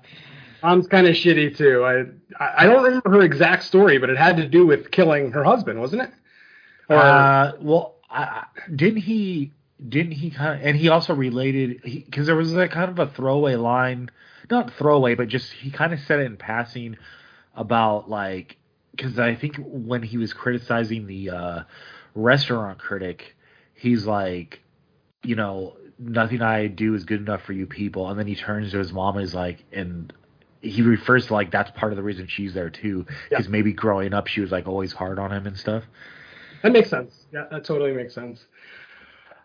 Mom's 0.63 0.87
kind 0.87 1.05
of 1.07 1.13
shitty 1.15 1.57
too. 1.57 1.83
I 1.83 2.05
I 2.39 2.65
don't 2.65 2.83
remember 2.83 3.11
her 3.11 3.21
exact 3.21 3.63
story, 3.63 3.97
but 3.97 4.09
it 4.09 4.17
had 4.17 4.37
to 4.37 4.47
do 4.47 4.65
with 4.65 4.91
killing 4.91 5.31
her 5.31 5.43
husband, 5.43 5.79
wasn't 5.79 6.03
it? 6.03 6.11
Or 6.89 6.97
Uh, 6.97 7.51
well, 7.59 7.95
I, 8.09 8.45
didn't 8.73 9.01
he? 9.01 9.51
Didn't 9.87 10.13
he 10.13 10.29
kind 10.29 10.59
of? 10.59 10.65
And 10.65 10.77
he 10.77 10.87
also 10.87 11.13
related 11.13 11.81
because 11.83 12.27
there 12.27 12.35
was 12.35 12.53
like 12.53 12.71
kind 12.71 12.89
of 12.89 12.97
a 12.99 13.11
throwaway 13.11 13.55
line, 13.55 14.09
not 14.49 14.73
throwaway, 14.73 15.15
but 15.15 15.27
just 15.27 15.51
he 15.51 15.69
kind 15.69 15.93
of 15.93 15.99
said 15.99 16.19
it 16.19 16.27
in 16.27 16.37
passing 16.37 16.97
about 17.55 18.09
like 18.09 18.57
because 18.95 19.19
I 19.19 19.35
think 19.35 19.57
when 19.57 20.01
he 20.03 20.17
was 20.17 20.33
criticizing 20.33 21.07
the 21.07 21.29
uh, 21.31 21.63
restaurant 22.15 22.79
critic, 22.79 23.35
he's 23.73 24.05
like, 24.05 24.61
you 25.23 25.35
know, 25.35 25.75
nothing 25.99 26.41
I 26.41 26.67
do 26.67 26.93
is 26.93 27.03
good 27.03 27.19
enough 27.19 27.41
for 27.41 27.53
you 27.53 27.65
people, 27.65 28.09
and 28.09 28.17
then 28.17 28.27
he 28.27 28.35
turns 28.35 28.71
to 28.71 28.77
his 28.77 28.93
mom 28.93 29.17
and 29.17 29.25
is 29.25 29.33
like, 29.33 29.63
and 29.71 30.13
he 30.63 30.81
refers 30.81 31.27
to 31.27 31.33
like 31.33 31.51
that's 31.51 31.69
part 31.71 31.91
of 31.91 31.97
the 31.97 32.03
reason 32.03 32.27
she's 32.27 32.53
there 32.53 32.69
too, 32.69 33.05
because 33.29 33.47
maybe 33.49 33.73
growing 33.73 34.13
up 34.13 34.27
she 34.27 34.41
was 34.41 34.51
like 34.51 34.67
always 34.67 34.93
hard 34.93 35.19
on 35.19 35.31
him 35.31 35.45
and 35.45 35.57
stuff. 35.57 35.83
That 36.63 36.71
makes 36.71 36.89
sense. 36.89 37.13
Yeah, 37.31 37.45
that 37.51 37.65
totally 37.65 37.91
makes 37.91 38.15
sense. 38.15 38.45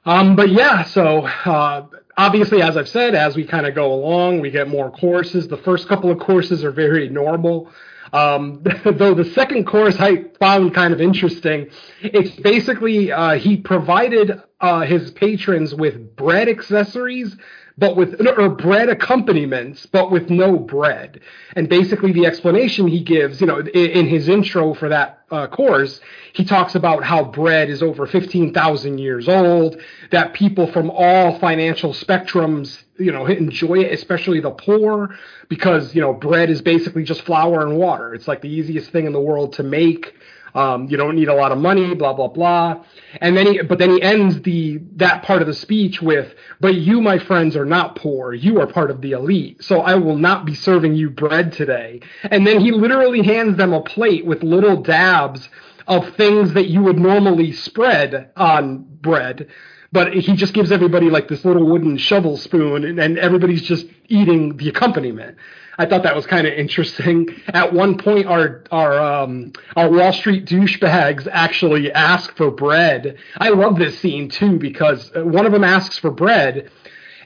Um, 0.04 0.36
but 0.36 0.48
yeah, 0.48 0.84
so 0.84 1.26
uh, 1.26 1.86
obviously, 2.16 2.62
as 2.62 2.76
I've 2.76 2.88
said, 2.88 3.14
as 3.14 3.36
we 3.36 3.44
kind 3.44 3.66
of 3.66 3.74
go 3.74 3.92
along, 3.92 4.40
we 4.40 4.50
get 4.50 4.68
more 4.68 4.90
courses. 4.90 5.48
The 5.48 5.56
first 5.58 5.88
couple 5.88 6.10
of 6.10 6.18
courses 6.20 6.64
are 6.64 6.70
very 6.70 7.08
normal. 7.08 7.70
Um, 8.12 8.62
though 8.84 9.14
the 9.14 9.30
second 9.34 9.66
course 9.66 9.96
I 9.98 10.24
found 10.38 10.72
kind 10.74 10.94
of 10.94 11.00
interesting. 11.00 11.68
It's 12.00 12.30
basically 12.40 13.12
uh, 13.12 13.32
he 13.38 13.56
provided 13.56 14.40
uh, 14.60 14.82
his 14.82 15.10
patrons 15.10 15.74
with 15.74 16.16
bread 16.16 16.48
accessories, 16.48 17.36
but 17.78 17.96
with 17.96 18.20
or 18.26 18.48
bread 18.48 18.88
accompaniments, 18.88 19.86
but 19.86 20.10
with 20.10 20.28
no 20.30 20.58
bread. 20.58 21.20
And 21.54 21.68
basically, 21.68 22.12
the 22.12 22.26
explanation 22.26 22.88
he 22.88 23.00
gives, 23.00 23.40
you 23.40 23.46
know, 23.46 23.60
in, 23.60 23.68
in 23.68 24.06
his 24.08 24.28
intro 24.28 24.74
for 24.74 24.88
that 24.88 25.22
uh, 25.30 25.46
course, 25.46 26.00
he 26.32 26.44
talks 26.44 26.74
about 26.74 27.04
how 27.04 27.22
bread 27.22 27.70
is 27.70 27.82
over 27.82 28.06
15,000 28.06 28.98
years 28.98 29.28
old, 29.28 29.80
that 30.10 30.34
people 30.34 30.66
from 30.72 30.90
all 30.90 31.38
financial 31.38 31.92
spectrums, 31.92 32.82
you 32.98 33.12
know, 33.12 33.26
enjoy 33.26 33.78
it, 33.80 33.92
especially 33.92 34.40
the 34.40 34.50
poor, 34.50 35.16
because, 35.48 35.94
you 35.94 36.00
know, 36.00 36.12
bread 36.12 36.50
is 36.50 36.60
basically 36.60 37.04
just 37.04 37.22
flour 37.22 37.60
and 37.60 37.76
water. 37.76 38.12
It's 38.12 38.26
like 38.26 38.40
the 38.42 38.48
easiest 38.48 38.90
thing 38.90 39.06
in 39.06 39.12
the 39.12 39.20
world 39.20 39.52
to 39.54 39.62
make. 39.62 40.14
Um, 40.58 40.88
you 40.90 40.96
don't 40.96 41.14
need 41.14 41.28
a 41.28 41.34
lot 41.34 41.52
of 41.52 41.58
money, 41.58 41.94
blah 41.94 42.14
blah 42.14 42.26
blah. 42.28 42.82
And 43.20 43.36
then 43.36 43.46
he, 43.46 43.62
but 43.62 43.78
then 43.78 43.90
he 43.90 44.02
ends 44.02 44.42
the 44.42 44.80
that 44.96 45.22
part 45.22 45.40
of 45.40 45.46
the 45.46 45.54
speech 45.54 46.02
with, 46.02 46.34
"But 46.60 46.74
you, 46.74 47.00
my 47.00 47.18
friends, 47.18 47.56
are 47.56 47.64
not 47.64 47.94
poor. 47.94 48.34
You 48.34 48.60
are 48.60 48.66
part 48.66 48.90
of 48.90 49.00
the 49.00 49.12
elite. 49.12 49.62
So 49.62 49.80
I 49.80 49.94
will 49.94 50.18
not 50.18 50.44
be 50.44 50.54
serving 50.54 50.94
you 50.96 51.10
bread 51.10 51.52
today." 51.52 52.00
And 52.24 52.44
then 52.46 52.58
he 52.60 52.72
literally 52.72 53.22
hands 53.22 53.56
them 53.56 53.72
a 53.72 53.82
plate 53.82 54.26
with 54.26 54.42
little 54.42 54.82
dabs 54.82 55.48
of 55.86 56.16
things 56.16 56.52
that 56.54 56.68
you 56.68 56.82
would 56.82 56.98
normally 56.98 57.52
spread 57.52 58.30
on 58.36 58.84
bread. 59.00 59.48
But 59.90 60.12
he 60.12 60.34
just 60.34 60.52
gives 60.52 60.70
everybody 60.70 61.08
like 61.08 61.28
this 61.28 61.44
little 61.44 61.66
wooden 61.66 61.96
shovel 61.96 62.36
spoon, 62.36 62.84
and, 62.84 62.98
and 62.98 63.16
everybody's 63.18 63.62
just 63.62 63.86
eating 64.08 64.56
the 64.56 64.68
accompaniment. 64.68 65.38
I 65.80 65.86
thought 65.86 66.02
that 66.02 66.16
was 66.16 66.26
kind 66.26 66.44
of 66.44 66.52
interesting. 66.54 67.28
At 67.46 67.72
one 67.72 67.98
point, 67.98 68.26
our 68.26 68.64
our 68.72 69.00
um, 69.00 69.52
our 69.76 69.88
Wall 69.88 70.12
Street 70.12 70.44
douchebags 70.44 71.28
actually 71.30 71.92
ask 71.92 72.36
for 72.36 72.50
bread. 72.50 73.16
I 73.38 73.50
love 73.50 73.78
this 73.78 73.98
scene 74.00 74.28
too 74.28 74.58
because 74.58 75.12
one 75.14 75.46
of 75.46 75.52
them 75.52 75.62
asks 75.62 75.96
for 75.96 76.10
bread, 76.10 76.70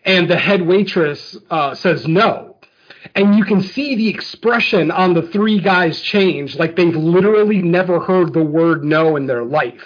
and 0.04 0.28
the 0.28 0.36
head 0.36 0.66
waitress 0.66 1.36
uh, 1.50 1.74
says 1.74 2.06
no. 2.06 2.56
And 3.14 3.36
you 3.36 3.44
can 3.44 3.62
see 3.62 3.96
the 3.96 4.08
expression 4.08 4.90
on 4.90 5.14
the 5.14 5.22
three 5.22 5.58
guys 5.58 6.00
change, 6.02 6.56
like 6.56 6.76
they've 6.76 6.94
literally 6.94 7.60
never 7.62 8.00
heard 8.00 8.32
the 8.32 8.44
word 8.44 8.84
no 8.84 9.16
in 9.16 9.26
their 9.26 9.44
life. 9.44 9.82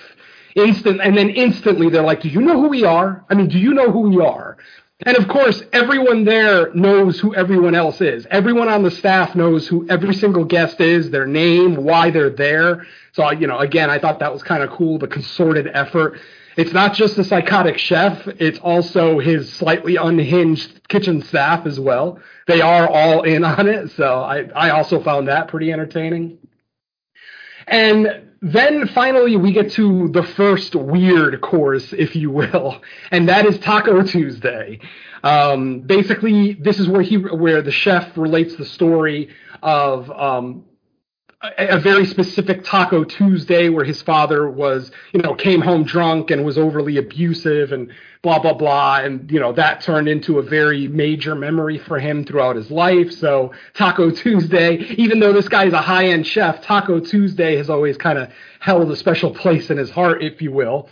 Instant, 0.57 1.01
and 1.03 1.17
then 1.17 1.31
instantly 1.31 1.89
they're 1.89 2.03
like, 2.03 2.23
"Do 2.23 2.29
you 2.29 2.41
know 2.41 2.61
who 2.61 2.69
we 2.69 2.85
are? 2.85 3.25
I 3.31 3.35
mean, 3.35 3.49
do 3.49 3.59
you 3.59 3.75
know 3.75 3.93
who 3.93 4.01
we 4.01 4.21
are?" 4.25 4.57
And 5.05 5.17
of 5.19 5.29
course, 5.29 5.63
everyone 5.75 6.25
there 6.25 6.73
knows 6.73 7.21
who 7.21 7.35
everyone 7.35 7.75
else 7.75 8.01
is. 8.01 8.27
Everyone 8.31 8.69
on 8.69 8.83
the 8.83 8.91
staff 8.91 9.35
knows 9.35 9.69
who 9.69 9.87
every 9.91 10.15
single 10.15 10.45
guest 10.45 10.81
is, 10.81 11.11
their 11.11 11.27
name, 11.27 11.77
why 11.77 12.11
they're 12.11 12.31
there. 12.31 12.87
So, 13.13 13.31
you 13.31 13.47
know, 13.47 13.59
again, 13.59 13.91
I 13.91 13.99
thought 13.99 14.21
that 14.21 14.33
was 14.33 14.43
kind 14.43 14.63
of 14.63 14.71
cool, 14.71 14.99
the 14.99 15.07
consorted 15.07 15.69
effort. 15.73 16.19
It's 16.57 16.73
not 16.73 16.95
just 16.95 17.17
the 17.17 17.25
psychotic 17.25 17.77
chef, 17.77 18.27
it's 18.27 18.59
also 18.61 19.19
his 19.19 19.53
slightly 19.53 19.97
unhinged 19.97 20.89
kitchen 20.89 21.21
staff 21.21 21.67
as 21.67 21.79
well. 21.79 22.19
They 22.47 22.63
are 22.63 22.89
all 22.89 23.23
in 23.25 23.45
on 23.45 23.69
it, 23.69 23.91
so 23.91 24.21
I, 24.23 24.49
I 24.55 24.71
also 24.71 25.03
found 25.03 25.29
that 25.29 25.49
pretty 25.49 25.71
entertaining. 25.71 26.39
And 27.67 28.27
then 28.43 28.87
finally, 28.89 29.37
we 29.37 29.53
get 29.53 29.73
to 29.73 30.09
the 30.09 30.23
first 30.23 30.75
weird 30.75 31.41
course, 31.41 31.93
if 31.93 32.15
you 32.15 32.31
will, 32.31 32.81
and 33.11 33.29
that 33.29 33.47
is 33.47 33.59
Taco 33.59 34.03
Tuesday. 34.03 34.79
Um, 35.25 35.81
basically, 35.81 36.53
this 36.53 36.79
is 36.79 36.89
where 36.89 37.03
he, 37.03 37.17
where 37.17 37.63
the 37.63 37.73
chef 37.73 38.17
relates 38.17 38.55
the 38.57 38.67
story 38.67 39.31
of 39.63 40.11
um, 40.11 40.66
a, 41.59 41.77
a 41.77 41.79
very 41.79 42.07
specific 42.07 42.65
Taco 42.65 43.05
Tuesday 43.05 43.69
where 43.69 43.85
his 43.85 44.03
father 44.03 44.49
was, 44.49 44.91
you 45.13 45.21
know, 45.21 45.35
came 45.35 45.61
home 45.61 45.85
drunk 45.85 46.31
and 46.31 46.45
was 46.45 46.59
overly 46.59 46.97
abusive 46.97 47.73
and 47.73 47.93
blah 48.23 48.39
blah 48.39 48.55
blah. 48.55 48.99
And 48.99 49.31
you 49.31 49.39
know 49.39 49.53
that 49.53 49.81
turned 49.81 50.09
into 50.09 50.39
a 50.39 50.43
very 50.43 50.89
major 50.89 51.35
memory 51.35 51.79
for 51.79 51.99
him 51.99 52.25
throughout 52.25 52.57
his 52.57 52.71
life. 52.71 53.13
So 53.13 53.53
taco 53.75 54.11
tuesday 54.11 54.77
even 54.97 55.21
though 55.21 55.33
this 55.33 55.49
guy 55.49 55.67
is 55.67 55.73
a 55.73 55.83
high-end 55.83 56.27
chef 56.27 56.63
taco 56.63 57.01
tuesday 57.01 57.57
has 57.57 57.71
always 57.71 57.97
kind 57.97 58.19
of 58.19 58.31
held 58.61 58.91
a 58.91 58.97
special 58.97 59.33
place 59.33 59.71
in 59.71 59.77
his 59.77 59.91
heart 59.91 60.23
if 60.23 60.43
you 60.43 60.51
will 60.51 60.89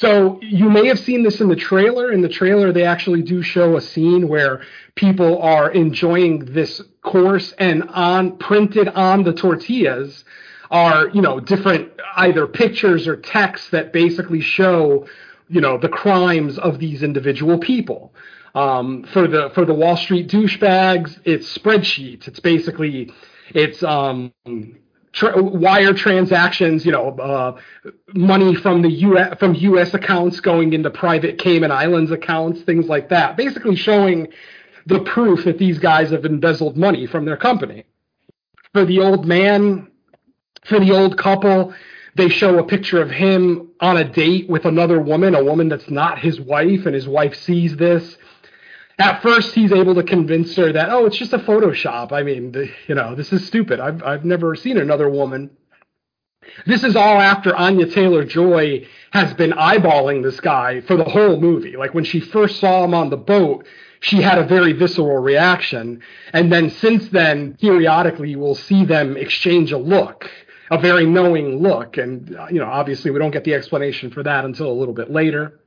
so 0.00 0.38
you 0.40 0.68
may 0.70 0.86
have 0.86 0.98
seen 0.98 1.22
this 1.22 1.40
in 1.40 1.48
the 1.48 1.56
trailer 1.56 2.10
in 2.10 2.20
the 2.20 2.28
trailer 2.28 2.72
they 2.72 2.84
actually 2.84 3.22
do 3.22 3.42
show 3.42 3.76
a 3.76 3.80
scene 3.80 4.28
where 4.28 4.62
people 4.94 5.40
are 5.42 5.70
enjoying 5.70 6.44
this 6.46 6.80
course 7.02 7.52
and 7.58 7.82
on 7.90 8.36
printed 8.38 8.88
on 8.88 9.22
the 9.24 9.32
tortillas 9.32 10.24
are 10.70 11.08
you 11.08 11.20
know 11.20 11.40
different 11.40 11.90
either 12.16 12.46
pictures 12.46 13.06
or 13.06 13.16
text 13.16 13.70
that 13.70 13.92
basically 13.92 14.40
show 14.40 15.06
you 15.50 15.60
know 15.60 15.76
the 15.76 15.88
crimes 15.88 16.58
of 16.58 16.78
these 16.78 17.02
individual 17.02 17.58
people. 17.58 18.14
Um, 18.54 19.04
for 19.12 19.28
the 19.28 19.50
for 19.54 19.64
the 19.64 19.74
Wall 19.74 19.96
Street 19.96 20.28
douchebags, 20.28 21.20
it's 21.24 21.56
spreadsheets. 21.56 22.26
It's 22.26 22.40
basically 22.40 23.12
it's 23.54 23.82
um, 23.82 24.32
tra- 25.12 25.42
wire 25.42 25.92
transactions. 25.92 26.84
You 26.84 26.92
know, 26.92 27.10
uh, 27.18 27.60
money 28.14 28.54
from 28.54 28.82
the 28.82 28.90
U.S. 28.90 29.38
from 29.38 29.54
U.S. 29.54 29.94
accounts 29.94 30.40
going 30.40 30.72
into 30.72 30.90
private 30.90 31.38
Cayman 31.38 31.72
Islands 31.72 32.10
accounts, 32.10 32.62
things 32.62 32.86
like 32.86 33.08
that. 33.10 33.36
Basically 33.36 33.76
showing 33.76 34.28
the 34.86 35.00
proof 35.00 35.44
that 35.44 35.58
these 35.58 35.78
guys 35.78 36.10
have 36.10 36.24
embezzled 36.24 36.76
money 36.76 37.06
from 37.06 37.24
their 37.24 37.36
company. 37.36 37.84
For 38.72 38.84
the 38.84 39.00
old 39.00 39.26
man, 39.26 39.90
for 40.64 40.78
the 40.80 40.92
old 40.92 41.18
couple, 41.18 41.74
they 42.16 42.28
show 42.28 42.58
a 42.58 42.64
picture 42.64 43.00
of 43.00 43.10
him 43.10 43.70
on 43.80 43.96
a 43.96 44.04
date 44.04 44.48
with 44.48 44.64
another 44.64 45.00
woman, 45.00 45.34
a 45.34 45.44
woman 45.44 45.68
that's 45.68 45.90
not 45.90 46.18
his 46.18 46.40
wife, 46.40 46.86
and 46.86 46.94
his 46.94 47.08
wife 47.08 47.34
sees 47.34 47.76
this. 47.76 48.16
At 49.00 49.22
first, 49.22 49.54
he's 49.54 49.72
able 49.72 49.94
to 49.94 50.02
convince 50.02 50.54
her 50.56 50.72
that, 50.72 50.90
oh, 50.90 51.06
it's 51.06 51.16
just 51.16 51.32
a 51.32 51.38
Photoshop. 51.38 52.12
I 52.12 52.22
mean, 52.22 52.52
the, 52.52 52.70
you 52.86 52.94
know, 52.94 53.14
this 53.14 53.32
is 53.32 53.46
stupid. 53.46 53.80
I've, 53.80 54.02
I've 54.02 54.24
never 54.26 54.54
seen 54.54 54.76
another 54.76 55.08
woman. 55.08 55.50
This 56.66 56.84
is 56.84 56.96
all 56.96 57.18
after 57.18 57.56
Anya 57.56 57.86
Taylor 57.86 58.24
Joy 58.24 58.86
has 59.12 59.32
been 59.34 59.52
eyeballing 59.52 60.22
this 60.22 60.38
guy 60.40 60.82
for 60.82 60.96
the 60.96 61.04
whole 61.04 61.40
movie. 61.40 61.76
Like 61.76 61.94
when 61.94 62.04
she 62.04 62.20
first 62.20 62.60
saw 62.60 62.84
him 62.84 62.92
on 62.92 63.08
the 63.08 63.16
boat, 63.16 63.66
she 64.00 64.20
had 64.20 64.38
a 64.38 64.44
very 64.44 64.74
visceral 64.74 65.18
reaction. 65.18 66.02
And 66.34 66.52
then 66.52 66.68
since 66.68 67.08
then, 67.08 67.56
periodically, 67.60 68.36
we'll 68.36 68.54
see 68.54 68.84
them 68.84 69.16
exchange 69.16 69.72
a 69.72 69.78
look 69.78 70.30
a 70.70 70.78
very 70.78 71.04
knowing 71.04 71.60
look. 71.60 71.96
And, 71.96 72.36
uh, 72.36 72.46
you 72.50 72.60
know, 72.60 72.66
obviously 72.66 73.10
we 73.10 73.18
don't 73.18 73.32
get 73.32 73.44
the 73.44 73.54
explanation 73.54 74.10
for 74.10 74.22
that 74.22 74.44
until 74.44 74.70
a 74.70 74.72
little 74.72 74.94
bit 74.94 75.10
later. 75.10 75.59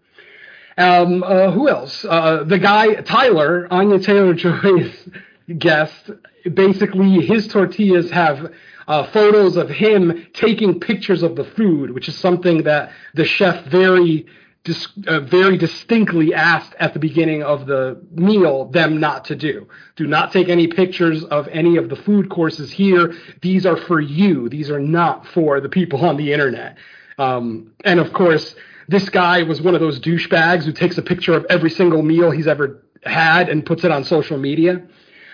Um, 0.78 1.24
uh, 1.24 1.52
who 1.52 1.70
else? 1.70 2.04
Uh, 2.04 2.44
the 2.44 2.58
guy, 2.58 2.96
Tyler, 3.02 3.68
Anya 3.72 4.00
Taylor 4.00 4.34
Joy's 4.34 5.10
guest, 5.58 6.12
basically 6.52 7.26
his 7.26 7.48
tortillas 7.48 8.10
have 8.12 8.52
uh, 8.88 9.08
photos 9.12 9.56
of 9.58 9.70
him 9.70 10.28
taking 10.34 10.80
pictures 10.80 11.24
of 11.24 11.36
the 11.36 11.44
food, 11.44 11.92
which 11.92 12.08
is 12.08 12.18
something 12.18 12.64
that 12.64 12.92
the 13.14 13.26
chef 13.26 13.66
very 13.66 14.26
dis- 14.64 14.88
uh, 15.08 15.20
very 15.22 15.58
distinctly 15.58 16.34
asked 16.34 16.74
at 16.80 16.94
the 16.94 17.00
beginning 17.00 17.44
of 17.44 17.66
the 17.66 18.02
meal 18.12 18.66
them 18.66 19.00
not 19.00 19.26
to 19.26 19.36
do. 19.36 19.68
Do 19.96 20.08
not 20.08 20.32
take 20.32 20.50
any 20.50 20.68
pictures 20.68 21.24
of 21.26 21.48
any 21.50 21.78
of 21.78 21.90
the 21.90 21.96
food 21.96 22.30
courses 22.30 22.72
here. 22.72 23.14
These 23.42 23.66
are 23.66 23.78
for 23.78 24.00
you. 24.00 24.50
These 24.50 24.70
are 24.70 24.80
not 24.80 25.28
for 25.28 25.62
the 25.62 25.70
people 25.70 26.04
on 26.06 26.18
the 26.18 26.34
internet. 26.34 26.78
Um, 27.18 27.74
and 27.84 28.00
of 28.00 28.12
course, 28.12 28.56
this 28.88 29.10
guy 29.10 29.44
was 29.44 29.62
one 29.62 29.76
of 29.76 29.82
those 29.82 30.00
douchebags 30.00 30.64
who 30.64 30.72
takes 30.72 30.98
a 30.98 31.02
picture 31.02 31.34
of 31.34 31.46
every 31.50 31.70
single 31.70 32.02
meal 32.02 32.32
he's 32.32 32.48
ever 32.48 32.84
had 33.04 33.50
and 33.50 33.66
puts 33.66 33.84
it 33.84 33.92
on 33.92 34.04
social 34.04 34.38
media. 34.38 34.82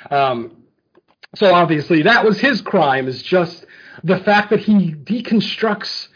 Um, 0.10 0.64
so 1.36 1.54
obviously, 1.54 2.04
that 2.04 2.26
was 2.26 2.40
his 2.40 2.62
crime. 2.62 3.08
Is 3.08 3.22
just 3.22 3.66
the 4.04 4.20
fact 4.20 4.50
that 4.50 4.60
he 4.60 4.94
deconstructs 4.94 6.08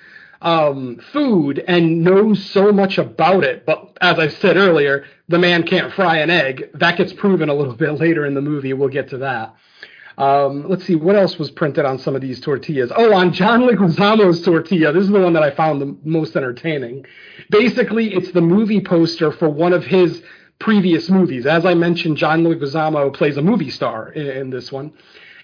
um, 0.41 0.99
food 1.11 1.63
and 1.67 2.03
knows 2.03 2.43
so 2.43 2.71
much 2.71 2.97
about 2.97 3.43
it. 3.43 3.65
But 3.65 3.97
as 4.01 4.19
I 4.19 4.27
said 4.27 4.57
earlier, 4.57 5.05
the 5.29 5.39
man 5.39 5.63
can't 5.63 5.93
fry 5.93 6.17
an 6.17 6.29
egg. 6.29 6.69
That 6.73 6.97
gets 6.97 7.13
proven 7.13 7.49
a 7.49 7.53
little 7.53 7.75
bit 7.77 7.93
later 7.93 8.25
in 8.25 8.34
the 8.34 8.41
movie. 8.41 8.73
We'll 8.73 8.89
get 8.89 9.09
to 9.09 9.17
that. 9.19 9.55
Um, 10.18 10.70
let's 10.70 10.86
see 10.86 10.95
what 10.95 11.16
else 11.16 11.38
was 11.38 11.51
printed 11.51 11.86
on 11.86 11.99
some 11.99 12.16
of 12.16 12.22
these 12.22 12.39
tortillas. 12.39 12.91
Oh, 12.95 13.14
on 13.14 13.34
John 13.34 13.61
Leguizamo's 13.61 14.41
tortilla. 14.41 14.91
This 14.91 15.03
is 15.03 15.09
the 15.09 15.20
one 15.20 15.34
that 15.34 15.43
I 15.43 15.51
found 15.51 15.82
the 15.82 15.97
most 16.03 16.36
entertaining. 16.36 17.05
Basically, 17.49 18.14
it's 18.14 18.32
the 18.32 18.41
movie 18.41 18.82
poster 18.82 19.32
for 19.32 19.49
one 19.49 19.74
of 19.74 19.86
his 19.86 20.22
previous 20.59 21.09
movies. 21.09 21.45
As 21.45 21.66
I 21.66 21.74
mentioned, 21.74 22.18
John 22.18 22.43
Leguizamo 22.43 23.14
plays 23.14 23.38
a 23.38 23.41
movie 23.41 23.70
star 23.70 24.11
in, 24.11 24.28
in 24.28 24.49
this 24.49 24.72
one 24.72 24.93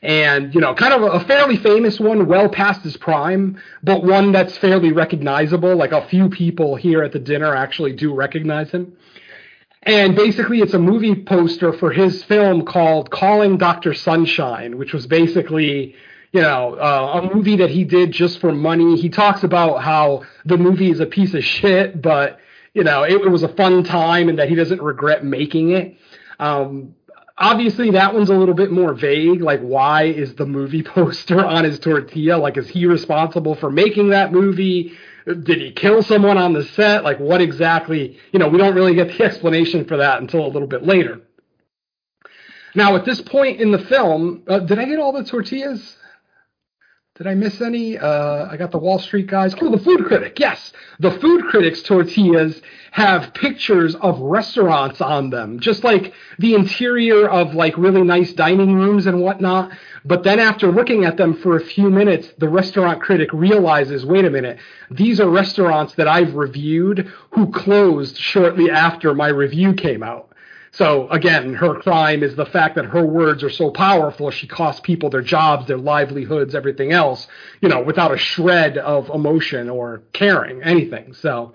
and 0.01 0.53
you 0.55 0.61
know, 0.61 0.73
kind 0.73 0.93
of 0.93 1.13
a 1.13 1.25
fairly 1.25 1.57
famous 1.57 1.99
one, 1.99 2.25
well 2.27 2.47
past 2.47 2.81
his 2.81 2.95
prime, 2.95 3.61
but 3.83 4.03
one 4.03 4.31
that's 4.31 4.57
fairly 4.57 4.91
recognizable. 4.91 5.75
Like 5.75 5.91
a 5.91 6.07
few 6.07 6.29
people 6.29 6.75
here 6.75 7.03
at 7.03 7.11
the 7.11 7.19
dinner 7.19 7.53
actually 7.53 7.93
do 7.93 8.13
recognize 8.13 8.71
him. 8.71 8.93
And 9.83 10.15
basically, 10.15 10.59
it's 10.59 10.73
a 10.73 10.79
movie 10.79 11.15
poster 11.15 11.71
for 11.71 11.91
his 11.91 12.23
film 12.23 12.65
called 12.65 13.11
Calling 13.11 13.57
Dr. 13.57 13.93
Sunshine, 13.93 14.77
which 14.77 14.93
was 14.93 15.07
basically, 15.07 15.95
you 16.33 16.41
know, 16.41 16.75
uh, 16.75 17.21
a 17.21 17.33
movie 17.33 17.55
that 17.57 17.69
he 17.69 17.85
did 17.85 18.11
just 18.11 18.39
for 18.39 18.51
money. 18.51 18.97
He 18.97 19.09
talks 19.09 19.43
about 19.43 19.81
how 19.81 20.23
the 20.43 20.57
movie 20.57 20.91
is 20.91 20.99
a 20.99 21.05
piece 21.05 21.33
of 21.33 21.45
shit, 21.45 22.01
but, 22.01 22.39
you 22.73 22.83
know, 22.83 23.03
it, 23.03 23.13
it 23.13 23.29
was 23.29 23.43
a 23.43 23.47
fun 23.47 23.83
time 23.85 24.27
and 24.27 24.37
that 24.39 24.49
he 24.49 24.55
doesn't 24.55 24.81
regret 24.81 25.23
making 25.23 25.71
it. 25.71 25.95
Um, 26.39 26.95
obviously 27.39 27.91
that 27.91 28.13
one's 28.13 28.29
a 28.29 28.33
little 28.33 28.53
bit 28.53 28.69
more 28.69 28.93
vague 28.93 29.41
like 29.41 29.61
why 29.61 30.03
is 30.03 30.35
the 30.35 30.45
movie 30.45 30.83
poster 30.95 31.43
on 31.43 31.63
his 31.63 31.79
tortilla 31.79 32.35
like 32.37 32.57
is 32.57 32.67
he 32.67 32.85
responsible 32.85 33.55
for 33.55 33.71
making 33.71 34.09
that 34.09 34.31
movie 34.31 34.93
did 35.25 35.61
he 35.61 35.71
kill 35.71 36.03
someone 36.03 36.37
on 36.37 36.53
the 36.53 36.63
set? 36.63 37.03
Like 37.03 37.19
what 37.19 37.41
exactly 37.41 38.17
you 38.31 38.39
know 38.39 38.47
we 38.47 38.57
don't 38.57 38.75
really 38.75 38.95
get 38.95 39.09
the 39.09 39.23
explanation 39.23 39.85
for 39.85 39.97
that 39.97 40.21
until 40.21 40.45
a 40.45 40.47
little 40.47 40.67
bit 40.67 40.83
later. 40.83 41.21
Now 42.75 42.95
at 42.95 43.05
this 43.05 43.21
point 43.21 43.59
in 43.59 43.71
the 43.71 43.79
film 43.79 44.43
uh, 44.47 44.59
did 44.59 44.79
i 44.79 44.85
get 44.85 44.99
all 44.99 45.11
the 45.11 45.23
tortillas 45.23 45.97
did 47.19 47.27
I 47.27 47.33
miss 47.33 47.59
any? 47.59 47.97
Uh, 47.97 48.47
I 48.49 48.55
got 48.55 48.71
the 48.71 48.77
Wall 48.77 48.97
Street 48.97 49.27
guys. 49.27 49.53
Oh, 49.59 49.69
the 49.69 49.83
food 49.83 50.05
critic. 50.05 50.39
Yes. 50.39 50.71
The 50.99 51.11
food 51.11 51.43
critic's 51.47 51.81
tortillas 51.81 52.61
have 52.91 53.33
pictures 53.33 53.93
of 53.95 54.21
restaurants 54.21 55.01
on 55.01 55.29
them, 55.29 55.59
just 55.59 55.83
like 55.83 56.13
the 56.37 56.53
interior 56.53 57.27
of 57.27 57.53
like 57.53 57.77
really 57.77 58.03
nice 58.03 58.31
dining 58.31 58.73
rooms 58.73 59.05
and 59.05 59.21
whatnot. 59.21 59.69
But 60.05 60.23
then 60.23 60.39
after 60.39 60.71
looking 60.71 61.03
at 61.03 61.17
them 61.17 61.35
for 61.35 61.57
a 61.57 61.65
few 61.65 61.89
minutes, 61.89 62.29
the 62.37 62.47
restaurant 62.47 63.01
critic 63.01 63.33
realizes, 63.33 64.05
wait 64.05 64.23
a 64.23 64.29
minute, 64.29 64.57
these 64.89 65.19
are 65.19 65.29
restaurants 65.29 65.95
that 65.95 66.07
I've 66.07 66.35
reviewed 66.35 67.11
who 67.31 67.51
closed 67.51 68.17
shortly 68.17 68.71
after 68.71 69.13
my 69.13 69.27
review 69.27 69.73
came 69.73 70.03
out. 70.03 70.28
So 70.71 71.09
again, 71.09 71.55
her 71.55 71.75
crime 71.75 72.21
is 72.23 72.35
the 72.35 72.45
fact 72.45 72.75
that 72.75 72.85
her 72.85 73.03
words 73.03 73.43
are 73.43 73.49
so 73.49 73.71
powerful. 73.71 74.29
She 74.31 74.47
costs 74.47 74.81
people 74.81 75.09
their 75.09 75.21
jobs, 75.21 75.67
their 75.67 75.77
livelihoods, 75.77 76.53
everything 76.53 76.91
else, 76.91 77.27
you 77.61 77.69
know, 77.69 77.81
without 77.81 78.13
a 78.13 78.17
shred 78.17 78.77
of 78.77 79.09
emotion 79.09 79.69
or 79.69 80.03
caring, 80.13 80.61
anything. 80.61 81.13
So, 81.13 81.53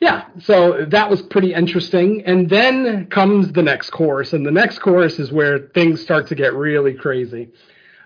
yeah, 0.00 0.26
so 0.40 0.84
that 0.88 1.10
was 1.10 1.22
pretty 1.22 1.54
interesting. 1.54 2.22
And 2.24 2.48
then 2.48 3.06
comes 3.06 3.50
the 3.52 3.62
next 3.62 3.90
course, 3.90 4.32
and 4.32 4.46
the 4.46 4.50
next 4.50 4.78
course 4.78 5.18
is 5.18 5.32
where 5.32 5.58
things 5.58 6.00
start 6.00 6.28
to 6.28 6.34
get 6.34 6.54
really 6.54 6.94
crazy. 6.94 7.48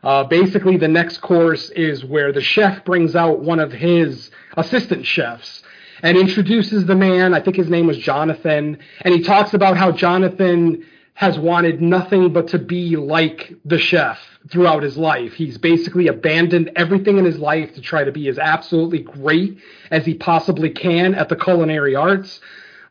Uh, 0.02 0.24
basically, 0.24 0.78
the 0.78 0.88
next 0.88 1.18
course 1.18 1.68
is 1.70 2.04
where 2.04 2.32
the 2.32 2.40
chef 2.40 2.84
brings 2.86 3.14
out 3.14 3.40
one 3.40 3.58
of 3.58 3.70
his 3.72 4.30
assistant 4.56 5.04
chefs 5.04 5.62
and 6.02 6.16
introduces 6.16 6.86
the 6.86 6.94
man. 6.94 7.34
I 7.34 7.40
think 7.40 7.56
his 7.56 7.70
name 7.70 7.86
was 7.86 7.98
Jonathan. 7.98 8.78
And 9.02 9.14
he 9.14 9.22
talks 9.22 9.54
about 9.54 9.76
how 9.76 9.92
Jonathan 9.92 10.84
has 11.14 11.38
wanted 11.38 11.82
nothing 11.82 12.32
but 12.32 12.48
to 12.48 12.58
be 12.58 12.96
like 12.96 13.52
the 13.64 13.78
chef 13.78 14.18
throughout 14.50 14.82
his 14.82 14.96
life. 14.96 15.34
He's 15.34 15.58
basically 15.58 16.06
abandoned 16.06 16.70
everything 16.76 17.18
in 17.18 17.24
his 17.24 17.38
life 17.38 17.74
to 17.74 17.82
try 17.82 18.04
to 18.04 18.12
be 18.12 18.28
as 18.28 18.38
absolutely 18.38 19.00
great 19.00 19.58
as 19.90 20.06
he 20.06 20.14
possibly 20.14 20.70
can 20.70 21.14
at 21.14 21.28
the 21.28 21.36
culinary 21.36 21.94
arts. 21.94 22.40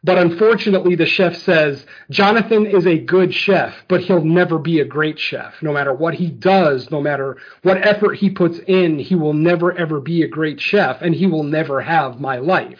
But 0.03 0.18
unfortunately, 0.18 0.95
the 0.95 1.05
chef 1.05 1.36
says 1.38 1.86
Jonathan 2.10 2.66
is 2.66 2.88
a 2.88 2.99
good 2.99 3.34
chef, 3.34 3.76
but 3.89 4.01
he'll 4.01 4.24
never 4.24 4.57
be 4.57 4.80
a 4.80 4.86
great 4.86 5.20
chef. 5.20 5.62
No 5.62 5.74
matter 5.74 5.93
what 5.93 6.14
he 6.14 6.28
does, 6.28 6.89
no 6.89 7.01
matter 7.01 7.36
what 7.64 7.86
effort 7.86 8.14
he 8.14 8.30
puts 8.30 8.60
in, 8.60 8.99
he 8.99 9.16
will 9.16 9.34
never 9.34 9.74
ever 9.78 9.99
be 9.99 10.24
a 10.24 10.28
great 10.28 10.62
chef, 10.62 11.01
and 11.01 11.14
he 11.14 11.26
will 11.26 11.43
never 11.43 11.82
have 11.82 12.22
my 12.22 12.38
life. 12.38 12.80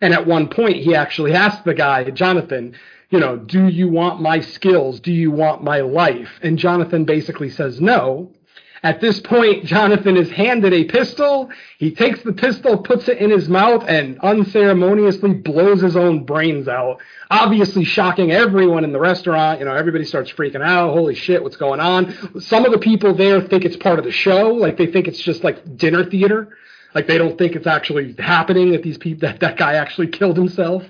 And 0.00 0.12
at 0.12 0.26
one 0.26 0.48
point, 0.48 0.76
he 0.76 0.94
actually 0.94 1.32
asked 1.32 1.64
the 1.64 1.74
guy, 1.74 2.04
Jonathan, 2.10 2.74
you 3.10 3.20
know, 3.20 3.36
do 3.36 3.68
you 3.68 3.88
want 3.88 4.20
my 4.20 4.40
skills? 4.40 5.00
Do 5.00 5.12
you 5.12 5.30
want 5.30 5.62
my 5.62 5.80
life? 5.80 6.30
And 6.42 6.58
Jonathan 6.58 7.04
basically 7.04 7.50
says 7.50 7.80
no. 7.80 8.32
At 8.82 9.00
this 9.00 9.18
point, 9.20 9.64
Jonathan 9.64 10.16
is 10.16 10.30
handed 10.30 10.72
a 10.72 10.84
pistol. 10.84 11.50
He 11.78 11.92
takes 11.92 12.22
the 12.22 12.32
pistol, 12.32 12.78
puts 12.78 13.08
it 13.08 13.18
in 13.18 13.30
his 13.30 13.48
mouth, 13.48 13.84
and 13.88 14.20
unceremoniously 14.20 15.32
blows 15.34 15.80
his 15.80 15.96
own 15.96 16.24
brains 16.24 16.68
out. 16.68 17.00
Obviously, 17.30 17.84
shocking 17.84 18.30
everyone 18.30 18.84
in 18.84 18.92
the 18.92 19.00
restaurant. 19.00 19.60
You 19.60 19.64
know, 19.64 19.74
everybody 19.74 20.04
starts 20.04 20.30
freaking 20.30 20.62
out. 20.62 20.92
Holy 20.92 21.14
shit, 21.14 21.42
what's 21.42 21.56
going 21.56 21.80
on? 21.80 22.40
Some 22.40 22.64
of 22.64 22.72
the 22.72 22.78
people 22.78 23.14
there 23.14 23.40
think 23.40 23.64
it's 23.64 23.76
part 23.76 23.98
of 23.98 24.04
the 24.04 24.12
show. 24.12 24.50
Like, 24.50 24.76
they 24.76 24.86
think 24.86 25.08
it's 25.08 25.20
just 25.20 25.42
like 25.42 25.76
dinner 25.76 26.04
theater. 26.04 26.56
Like, 26.96 27.06
they 27.06 27.18
don't 27.18 27.38
think 27.38 27.54
it's 27.54 27.66
actually 27.66 28.14
happening 28.18 28.72
that 28.72 28.82
these 28.82 28.98
people, 28.98 29.28
that 29.28 29.40
that 29.40 29.56
guy 29.56 29.74
actually 29.74 30.08
killed 30.08 30.36
himself. 30.36 30.82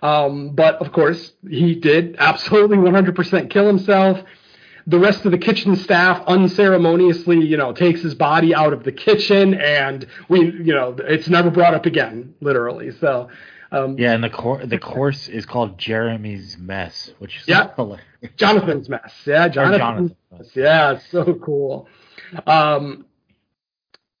Um, 0.00 0.54
but 0.54 0.76
of 0.76 0.92
course, 0.92 1.32
he 1.48 1.74
did 1.74 2.16
absolutely 2.18 2.78
100% 2.78 3.50
kill 3.50 3.66
himself 3.66 4.22
the 4.88 4.98
rest 4.98 5.26
of 5.26 5.32
the 5.32 5.38
kitchen 5.38 5.76
staff 5.76 6.24
unceremoniously, 6.26 7.44
you 7.44 7.58
know, 7.58 7.72
takes 7.72 8.00
his 8.00 8.14
body 8.14 8.54
out 8.54 8.72
of 8.72 8.84
the 8.84 8.92
kitchen, 8.92 9.52
and 9.52 10.06
we, 10.30 10.40
you 10.40 10.72
know, 10.72 10.96
it's 10.98 11.28
never 11.28 11.50
brought 11.50 11.74
up 11.74 11.84
again, 11.84 12.34
literally. 12.40 12.92
So, 12.92 13.28
um, 13.70 13.98
yeah, 13.98 14.14
and 14.14 14.24
the 14.24 14.30
cor- 14.30 14.64
the 14.64 14.78
course 14.78 15.28
is 15.28 15.44
called 15.44 15.76
Jeremy's 15.76 16.56
Mess, 16.56 17.12
which 17.18 17.36
is 17.36 17.42
yeah, 17.46 17.64
Jonathan's 18.38 18.88
Mess. 18.88 19.12
Yeah, 19.26 19.48
Jonathan's 19.48 20.12
Mess. 20.32 20.56
Yeah, 20.56 20.92
it's 20.92 21.10
so 21.10 21.34
cool. 21.34 21.86
Um, 22.46 23.04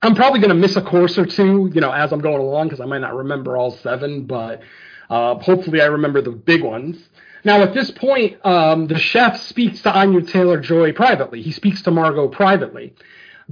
I'm 0.00 0.14
probably 0.14 0.38
going 0.38 0.50
to 0.50 0.54
miss 0.54 0.76
a 0.76 0.82
course 0.82 1.18
or 1.18 1.26
two, 1.26 1.70
you 1.74 1.80
know, 1.80 1.90
as 1.90 2.12
I'm 2.12 2.20
going 2.20 2.40
along 2.40 2.68
because 2.68 2.80
I 2.80 2.84
might 2.84 3.00
not 3.00 3.16
remember 3.16 3.56
all 3.56 3.72
seven, 3.72 4.24
but 4.26 4.62
uh, 5.10 5.34
hopefully 5.36 5.80
I 5.80 5.86
remember 5.86 6.22
the 6.22 6.30
big 6.30 6.62
ones. 6.62 6.96
Now, 7.44 7.62
at 7.62 7.74
this 7.74 7.90
point, 7.90 8.44
um, 8.44 8.86
the 8.86 8.98
chef 8.98 9.40
speaks 9.40 9.82
to 9.82 9.92
Anya 9.92 10.22
Taylor 10.22 10.60
Joy 10.60 10.92
privately. 10.92 11.42
He 11.42 11.50
speaks 11.50 11.82
to 11.82 11.90
Margot 11.90 12.28
privately. 12.28 12.94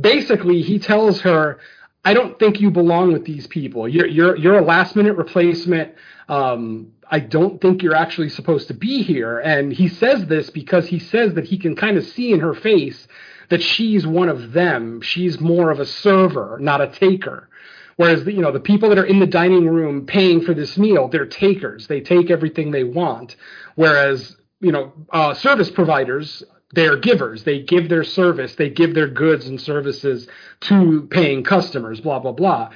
Basically, 0.01 0.63
he 0.63 0.79
tells 0.79 1.21
her, 1.23 1.59
"I 2.05 2.15
don't 2.15 2.39
think 2.39 2.61
you 2.61 2.71
belong 2.71 3.13
with 3.13 3.25
these 3.25 3.47
people. 3.47 3.89
You're 3.89 4.07
you're 4.07 4.37
you're 4.37 4.59
a 4.59 4.65
last 4.65 4.97
minute 4.97 5.17
replacement. 5.17 5.95
Um, 6.29 6.93
I 7.11 7.21
don't 7.21 7.61
think 7.61 7.83
you're 7.83 7.95
actually 7.95 8.29
supposed 8.29 8.69
to 8.69 8.75
be 8.75 9.03
here." 9.03 9.39
And 9.39 9.73
he 9.73 9.89
says 9.89 10.27
this 10.27 10.51
because 10.51 10.89
he 10.89 10.99
says 10.99 11.35
that 11.35 11.45
he 11.45 11.57
can 11.57 11.75
kind 11.75 11.97
of 11.97 12.05
see 12.05 12.33
in 12.33 12.41
her 12.41 12.55
face 12.55 13.09
that 13.49 13.63
she's 13.63 14.07
one 14.07 14.29
of 14.29 14.53
them. 14.53 15.01
She's 15.01 15.41
more 15.41 15.71
of 15.71 15.81
a 15.81 15.87
server, 15.87 16.59
not 16.61 16.81
a 16.81 16.89
taker. 16.89 17.49
Whereas 17.97 18.25
the, 18.25 18.33
you 18.33 18.43
know 18.43 18.53
the 18.53 18.61
people 18.61 18.91
that 18.91 18.99
are 18.99 19.07
in 19.07 19.21
the 19.21 19.27
dining 19.27 19.69
room 19.69 20.07
paying 20.07 20.43
for 20.43 20.55
this 20.55 20.77
meal, 20.77 21.09
they're 21.09 21.27
takers. 21.27 21.87
They 21.87 22.01
take 22.01 22.31
everything 22.31 22.71
they 22.71 22.85
want. 22.85 23.37
Whereas 23.75 24.37
you 24.61 24.73
know 24.73 24.93
uh, 25.11 25.35
service 25.35 25.71
providers, 25.71 26.43
they're 26.73 26.97
givers. 26.97 27.45
They 27.45 27.63
give 27.63 27.89
their 27.89 28.05
service. 28.05 28.55
They 28.55 28.69
give 28.69 28.95
their 28.95 29.09
goods 29.09 29.47
and 29.47 29.61
services 29.61 30.29
to 30.63 31.09
paying 31.11 31.43
customers. 31.43 32.01
Blah 32.01 32.19
blah 32.19 32.33
blah. 32.33 32.71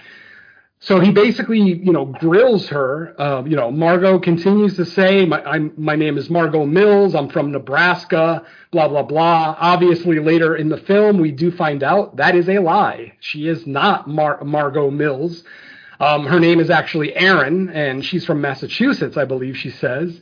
So 0.83 0.99
he 0.99 1.11
basically, 1.11 1.61
you 1.61 1.93
know, 1.93 2.07
grills 2.07 2.69
her. 2.69 3.15
Uh, 3.21 3.45
you 3.45 3.55
know, 3.55 3.71
Margot 3.71 4.19
continues 4.19 4.77
to 4.77 4.87
say, 4.87 5.27
my, 5.27 5.43
I'm, 5.45 5.73
my 5.77 5.95
name 5.95 6.17
is 6.17 6.31
Margot 6.31 6.65
Mills. 6.65 7.15
I'm 7.15 7.29
from 7.29 7.53
Nebraska, 7.53 8.45
blah, 8.71 8.89
blah, 8.89 9.03
blah. 9.03 9.57
Obviously, 9.59 10.19
later 10.21 10.57
in 10.57 10.71
the 10.71 10.79
film, 10.79 11.19
we 11.19 11.33
do 11.33 11.51
find 11.53 11.83
out 11.83 12.17
that 12.17 12.35
is 12.35 12.49
a 12.49 12.61
lie. 12.61 13.13
She 13.21 13.47
is 13.47 13.67
not 13.67 14.09
Mar- 14.09 14.43
Margot 14.43 14.91
Mills. 14.91 15.45
Um, 16.01 16.25
her 16.25 16.41
name 16.41 16.61
is 16.61 16.71
actually 16.71 17.15
Erin, 17.15 17.69
and 17.69 18.03
she's 18.03 18.25
from 18.25 18.41
Massachusetts, 18.41 19.19
I 19.19 19.27
believe 19.27 19.59
she 19.59 19.69
says. 19.71 20.19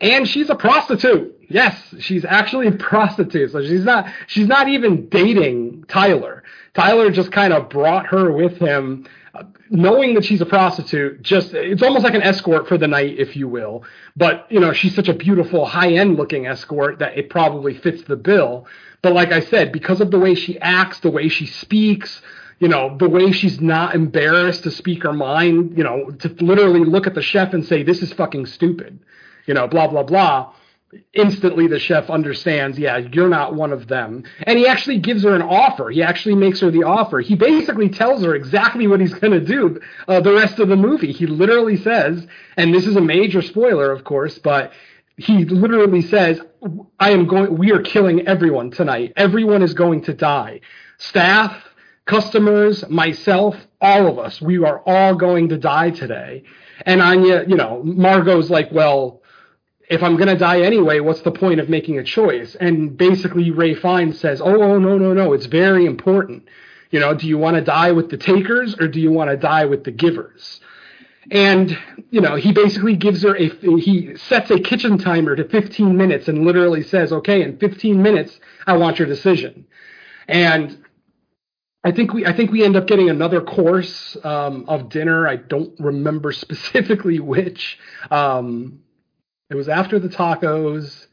And 0.00 0.28
she's 0.28 0.50
a 0.50 0.54
prostitute. 0.54 1.36
Yes, 1.48 1.94
she's 1.98 2.24
actually 2.24 2.68
a 2.68 2.72
prostitute. 2.90 3.50
So 3.50 3.60
she's 3.62 3.84
not 3.84 4.06
she's 4.28 4.46
not 4.46 4.68
even 4.68 5.08
dating 5.08 5.86
Tyler. 5.88 6.44
Tyler 6.74 7.10
just 7.10 7.32
kind 7.32 7.52
of 7.52 7.68
brought 7.68 8.06
her 8.06 8.30
with 8.30 8.58
him 8.58 9.08
knowing 9.70 10.14
that 10.14 10.24
she's 10.24 10.40
a 10.40 10.46
prostitute, 10.46 11.22
just 11.22 11.54
it's 11.54 11.82
almost 11.82 12.04
like 12.04 12.14
an 12.14 12.22
escort 12.22 12.68
for 12.68 12.76
the 12.76 12.88
night, 12.88 13.18
if 13.18 13.36
you 13.36 13.48
will. 13.48 13.84
But 14.16 14.46
you 14.50 14.60
know, 14.60 14.72
she's 14.72 14.94
such 14.94 15.08
a 15.08 15.14
beautiful, 15.14 15.66
high-end 15.66 16.16
looking 16.16 16.46
escort 16.46 16.98
that 16.98 17.16
it 17.16 17.30
probably 17.30 17.74
fits 17.74 18.02
the 18.02 18.16
bill. 18.16 18.66
But 19.02 19.12
like 19.12 19.32
I 19.32 19.40
said, 19.40 19.72
because 19.72 20.00
of 20.00 20.10
the 20.10 20.18
way 20.18 20.34
she 20.34 20.58
acts, 20.58 21.00
the 21.00 21.10
way 21.10 21.28
she 21.28 21.46
speaks, 21.46 22.20
you 22.58 22.68
know, 22.68 22.96
the 22.98 23.08
way 23.08 23.32
she's 23.32 23.60
not 23.60 23.94
embarrassed 23.94 24.64
to 24.64 24.70
speak 24.70 25.04
her 25.04 25.12
mind, 25.12 25.78
you 25.78 25.84
know, 25.84 26.10
to 26.10 26.28
literally 26.44 26.84
look 26.84 27.06
at 27.06 27.14
the 27.14 27.22
chef 27.22 27.54
and 27.54 27.64
say, 27.64 27.82
"This 27.82 28.02
is 28.02 28.12
fucking 28.12 28.46
stupid," 28.46 28.98
you 29.46 29.54
know, 29.54 29.66
blah 29.66 29.86
blah 29.86 30.02
blah 30.02 30.52
instantly 31.12 31.66
the 31.66 31.78
chef 31.78 32.10
understands, 32.10 32.78
yeah, 32.78 32.98
you're 32.98 33.28
not 33.28 33.54
one 33.54 33.72
of 33.72 33.86
them. 33.88 34.24
And 34.42 34.58
he 34.58 34.66
actually 34.66 34.98
gives 34.98 35.22
her 35.22 35.34
an 35.34 35.42
offer. 35.42 35.90
He 35.90 36.02
actually 36.02 36.34
makes 36.34 36.60
her 36.60 36.70
the 36.70 36.82
offer. 36.82 37.20
He 37.20 37.36
basically 37.36 37.88
tells 37.88 38.24
her 38.24 38.34
exactly 38.34 38.86
what 38.86 39.00
he's 39.00 39.14
going 39.14 39.32
to 39.32 39.44
do 39.44 39.80
uh, 40.08 40.20
the 40.20 40.32
rest 40.32 40.58
of 40.58 40.68
the 40.68 40.76
movie. 40.76 41.12
He 41.12 41.26
literally 41.26 41.76
says, 41.76 42.26
and 42.56 42.74
this 42.74 42.86
is 42.86 42.96
a 42.96 43.00
major 43.00 43.42
spoiler, 43.42 43.92
of 43.92 44.04
course, 44.04 44.38
but 44.38 44.72
he 45.16 45.44
literally 45.44 46.02
says, 46.02 46.40
I 46.98 47.10
am 47.10 47.26
going, 47.26 47.56
we 47.56 47.72
are 47.72 47.82
killing 47.82 48.26
everyone 48.26 48.70
tonight. 48.70 49.12
Everyone 49.16 49.62
is 49.62 49.74
going 49.74 50.02
to 50.04 50.14
die. 50.14 50.60
Staff, 50.98 51.62
customers, 52.06 52.88
myself, 52.88 53.54
all 53.80 54.08
of 54.08 54.18
us, 54.18 54.40
we 54.40 54.58
are 54.64 54.82
all 54.86 55.14
going 55.14 55.50
to 55.50 55.58
die 55.58 55.90
today. 55.90 56.42
And 56.84 57.00
Anya, 57.00 57.44
you 57.46 57.56
know, 57.56 57.82
Margot's 57.84 58.50
like, 58.50 58.72
well, 58.72 59.19
if 59.90 60.04
I'm 60.04 60.16
going 60.16 60.28
to 60.28 60.36
die 60.36 60.60
anyway, 60.60 61.00
what's 61.00 61.22
the 61.22 61.32
point 61.32 61.58
of 61.58 61.68
making 61.68 61.98
a 61.98 62.04
choice? 62.04 62.54
And 62.54 62.96
basically, 62.96 63.50
Ralph 63.50 63.78
Fiennes 63.78 64.20
says, 64.20 64.40
oh, 64.40 64.62
oh, 64.62 64.78
no, 64.78 64.96
no, 64.96 65.12
no, 65.12 65.32
it's 65.32 65.46
very 65.46 65.84
important. 65.84 66.48
You 66.90 67.00
know, 67.00 67.12
do 67.12 67.26
you 67.26 67.36
want 67.38 67.56
to 67.56 67.60
die 67.60 67.90
with 67.90 68.08
the 68.08 68.16
takers 68.16 68.78
or 68.78 68.86
do 68.86 69.00
you 69.00 69.10
want 69.10 69.30
to 69.30 69.36
die 69.36 69.64
with 69.64 69.82
the 69.82 69.90
givers? 69.90 70.60
And, 71.32 71.76
you 72.10 72.20
know, 72.20 72.36
he 72.36 72.52
basically 72.52 72.94
gives 72.94 73.22
her 73.24 73.36
a, 73.36 73.48
he 73.78 74.16
sets 74.16 74.50
a 74.52 74.60
kitchen 74.60 74.96
timer 74.96 75.34
to 75.34 75.48
15 75.48 75.96
minutes 75.96 76.28
and 76.28 76.44
literally 76.46 76.84
says, 76.84 77.12
okay, 77.12 77.42
in 77.42 77.58
15 77.58 78.00
minutes, 78.00 78.38
I 78.68 78.76
want 78.76 79.00
your 79.00 79.08
decision. 79.08 79.66
And 80.28 80.84
I 81.82 81.90
think 81.90 82.12
we 82.12 82.26
I 82.26 82.32
think 82.32 82.52
we 82.52 82.62
end 82.62 82.76
up 82.76 82.86
getting 82.86 83.08
another 83.10 83.40
course 83.40 84.16
um, 84.22 84.66
of 84.68 84.88
dinner. 84.90 85.26
I 85.26 85.36
don't 85.36 85.72
remember 85.80 86.30
specifically 86.46 87.18
which. 87.18 87.78
Um, 88.10 88.80
it 89.50 89.56
was 89.56 89.68
after 89.68 89.98
the 89.98 90.08
tacos. 90.08 91.06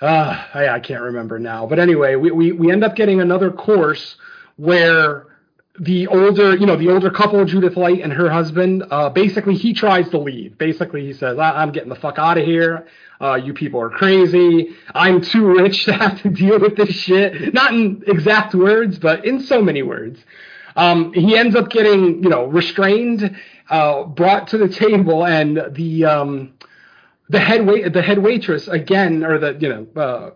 Uh, 0.00 0.44
I, 0.52 0.68
I 0.68 0.80
can't 0.80 1.02
remember 1.02 1.38
now. 1.38 1.66
But 1.66 1.78
anyway, 1.78 2.16
we, 2.16 2.30
we, 2.30 2.52
we 2.52 2.70
end 2.70 2.84
up 2.84 2.96
getting 2.96 3.20
another 3.20 3.50
course 3.50 4.16
where 4.56 5.26
the 5.78 6.06
older, 6.08 6.56
you 6.56 6.66
know, 6.66 6.76
the 6.76 6.90
older 6.90 7.10
couple, 7.10 7.44
Judith 7.44 7.76
Light 7.76 8.02
and 8.02 8.12
her 8.12 8.28
husband, 8.28 8.84
uh, 8.90 9.10
basically 9.10 9.54
he 9.54 9.72
tries 9.72 10.08
to 10.10 10.18
leave. 10.18 10.58
Basically, 10.58 11.06
he 11.06 11.12
says, 11.12 11.38
"I'm 11.38 11.70
getting 11.70 11.88
the 11.88 11.96
fuck 11.96 12.18
out 12.18 12.36
of 12.36 12.44
here. 12.44 12.86
Uh, 13.20 13.34
you 13.34 13.54
people 13.54 13.80
are 13.80 13.90
crazy. 13.90 14.70
I'm 14.94 15.20
too 15.20 15.46
rich 15.46 15.84
to 15.86 15.92
have 15.92 16.20
to 16.22 16.30
deal 16.30 16.58
with 16.58 16.76
this 16.76 16.90
shit." 16.90 17.54
Not 17.54 17.72
in 17.74 18.02
exact 18.06 18.54
words, 18.54 18.98
but 18.98 19.24
in 19.24 19.40
so 19.40 19.62
many 19.62 19.82
words. 19.82 20.18
Um, 20.76 21.12
he 21.14 21.36
ends 21.36 21.54
up 21.56 21.70
getting, 21.70 22.22
you 22.22 22.28
know, 22.28 22.46
restrained, 22.46 23.34
uh, 23.70 24.04
brought 24.04 24.48
to 24.48 24.58
the 24.58 24.68
table, 24.68 25.24
and 25.26 25.74
the 25.74 26.04
um, 26.04 26.52
the 27.28 27.40
head 27.40 27.66
wait 27.66 27.92
the 27.92 28.02
head 28.02 28.18
waitress 28.18 28.68
again, 28.68 29.24
or 29.24 29.38
the 29.38 29.56
you 29.58 29.68
know, 29.68 30.00
uh, 30.00 30.30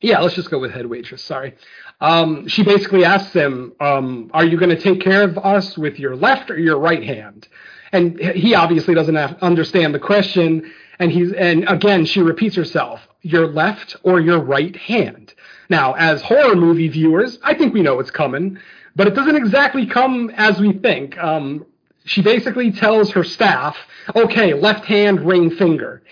yeah, 0.00 0.20
let's 0.20 0.34
just 0.34 0.50
go 0.50 0.58
with 0.58 0.70
head 0.72 0.86
waitress. 0.86 1.22
Sorry. 1.22 1.54
Um, 2.00 2.46
she 2.48 2.62
basically 2.62 3.04
asks 3.04 3.32
him, 3.32 3.72
um, 3.80 4.30
"Are 4.32 4.44
you 4.44 4.58
going 4.58 4.74
to 4.74 4.80
take 4.80 5.00
care 5.00 5.22
of 5.22 5.38
us 5.38 5.76
with 5.78 5.98
your 5.98 6.16
left 6.16 6.50
or 6.50 6.58
your 6.58 6.78
right 6.78 7.02
hand?" 7.02 7.48
And 7.92 8.18
he 8.18 8.54
obviously 8.54 8.94
doesn't 8.94 9.16
understand 9.16 9.94
the 9.94 10.00
question. 10.00 10.72
And 10.98 11.10
he's 11.10 11.32
and 11.32 11.68
again 11.68 12.04
she 12.04 12.20
repeats 12.20 12.56
herself, 12.56 13.00
"Your 13.22 13.46
left 13.46 13.96
or 14.02 14.20
your 14.20 14.38
right 14.38 14.76
hand." 14.76 15.34
Now, 15.70 15.94
as 15.94 16.22
horror 16.22 16.54
movie 16.54 16.88
viewers, 16.88 17.38
I 17.42 17.54
think 17.54 17.72
we 17.72 17.82
know 17.82 17.98
it's 17.98 18.10
coming, 18.10 18.58
but 18.94 19.06
it 19.06 19.14
doesn't 19.14 19.36
exactly 19.36 19.86
come 19.86 20.30
as 20.36 20.60
we 20.60 20.72
think. 20.72 21.16
Um, 21.18 21.66
she 22.04 22.22
basically 22.22 22.70
tells 22.70 23.10
her 23.12 23.24
staff, 23.24 23.76
okay, 24.14 24.54
left 24.54 24.84
hand, 24.84 25.26
ring 25.26 25.50
finger. 25.50 26.02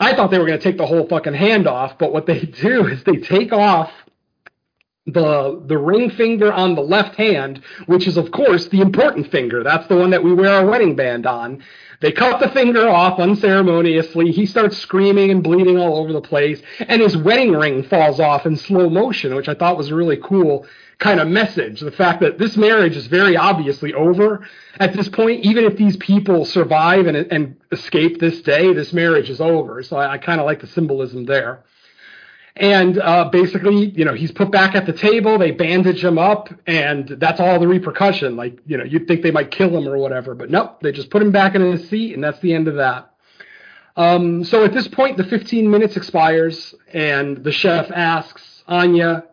I 0.00 0.14
thought 0.14 0.30
they 0.30 0.38
were 0.38 0.46
going 0.46 0.58
to 0.58 0.64
take 0.64 0.78
the 0.78 0.86
whole 0.86 1.06
fucking 1.06 1.34
hand 1.34 1.66
off, 1.66 1.98
but 1.98 2.12
what 2.12 2.26
they 2.26 2.40
do 2.62 2.86
is 2.86 3.02
they 3.04 3.16
take 3.16 3.52
off 3.52 3.90
the 5.04 5.60
the 5.66 5.76
ring 5.76 6.10
finger 6.10 6.52
on 6.52 6.76
the 6.76 6.80
left 6.80 7.16
hand, 7.16 7.60
which 7.86 8.06
is 8.06 8.16
of 8.16 8.30
course 8.30 8.68
the 8.68 8.80
important 8.80 9.30
finger. 9.32 9.64
That's 9.64 9.88
the 9.88 9.96
one 9.96 10.10
that 10.10 10.22
we 10.22 10.32
wear 10.32 10.50
our 10.50 10.66
wedding 10.66 10.94
band 10.94 11.26
on. 11.26 11.62
They 12.00 12.12
cut 12.12 12.40
the 12.40 12.48
finger 12.50 12.88
off 12.88 13.18
unceremoniously. 13.18 14.30
He 14.30 14.46
starts 14.46 14.76
screaming 14.78 15.30
and 15.30 15.42
bleeding 15.42 15.76
all 15.76 15.98
over 15.98 16.12
the 16.12 16.20
place, 16.20 16.62
and 16.78 17.02
his 17.02 17.16
wedding 17.16 17.52
ring 17.52 17.82
falls 17.82 18.20
off 18.20 18.46
in 18.46 18.56
slow 18.56 18.88
motion, 18.88 19.34
which 19.34 19.48
I 19.48 19.54
thought 19.54 19.76
was 19.76 19.90
really 19.90 20.18
cool 20.18 20.66
kind 21.02 21.20
of 21.20 21.28
message. 21.28 21.80
The 21.80 21.90
fact 21.90 22.20
that 22.20 22.38
this 22.38 22.56
marriage 22.56 22.96
is 22.96 23.06
very 23.08 23.36
obviously 23.36 23.92
over 23.92 24.46
at 24.78 24.94
this 24.94 25.08
point. 25.08 25.44
Even 25.44 25.64
if 25.64 25.76
these 25.76 25.96
people 25.96 26.44
survive 26.44 27.06
and, 27.06 27.16
and 27.16 27.56
escape 27.72 28.20
this 28.20 28.40
day, 28.42 28.72
this 28.72 28.92
marriage 28.92 29.28
is 29.28 29.40
over. 29.40 29.82
So 29.82 29.96
I, 29.96 30.12
I 30.12 30.18
kind 30.18 30.40
of 30.40 30.46
like 30.46 30.60
the 30.60 30.68
symbolism 30.68 31.26
there. 31.26 31.64
And 32.54 32.98
uh, 32.98 33.30
basically, 33.30 33.90
you 33.90 34.04
know, 34.04 34.14
he's 34.14 34.30
put 34.30 34.52
back 34.52 34.74
at 34.74 34.86
the 34.86 34.92
table. 34.92 35.38
They 35.38 35.52
bandage 35.52 36.04
him 36.04 36.18
up, 36.18 36.50
and 36.66 37.08
that's 37.08 37.40
all 37.40 37.58
the 37.58 37.66
repercussion. 37.66 38.36
Like, 38.36 38.58
you 38.66 38.76
know, 38.76 38.84
you'd 38.84 39.08
think 39.08 39.22
they 39.22 39.30
might 39.30 39.50
kill 39.50 39.76
him 39.76 39.88
or 39.88 39.96
whatever, 39.96 40.34
but 40.34 40.50
nope, 40.50 40.80
they 40.82 40.92
just 40.92 41.08
put 41.10 41.22
him 41.22 41.32
back 41.32 41.54
in 41.54 41.62
his 41.62 41.88
seat, 41.88 42.14
and 42.14 42.22
that's 42.22 42.38
the 42.40 42.52
end 42.52 42.68
of 42.68 42.74
that. 42.76 43.10
Um, 43.96 44.44
so 44.44 44.64
at 44.64 44.72
this 44.74 44.86
point, 44.86 45.16
the 45.16 45.24
15 45.24 45.70
minutes 45.70 45.96
expires, 45.96 46.74
and 46.92 47.42
the 47.42 47.52
chef 47.52 47.90
asks 47.90 48.62
Anya, 48.68 49.24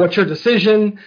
"What's 0.00 0.16
your 0.16 0.26
decision?" 0.26 0.98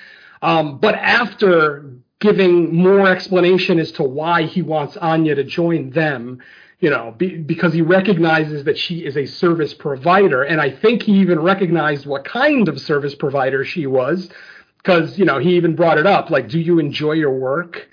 Um, 0.42 0.78
but 0.78 0.96
after 0.96 1.90
giving 2.20 2.76
more 2.76 3.08
explanation 3.08 3.80
as 3.80 3.92
to 3.94 4.04
why 4.04 4.44
he 4.44 4.62
wants 4.62 4.96
Anya 4.98 5.36
to 5.36 5.44
join 5.44 5.90
them, 5.90 6.40
you 6.80 6.90
know, 6.90 7.14
be, 7.18 7.38
because 7.38 7.74
he 7.74 7.82
recognizes 7.82 8.64
that 8.66 8.78
she 8.78 9.06
is 9.06 9.18
a 9.18 9.26
service 9.26 9.74
provider, 9.74 10.44
and 10.44 10.62
I 10.62 10.70
think 10.70 11.04
he 11.04 11.14
even 11.20 11.40
recognized 11.40 12.06
what 12.06 12.24
kind 12.26 12.68
of 12.68 12.80
service 12.80 13.16
provider 13.16 13.66
she 13.66 13.88
was, 13.88 14.30
because 14.78 15.18
you 15.18 15.26
know 15.26 15.40
he 15.40 15.56
even 15.56 15.76
brought 15.76 15.98
it 15.98 16.06
up, 16.06 16.30
like, 16.30 16.48
"Do 16.48 16.60
you 16.60 16.80
enjoy 16.80 17.14
your 17.14 17.32
work?" 17.32 17.90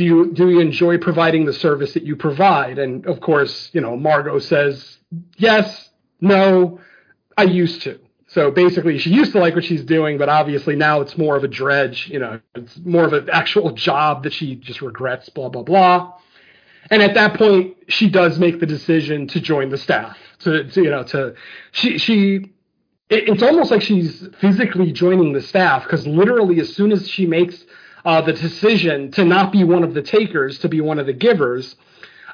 do 0.00 0.06
you 0.06 0.32
do 0.32 0.48
you 0.48 0.60
enjoy 0.60 0.96
providing 0.96 1.44
the 1.44 1.52
service 1.52 1.92
that 1.92 2.04
you 2.04 2.16
provide? 2.16 2.78
And 2.78 3.04
of 3.04 3.20
course, 3.20 3.68
you 3.74 3.82
know, 3.82 3.98
Margot 3.98 4.38
says 4.38 4.98
yes, 5.36 5.90
no, 6.22 6.80
I 7.36 7.42
used 7.42 7.82
to. 7.82 8.00
So 8.32 8.52
basically, 8.52 8.98
she 8.98 9.10
used 9.10 9.32
to 9.32 9.40
like 9.40 9.56
what 9.56 9.64
she's 9.64 9.82
doing, 9.82 10.16
but 10.16 10.28
obviously 10.28 10.76
now 10.76 11.00
it's 11.00 11.18
more 11.18 11.36
of 11.36 11.42
a 11.42 11.48
dredge. 11.48 12.08
You 12.08 12.20
know, 12.20 12.40
it's 12.54 12.78
more 12.84 13.04
of 13.04 13.12
an 13.12 13.28
actual 13.32 13.72
job 13.72 14.22
that 14.22 14.32
she 14.32 14.54
just 14.54 14.80
regrets. 14.82 15.28
Blah 15.28 15.48
blah 15.48 15.62
blah. 15.62 16.14
And 16.90 17.02
at 17.02 17.14
that 17.14 17.34
point, 17.34 17.76
she 17.88 18.08
does 18.08 18.38
make 18.38 18.60
the 18.60 18.66
decision 18.66 19.26
to 19.28 19.40
join 19.40 19.68
the 19.70 19.78
staff. 19.78 20.16
To, 20.40 20.64
to 20.64 20.82
you 20.82 20.90
know, 20.90 21.02
to 21.04 21.34
she 21.72 21.98
she 21.98 22.52
it, 23.08 23.28
it's 23.28 23.42
almost 23.42 23.72
like 23.72 23.82
she's 23.82 24.28
physically 24.40 24.92
joining 24.92 25.32
the 25.32 25.42
staff 25.42 25.82
because 25.82 26.06
literally 26.06 26.60
as 26.60 26.72
soon 26.74 26.92
as 26.92 27.08
she 27.08 27.26
makes 27.26 27.64
uh, 28.04 28.20
the 28.20 28.32
decision 28.32 29.10
to 29.10 29.24
not 29.24 29.50
be 29.50 29.64
one 29.64 29.82
of 29.82 29.92
the 29.92 30.02
takers, 30.02 30.60
to 30.60 30.68
be 30.68 30.80
one 30.80 31.00
of 31.00 31.06
the 31.06 31.12
givers, 31.12 31.74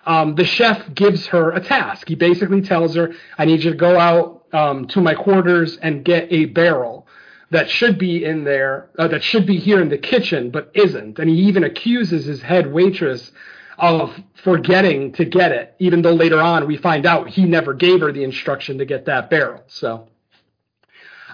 um, 0.05 0.35
the 0.35 0.45
chef 0.45 0.95
gives 0.95 1.27
her 1.29 1.53
a 1.53 1.61
task. 1.61 2.07
He 2.07 2.15
basically 2.15 2.61
tells 2.61 2.95
her, 2.97 3.15
I 3.39 3.47
need 3.47 3.65
you 3.65 3.71
to 3.71 3.77
go 3.77 3.99
out 3.99 4.36
um, 4.57 4.87
to 4.89 5.01
my 5.01 5.15
quarters 5.15 5.77
and 5.77 6.05
get 6.05 6.33
a 6.33 6.47
barrel 6.47 7.07
that 7.51 7.71
should 7.71 7.99
be 7.99 8.25
in 8.25 8.45
there, 8.45 8.89
uh, 8.99 9.07
that 9.09 9.23
should 9.23 9.47
be 9.47 9.59
here 9.59 9.81
in 9.81 9.89
the 9.89 9.99
kitchen, 9.99 10.51
but 10.51 10.71
isn't. 10.75 11.19
And 11.19 11.29
he 11.29 11.37
even 11.43 11.63
accuses 11.63 12.25
his 12.25 12.43
head 12.43 12.73
waitress 12.73 13.31
of 13.79 14.19
forgetting 14.43 15.13
to 15.13 15.25
get 15.25 15.53
it, 15.53 15.75
even 15.79 16.01
though 16.03 16.15
later 16.15 16.41
on 16.41 16.67
we 16.67 16.79
find 16.79 17.05
out 17.05 17.29
he 17.29 17.45
never 17.45 17.75
gave 17.75 18.01
her 18.01 18.11
the 18.11 18.25
instruction 18.25 18.79
to 18.79 18.87
get 18.87 19.05
that 19.05 19.29
barrel. 19.29 19.63
So. 19.67 20.09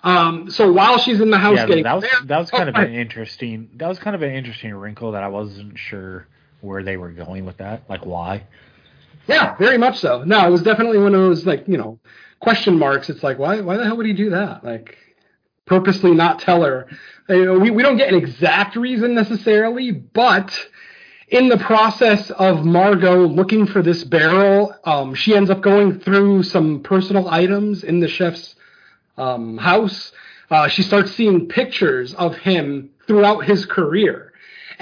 Um, 0.03 0.51
so 0.51 0.73
while 0.73 0.99
she's 0.99 1.21
in 1.21 1.31
the 1.31 1.39
house 1.39 1.59
yeah, 1.59 1.67
getting 1.67 1.85
that 1.85 1.95
was 1.95 2.05
that 2.25 2.39
was 2.39 2.51
kind 2.51 2.69
oh, 2.69 2.73
of 2.73 2.89
an 2.89 2.93
interesting 2.93 3.71
that 3.77 3.87
was 3.87 4.01
kind 4.01 4.17
of 4.17 4.23
an 4.23 4.33
interesting 4.33 4.75
wrinkle 4.75 5.13
that 5.13 5.23
I 5.23 5.29
wasn't 5.29 5.79
sure 5.79 6.27
where 6.61 6.83
they 6.83 6.97
were 6.97 7.13
going 7.13 7.47
with 7.47 7.59
that, 7.59 7.89
like 7.89 8.05
why. 8.05 8.43
Yeah, 9.27 9.57
very 9.57 9.79
much 9.79 9.99
so. 9.99 10.25
No, 10.25 10.47
it 10.47 10.51
was 10.51 10.63
definitely 10.63 10.99
one 10.99 11.15
of 11.15 11.21
those 11.21 11.47
like 11.47 11.67
you 11.69 11.79
know 11.79 11.99
question 12.41 12.79
marks. 12.79 13.09
It's 13.09 13.23
like 13.23 13.39
why 13.39 13.61
why 13.61 13.77
the 13.77 13.85
hell 13.85 13.97
would 13.97 14.07
he 14.07 14.13
do 14.13 14.31
that? 14.31 14.65
Like 14.65 14.97
purposely 15.67 16.13
not 16.13 16.41
tell 16.41 16.63
her. 16.63 16.89
You 17.29 17.45
know, 17.45 17.59
we 17.59 17.71
we 17.71 17.83
don't 17.83 17.97
get 17.97 18.09
an 18.13 18.19
exact 18.19 18.77
reason 18.77 19.15
necessarily, 19.15 19.93
but 19.93 20.67
in 21.29 21.49
the 21.49 21.57
process 21.57 22.31
of 22.33 22.65
Margot 22.65 23.27
looking 23.27 23.67
for 23.67 23.81
this 23.81 24.05
barrel, 24.05 24.75
um, 24.85 25.15
she 25.15 25.35
ends 25.35 25.49
up 25.49 25.63
going 25.63 25.99
through 26.01 26.43
some 26.43 26.83
personal 26.83 27.29
items 27.29 27.85
in 27.85 28.01
the 28.01 28.09
chef's 28.09 28.55
um, 29.17 29.57
house. 29.57 30.13
Uh, 30.51 30.69
she 30.69 30.83
starts 30.83 31.13
seeing 31.13 31.49
pictures 31.49 32.13
of 32.15 32.37
him 32.37 32.91
throughout 33.07 33.45
his 33.45 33.65
career. 33.65 34.32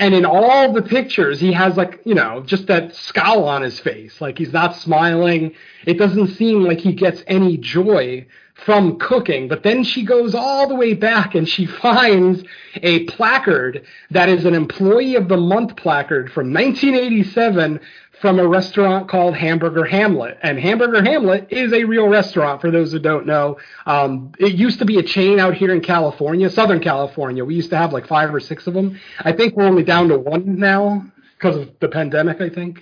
And 0.00 0.14
in 0.14 0.24
all 0.24 0.72
the 0.72 0.80
pictures, 0.80 1.40
he 1.40 1.52
has 1.52 1.76
like, 1.76 2.00
you 2.06 2.14
know, 2.14 2.42
just 2.46 2.68
that 2.68 2.94
scowl 2.94 3.44
on 3.44 3.60
his 3.60 3.78
face. 3.78 4.18
Like 4.18 4.38
he's 4.38 4.52
not 4.52 4.74
smiling. 4.74 5.54
It 5.84 5.98
doesn't 5.98 6.28
seem 6.28 6.64
like 6.64 6.78
he 6.78 6.94
gets 6.94 7.22
any 7.26 7.58
joy 7.58 8.26
from 8.64 8.98
cooking. 8.98 9.46
But 9.46 9.62
then 9.62 9.84
she 9.84 10.02
goes 10.02 10.34
all 10.34 10.66
the 10.66 10.74
way 10.74 10.94
back 10.94 11.34
and 11.34 11.46
she 11.46 11.66
finds 11.82 12.42
a 12.76 13.04
placard 13.04 13.84
that 14.10 14.30
is 14.30 14.46
an 14.46 14.54
employee 14.54 15.16
of 15.16 15.28
the 15.28 15.36
month 15.36 15.76
placard 15.76 16.32
from 16.32 16.50
1987 16.54 17.78
from 18.20 18.38
a 18.38 18.46
restaurant 18.46 19.08
called 19.08 19.34
Hamburger 19.34 19.84
Hamlet. 19.84 20.38
And 20.42 20.58
Hamburger 20.58 21.02
Hamlet 21.02 21.48
is 21.50 21.72
a 21.72 21.84
real 21.84 22.06
restaurant 22.06 22.60
for 22.60 22.70
those 22.70 22.92
who 22.92 22.98
don't 22.98 23.26
know. 23.26 23.56
Um, 23.86 24.32
it 24.38 24.54
used 24.54 24.78
to 24.80 24.84
be 24.84 24.98
a 24.98 25.02
chain 25.02 25.40
out 25.40 25.54
here 25.54 25.74
in 25.74 25.80
California, 25.80 26.50
Southern 26.50 26.80
California. 26.80 27.44
We 27.44 27.54
used 27.54 27.70
to 27.70 27.78
have 27.78 27.92
like 27.92 28.06
five 28.06 28.34
or 28.34 28.40
six 28.40 28.66
of 28.66 28.74
them. 28.74 29.00
I 29.20 29.32
think 29.32 29.56
we're 29.56 29.64
only 29.64 29.84
down 29.84 30.08
to 30.08 30.18
one 30.18 30.58
now 30.58 31.10
because 31.38 31.56
of 31.56 31.70
the 31.80 31.88
pandemic, 31.88 32.40
I 32.40 32.50
think. 32.50 32.80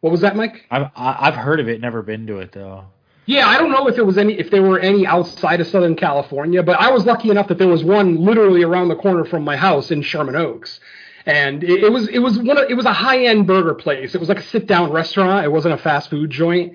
What 0.00 0.10
was 0.10 0.20
that, 0.22 0.36
Mike? 0.36 0.66
I've 0.70 0.90
I've 0.94 1.34
heard 1.34 1.60
of 1.60 1.68
it, 1.68 1.80
never 1.80 2.02
been 2.02 2.26
to 2.26 2.38
it 2.38 2.52
though. 2.52 2.84
Yeah, 3.26 3.48
I 3.48 3.58
don't 3.58 3.72
know 3.72 3.88
if 3.88 3.98
it 3.98 4.06
was 4.06 4.18
any 4.18 4.34
if 4.34 4.50
there 4.50 4.62
were 4.62 4.78
any 4.78 5.06
outside 5.06 5.60
of 5.60 5.66
Southern 5.66 5.96
California, 5.96 6.62
but 6.62 6.78
I 6.78 6.90
was 6.90 7.04
lucky 7.04 7.30
enough 7.30 7.48
that 7.48 7.58
there 7.58 7.68
was 7.68 7.82
one 7.82 8.24
literally 8.24 8.62
around 8.62 8.88
the 8.88 8.96
corner 8.96 9.24
from 9.24 9.42
my 9.42 9.56
house 9.56 9.90
in 9.90 10.02
Sherman 10.02 10.36
Oaks 10.36 10.78
and 11.26 11.64
it, 11.64 11.84
it, 11.84 11.92
was 11.92 12.08
it 12.08 12.20
was 12.20 12.38
one 12.38 12.56
of, 12.56 12.70
it 12.70 12.74
was 12.74 12.86
a 12.86 12.92
high 12.92 13.26
end 13.26 13.46
burger 13.46 13.74
place. 13.74 14.14
It 14.14 14.18
was 14.18 14.28
like 14.28 14.38
a 14.38 14.44
sit 14.44 14.66
down 14.66 14.92
restaurant. 14.92 15.44
It 15.44 15.50
wasn't 15.50 15.74
a 15.74 15.78
fast 15.78 16.08
food 16.08 16.30
joint, 16.30 16.74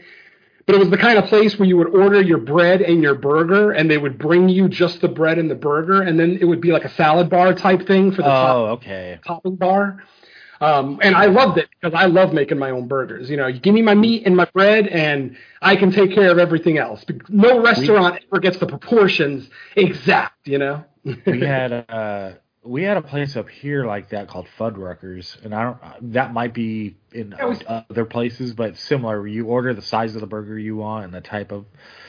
but 0.66 0.76
it 0.76 0.78
was 0.78 0.90
the 0.90 0.98
kind 0.98 1.18
of 1.18 1.26
place 1.26 1.58
where 1.58 1.68
you 1.68 1.78
would 1.78 1.96
order 1.96 2.22
your 2.22 2.38
bread 2.38 2.82
and 2.82 3.02
your 3.02 3.16
burger, 3.16 3.72
and 3.72 3.90
they 3.90 3.98
would 3.98 4.18
bring 4.18 4.50
you 4.50 4.68
just 4.68 5.00
the 5.00 5.08
bread 5.08 5.38
and 5.38 5.50
the 5.50 5.56
burger, 5.56 6.02
and 6.02 6.20
then 6.20 6.38
it 6.42 6.46
would 6.46 6.60
be 6.60 6.72
like 6.72 6.84
a 6.84 6.94
salad 6.96 7.30
bar 7.30 7.54
type 7.54 7.88
thing 7.88 8.12
for 8.12 8.24
the 8.24 8.28
oh, 8.28 8.46
top, 8.46 8.80
okay. 8.80 9.20
topping 9.26 9.56
bar. 9.56 10.04
Um, 10.60 11.00
and 11.02 11.16
I 11.16 11.26
loved 11.26 11.58
it 11.58 11.70
because 11.72 11.98
I 11.98 12.06
love 12.06 12.34
making 12.34 12.60
my 12.60 12.70
own 12.70 12.88
burgers. 12.88 13.32
You 13.32 13.38
know, 13.38 13.48
you 13.48 13.60
give 13.60 13.74
me 13.74 13.82
my 13.82 13.96
meat 13.96 14.28
and 14.28 14.36
my 14.36 14.46
bread, 14.46 14.88
and 14.88 15.36
I 15.62 15.76
can 15.76 15.92
take 15.92 16.14
care 16.14 16.30
of 16.30 16.38
everything 16.38 16.78
else. 16.78 17.04
No 17.30 17.64
restaurant 17.64 18.16
we, 18.16 18.28
ever 18.28 18.40
gets 18.42 18.58
the 18.58 18.68
proportions 18.68 19.50
exact. 19.76 20.48
You 20.48 20.60
know. 20.60 20.84
we 21.04 21.40
had 21.40 21.72
uh, 21.90 22.34
we 22.64 22.84
had 22.84 22.98
a 22.98 23.02
place 23.02 23.36
up 23.36 23.50
here 23.50 23.86
like 23.86 24.10
that 24.10 24.28
called 24.28 24.48
Fuddruckers, 24.58 25.44
and 25.44 25.54
I 25.54 25.64
don't. 25.64 26.14
That 26.14 26.32
might 26.32 26.54
be 26.54 26.96
in 27.12 27.36
was, 27.42 27.64
other 27.68 28.06
places, 28.06 28.54
but 28.54 28.78
similar. 28.78 29.20
Where 29.20 29.28
You 29.28 29.48
order 29.48 29.74
the 29.74 29.82
size 29.82 30.14
of 30.16 30.22
the 30.22 30.28
burger 30.28 30.58
you 30.58 30.76
want 30.76 31.06
and 31.06 31.14
the 31.14 31.22
type 31.22 31.52
of 31.52 31.66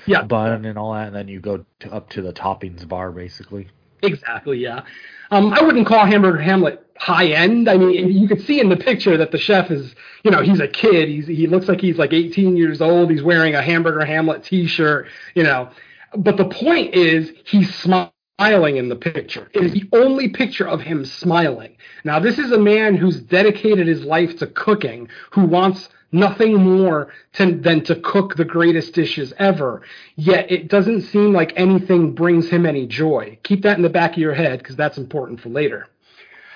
yeah. 0.06 0.22
bun 0.22 0.64
and 0.66 0.78
all 0.78 0.92
that, 0.92 1.06
and 1.06 1.16
then 1.16 1.28
you 1.28 1.40
go 1.40 1.64
to, 1.80 1.92
up 1.92 2.10
to 2.10 2.22
the 2.22 2.32
toppings 2.32 2.86
bar, 2.86 3.12
basically. 3.12 3.68
Exactly. 4.02 4.58
Yeah. 4.58 4.82
Um, 5.30 5.54
I 5.54 5.62
wouldn't 5.62 5.86
call 5.86 6.04
Hamburger 6.04 6.42
Hamlet 6.42 6.84
high 6.98 7.28
end. 7.28 7.68
I 7.68 7.78
mean, 7.78 8.12
you 8.12 8.28
could 8.28 8.42
see 8.42 8.60
in 8.60 8.68
the 8.68 8.76
picture 8.76 9.16
that 9.16 9.30
the 9.30 9.38
chef 9.38 9.70
is, 9.70 9.94
you 10.22 10.30
know, 10.30 10.42
he's 10.42 10.60
a 10.60 10.68
kid. 10.68 11.08
He's 11.08 11.26
he 11.26 11.46
looks 11.46 11.66
like 11.66 11.80
he's 11.80 11.96
like 11.96 12.12
18 12.12 12.56
years 12.56 12.82
old. 12.82 13.10
He's 13.10 13.22
wearing 13.22 13.54
a 13.54 13.62
Hamburger 13.62 14.04
Hamlet 14.04 14.44
T-shirt. 14.44 15.06
You 15.34 15.44
know, 15.44 15.70
but 16.14 16.36
the 16.36 16.44
point 16.44 16.94
is 16.94 17.32
he's 17.46 17.74
smart 17.74 18.12
smiling 18.42 18.76
in 18.76 18.88
the 18.88 18.96
picture. 18.96 19.48
It 19.52 19.64
is 19.64 19.72
the 19.72 19.88
only 19.92 20.28
picture 20.28 20.66
of 20.66 20.80
him 20.80 21.04
smiling. 21.04 21.76
Now, 22.04 22.18
this 22.18 22.38
is 22.38 22.50
a 22.50 22.58
man 22.58 22.96
who's 22.96 23.20
dedicated 23.20 23.86
his 23.86 24.04
life 24.04 24.36
to 24.38 24.46
cooking, 24.48 25.08
who 25.30 25.44
wants 25.44 25.88
nothing 26.10 26.56
more 26.56 27.12
to, 27.34 27.54
than 27.54 27.84
to 27.84 27.96
cook 27.96 28.34
the 28.34 28.44
greatest 28.44 28.94
dishes 28.94 29.32
ever. 29.38 29.82
Yet 30.16 30.50
it 30.50 30.68
doesn't 30.68 31.02
seem 31.02 31.32
like 31.32 31.52
anything 31.56 32.14
brings 32.14 32.48
him 32.48 32.66
any 32.66 32.86
joy. 32.86 33.38
Keep 33.44 33.62
that 33.62 33.76
in 33.76 33.82
the 33.82 33.88
back 33.88 34.12
of 34.12 34.18
your 34.18 34.34
head 34.34 34.58
because 34.58 34.76
that's 34.76 34.98
important 34.98 35.40
for 35.40 35.48
later. 35.48 35.86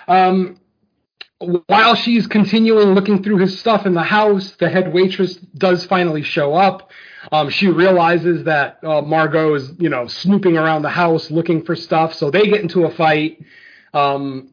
Um, 0.08 0.60
while 1.38 1.94
she's 1.94 2.26
continuing 2.26 2.94
looking 2.94 3.22
through 3.22 3.38
his 3.38 3.58
stuff 3.58 3.86
in 3.86 3.94
the 3.94 4.02
house, 4.02 4.52
the 4.58 4.68
head 4.68 4.92
waitress 4.92 5.36
does 5.36 5.84
finally 5.84 6.22
show 6.22 6.54
up. 6.54 6.90
Um, 7.32 7.50
she 7.50 7.68
realizes 7.68 8.44
that 8.44 8.78
uh, 8.84 9.02
Margot 9.02 9.54
is, 9.54 9.72
you 9.78 9.88
know, 9.88 10.06
snooping 10.06 10.56
around 10.56 10.82
the 10.82 10.90
house 10.90 11.30
looking 11.30 11.64
for 11.64 11.74
stuff, 11.76 12.14
so 12.14 12.30
they 12.30 12.46
get 12.46 12.60
into 12.60 12.84
a 12.84 12.90
fight. 12.90 13.40
Um, 13.92 14.52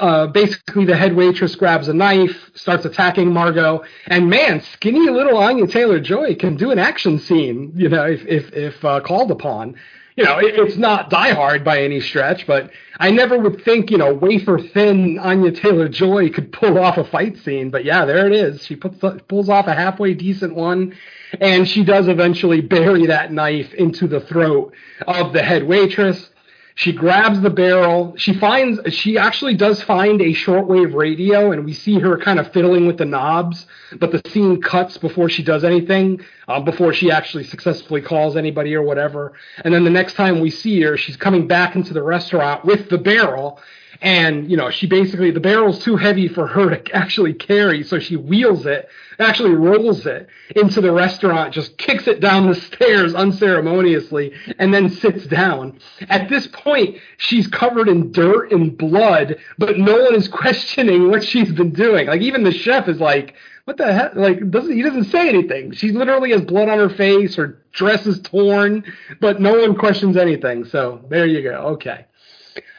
uh, 0.00 0.26
basically, 0.28 0.86
the 0.86 0.96
head 0.96 1.14
waitress 1.14 1.54
grabs 1.54 1.88
a 1.88 1.92
knife, 1.94 2.50
starts 2.54 2.84
attacking 2.86 3.32
Margot, 3.32 3.84
and 4.06 4.28
man, 4.28 4.62
skinny 4.62 5.10
little 5.10 5.36
Anya 5.36 5.66
Taylor 5.66 6.00
Joy 6.00 6.34
can 6.34 6.56
do 6.56 6.70
an 6.70 6.78
action 6.78 7.18
scene, 7.18 7.72
you 7.74 7.88
know, 7.88 8.06
if 8.06 8.24
if, 8.26 8.52
if 8.52 8.84
uh, 8.84 9.00
called 9.00 9.30
upon 9.30 9.76
you 10.16 10.24
know, 10.24 10.38
it, 10.38 10.54
it's 10.58 10.76
not 10.76 11.10
Die 11.10 11.34
Hard 11.34 11.62
by 11.62 11.82
any 11.82 12.00
stretch, 12.00 12.46
but 12.46 12.70
I 12.98 13.10
never 13.10 13.38
would 13.38 13.62
think, 13.64 13.90
you 13.90 13.98
know, 13.98 14.14
wafer 14.14 14.58
thin 14.58 15.18
Anya 15.18 15.52
Taylor 15.52 15.88
Joy 15.88 16.30
could 16.30 16.52
pull 16.52 16.78
off 16.78 16.96
a 16.96 17.04
fight 17.04 17.36
scene. 17.38 17.70
But 17.70 17.84
yeah, 17.84 18.06
there 18.06 18.26
it 18.26 18.32
is. 18.32 18.64
She 18.64 18.76
puts 18.76 18.98
pulls 19.28 19.50
off 19.50 19.66
a 19.66 19.74
halfway 19.74 20.14
decent 20.14 20.54
one, 20.54 20.96
and 21.38 21.68
she 21.68 21.84
does 21.84 22.08
eventually 22.08 22.62
bury 22.62 23.06
that 23.06 23.30
knife 23.30 23.74
into 23.74 24.06
the 24.08 24.20
throat 24.20 24.72
of 25.06 25.34
the 25.34 25.42
head 25.42 25.64
waitress. 25.64 26.30
She 26.78 26.92
grabs 26.92 27.40
the 27.40 27.48
barrel. 27.48 28.12
She 28.18 28.34
finds 28.34 28.78
she 28.92 29.16
actually 29.16 29.54
does 29.54 29.82
find 29.82 30.20
a 30.20 30.34
shortwave 30.34 30.94
radio, 30.94 31.52
and 31.52 31.64
we 31.64 31.72
see 31.72 31.98
her 32.00 32.18
kind 32.18 32.38
of 32.38 32.52
fiddling 32.52 32.86
with 32.86 32.98
the 32.98 33.06
knobs. 33.06 33.66
But 33.98 34.12
the 34.12 34.20
scene 34.30 34.60
cuts 34.60 34.98
before 34.98 35.30
she 35.30 35.42
does 35.42 35.64
anything, 35.64 36.20
uh, 36.46 36.60
before 36.60 36.92
she 36.92 37.10
actually 37.10 37.44
successfully 37.44 38.02
calls 38.02 38.36
anybody 38.36 38.74
or 38.74 38.82
whatever. 38.82 39.32
And 39.64 39.72
then 39.72 39.84
the 39.84 39.90
next 39.90 40.14
time 40.16 40.40
we 40.40 40.50
see 40.50 40.82
her, 40.82 40.98
she's 40.98 41.16
coming 41.16 41.46
back 41.46 41.76
into 41.76 41.94
the 41.94 42.02
restaurant 42.02 42.66
with 42.66 42.90
the 42.90 42.98
barrel, 42.98 43.58
and 44.00 44.50
you 44.50 44.56
know 44.56 44.70
she 44.70 44.86
basically 44.86 45.30
the 45.30 45.40
barrel's 45.40 45.82
too 45.82 45.96
heavy 45.96 46.28
for 46.28 46.46
her 46.46 46.76
to 46.76 46.96
actually 46.96 47.32
carry 47.32 47.82
so 47.82 47.98
she 47.98 48.16
wheels 48.16 48.66
it 48.66 48.88
actually 49.18 49.50
rolls 49.50 50.06
it 50.06 50.28
into 50.54 50.80
the 50.80 50.92
restaurant 50.92 51.52
just 51.52 51.76
kicks 51.78 52.06
it 52.06 52.20
down 52.20 52.48
the 52.48 52.54
stairs 52.54 53.14
unceremoniously 53.14 54.32
and 54.58 54.72
then 54.72 54.88
sits 54.90 55.26
down 55.26 55.78
at 56.08 56.28
this 56.28 56.46
point 56.48 56.98
she's 57.16 57.46
covered 57.46 57.88
in 57.88 58.12
dirt 58.12 58.52
and 58.52 58.76
blood 58.76 59.36
but 59.58 59.78
no 59.78 60.02
one 60.02 60.14
is 60.14 60.28
questioning 60.36 61.10
what 61.10 61.24
she's 61.24 61.52
been 61.52 61.72
doing 61.72 62.06
like 62.06 62.20
even 62.20 62.44
the 62.44 62.52
chef 62.52 62.88
is 62.88 63.00
like 63.00 63.34
what 63.66 63.78
the 63.78 63.92
heck? 63.92 64.14
Like, 64.14 64.48
doesn't 64.48 64.76
he 64.76 64.80
doesn't 64.80 65.06
say 65.06 65.28
anything? 65.28 65.72
She 65.72 65.90
literally 65.90 66.30
has 66.30 66.42
blood 66.42 66.68
on 66.68 66.78
her 66.78 66.88
face. 66.88 67.34
Her 67.34 67.60
dress 67.72 68.06
is 68.06 68.20
torn, 68.20 68.84
but 69.20 69.40
no 69.40 69.58
one 69.58 69.74
questions 69.74 70.16
anything. 70.16 70.66
So 70.66 71.04
there 71.10 71.26
you 71.26 71.42
go. 71.42 71.54
Okay. 71.72 72.06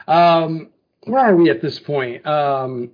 Um, 0.08 0.70
where 1.08 1.26
are 1.26 1.36
we 1.36 1.50
at 1.50 1.62
this 1.62 1.80
point? 1.80 2.26
Um, 2.26 2.92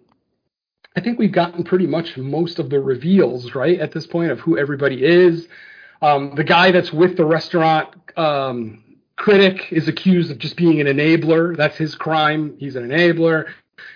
I 0.96 1.02
think 1.02 1.18
we've 1.18 1.32
gotten 1.32 1.64
pretty 1.64 1.88
much 1.88 2.18
most 2.18 2.60
of 2.60 2.70
the 2.70 2.80
reveals, 2.80 3.56
right, 3.56 3.80
at 3.80 3.92
this 3.92 4.06
point 4.06 4.32
of 4.32 4.40
who 4.42 4.58
everybody 4.58 5.04
is. 5.04 5.48
Um, 6.02 6.36
the 6.36 6.44
guy 6.44 6.72
that's 6.72 6.94
with 6.94 7.18
the 7.18 7.26
restaurant 7.26 7.96
um, 8.18 8.84
critic 9.16 9.72
is 9.72 9.88
accused 9.88 10.30
of 10.30 10.38
just 10.38 10.56
being 10.56 10.80
an 10.82 10.88
enabler. 10.88 11.58
That's 11.58 11.78
his 11.78 11.96
crime. 11.96 12.56
He's 12.60 12.76
an 12.76 12.90
enabler. 12.90 13.46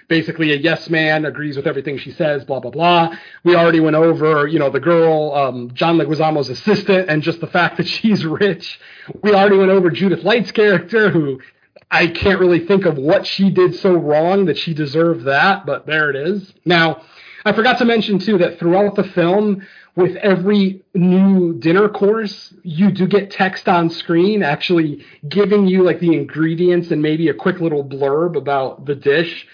Basically, 0.08 0.54
a 0.54 0.56
yes 0.56 0.90
man 0.90 1.26
agrees 1.26 1.56
with 1.56 1.68
everything 1.68 1.98
she 1.98 2.12
says, 2.12 2.44
blah, 2.46 2.60
blah, 2.60 2.72
blah. 2.72 3.16
We 3.44 3.56
already 3.56 3.80
went 3.80 3.96
over, 3.96 4.48
you 4.48 4.58
know, 4.58 4.70
the 4.70 4.80
girl, 4.80 5.34
um, 5.36 5.72
John 5.74 5.98
Leguizamo's 5.98 6.50
assistant, 6.50 7.10
and 7.10 7.22
just 7.22 7.42
the 7.42 7.48
fact 7.48 7.78
that 7.78 7.88
she's 7.88 8.26
rich. 8.26 8.80
We 9.22 9.34
already 9.34 9.58
went 9.58 9.70
over 9.70 9.92
Judith 9.92 10.24
Light's 10.24 10.52
character, 10.52 11.10
who 11.10 11.42
I 11.90 12.08
can't 12.08 12.40
really 12.40 12.66
think 12.66 12.86
of 12.86 12.98
what 12.98 13.26
she 13.26 13.50
did 13.50 13.76
so 13.76 13.94
wrong 13.96 14.46
that 14.46 14.58
she 14.58 14.74
deserved 14.74 15.26
that, 15.26 15.66
but 15.66 15.86
there 15.86 16.10
it 16.10 16.16
is. 16.16 16.54
Now, 16.66 17.02
I 17.46 17.54
forgot 17.54 17.78
to 17.78 17.86
mention 17.86 18.20
too 18.20 18.38
that 18.40 18.60
throughout 18.60 18.96
the 18.96 19.06
film, 19.06 19.66
with 19.96 20.16
every 20.18 20.84
new 20.94 21.54
dinner 21.56 21.90
course, 21.90 22.54
you 22.62 22.92
do 22.92 23.08
get 23.08 23.32
text 23.32 23.68
on 23.68 23.90
screen 23.90 24.44
actually 24.44 25.04
giving 25.28 25.66
you 25.66 25.82
like 25.82 26.00
the 26.00 26.14
ingredients 26.14 26.92
and 26.92 27.02
maybe 27.02 27.30
a 27.30 27.34
quick 27.34 27.60
little 27.60 27.84
blurb 27.84 28.36
about 28.36 28.86
the 28.86 28.94
dish. 28.94 29.48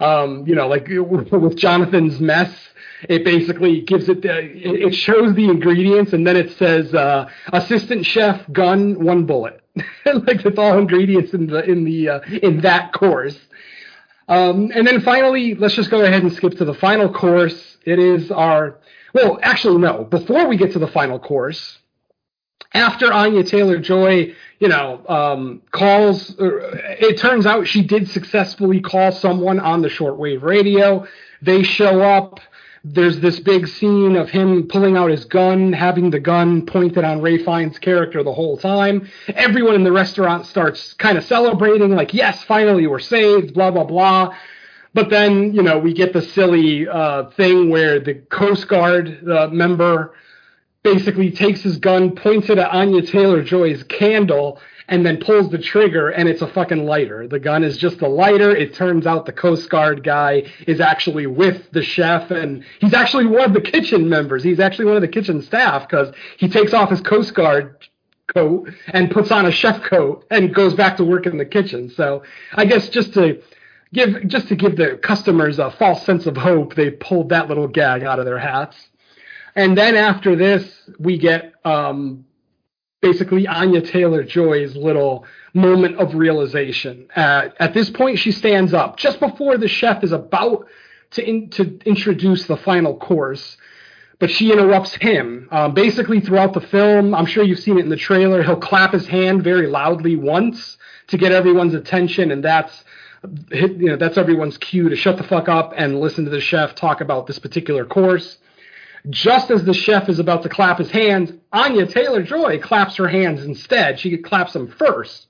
Um, 0.00 0.46
you 0.46 0.54
know, 0.54 0.66
like 0.66 0.88
with 0.90 1.56
Jonathan's 1.56 2.18
mess, 2.18 2.52
it 3.08 3.24
basically 3.24 3.82
gives 3.82 4.08
it 4.08 4.22
the, 4.22 4.40
it 4.42 4.94
shows 4.94 5.34
the 5.34 5.44
ingredients 5.44 6.12
and 6.12 6.26
then 6.26 6.36
it 6.36 6.56
says 6.56 6.92
uh, 6.94 7.28
assistant 7.52 8.06
chef 8.06 8.50
gun 8.50 9.04
one 9.04 9.26
bullet 9.26 9.63
like 10.04 10.44
it's 10.44 10.58
all 10.58 10.78
ingredients 10.78 11.34
in 11.34 11.46
the 11.46 11.64
in 11.64 11.84
the 11.84 12.08
uh, 12.08 12.20
in 12.42 12.60
that 12.60 12.92
course. 12.92 13.38
Um, 14.28 14.70
and 14.74 14.86
then 14.86 15.00
finally 15.00 15.54
let's 15.54 15.74
just 15.74 15.90
go 15.90 16.02
ahead 16.02 16.22
and 16.22 16.32
skip 16.32 16.54
to 16.58 16.64
the 16.64 16.74
final 16.74 17.12
course. 17.12 17.76
It 17.84 17.98
is 17.98 18.30
our 18.30 18.78
well 19.12 19.38
actually 19.42 19.78
no. 19.78 20.04
Before 20.04 20.46
we 20.48 20.56
get 20.56 20.72
to 20.72 20.78
the 20.78 20.86
final 20.86 21.18
course 21.18 21.78
after 22.74 23.12
Anya 23.12 23.44
Taylor 23.44 23.78
Joy, 23.78 24.34
you 24.58 24.68
know, 24.68 25.04
um, 25.08 25.62
calls, 25.70 26.34
it 26.38 27.18
turns 27.18 27.46
out 27.46 27.68
she 27.68 27.82
did 27.82 28.08
successfully 28.08 28.80
call 28.80 29.12
someone 29.12 29.60
on 29.60 29.80
the 29.80 29.88
shortwave 29.88 30.42
radio. 30.42 31.06
They 31.40 31.62
show 31.62 32.00
up 32.00 32.40
there's 32.84 33.18
this 33.20 33.40
big 33.40 33.66
scene 33.66 34.14
of 34.14 34.28
him 34.28 34.68
pulling 34.68 34.96
out 34.96 35.10
his 35.10 35.24
gun, 35.24 35.72
having 35.72 36.10
the 36.10 36.20
gun 36.20 36.66
pointed 36.66 37.02
on 37.02 37.22
Ralph 37.22 37.40
Fiennes' 37.40 37.78
character 37.78 38.22
the 38.22 38.32
whole 38.32 38.58
time. 38.58 39.08
Everyone 39.28 39.74
in 39.74 39.84
the 39.84 39.92
restaurant 39.92 40.44
starts 40.44 40.92
kind 40.94 41.16
of 41.16 41.24
celebrating, 41.24 41.96
like, 41.96 42.12
yes, 42.12 42.44
finally 42.44 42.86
we're 42.86 42.98
saved, 42.98 43.54
blah, 43.54 43.70
blah, 43.70 43.84
blah. 43.84 44.36
But 44.92 45.08
then, 45.08 45.54
you 45.54 45.62
know, 45.62 45.78
we 45.78 45.94
get 45.94 46.12
the 46.12 46.20
silly 46.20 46.86
uh, 46.86 47.30
thing 47.30 47.70
where 47.70 48.00
the 48.00 48.14
Coast 48.14 48.68
Guard 48.68 49.28
uh, 49.28 49.48
member 49.48 50.14
basically 50.84 51.30
takes 51.32 51.62
his 51.62 51.78
gun, 51.78 52.14
points 52.14 52.48
it 52.50 52.58
at 52.58 52.70
Anya 52.70 53.02
Taylor 53.02 53.42
Joy's 53.42 53.82
candle, 53.84 54.60
and 54.86 55.04
then 55.04 55.16
pulls 55.16 55.50
the 55.50 55.58
trigger 55.58 56.10
and 56.10 56.28
it's 56.28 56.42
a 56.42 56.46
fucking 56.46 56.84
lighter. 56.84 57.26
The 57.26 57.40
gun 57.40 57.64
is 57.64 57.78
just 57.78 58.02
a 58.02 58.08
lighter. 58.08 58.54
It 58.54 58.74
turns 58.74 59.06
out 59.06 59.24
the 59.24 59.32
Coast 59.32 59.70
Guard 59.70 60.04
guy 60.04 60.44
is 60.66 60.78
actually 60.78 61.26
with 61.26 61.70
the 61.72 61.82
chef 61.82 62.30
and 62.30 62.62
he's 62.80 62.92
actually 62.92 63.24
one 63.26 63.44
of 63.44 63.54
the 63.54 63.62
kitchen 63.62 64.08
members. 64.10 64.44
He's 64.44 64.60
actually 64.60 64.84
one 64.84 64.96
of 64.96 65.00
the 65.00 65.08
kitchen 65.08 65.40
staff 65.40 65.88
because 65.88 66.14
he 66.36 66.48
takes 66.48 66.74
off 66.74 66.90
his 66.90 67.00
Coast 67.00 67.34
Guard 67.34 67.88
coat 68.34 68.70
and 68.88 69.10
puts 69.10 69.30
on 69.30 69.46
a 69.46 69.50
chef 69.50 69.82
coat 69.84 70.26
and 70.30 70.54
goes 70.54 70.74
back 70.74 70.98
to 70.98 71.04
work 71.04 71.26
in 71.26 71.38
the 71.38 71.46
kitchen. 71.46 71.88
So 71.88 72.22
I 72.52 72.66
guess 72.66 72.90
just 72.90 73.14
to 73.14 73.40
give 73.94 74.28
just 74.28 74.48
to 74.48 74.56
give 74.56 74.76
the 74.76 74.98
customers 75.02 75.58
a 75.58 75.70
false 75.70 76.04
sense 76.04 76.26
of 76.26 76.36
hope, 76.36 76.74
they 76.74 76.90
pulled 76.90 77.30
that 77.30 77.48
little 77.48 77.68
gag 77.68 78.02
out 78.02 78.18
of 78.18 78.26
their 78.26 78.38
hats. 78.38 78.76
And 79.56 79.78
then 79.78 79.96
after 79.96 80.34
this, 80.36 80.90
we 80.98 81.18
get 81.18 81.52
um, 81.64 82.24
basically 83.00 83.46
Anya 83.46 83.82
Taylor 83.82 84.24
Joy's 84.24 84.74
little 84.74 85.26
moment 85.52 85.98
of 85.98 86.14
realization. 86.14 87.06
Uh, 87.14 87.48
at 87.60 87.74
this 87.74 87.90
point, 87.90 88.18
she 88.18 88.32
stands 88.32 88.74
up 88.74 88.96
just 88.96 89.20
before 89.20 89.56
the 89.58 89.68
chef 89.68 90.02
is 90.02 90.12
about 90.12 90.66
to 91.12 91.22
in, 91.22 91.50
to 91.50 91.78
introduce 91.84 92.46
the 92.46 92.56
final 92.56 92.96
course, 92.96 93.56
but 94.18 94.30
she 94.30 94.50
interrupts 94.50 94.94
him. 94.94 95.48
Um, 95.52 95.74
basically, 95.74 96.20
throughout 96.20 96.54
the 96.54 96.60
film, 96.60 97.14
I'm 97.14 97.26
sure 97.26 97.44
you've 97.44 97.60
seen 97.60 97.78
it 97.78 97.82
in 97.82 97.90
the 97.90 97.96
trailer. 97.96 98.42
He'll 98.42 98.56
clap 98.56 98.92
his 98.92 99.06
hand 99.06 99.44
very 99.44 99.68
loudly 99.68 100.16
once 100.16 100.76
to 101.08 101.18
get 101.18 101.30
everyone's 101.30 101.74
attention, 101.74 102.30
and 102.30 102.42
that's 102.42 102.84
you 103.50 103.86
know 103.86 103.96
that's 103.96 104.18
everyone's 104.18 104.58
cue 104.58 104.88
to 104.88 104.96
shut 104.96 105.16
the 105.16 105.24
fuck 105.24 105.48
up 105.48 105.72
and 105.76 106.00
listen 106.00 106.24
to 106.24 106.30
the 106.30 106.40
chef 106.40 106.74
talk 106.74 107.00
about 107.00 107.26
this 107.26 107.38
particular 107.38 107.84
course. 107.84 108.38
Just 109.10 109.50
as 109.50 109.64
the 109.64 109.74
chef 109.74 110.08
is 110.08 110.18
about 110.18 110.42
to 110.44 110.48
clap 110.48 110.78
his 110.78 110.90
hands, 110.90 111.32
Anya 111.52 111.86
Taylor 111.86 112.22
Joy 112.22 112.58
claps 112.58 112.96
her 112.96 113.08
hands 113.08 113.44
instead. 113.44 114.00
She 114.00 114.16
claps 114.16 114.54
them 114.54 114.68
first. 114.68 115.26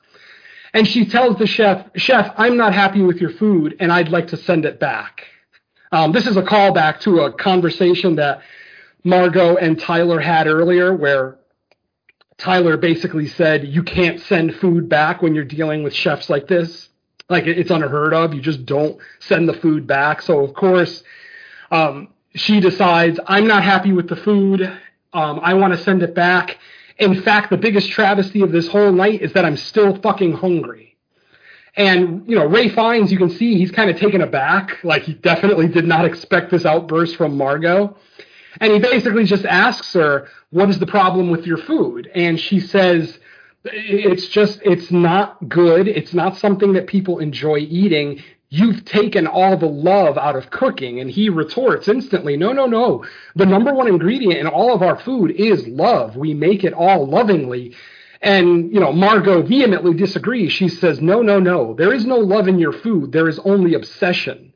And 0.72 0.87
she 0.87 1.07
tells 1.07 1.37
the 1.39 1.47
chef, 1.47 1.87
Chef, 1.97 2.33
I'm 2.37 2.57
not 2.57 2.72
happy 2.72 3.03
with 3.03 3.20
your 3.20 3.31
food 3.31 3.77
and 3.81 3.93
I'd 3.93 4.09
like 4.09 4.29
to 4.29 4.37
send 4.37 4.64
it 4.64 4.79
back. 4.79 5.27
Um, 5.93 6.12
this 6.12 6.27
is 6.27 6.37
a 6.37 6.43
callback 6.43 7.01
to 7.01 7.20
a 7.20 7.33
conversation 7.33 8.16
that 8.16 8.43
Margot 9.05 9.57
and 9.57 9.79
Tyler 9.79 10.18
had 10.18 10.47
earlier 10.47 10.95
where 10.95 11.39
Tyler 12.39 12.77
basically 12.77 13.29
said, 13.29 13.64
You 13.66 13.83
can't 13.83 14.20
send 14.20 14.57
food 14.57 14.89
back 14.89 15.22
when 15.22 15.35
you're 15.35 15.45
dealing 15.45 15.83
with 15.83 15.95
chefs 15.95 16.29
like 16.29 16.49
this. 16.49 16.89
Like 17.29 17.47
it's 17.47 17.70
unheard 17.70 18.12
of. 18.12 18.35
You 18.35 18.41
just 18.41 18.66
don't 18.66 18.99
send 19.20 19.49
the 19.49 19.55
food 19.55 19.87
back. 19.87 20.22
So, 20.22 20.41
of 20.41 20.55
course, 20.55 21.03
um, 21.70 22.09
she 22.35 22.61
decides, 22.61 23.18
I'm 23.26 23.47
not 23.47 23.62
happy 23.62 23.93
with 23.93 24.09
the 24.09 24.16
food. 24.16 24.62
Um, 25.12 25.41
I 25.43 25.55
want 25.55 25.72
to 25.72 25.78
send 25.78 26.03
it 26.03 26.14
back. 26.14 26.59
In 26.99 27.22
fact, 27.22 27.51
the 27.51 27.57
biggest 27.57 27.91
travesty 27.91 28.43
of 28.43 28.53
this 28.53 28.68
whole 28.68 28.93
night 28.93 29.22
is 29.22 29.32
that 29.32 29.45
I'm 29.45 29.57
still 29.57 29.97
fucking 30.01 30.32
hungry. 30.35 30.97
And, 31.76 32.28
you 32.28 32.37
know, 32.37 32.47
Ralph 32.47 32.72
Fiennes, 32.72 33.11
you 33.11 33.18
can 33.18 33.30
see 33.30 33.59
he's 33.59 33.72
kind 33.72 33.91
of 33.91 33.99
taken 33.99 34.20
aback. 34.20 34.82
Like 34.85 35.03
he 35.03 35.14
definitely 35.14 35.68
did 35.68 35.87
not 35.87 36.05
expect 36.05 36.51
this 36.51 36.64
outburst 36.64 37.16
from 37.16 37.37
Margot. 37.37 37.97
And 38.61 38.72
he 38.72 38.78
basically 38.78 39.24
just 39.24 39.45
asks 39.45 39.93
her, 39.95 40.28
what 40.51 40.70
is 40.70 40.78
the 40.78 40.87
problem 40.87 41.30
with 41.30 41.47
your 41.47 41.59
food? 41.59 42.09
And 42.14 42.39
she 42.39 42.61
says, 42.61 43.18
it's 43.64 44.28
just, 44.28 44.61
it's 44.62 44.93
not 44.93 45.49
good. 45.49 45.89
It's 45.89 46.14
not 46.14 46.37
something 46.37 46.74
that 46.74 46.87
people 46.87 47.18
enjoy 47.18 47.59
eating. 47.59 48.22
You've 48.57 48.85
taken 48.85 49.27
all 49.27 49.57
the 49.57 49.67
love 49.67 50.17
out 50.17 50.37
of 50.37 50.49
cooking. 50.51 51.01
And 51.01 51.11
he 51.11 51.29
retorts 51.29 51.89
instantly, 51.89 52.37
No, 52.37 52.53
no, 52.53 52.67
no. 52.67 53.05
The 53.35 53.47
number 53.47 53.75
one 53.75 53.89
ingredient 53.89 54.39
in 54.39 54.47
all 54.47 54.73
of 54.73 54.81
our 54.81 54.97
food 54.97 55.33
is 55.33 55.67
love. 55.67 56.15
We 56.17 56.35
make 56.35 56.63
it 56.63 56.73
all 56.73 57.05
lovingly. 57.05 57.75
And, 58.23 58.73
you 58.73 58.79
know, 58.79 58.93
Margot 58.93 59.43
vehemently 59.43 59.95
disagrees. 59.95 60.53
She 60.53 60.69
says, 60.69 61.01
No, 61.01 61.21
no, 61.21 61.41
no. 61.41 61.75
There 61.75 61.93
is 61.93 62.07
no 62.07 62.19
love 62.19 62.47
in 62.47 62.61
your 62.61 62.73
food. 62.73 63.11
There 63.11 63.29
is 63.29 63.41
only 63.41 63.75
obsession. 63.75 64.53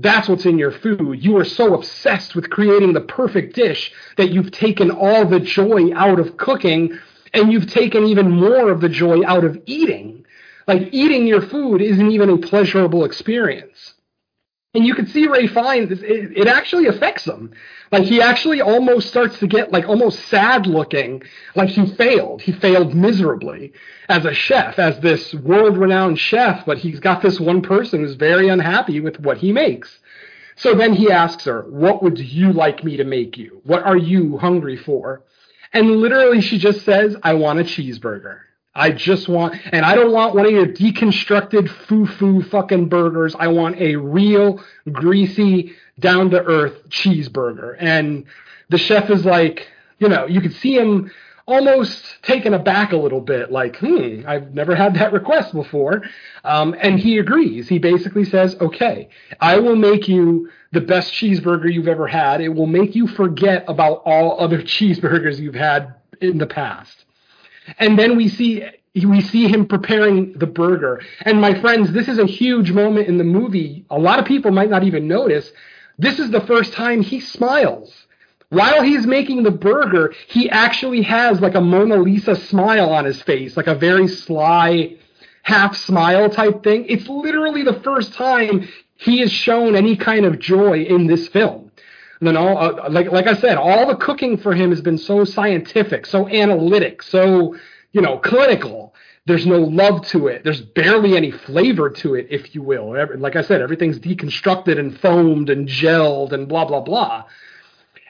That's 0.00 0.28
what's 0.28 0.44
in 0.46 0.58
your 0.58 0.72
food. 0.72 1.22
You 1.24 1.36
are 1.36 1.44
so 1.44 1.74
obsessed 1.74 2.34
with 2.34 2.50
creating 2.50 2.92
the 2.92 3.02
perfect 3.02 3.54
dish 3.54 3.92
that 4.16 4.30
you've 4.30 4.50
taken 4.50 4.90
all 4.90 5.24
the 5.26 5.40
joy 5.40 5.94
out 5.94 6.18
of 6.18 6.36
cooking 6.36 6.98
and 7.32 7.52
you've 7.52 7.70
taken 7.70 8.04
even 8.04 8.32
more 8.32 8.68
of 8.68 8.80
the 8.80 8.88
joy 8.88 9.24
out 9.24 9.44
of 9.44 9.62
eating. 9.66 10.17
Like 10.68 10.90
eating 10.92 11.26
your 11.26 11.40
food 11.40 11.80
isn't 11.80 12.10
even 12.12 12.28
a 12.28 12.36
pleasurable 12.36 13.04
experience. 13.04 13.94
And 14.74 14.86
you 14.86 14.94
can 14.94 15.06
see 15.06 15.26
Ralph 15.26 15.50
Fiennes, 15.50 15.90
it, 16.02 16.02
it 16.36 16.46
actually 16.46 16.86
affects 16.86 17.24
him. 17.24 17.52
Like 17.90 18.04
he 18.04 18.20
actually 18.20 18.60
almost 18.60 19.08
starts 19.08 19.38
to 19.38 19.46
get 19.46 19.72
like 19.72 19.88
almost 19.88 20.26
sad 20.26 20.66
looking, 20.66 21.22
like 21.56 21.70
he 21.70 21.86
failed. 21.86 22.42
He 22.42 22.52
failed 22.52 22.94
miserably 22.94 23.72
as 24.10 24.26
a 24.26 24.34
chef, 24.34 24.78
as 24.78 25.00
this 25.00 25.32
world 25.32 25.78
renowned 25.78 26.20
chef, 26.20 26.66
but 26.66 26.76
he's 26.78 27.00
got 27.00 27.22
this 27.22 27.40
one 27.40 27.62
person 27.62 28.00
who's 28.00 28.14
very 28.14 28.48
unhappy 28.50 29.00
with 29.00 29.18
what 29.20 29.38
he 29.38 29.52
makes. 29.52 29.98
So 30.56 30.74
then 30.74 30.92
he 30.92 31.10
asks 31.10 31.46
her, 31.46 31.62
What 31.62 32.02
would 32.02 32.18
you 32.18 32.52
like 32.52 32.84
me 32.84 32.98
to 32.98 33.04
make 33.04 33.38
you? 33.38 33.62
What 33.64 33.84
are 33.84 33.96
you 33.96 34.36
hungry 34.36 34.76
for? 34.76 35.24
And 35.72 35.96
literally 35.96 36.42
she 36.42 36.58
just 36.58 36.84
says, 36.84 37.16
I 37.22 37.34
want 37.34 37.60
a 37.60 37.64
cheeseburger. 37.64 38.40
I 38.78 38.92
just 38.92 39.28
want, 39.28 39.56
and 39.72 39.84
I 39.84 39.96
don't 39.96 40.12
want 40.12 40.36
one 40.36 40.46
of 40.46 40.52
your 40.52 40.66
deconstructed 40.66 41.68
foo-foo 41.88 42.42
fucking 42.42 42.88
burgers. 42.88 43.34
I 43.36 43.48
want 43.48 43.80
a 43.80 43.96
real, 43.96 44.62
greasy, 44.92 45.74
down-to-earth 45.98 46.88
cheeseburger. 46.88 47.76
And 47.78 48.24
the 48.68 48.78
chef 48.78 49.10
is 49.10 49.24
like, 49.24 49.66
you 49.98 50.08
know, 50.08 50.26
you 50.26 50.40
could 50.40 50.54
see 50.54 50.76
him 50.76 51.10
almost 51.48 52.22
taken 52.22 52.54
aback 52.54 52.92
a 52.92 52.96
little 52.96 53.20
bit, 53.20 53.50
like, 53.50 53.76
hmm, 53.78 54.22
I've 54.26 54.54
never 54.54 54.76
had 54.76 54.94
that 54.94 55.12
request 55.12 55.52
before. 55.54 56.04
Um, 56.44 56.76
and 56.78 57.00
he 57.00 57.18
agrees. 57.18 57.68
He 57.68 57.80
basically 57.80 58.24
says, 58.24 58.54
okay, 58.60 59.08
I 59.40 59.58
will 59.58 59.76
make 59.76 60.06
you 60.06 60.50
the 60.70 60.82
best 60.82 61.12
cheeseburger 61.12 61.72
you've 61.72 61.88
ever 61.88 62.06
had. 62.06 62.40
It 62.40 62.50
will 62.50 62.66
make 62.66 62.94
you 62.94 63.08
forget 63.08 63.64
about 63.66 64.02
all 64.04 64.40
other 64.40 64.62
cheeseburgers 64.62 65.40
you've 65.40 65.56
had 65.56 65.94
in 66.20 66.38
the 66.38 66.46
past. 66.46 67.06
And 67.78 67.98
then 67.98 68.16
we 68.16 68.28
see 68.28 68.64
we 68.94 69.20
see 69.20 69.46
him 69.46 69.66
preparing 69.66 70.32
the 70.32 70.46
burger. 70.46 71.00
And 71.22 71.40
my 71.40 71.60
friends, 71.60 71.92
this 71.92 72.08
is 72.08 72.18
a 72.18 72.26
huge 72.26 72.72
moment 72.72 73.08
in 73.08 73.18
the 73.18 73.24
movie. 73.24 73.84
A 73.90 73.98
lot 73.98 74.18
of 74.18 74.24
people 74.24 74.50
might 74.50 74.70
not 74.70 74.82
even 74.84 75.06
notice. 75.06 75.52
This 75.98 76.18
is 76.18 76.30
the 76.30 76.40
first 76.40 76.72
time 76.72 77.02
he 77.02 77.20
smiles. 77.20 77.94
While 78.50 78.82
he's 78.82 79.06
making 79.06 79.42
the 79.42 79.50
burger, 79.50 80.14
he 80.28 80.48
actually 80.48 81.02
has 81.02 81.40
like 81.40 81.54
a 81.54 81.60
Mona 81.60 81.96
Lisa 81.96 82.34
smile 82.34 82.90
on 82.90 83.04
his 83.04 83.20
face, 83.22 83.56
like 83.56 83.66
a 83.66 83.74
very 83.74 84.08
sly 84.08 84.96
half 85.42 85.76
smile 85.76 86.30
type 86.30 86.62
thing. 86.62 86.86
It's 86.88 87.08
literally 87.08 87.62
the 87.62 87.80
first 87.80 88.14
time 88.14 88.68
he 88.96 89.18
has 89.20 89.30
shown 89.30 89.76
any 89.76 89.96
kind 89.96 90.24
of 90.24 90.38
joy 90.38 90.82
in 90.82 91.06
this 91.06 91.28
film. 91.28 91.67
You 92.20 92.32
know, 92.32 92.56
uh, 92.56 92.88
like 92.90 93.10
like 93.12 93.26
I 93.26 93.34
said, 93.34 93.56
all 93.56 93.86
the 93.86 93.96
cooking 93.96 94.38
for 94.38 94.54
him 94.54 94.70
has 94.70 94.80
been 94.80 94.98
so 94.98 95.24
scientific, 95.24 96.06
so 96.06 96.28
analytic, 96.28 97.02
so 97.02 97.56
you 97.92 98.00
know 98.00 98.18
clinical. 98.18 98.94
There's 99.26 99.46
no 99.46 99.58
love 99.58 100.06
to 100.08 100.28
it. 100.28 100.42
There's 100.42 100.62
barely 100.62 101.14
any 101.14 101.30
flavor 101.30 101.90
to 101.90 102.14
it, 102.14 102.28
if 102.30 102.54
you 102.54 102.62
will. 102.62 102.96
Like 103.18 103.36
I 103.36 103.42
said, 103.42 103.60
everything's 103.60 103.98
deconstructed 103.98 104.78
and 104.78 104.98
foamed 104.98 105.50
and 105.50 105.68
gelled 105.68 106.32
and 106.32 106.48
blah 106.48 106.64
blah 106.64 106.80
blah. 106.80 107.24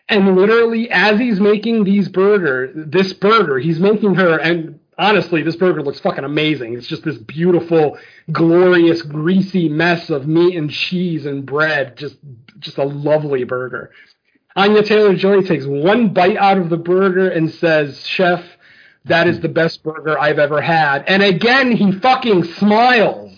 And 0.09 0.37
literally, 0.37 0.91
as 0.91 1.19
he's 1.19 1.39
making 1.39 1.85
these 1.85 2.09
burger, 2.09 2.73
this 2.75 3.13
burger, 3.13 3.59
he's 3.59 3.79
making 3.79 4.15
her, 4.15 4.39
and 4.39 4.81
honestly, 4.97 5.43
this 5.43 5.57
burger 5.57 5.83
looks 5.83 6.01
fucking 6.01 6.25
amazing. 6.25 6.75
It's 6.75 6.87
just 6.87 7.05
this 7.05 7.19
beautiful, 7.19 7.99
glorious, 8.33 9.03
greasy 9.03 9.69
mess 9.69 10.09
of 10.09 10.27
meat 10.27 10.57
and 10.57 10.71
cheese 10.71 11.27
and 11.27 11.45
bread. 11.45 11.97
Just, 11.97 12.17
just 12.59 12.79
a 12.79 12.85
lovely 12.85 13.45
burger. 13.45 13.91
Anya 14.57 14.83
Taylor 14.83 15.15
Joy 15.15 15.43
takes 15.43 15.67
one 15.67 16.13
bite 16.13 16.37
out 16.37 16.59
of 16.59 16.69
the 16.69 16.77
burger 16.77 17.29
and 17.29 17.51
says, 17.51 18.07
"Chef, 18.07 18.43
that 19.05 19.29
is 19.29 19.41
the 19.41 19.49
best 19.49 19.83
burger 19.83 20.19
I've 20.19 20.39
ever 20.39 20.61
had." 20.61 21.05
And 21.07 21.23
again, 21.23 21.73
he 21.73 21.93
fucking 21.93 22.45
smiles. 22.45 23.29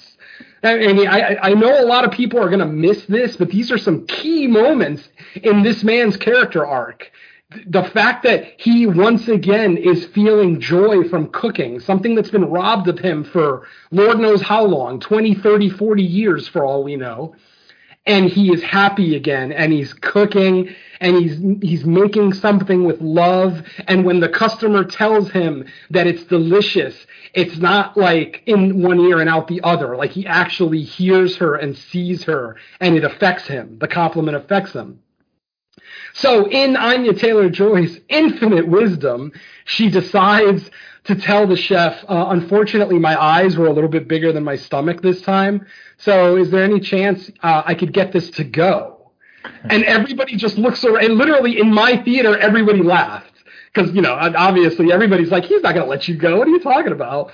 I 0.63 0.77
mean, 0.77 1.09
I, 1.09 1.37
I 1.43 1.55
know 1.55 1.83
a 1.83 1.87
lot 1.87 2.05
of 2.05 2.11
people 2.11 2.39
are 2.39 2.49
going 2.49 2.61
to 2.61 2.67
miss 2.67 3.05
this, 3.07 3.37
but 3.37 3.49
these 3.49 3.73
are 3.73 3.79
some 3.79 4.07
key 4.07 4.47
moments 4.47 5.09
in 5.43 5.63
this 5.63 5.83
man's 5.83 6.17
character 6.17 6.67
arc. 6.67 7.11
The 7.67 7.83
fact 7.83 8.23
that 8.25 8.61
he 8.61 8.87
once 8.87 9.27
again 9.27 9.77
is 9.77 10.05
feeling 10.07 10.61
joy 10.61 11.09
from 11.09 11.29
cooking, 11.29 11.81
something 11.81 12.15
that's 12.15 12.31
been 12.31 12.45
robbed 12.45 12.89
of 12.89 12.99
him 12.99 13.25
for 13.25 13.67
Lord 13.91 14.21
knows 14.21 14.43
how 14.43 14.65
long 14.65 15.01
20, 15.01 15.35
30, 15.35 15.71
40 15.71 16.03
years 16.03 16.47
for 16.47 16.65
all 16.65 16.85
we 16.85 16.97
know. 16.97 17.35
And 18.07 18.31
he 18.31 18.53
is 18.53 18.63
happy 18.63 19.15
again 19.15 19.53
and 19.53 19.73
he's 19.73 19.93
cooking 19.93 20.75
and 21.01 21.17
he's 21.17 21.39
he's 21.63 21.85
making 21.85 22.33
something 22.33 22.85
with 22.85 23.01
love. 23.01 23.63
And 23.87 24.05
when 24.05 24.21
the 24.21 24.29
customer 24.29 24.85
tells 24.85 25.31
him 25.31 25.67
that 25.91 26.07
it's 26.07 26.25
delicious 26.25 27.07
it's 27.35 27.59
not 27.59 27.97
like 27.97 28.43
in 28.47 28.83
one 28.83 29.01
ear 29.01 29.21
and 29.21 29.29
out 29.29 29.49
the 29.49 29.61
other. 29.63 29.97
Like 29.97 30.11
he 30.11 30.27
actually 30.27 30.83
hears 30.83 31.37
her 31.37 31.55
and 31.55 31.77
sees 31.77 32.25
her 32.25 32.57
and 32.81 32.97
it 32.97 33.05
affects 33.05 33.47
him. 33.47 33.79
The 33.79 33.89
compliment 33.89 34.37
affects 34.37 34.73
him. 34.73 35.01
So 36.13 36.49
in 36.49 36.77
Anya 36.77 37.15
Taylor 37.15 37.49
Joy's 37.49 38.01
infinite 38.09 38.67
wisdom, 38.67 39.33
she 39.65 39.89
decides 39.91 40.71
to 41.11 41.21
tell 41.21 41.47
the 41.47 41.57
chef, 41.57 42.05
uh, 42.09 42.27
unfortunately, 42.31 42.99
my 42.99 43.21
eyes 43.21 43.57
were 43.57 43.67
a 43.67 43.73
little 43.73 43.91
bit 43.91 44.09
bigger 44.09 44.33
than 44.33 44.43
my 44.45 44.57
stomach 44.57 45.03
this 45.03 45.21
time. 45.23 45.67
So 45.99 46.37
is 46.37 46.51
there 46.51 46.65
any 46.65 46.81
chance 46.81 47.31
uh, 47.43 47.63
I 47.65 47.75
could 47.75 47.93
get 47.93 48.13
this 48.13 48.31
to 48.31 48.45
go? 48.45 49.01
and 49.65 49.85
everybody 49.85 50.37
just 50.37 50.59
looks 50.59 50.85
around. 50.85 51.05
And 51.05 51.15
literally 51.17 51.59
in 51.59 51.73
my 51.73 51.97
theater, 52.03 52.37
everybody 52.39 52.83
laughed 52.83 53.33
because 53.73 53.93
you 53.95 54.03
know 54.03 54.15
obviously 54.15 54.93
everybody's 54.93 55.31
like, 55.31 55.45
he's 55.45 55.63
not 55.63 55.75
going 55.75 55.85
to 55.85 55.91
let 55.91 56.09
you 56.09 56.17
go. 56.17 56.39
What 56.39 56.49
are 56.49 56.51
you 56.51 56.61
talking 56.61 56.93
about? 56.93 57.33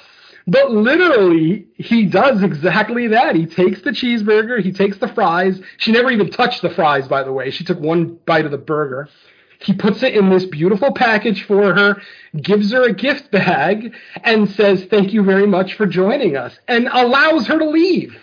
But 0.48 0.70
literally, 0.70 1.66
he 1.74 2.06
does 2.06 2.40
exactly 2.42 3.08
that. 3.08 3.34
He 3.34 3.46
takes 3.46 3.82
the 3.82 3.90
cheeseburger, 3.90 4.62
he 4.62 4.70
takes 4.70 4.96
the 4.98 5.08
fries. 5.08 5.60
She 5.78 5.90
never 5.90 6.10
even 6.10 6.30
touched 6.30 6.62
the 6.62 6.70
fries, 6.70 7.08
by 7.08 7.24
the 7.24 7.32
way. 7.32 7.50
She 7.50 7.64
took 7.64 7.80
one 7.80 8.18
bite 8.26 8.44
of 8.44 8.52
the 8.52 8.58
burger. 8.58 9.08
He 9.58 9.72
puts 9.72 10.02
it 10.02 10.14
in 10.14 10.30
this 10.30 10.44
beautiful 10.44 10.92
package 10.92 11.44
for 11.44 11.74
her, 11.74 12.02
gives 12.40 12.72
her 12.72 12.82
a 12.82 12.92
gift 12.92 13.30
bag, 13.30 13.94
and 14.22 14.50
says, 14.50 14.84
Thank 14.84 15.12
you 15.12 15.22
very 15.22 15.46
much 15.46 15.74
for 15.74 15.86
joining 15.86 16.36
us, 16.36 16.58
and 16.68 16.88
allows 16.92 17.46
her 17.46 17.58
to 17.58 17.68
leave. 17.68 18.16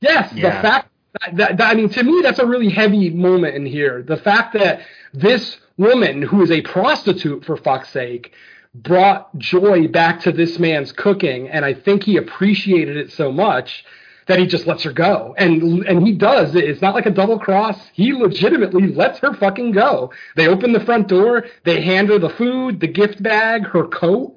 Yes, 0.00 0.32
yeah. 0.32 0.56
the 0.56 0.62
fact 0.62 0.88
that, 1.32 1.56
that, 1.56 1.60
I 1.60 1.74
mean, 1.74 1.88
to 1.90 2.02
me, 2.02 2.20
that's 2.22 2.38
a 2.38 2.46
really 2.46 2.70
heavy 2.70 3.10
moment 3.10 3.56
in 3.56 3.66
here. 3.66 4.02
The 4.02 4.16
fact 4.16 4.54
that 4.54 4.80
this 5.12 5.58
woman, 5.76 6.22
who 6.22 6.42
is 6.42 6.50
a 6.50 6.60
prostitute 6.62 7.44
for 7.44 7.56
fuck's 7.56 7.90
sake, 7.90 8.32
brought 8.74 9.36
joy 9.38 9.88
back 9.88 10.20
to 10.20 10.32
this 10.32 10.58
man's 10.58 10.92
cooking, 10.92 11.48
and 11.48 11.64
I 11.64 11.74
think 11.74 12.04
he 12.04 12.16
appreciated 12.16 12.96
it 12.96 13.12
so 13.12 13.32
much 13.32 13.84
that 14.28 14.38
he 14.38 14.46
just 14.46 14.66
lets 14.66 14.84
her 14.84 14.92
go. 14.92 15.34
And 15.36 15.84
and 15.86 16.06
he 16.06 16.12
does. 16.12 16.54
It's 16.54 16.80
not 16.80 16.94
like 16.94 17.06
a 17.06 17.10
double 17.10 17.38
cross. 17.38 17.78
He 17.92 18.12
legitimately 18.12 18.94
lets 18.94 19.18
her 19.20 19.34
fucking 19.34 19.72
go. 19.72 20.12
They 20.36 20.46
open 20.46 20.72
the 20.72 20.84
front 20.84 21.08
door, 21.08 21.46
they 21.64 21.82
hand 21.82 22.10
her 22.10 22.18
the 22.18 22.30
food, 22.30 22.78
the 22.80 22.86
gift 22.86 23.22
bag, 23.22 23.66
her 23.66 23.88
coat, 23.88 24.36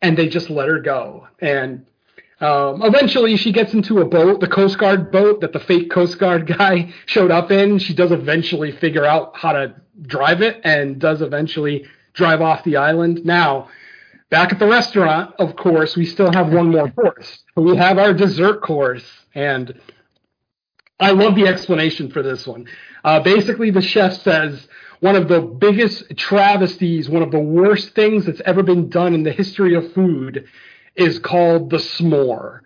and 0.00 0.16
they 0.16 0.28
just 0.28 0.50
let 0.50 0.68
her 0.68 0.80
go. 0.80 1.26
And 1.40 1.86
um, 2.40 2.82
eventually, 2.82 3.36
she 3.36 3.52
gets 3.52 3.72
into 3.72 4.00
a 4.00 4.04
boat, 4.04 4.40
the 4.40 4.48
Coast 4.48 4.76
Guard 4.76 5.12
boat 5.12 5.40
that 5.40 5.52
the 5.52 5.60
fake 5.60 5.90
Coast 5.90 6.18
Guard 6.18 6.46
guy 6.58 6.92
showed 7.06 7.30
up 7.30 7.50
in. 7.50 7.78
She 7.78 7.94
does 7.94 8.12
eventually 8.12 8.72
figure 8.72 9.04
out 9.04 9.36
how 9.36 9.52
to 9.52 9.74
drive 10.02 10.42
it 10.42 10.60
and 10.64 11.00
does 11.00 11.22
eventually 11.22 11.86
drive 12.14 12.42
off 12.42 12.64
the 12.64 12.76
island. 12.76 13.24
Now, 13.24 13.68
back 14.28 14.52
at 14.52 14.58
the 14.58 14.66
restaurant, 14.66 15.34
of 15.38 15.56
course, 15.56 15.96
we 15.96 16.04
still 16.04 16.32
have 16.32 16.52
one 16.52 16.70
more 16.70 16.90
course. 16.90 17.44
We 17.56 17.76
have 17.76 17.98
our 17.98 18.12
dessert 18.12 18.60
course, 18.60 19.04
and 19.34 19.80
I 21.00 21.10
love 21.10 21.34
the 21.34 21.46
explanation 21.46 22.10
for 22.10 22.22
this 22.22 22.46
one. 22.46 22.66
Uh, 23.04 23.20
basically, 23.20 23.70
the 23.70 23.82
chef 23.82 24.14
says 24.22 24.68
one 25.00 25.16
of 25.16 25.28
the 25.28 25.40
biggest 25.40 26.16
travesties, 26.16 27.10
one 27.10 27.22
of 27.22 27.32
the 27.32 27.40
worst 27.40 27.94
things 27.94 28.26
that's 28.26 28.40
ever 28.44 28.62
been 28.62 28.88
done 28.88 29.14
in 29.14 29.24
the 29.24 29.32
history 29.32 29.74
of 29.74 29.92
food 29.92 30.46
is 30.94 31.18
called 31.18 31.70
the 31.70 31.78
s'more. 31.78 32.60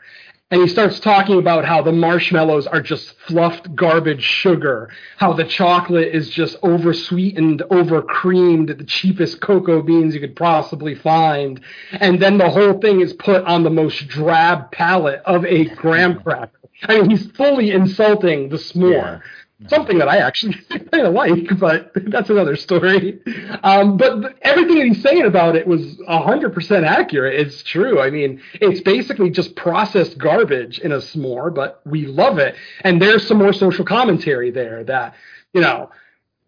And 0.48 0.62
he 0.62 0.68
starts 0.68 1.00
talking 1.00 1.40
about 1.40 1.64
how 1.64 1.82
the 1.82 1.90
marshmallows 1.90 2.68
are 2.68 2.80
just 2.80 3.18
fluffed 3.26 3.74
garbage 3.74 4.22
sugar, 4.22 4.90
how 5.16 5.32
the 5.32 5.44
chocolate 5.44 6.14
is 6.14 6.30
just 6.30 6.56
oversweetened, 6.62 7.64
overcreamed, 7.68 8.78
the 8.78 8.84
cheapest 8.84 9.40
cocoa 9.40 9.82
beans 9.82 10.14
you 10.14 10.20
could 10.20 10.36
possibly 10.36 10.94
find. 10.94 11.60
And 11.90 12.22
then 12.22 12.38
the 12.38 12.48
whole 12.48 12.80
thing 12.80 13.00
is 13.00 13.12
put 13.12 13.44
on 13.44 13.64
the 13.64 13.70
most 13.70 14.06
drab 14.06 14.70
palate 14.70 15.20
of 15.24 15.44
a 15.44 15.64
graham 15.64 16.20
cracker. 16.20 16.52
I 16.84 17.00
mean, 17.00 17.10
he's 17.10 17.26
fully 17.32 17.72
insulting 17.72 18.48
the 18.48 18.56
s'more. 18.56 18.92
Yeah 18.92 19.20
something 19.68 19.98
that 19.98 20.08
I 20.08 20.18
actually 20.18 20.54
kind 20.70 21.06
of 21.06 21.14
like, 21.14 21.58
but 21.58 21.92
that's 21.94 22.30
another 22.30 22.56
story. 22.56 23.20
Um, 23.62 23.96
but 23.96 24.36
everything 24.42 24.78
that 24.78 24.86
he's 24.86 25.02
saying 25.02 25.24
about 25.24 25.56
it 25.56 25.66
was 25.66 25.96
100% 25.96 26.86
accurate. 26.86 27.40
It's 27.40 27.62
true. 27.62 28.00
I 28.00 28.10
mean, 28.10 28.42
it's 28.54 28.80
basically 28.80 29.30
just 29.30 29.56
processed 29.56 30.18
garbage 30.18 30.78
in 30.78 30.92
a 30.92 30.98
s'more, 30.98 31.54
but 31.54 31.80
we 31.86 32.06
love 32.06 32.38
it. 32.38 32.54
And 32.82 33.00
there's 33.00 33.26
some 33.26 33.38
more 33.38 33.52
social 33.52 33.84
commentary 33.84 34.50
there 34.50 34.84
that, 34.84 35.14
you 35.52 35.62
know, 35.62 35.90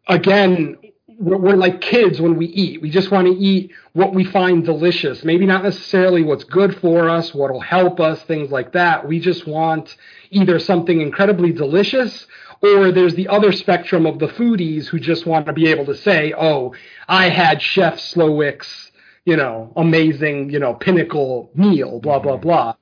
again, 0.06 0.76
we're, 1.18 1.38
we're 1.38 1.56
like 1.56 1.80
kids 1.80 2.20
when 2.20 2.36
we 2.36 2.46
eat. 2.46 2.82
We 2.82 2.90
just 2.90 3.10
want 3.10 3.26
to 3.26 3.32
eat 3.32 3.72
what 3.94 4.14
we 4.14 4.24
find 4.24 4.64
delicious. 4.64 5.24
Maybe 5.24 5.46
not 5.46 5.64
necessarily 5.64 6.22
what's 6.22 6.44
good 6.44 6.78
for 6.78 7.08
us, 7.08 7.34
what'll 7.34 7.60
help 7.60 8.00
us, 8.00 8.22
things 8.24 8.50
like 8.50 8.72
that. 8.72 9.08
We 9.08 9.18
just 9.18 9.46
want 9.46 9.96
either 10.30 10.58
something 10.58 11.00
incredibly 11.00 11.52
delicious 11.52 12.26
or 12.62 12.92
there's 12.92 13.14
the 13.14 13.28
other 13.28 13.52
spectrum 13.52 14.06
of 14.06 14.18
the 14.18 14.28
foodies 14.28 14.86
who 14.86 14.98
just 14.98 15.26
want 15.26 15.46
to 15.46 15.52
be 15.52 15.68
able 15.68 15.86
to 15.86 15.94
say, 15.96 16.32
"Oh, 16.36 16.74
I 17.08 17.28
had 17.28 17.62
Chef 17.62 17.98
Slowik's, 17.98 18.90
you 19.24 19.36
know, 19.36 19.72
amazing, 19.76 20.50
you 20.50 20.58
know, 20.58 20.74
pinnacle 20.74 21.50
meal, 21.54 22.00
blah 22.00 22.18
blah 22.18 22.36
blah." 22.36 22.74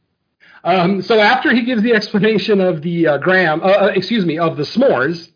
Um, 0.65 1.01
so 1.03 1.21
after 1.21 1.55
he 1.55 1.63
gives 1.63 1.83
the 1.83 1.95
explanation 1.95 2.61
of 2.61 2.83
the 2.83 3.07
uh, 3.07 3.19
graham, 3.19 3.63
uh, 3.63 3.67
uh, 3.67 3.93
excuse 3.95 4.27
me, 4.27 4.39
of 4.39 4.57
the 4.57 4.65
s'mores, 4.65 5.31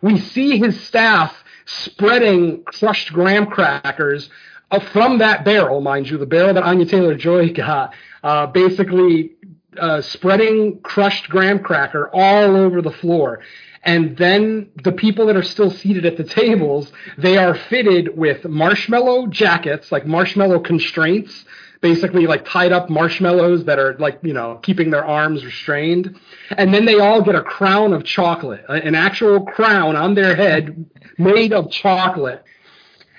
we 0.00 0.18
see 0.18 0.58
his 0.58 0.80
staff 0.82 1.32
spreading 1.66 2.64
crushed 2.64 3.12
graham 3.12 3.46
crackers 3.46 4.28
uh, 4.72 4.80
from 4.80 5.18
that 5.18 5.44
barrel, 5.44 5.80
mind 5.80 6.10
you, 6.10 6.18
the 6.18 6.26
barrel 6.26 6.54
that 6.54 6.64
Anya 6.64 6.86
Taylor 6.86 7.14
Joy 7.14 7.52
got, 7.52 7.94
uh, 8.24 8.46
basically 8.46 9.32
uh, 9.78 10.00
spreading 10.00 10.80
crushed 10.80 11.28
graham 11.28 11.60
cracker 11.60 12.10
all 12.12 12.56
over 12.56 12.82
the 12.82 12.90
floor. 12.90 13.40
And 13.84 14.16
then 14.16 14.70
the 14.84 14.92
people 14.92 15.26
that 15.26 15.36
are 15.36 15.42
still 15.42 15.70
seated 15.70 16.06
at 16.06 16.16
the 16.16 16.24
tables, 16.24 16.92
they 17.18 17.36
are 17.36 17.54
fitted 17.54 18.16
with 18.16 18.44
marshmallow 18.44 19.26
jackets, 19.26 19.90
like 19.90 20.06
marshmallow 20.06 20.60
constraints, 20.60 21.44
basically 21.80 22.28
like 22.28 22.44
tied 22.44 22.70
up 22.70 22.88
marshmallows 22.88 23.64
that 23.64 23.80
are 23.80 23.96
like, 23.98 24.20
you 24.22 24.32
know, 24.32 24.60
keeping 24.62 24.90
their 24.90 25.04
arms 25.04 25.44
restrained. 25.44 26.16
And 26.50 26.72
then 26.72 26.84
they 26.84 27.00
all 27.00 27.22
get 27.22 27.34
a 27.34 27.42
crown 27.42 27.92
of 27.92 28.04
chocolate, 28.04 28.64
an 28.68 28.94
actual 28.94 29.44
crown 29.44 29.96
on 29.96 30.14
their 30.14 30.36
head 30.36 30.86
made 31.18 31.52
of 31.52 31.70
chocolate. 31.70 32.44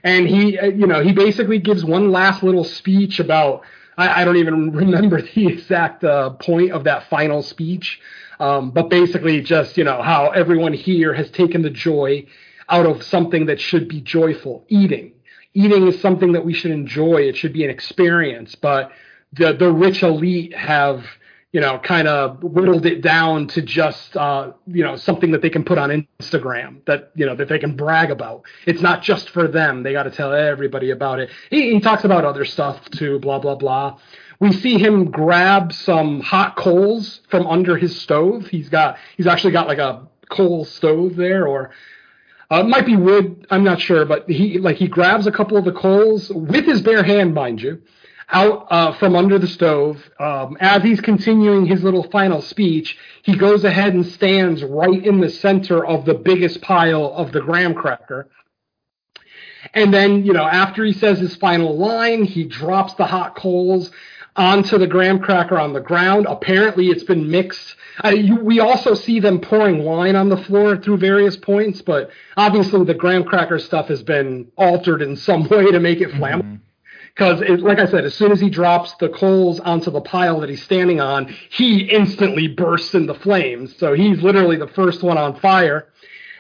And 0.04 0.28
he, 0.28 0.58
uh, 0.58 0.66
you 0.66 0.88
know, 0.88 1.04
he 1.04 1.14
basically 1.14 1.60
gives 1.60 1.84
one 1.84 2.12
last 2.12 2.42
little 2.42 2.64
speech 2.64 3.20
about, 3.20 3.64
I, 3.98 4.22
I 4.22 4.26
don't 4.26 4.38
even 4.38 4.72
remember 4.72 5.22
the 5.36 5.48
exact 5.48 6.04
uh, 6.04 6.32
point 6.32 6.72
of 6.72 6.86
that 6.86 7.10
final 7.10 7.44
speech. 7.44 8.00
Um, 8.40 8.72
but 8.72 8.90
basically, 8.90 9.42
just 9.42 9.78
you 9.78 9.84
know 9.84 10.02
how 10.02 10.30
everyone 10.30 10.74
here 10.74 11.14
has 11.14 11.30
taken 11.32 11.62
the 11.62 11.70
joy 11.70 12.26
out 12.70 12.86
of 12.86 13.04
something 13.04 13.46
that 13.48 13.60
should 13.60 13.88
be 13.88 14.02
joyful, 14.02 14.66
eating. 14.68 15.14
Eating 15.54 15.88
is 15.88 16.00
something 16.02 16.32
that 16.32 16.44
we 16.44 16.54
should 16.54 16.72
enjoy. 16.72 17.18
It 17.18 17.38
should 17.38 17.54
be 17.54 17.64
an 17.64 17.70
experience. 17.70 18.56
But 18.56 18.92
the 19.34 19.54
the 19.54 19.72
rich 19.72 20.04
elite 20.04 20.56
have 20.56 21.06
you 21.52 21.62
know 21.62 21.80
kind 21.80 22.08
of 22.08 22.44
whittled 22.44 22.86
it 22.86 23.02
down 23.02 23.48
to 23.48 23.62
just 23.62 24.18
uh, 24.18 24.52
you 24.68 24.84
know 24.84 24.96
something 24.96 25.32
that 25.32 25.42
they 25.42 25.50
can 25.50 25.64
put 25.64 25.78
on 25.78 26.08
Instagram 26.20 26.84
that 26.86 27.12
you 27.16 27.26
know 27.26 27.36
that 27.36 27.48
they 27.48 27.60
can 27.60 27.76
brag 27.76 28.10
about. 28.12 28.44
It's 28.66 28.82
not 28.82 29.04
just 29.04 29.30
for 29.30 29.48
them. 29.48 29.84
They 29.84 29.94
got 29.94 30.04
to 30.04 30.12
tell 30.12 30.34
everybody 30.34 30.90
about 30.90 31.20
it. 31.20 31.30
He, 31.50 31.74
he 31.74 31.80
talks 31.80 32.04
about 32.04 32.26
other 32.26 32.46
stuff 32.46 32.90
too. 32.90 33.20
Blah 33.20 33.40
blah 33.40 33.56
blah. 33.56 34.00
We 34.44 34.52
see 34.52 34.78
him 34.78 35.10
grab 35.10 35.72
some 35.72 36.20
hot 36.20 36.58
coals 36.58 37.22
from 37.30 37.48
under 37.48 37.78
his 37.78 38.02
stove. 38.02 38.48
He's 38.48 38.68
got 38.68 38.98
he's 39.16 39.26
actually 39.26 39.54
got 39.54 39.70
like 39.70 39.78
a 39.78 40.06
coal 40.30 40.66
stove 40.66 41.16
there, 41.16 41.48
or 41.48 41.72
uh, 42.52 42.58
it 42.58 42.68
might 42.68 42.86
be 42.86 42.98
wood. 42.98 43.48
I'm 43.50 43.64
not 43.64 43.80
sure, 43.80 44.04
but 44.04 44.30
he 44.30 44.60
like 44.60 44.76
he 44.76 44.90
grabs 44.90 45.28
a 45.28 45.32
couple 45.32 45.56
of 45.56 45.64
the 45.64 45.72
coals 45.72 46.30
with 46.30 46.66
his 46.66 46.82
bare 46.82 47.04
hand, 47.04 47.34
mind 47.34 47.62
you, 47.62 47.84
out 48.28 48.68
uh, 48.70 48.92
from 48.96 49.16
under 49.16 49.40
the 49.40 49.48
stove. 49.48 50.04
Um, 50.20 50.58
as 50.60 50.84
he's 50.84 51.00
continuing 51.00 51.66
his 51.66 51.82
little 51.82 52.04
final 52.12 52.42
speech, 52.42 52.98
he 53.22 53.38
goes 53.38 53.64
ahead 53.64 53.94
and 53.94 54.06
stands 54.06 54.62
right 54.62 55.06
in 55.06 55.22
the 55.22 55.30
center 55.30 55.86
of 55.86 56.04
the 56.04 56.16
biggest 56.16 56.62
pile 56.62 57.14
of 57.16 57.32
the 57.32 57.40
graham 57.40 57.74
cracker. 57.74 58.28
And 59.74 59.94
then, 59.94 60.26
you 60.26 60.34
know, 60.34 60.44
after 60.46 60.84
he 60.84 60.92
says 60.92 61.20
his 61.20 61.38
final 61.38 61.78
line, 61.78 62.26
he 62.26 62.44
drops 62.44 62.96
the 62.96 63.06
hot 63.06 63.38
coals 63.38 63.90
onto 64.36 64.78
the 64.78 64.88
graham 64.88 65.20
cracker 65.20 65.60
on 65.60 65.74
the 65.74 65.82
ground. 65.82 66.26
Apparently, 66.28 66.88
it's 66.88 67.04
been 67.04 67.30
mixed. 67.30 67.76
Uh, 68.04 68.10
you, 68.10 68.36
we 68.38 68.60
also 68.60 68.94
see 68.94 69.20
them 69.20 69.40
pouring 69.40 69.84
wine 69.84 70.16
on 70.16 70.30
the 70.30 70.38
floor 70.38 70.78
through 70.78 70.98
various 70.98 71.38
points, 71.38 71.82
but 71.82 72.10
obviously 72.38 72.84
the 72.84 72.94
graham 72.94 73.24
cracker 73.24 73.60
stuff 73.60 73.88
has 73.88 74.02
been 74.02 74.52
altered 74.56 75.02
in 75.02 75.16
some 75.16 75.44
way 75.50 75.72
to 75.72 75.80
make 75.80 76.02
it 76.02 76.10
flammable. 76.12 76.60
Because, 77.16 77.42
like 77.62 77.78
I 77.78 77.86
said, 77.86 78.06
as 78.06 78.16
soon 78.16 78.32
as 78.32 78.40
he 78.40 78.50
drops 78.50 78.96
the 78.96 79.10
coals 79.10 79.60
onto 79.60 79.92
the 79.92 80.02
pile 80.02 80.40
that 80.40 80.50
he's 80.50 80.64
standing 80.64 81.00
on, 81.00 81.32
he 81.52 81.82
instantly 81.82 82.48
bursts 82.48 82.96
into 82.96 83.14
flames. 83.14 83.78
So 83.78 83.94
he's 83.94 84.24
literally 84.24 84.58
the 84.58 84.68
first 84.70 85.04
one 85.04 85.20
on 85.20 85.40
fire 85.40 85.90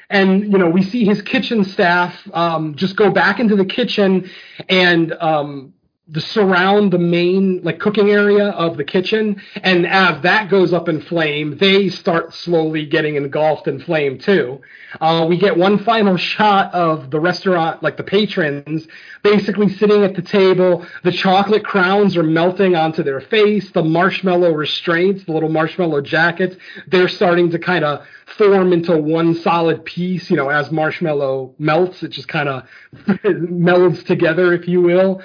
and 0.09 0.51
you 0.51 0.57
know 0.57 0.69
we 0.69 0.83
see 0.83 1.05
his 1.05 1.21
kitchen 1.21 1.63
staff 1.63 2.15
um, 2.33 2.75
just 2.75 2.95
go 2.95 3.09
back 3.09 3.39
into 3.39 3.55
the 3.55 3.65
kitchen 3.65 4.29
and 4.69 5.13
um, 5.13 5.73
the 6.09 6.19
surround 6.19 6.91
the 6.91 6.99
main 6.99 7.61
like 7.63 7.79
cooking 7.79 8.09
area 8.09 8.49
of 8.49 8.75
the 8.75 8.83
kitchen 8.83 9.41
and 9.63 9.87
as 9.87 10.21
that 10.21 10.49
goes 10.49 10.73
up 10.73 10.89
in 10.89 10.99
flame 10.99 11.57
they 11.59 11.87
start 11.87 12.33
slowly 12.33 12.85
getting 12.85 13.15
engulfed 13.15 13.69
in 13.69 13.79
flame 13.79 14.17
too. 14.17 14.59
Uh, 14.99 15.25
we 15.27 15.37
get 15.37 15.55
one 15.55 15.79
final 15.79 16.17
shot 16.33 16.73
of 16.73 17.09
the 17.09 17.19
restaurant 17.19 17.81
like 17.81 17.95
the 17.95 18.03
patrons 18.03 18.85
basically 19.23 19.69
sitting 19.69 20.03
at 20.03 20.13
the 20.13 20.21
table. 20.21 20.85
The 21.03 21.11
chocolate 21.13 21.63
crowns 21.63 22.17
are 22.17 22.23
melting 22.23 22.75
onto 22.75 23.01
their 23.01 23.21
face. 23.21 23.71
The 23.71 23.83
marshmallow 23.83 24.51
restraints 24.51 25.23
the 25.23 25.31
little 25.31 25.47
marshmallow 25.47 26.01
jackets 26.01 26.57
they're 26.87 27.07
starting 27.07 27.49
to 27.51 27.59
kind 27.59 27.85
of 27.85 28.05
form 28.37 28.73
into 28.73 28.97
one 28.97 29.35
solid 29.35 29.85
piece 29.85 30.29
you 30.29 30.35
know 30.35 30.49
as 30.49 30.71
marshmallow 30.71 31.53
melts 31.59 32.03
it 32.03 32.09
just 32.09 32.27
kind 32.27 32.49
of 32.49 32.67
melds 32.95 34.05
together 34.05 34.53
if 34.53 34.67
you 34.67 34.81
will 34.81 35.21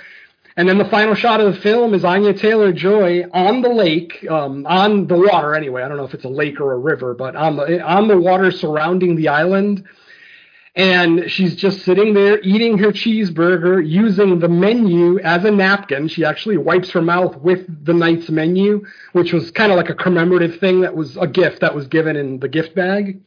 and 0.58 0.68
then 0.68 0.76
the 0.76 0.86
final 0.86 1.14
shot 1.14 1.40
of 1.40 1.54
the 1.54 1.60
film 1.60 1.94
is 1.94 2.04
Anya 2.04 2.34
Taylor 2.34 2.72
Joy 2.72 3.22
on 3.32 3.62
the 3.62 3.68
lake, 3.68 4.26
um, 4.28 4.66
on 4.66 5.06
the 5.06 5.16
water 5.16 5.54
anyway. 5.54 5.84
I 5.84 5.88
don't 5.88 5.96
know 5.96 6.04
if 6.04 6.14
it's 6.14 6.24
a 6.24 6.28
lake 6.28 6.60
or 6.60 6.72
a 6.72 6.76
river, 6.76 7.14
but 7.14 7.36
on 7.36 7.54
the 7.54 7.80
on 7.80 8.08
the 8.08 8.18
water 8.18 8.50
surrounding 8.50 9.14
the 9.14 9.28
island. 9.28 9.84
And 10.74 11.30
she's 11.30 11.54
just 11.54 11.84
sitting 11.84 12.12
there 12.12 12.40
eating 12.40 12.76
her 12.78 12.88
cheeseburger 12.88 13.88
using 13.88 14.40
the 14.40 14.48
menu 14.48 15.20
as 15.20 15.44
a 15.44 15.50
napkin. 15.52 16.08
She 16.08 16.24
actually 16.24 16.56
wipes 16.56 16.90
her 16.90 17.02
mouth 17.02 17.36
with 17.36 17.84
the 17.84 17.94
night's 17.94 18.28
menu, 18.28 18.84
which 19.12 19.32
was 19.32 19.52
kind 19.52 19.70
of 19.70 19.76
like 19.76 19.90
a 19.90 19.94
commemorative 19.94 20.58
thing 20.58 20.80
that 20.80 20.96
was 20.96 21.16
a 21.18 21.28
gift 21.28 21.60
that 21.60 21.72
was 21.72 21.86
given 21.86 22.16
in 22.16 22.40
the 22.40 22.48
gift 22.48 22.74
bag. 22.74 23.20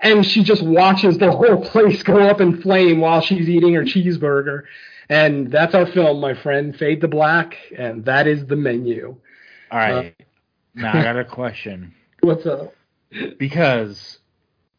And 0.00 0.26
she 0.26 0.42
just 0.42 0.64
watches 0.64 1.16
the 1.18 1.30
whole 1.30 1.64
place 1.70 2.02
go 2.02 2.18
up 2.28 2.40
in 2.40 2.60
flame 2.60 2.98
while 2.98 3.20
she's 3.20 3.48
eating 3.48 3.74
her 3.74 3.84
cheeseburger. 3.84 4.64
And 5.08 5.50
that's 5.50 5.74
our 5.74 5.86
film, 5.86 6.20
my 6.20 6.34
friend. 6.34 6.76
Fade 6.76 7.00
to 7.02 7.08
black, 7.08 7.56
and 7.76 8.04
that 8.06 8.26
is 8.26 8.46
the 8.46 8.56
menu. 8.56 9.16
All 9.70 9.78
right. 9.78 10.14
Uh, 10.18 10.24
now 10.74 10.98
I 10.98 11.02
got 11.02 11.18
a 11.18 11.24
question. 11.24 11.94
What's 12.20 12.46
up? 12.46 12.74
Because 13.38 14.18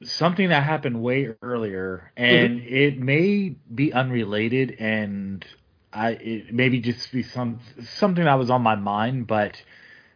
something 0.04 0.50
that 0.50 0.64
happened 0.64 1.02
way 1.02 1.34
earlier, 1.42 2.12
and 2.16 2.60
mm-hmm. 2.60 2.76
it 2.76 3.00
may 3.00 3.56
be 3.74 3.94
unrelated, 3.94 4.76
and 4.80 5.46
I 5.94 6.12
it 6.12 6.54
maybe 6.54 6.80
just 6.82 7.12
be 7.12 7.24
some 7.24 7.60
something 7.98 8.26
that 8.26 8.36
was 8.36 8.50
on 8.50 8.62
my 8.62 8.76
mind, 8.76 9.28
but 9.28 9.62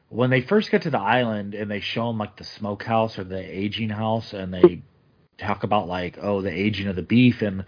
when 0.09 0.29
they 0.29 0.41
first 0.41 0.71
get 0.71 0.81
to 0.83 0.89
the 0.89 0.99
island 0.99 1.55
and 1.55 1.71
they 1.71 1.79
show 1.79 2.07
them 2.07 2.17
like 2.17 2.35
the 2.35 2.43
smokehouse 2.43 3.17
or 3.17 3.23
the 3.23 3.39
aging 3.39 3.89
house, 3.89 4.33
and 4.33 4.53
they 4.53 4.83
talk 5.37 5.63
about 5.63 5.87
like 5.87 6.19
oh 6.21 6.41
the 6.41 6.51
aging 6.51 6.87
of 6.87 6.95
the 6.95 7.01
beef 7.01 7.41
and 7.41 7.65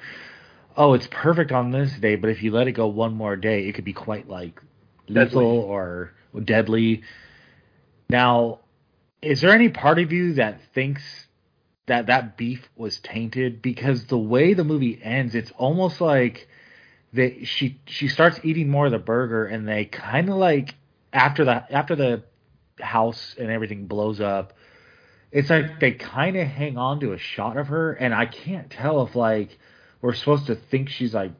oh, 0.75 0.93
it's 0.93 1.07
perfect 1.07 1.51
on 1.51 1.71
this 1.71 1.91
day, 1.93 2.15
but 2.15 2.29
if 2.29 2.43
you 2.43 2.51
let 2.51 2.67
it 2.67 2.73
go 2.73 2.87
one 2.87 3.13
more 3.13 3.35
day, 3.35 3.67
it 3.67 3.73
could 3.73 3.85
be 3.85 3.93
quite 3.93 4.27
like 4.27 4.61
lethal 5.07 5.25
deadly. 5.25 5.45
or 5.45 6.13
deadly. 6.43 7.03
Now, 8.09 8.59
is 9.21 9.41
there 9.41 9.51
any 9.51 9.69
part 9.69 9.99
of 9.99 10.11
you 10.11 10.33
that 10.33 10.59
thinks 10.73 11.03
that 11.85 12.07
that 12.07 12.37
beef 12.37 12.67
was 12.75 12.99
tainted? 12.99 13.61
Because 13.61 14.05
the 14.05 14.17
way 14.17 14.53
the 14.53 14.63
movie 14.63 14.99
ends, 15.01 15.35
it's 15.35 15.51
almost 15.57 16.01
like 16.01 16.47
that 17.13 17.47
she 17.47 17.79
she 17.85 18.07
starts 18.07 18.39
eating 18.43 18.69
more 18.69 18.87
of 18.87 18.91
the 18.91 18.99
burger, 18.99 19.45
and 19.45 19.67
they 19.67 19.85
kind 19.85 20.29
of 20.29 20.35
like 20.35 20.75
after 21.11 21.45
the 21.45 21.71
after 21.73 21.95
the 21.95 22.23
house 22.79 23.35
and 23.37 23.49
everything 23.49 23.87
blows 23.87 24.19
up. 24.19 24.53
It's 25.31 25.49
like 25.49 25.79
they 25.79 25.91
kind 25.91 26.37
of 26.37 26.47
hang 26.47 26.77
on 26.77 26.99
to 26.99 27.13
a 27.13 27.17
shot 27.17 27.57
of 27.57 27.67
her, 27.67 27.93
and 27.93 28.13
I 28.13 28.25
can't 28.25 28.69
tell 28.69 29.03
if 29.03 29.15
like 29.15 29.57
we're 30.03 30.13
supposed 30.13 30.47
to 30.47 30.55
think 30.55 30.89
she's 30.89 31.13
like 31.13 31.31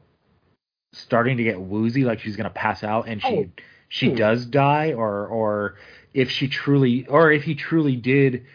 starting 0.94 1.36
to 1.36 1.44
get 1.44 1.60
woozy, 1.60 2.04
like 2.04 2.18
she's 2.20 2.34
gonna 2.34 2.50
pass 2.50 2.82
out, 2.82 3.06
and 3.06 3.20
she 3.20 3.28
oh. 3.28 3.46
she 3.88 4.08
hmm. 4.08 4.16
does 4.16 4.46
die, 4.46 4.94
or 4.94 5.26
or 5.26 5.76
if 6.14 6.30
she 6.30 6.48
truly, 6.48 7.06
or 7.06 7.30
if 7.30 7.42
he 7.44 7.54
truly 7.54 7.94
did, 7.94 8.46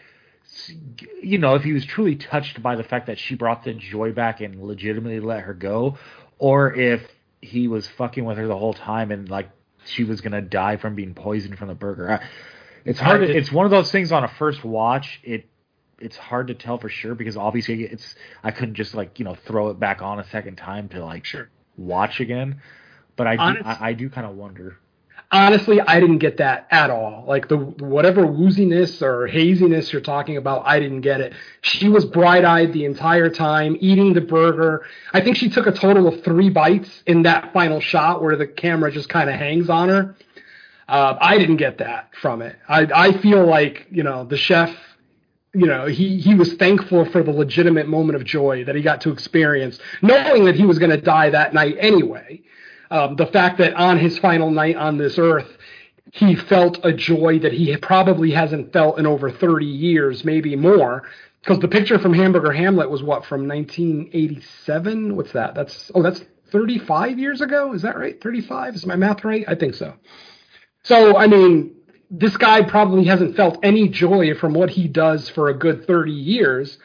you 1.22 1.38
know, 1.38 1.53
if 1.53 1.64
he 1.64 1.73
was 1.73 1.86
truly 1.86 2.15
touched 2.15 2.61
by 2.61 2.76
the 2.76 2.84
fact 2.84 3.06
that 3.06 3.19
she 3.19 3.36
brought 3.36 3.64
the 3.64 3.73
joy 3.73 4.11
back 4.11 4.41
and 4.41 4.61
legitimately 4.61 5.19
let 5.19 5.41
her 5.41 5.53
go, 5.53 5.99
or 6.40 6.73
if 6.73 7.07
he 7.41 7.68
was 7.68 7.88
fucking 7.88 8.26
with 8.26 8.38
her 8.38 8.48
the 8.48 8.57
whole 8.57 8.73
time 8.73 9.11
and 9.11 9.30
like 9.30 9.49
she 9.86 10.03
was 10.03 10.22
gonna 10.22 10.41
die 10.41 10.76
from 10.76 10.95
being 10.95 11.14
poisoned 11.14 11.57
from 11.57 11.68
the 11.68 11.76
burger. 11.76 12.14
I, 12.14 12.26
it's 12.84 12.99
hard. 12.99 13.22
To, 13.22 13.31
it's 13.31 13.52
one 13.52 13.65
of 13.65 13.72
those 13.72 13.91
things 13.91 14.11
on 14.11 14.23
a 14.23 14.27
first 14.27 14.65
watch. 14.65 15.19
It 15.23 15.45
it's 16.01 16.17
hard 16.17 16.47
to 16.47 16.53
tell 16.53 16.77
for 16.77 16.89
sure 16.89 17.15
because 17.15 17.38
obviously 17.38 17.84
it's 17.84 18.15
I 18.43 18.51
couldn't 18.51 18.76
just 18.76 18.93
like 18.95 19.19
you 19.19 19.26
know 19.26 19.35
throw 19.35 19.69
it 19.69 19.80
back 19.80 20.01
on 20.01 20.19
a 20.19 20.27
second 20.30 20.57
time 20.57 20.89
to 20.89 21.03
like 21.03 21.26
sure. 21.26 21.49
watch 21.77 22.19
again. 22.19 22.61
But 23.15 23.27
I 23.27 23.35
do, 23.35 23.61
I, 23.65 23.89
I 23.89 23.93
do 23.93 24.09
kind 24.09 24.26
of 24.26 24.35
wonder. 24.35 24.77
honestly, 25.31 25.80
I 25.81 25.99
didn't 25.99 26.19
get 26.19 26.38
that 26.38 26.67
at 26.71 26.89
all. 26.89 27.26
Like 27.27 27.47
the 27.49 27.57
whatever 27.57 28.26
wooziness 28.26 29.01
or 29.01 29.27
haziness 29.27 29.91
you're 29.91 30.01
talking 30.01 30.38
about, 30.38 30.65
I 30.65 30.80
didn't 30.80 31.01
get 31.01 31.21
it. 31.21 31.34
She 31.61 31.88
was 31.89 32.05
bright-eyed 32.05 32.73
the 32.73 32.85
entire 32.85 33.30
time, 33.30 33.77
eating 33.80 34.13
the 34.13 34.21
burger. 34.21 34.85
I 35.13 35.21
think 35.21 35.38
she 35.38 35.49
took 35.49 35.67
a 35.67 35.71
total 35.71 36.07
of 36.07 36.23
three 36.23 36.49
bites 36.49 37.03
in 37.05 37.23
that 37.23 37.53
final 37.53 37.80
shot 37.80 38.21
where 38.21 38.35
the 38.35 38.47
camera 38.47 38.91
just 38.91 39.09
kind 39.09 39.30
of 39.30 39.35
hangs 39.35 39.69
on 39.69 39.89
her. 39.89 40.15
Uh, 40.88 41.15
I 41.21 41.38
didn't 41.38 41.57
get 41.57 41.77
that 41.77 42.09
from 42.19 42.41
it. 42.41 42.55
I, 42.67 42.88
I 42.93 43.21
feel 43.21 43.45
like 43.45 43.88
you 43.91 44.01
know 44.01 44.26
the 44.26 44.38
chef 44.38 44.76
you 45.53 45.65
know, 45.65 45.88
he, 45.88 46.19
he 46.19 46.35
was 46.35 46.53
thankful 46.53 47.05
for 47.05 47.23
the 47.23 47.31
legitimate 47.31 47.88
moment 47.88 48.15
of 48.15 48.23
joy 48.23 48.63
that 48.65 48.76
he 48.76 48.81
got 48.81 49.01
to 49.01 49.11
experience, 49.11 49.80
knowing 50.01 50.45
that 50.45 50.55
he 50.55 50.65
was 50.65 50.77
going 50.77 50.91
to 50.91 51.01
die 51.01 51.30
that 51.31 51.53
night 51.53 51.76
anyway. 51.80 52.41
Um, 52.91 53.15
the 53.15 53.26
fact 53.27 53.57
that 53.59 53.73
on 53.73 53.97
his 53.97 54.17
final 54.19 54.51
night 54.51 54.76
on 54.76 54.97
this 54.97 55.17
earth, 55.17 55.57
he 56.13 56.35
felt 56.35 56.80
a 56.84 56.91
joy 56.91 57.39
that 57.39 57.53
he 57.53 57.76
probably 57.77 58.31
hasn't 58.31 58.73
felt 58.73 58.99
in 58.99 59.05
over 59.05 59.31
30 59.31 59.65
years, 59.65 60.23
maybe 60.23 60.55
more. 60.55 61.03
Because 61.41 61.59
the 61.59 61.67
picture 61.67 61.97
from 61.97 62.13
Hamburger 62.13 62.51
Hamlet 62.51 62.89
was 62.89 63.01
what, 63.01 63.26
from 63.26 63.47
1987? 63.47 65.15
What's 65.15 65.31
that? 65.31 65.55
That's, 65.55 65.91
oh, 65.95 66.03
that's 66.03 66.23
35 66.51 67.17
years 67.17 67.41
ago? 67.41 67.73
Is 67.73 67.81
that 67.84 67.97
right? 67.97 68.21
35? 68.21 68.76
Is 68.76 68.85
my 68.85 68.95
math 68.95 69.23
right? 69.23 69.45
I 69.47 69.55
think 69.55 69.76
so. 69.76 69.93
So, 70.84 71.17
I 71.17 71.27
mean, 71.27 71.76
this 72.10 72.36
guy 72.38 72.64
probably 72.64 73.06
hasn't 73.06 73.36
felt 73.36 73.60
any 73.64 73.88
joy 73.88 74.34
from 74.36 74.53
what 74.53 74.72
he 74.72 74.88
does 74.88 75.30
for 75.30 75.49
a 75.49 75.53
good 75.53 75.86
30 75.86 76.11
years. 76.11 76.77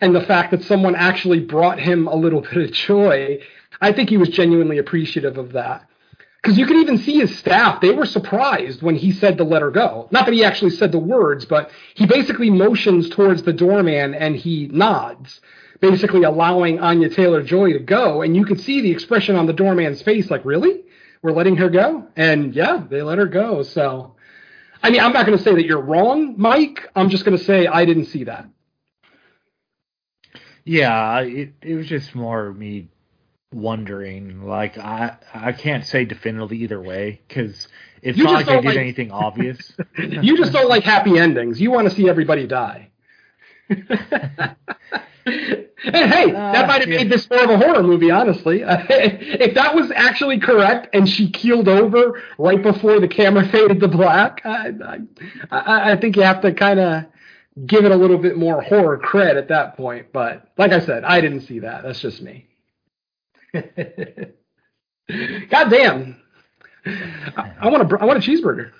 And 0.00 0.14
the 0.14 0.22
fact 0.22 0.50
that 0.52 0.64
someone 0.64 0.94
actually 0.94 1.40
brought 1.40 1.78
him 1.78 2.06
a 2.06 2.16
little 2.16 2.40
bit 2.52 2.56
of 2.56 2.72
joy, 2.72 3.40
I 3.80 3.92
think 3.92 4.08
he 4.08 4.16
was 4.16 4.30
genuinely 4.30 4.78
appreciative 4.78 5.36
of 5.36 5.52
that. 5.52 5.86
Because 6.42 6.56
you 6.56 6.64
could 6.64 6.76
even 6.76 6.96
see 6.96 7.18
his 7.18 7.38
staff, 7.38 7.82
they 7.82 7.90
were 7.90 8.06
surprised 8.06 8.80
when 8.80 8.96
he 8.96 9.12
said 9.12 9.36
to 9.36 9.44
let 9.44 9.60
her 9.60 9.70
go. 9.70 10.08
Not 10.10 10.24
that 10.24 10.32
he 10.32 10.42
actually 10.42 10.70
said 10.70 10.90
the 10.90 10.98
words, 10.98 11.44
but 11.44 11.70
he 11.94 12.06
basically 12.06 12.48
motions 12.48 13.10
towards 13.10 13.42
the 13.42 13.52
doorman 13.52 14.14
and 14.14 14.34
he 14.34 14.66
nods, 14.68 15.42
basically 15.80 16.22
allowing 16.22 16.80
Anya 16.80 17.10
Taylor 17.10 17.42
Joy 17.42 17.74
to 17.74 17.78
go. 17.78 18.22
And 18.22 18.34
you 18.34 18.46
could 18.46 18.58
see 18.58 18.80
the 18.80 18.90
expression 18.90 19.36
on 19.36 19.44
the 19.44 19.52
doorman's 19.52 20.00
face 20.00 20.30
like, 20.30 20.46
really? 20.46 20.84
We're 21.20 21.32
letting 21.32 21.56
her 21.56 21.68
go? 21.68 22.06
And 22.16 22.54
yeah, 22.54 22.84
they 22.88 23.02
let 23.02 23.18
her 23.18 23.26
go. 23.26 23.62
So 23.62 24.14
I 24.82 24.90
mean, 24.90 25.00
I'm 25.00 25.12
not 25.12 25.26
going 25.26 25.36
to 25.36 25.44
say 25.44 25.54
that 25.54 25.64
you're 25.64 25.80
wrong, 25.80 26.34
Mike. 26.38 26.88
I'm 26.96 27.10
just 27.10 27.24
going 27.24 27.36
to 27.36 27.44
say 27.44 27.66
I 27.66 27.84
didn't 27.84 28.06
see 28.06 28.24
that. 28.24 28.48
Yeah, 30.64 31.20
it 31.20 31.54
it 31.62 31.74
was 31.74 31.86
just 31.86 32.14
more 32.14 32.52
me 32.52 32.88
wondering. 33.52 34.46
Like 34.46 34.78
I 34.78 35.16
I 35.34 35.52
can't 35.52 35.84
say 35.84 36.04
definitively 36.04 36.58
either 36.58 36.80
way 36.80 37.20
because 37.26 37.66
it's 38.02 38.16
you 38.16 38.24
not 38.24 38.34
like 38.34 38.46
they 38.46 38.56
did 38.56 38.64
like, 38.64 38.76
anything 38.76 39.10
obvious. 39.10 39.72
you 39.98 40.36
just 40.36 40.52
don't 40.52 40.68
like 40.68 40.84
happy 40.84 41.18
endings. 41.18 41.60
You 41.60 41.70
want 41.70 41.88
to 41.88 41.94
see 41.94 42.08
everybody 42.08 42.46
die. 42.46 42.90
And 45.82 46.12
hey, 46.12 46.30
uh, 46.30 46.52
that 46.52 46.66
might 46.68 46.80
have 46.80 46.88
made 46.88 47.10
this 47.10 47.28
more 47.30 47.42
of 47.42 47.50
a 47.50 47.56
horror 47.56 47.82
movie, 47.82 48.10
honestly. 48.10 48.62
if 48.66 49.54
that 49.54 49.74
was 49.74 49.90
actually 49.94 50.38
correct 50.38 50.88
and 50.92 51.08
she 51.08 51.30
keeled 51.30 51.68
over 51.68 52.22
right 52.38 52.62
before 52.62 53.00
the 53.00 53.08
camera 53.08 53.48
faded 53.52 53.80
to 53.80 53.88
black, 53.88 54.42
I, 54.44 54.72
I, 55.50 55.92
I 55.92 55.96
think 55.96 56.16
you 56.16 56.22
have 56.22 56.42
to 56.42 56.52
kind 56.52 56.80
of 56.80 57.04
give 57.66 57.84
it 57.84 57.92
a 57.92 57.96
little 57.96 58.18
bit 58.18 58.36
more 58.36 58.60
horror 58.60 58.98
cred 58.98 59.36
at 59.36 59.48
that 59.48 59.76
point. 59.76 60.12
But 60.12 60.48
like 60.58 60.72
I 60.72 60.80
said, 60.80 61.04
I 61.04 61.20
didn't 61.22 61.42
see 61.42 61.60
that. 61.60 61.82
That's 61.82 62.00
just 62.00 62.20
me. 62.20 62.46
God 63.52 63.64
damn. 65.70 66.20
I, 66.84 67.52
I, 67.60 67.68
want 67.68 67.90
a 67.90 67.98
I 68.00 68.04
want 68.04 68.24
a 68.24 68.30
cheeseburger. 68.30 68.72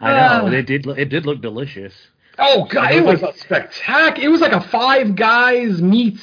I 0.00 0.12
know 0.12 0.46
uh, 0.46 0.50
it 0.50 0.66
did. 0.66 0.86
It 0.86 1.08
did 1.08 1.26
look 1.26 1.40
delicious. 1.40 1.94
Oh 2.38 2.64
god, 2.64 2.92
it 2.92 3.04
was 3.04 3.22
a 3.22 3.32
spectacular. 3.38 4.26
It 4.26 4.30
was 4.30 4.40
like 4.40 4.52
a 4.52 4.60
Five 4.60 5.14
Guys 5.14 5.80
meets 5.80 6.22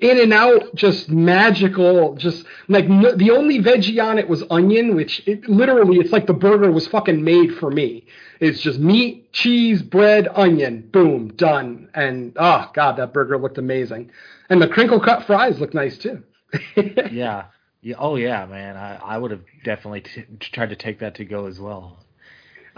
In-N-Out, 0.00 0.74
just 0.74 1.08
magical. 1.08 2.16
Just 2.16 2.44
like 2.68 2.88
no, 2.88 3.14
the 3.14 3.30
only 3.30 3.60
veggie 3.60 4.02
on 4.02 4.18
it 4.18 4.28
was 4.28 4.42
onion, 4.50 4.96
which 4.96 5.22
it, 5.26 5.48
literally 5.48 5.98
it's 5.98 6.12
like 6.12 6.26
the 6.26 6.34
burger 6.34 6.70
was 6.72 6.86
fucking 6.88 7.22
made 7.22 7.54
for 7.56 7.70
me. 7.70 8.06
It's 8.40 8.60
just 8.60 8.78
meat, 8.78 9.32
cheese, 9.32 9.82
bread, 9.82 10.28
onion, 10.34 10.88
boom, 10.92 11.28
done. 11.34 11.88
And 11.94 12.32
oh 12.36 12.70
god, 12.74 12.96
that 12.96 13.12
burger 13.12 13.38
looked 13.38 13.58
amazing, 13.58 14.10
and 14.48 14.60
the 14.60 14.68
crinkle 14.68 15.00
cut 15.00 15.24
fries 15.26 15.60
looked 15.60 15.74
nice 15.74 15.98
too. 15.98 16.22
yeah. 16.76 17.46
Yeah. 17.80 17.94
Oh 17.98 18.16
yeah, 18.16 18.44
man. 18.46 18.76
I, 18.76 18.96
I 18.96 19.18
would 19.18 19.30
have 19.30 19.42
definitely 19.64 20.00
t- 20.00 20.24
tried 20.40 20.70
to 20.70 20.76
take 20.76 20.98
that 20.98 21.14
to 21.16 21.24
go 21.24 21.46
as 21.46 21.60
well. 21.60 21.98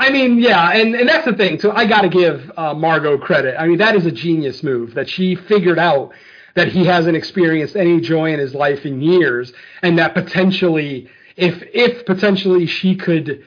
I 0.00 0.08
mean, 0.08 0.38
yeah, 0.38 0.70
and, 0.70 0.94
and 0.94 1.06
that's 1.06 1.26
the 1.26 1.34
thing. 1.34 1.60
So 1.60 1.72
I 1.72 1.84
got 1.84 2.00
to 2.00 2.08
give 2.08 2.50
uh, 2.56 2.72
Margot 2.72 3.18
credit. 3.18 3.54
I 3.60 3.66
mean, 3.66 3.76
that 3.78 3.94
is 3.94 4.06
a 4.06 4.10
genius 4.10 4.62
move 4.62 4.94
that 4.94 5.10
she 5.10 5.34
figured 5.34 5.78
out 5.78 6.12
that 6.54 6.68
he 6.68 6.86
hasn't 6.86 7.18
experienced 7.18 7.76
any 7.76 8.00
joy 8.00 8.32
in 8.32 8.38
his 8.40 8.54
life 8.54 8.86
in 8.86 9.02
years, 9.02 9.52
and 9.82 9.98
that 9.98 10.14
potentially, 10.14 11.06
if 11.36 11.62
if 11.74 12.06
potentially 12.06 12.64
she 12.64 12.96
could 12.96 13.44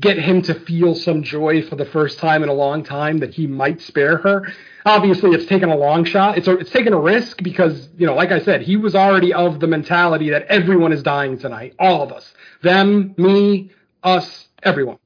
get 0.00 0.16
him 0.16 0.42
to 0.42 0.54
feel 0.54 0.94
some 0.94 1.24
joy 1.24 1.62
for 1.62 1.74
the 1.74 1.86
first 1.86 2.20
time 2.20 2.44
in 2.44 2.48
a 2.48 2.54
long 2.54 2.84
time, 2.84 3.18
that 3.18 3.34
he 3.34 3.48
might 3.48 3.80
spare 3.80 4.18
her. 4.18 4.46
Obviously, 4.84 5.30
it's 5.30 5.46
taken 5.46 5.70
a 5.70 5.76
long 5.76 6.04
shot. 6.04 6.38
It's 6.38 6.46
a, 6.46 6.56
it's 6.56 6.70
taken 6.70 6.92
a 6.92 7.00
risk 7.00 7.42
because 7.42 7.88
you 7.98 8.06
know, 8.06 8.14
like 8.14 8.30
I 8.30 8.38
said, 8.38 8.62
he 8.62 8.76
was 8.76 8.94
already 8.94 9.32
of 9.32 9.58
the 9.58 9.66
mentality 9.66 10.30
that 10.30 10.44
everyone 10.44 10.92
is 10.92 11.02
dying 11.02 11.36
tonight, 11.36 11.74
all 11.80 12.00
of 12.00 12.12
us, 12.12 12.32
them, 12.62 13.12
me, 13.18 13.72
us, 14.04 14.46
everyone. 14.62 14.98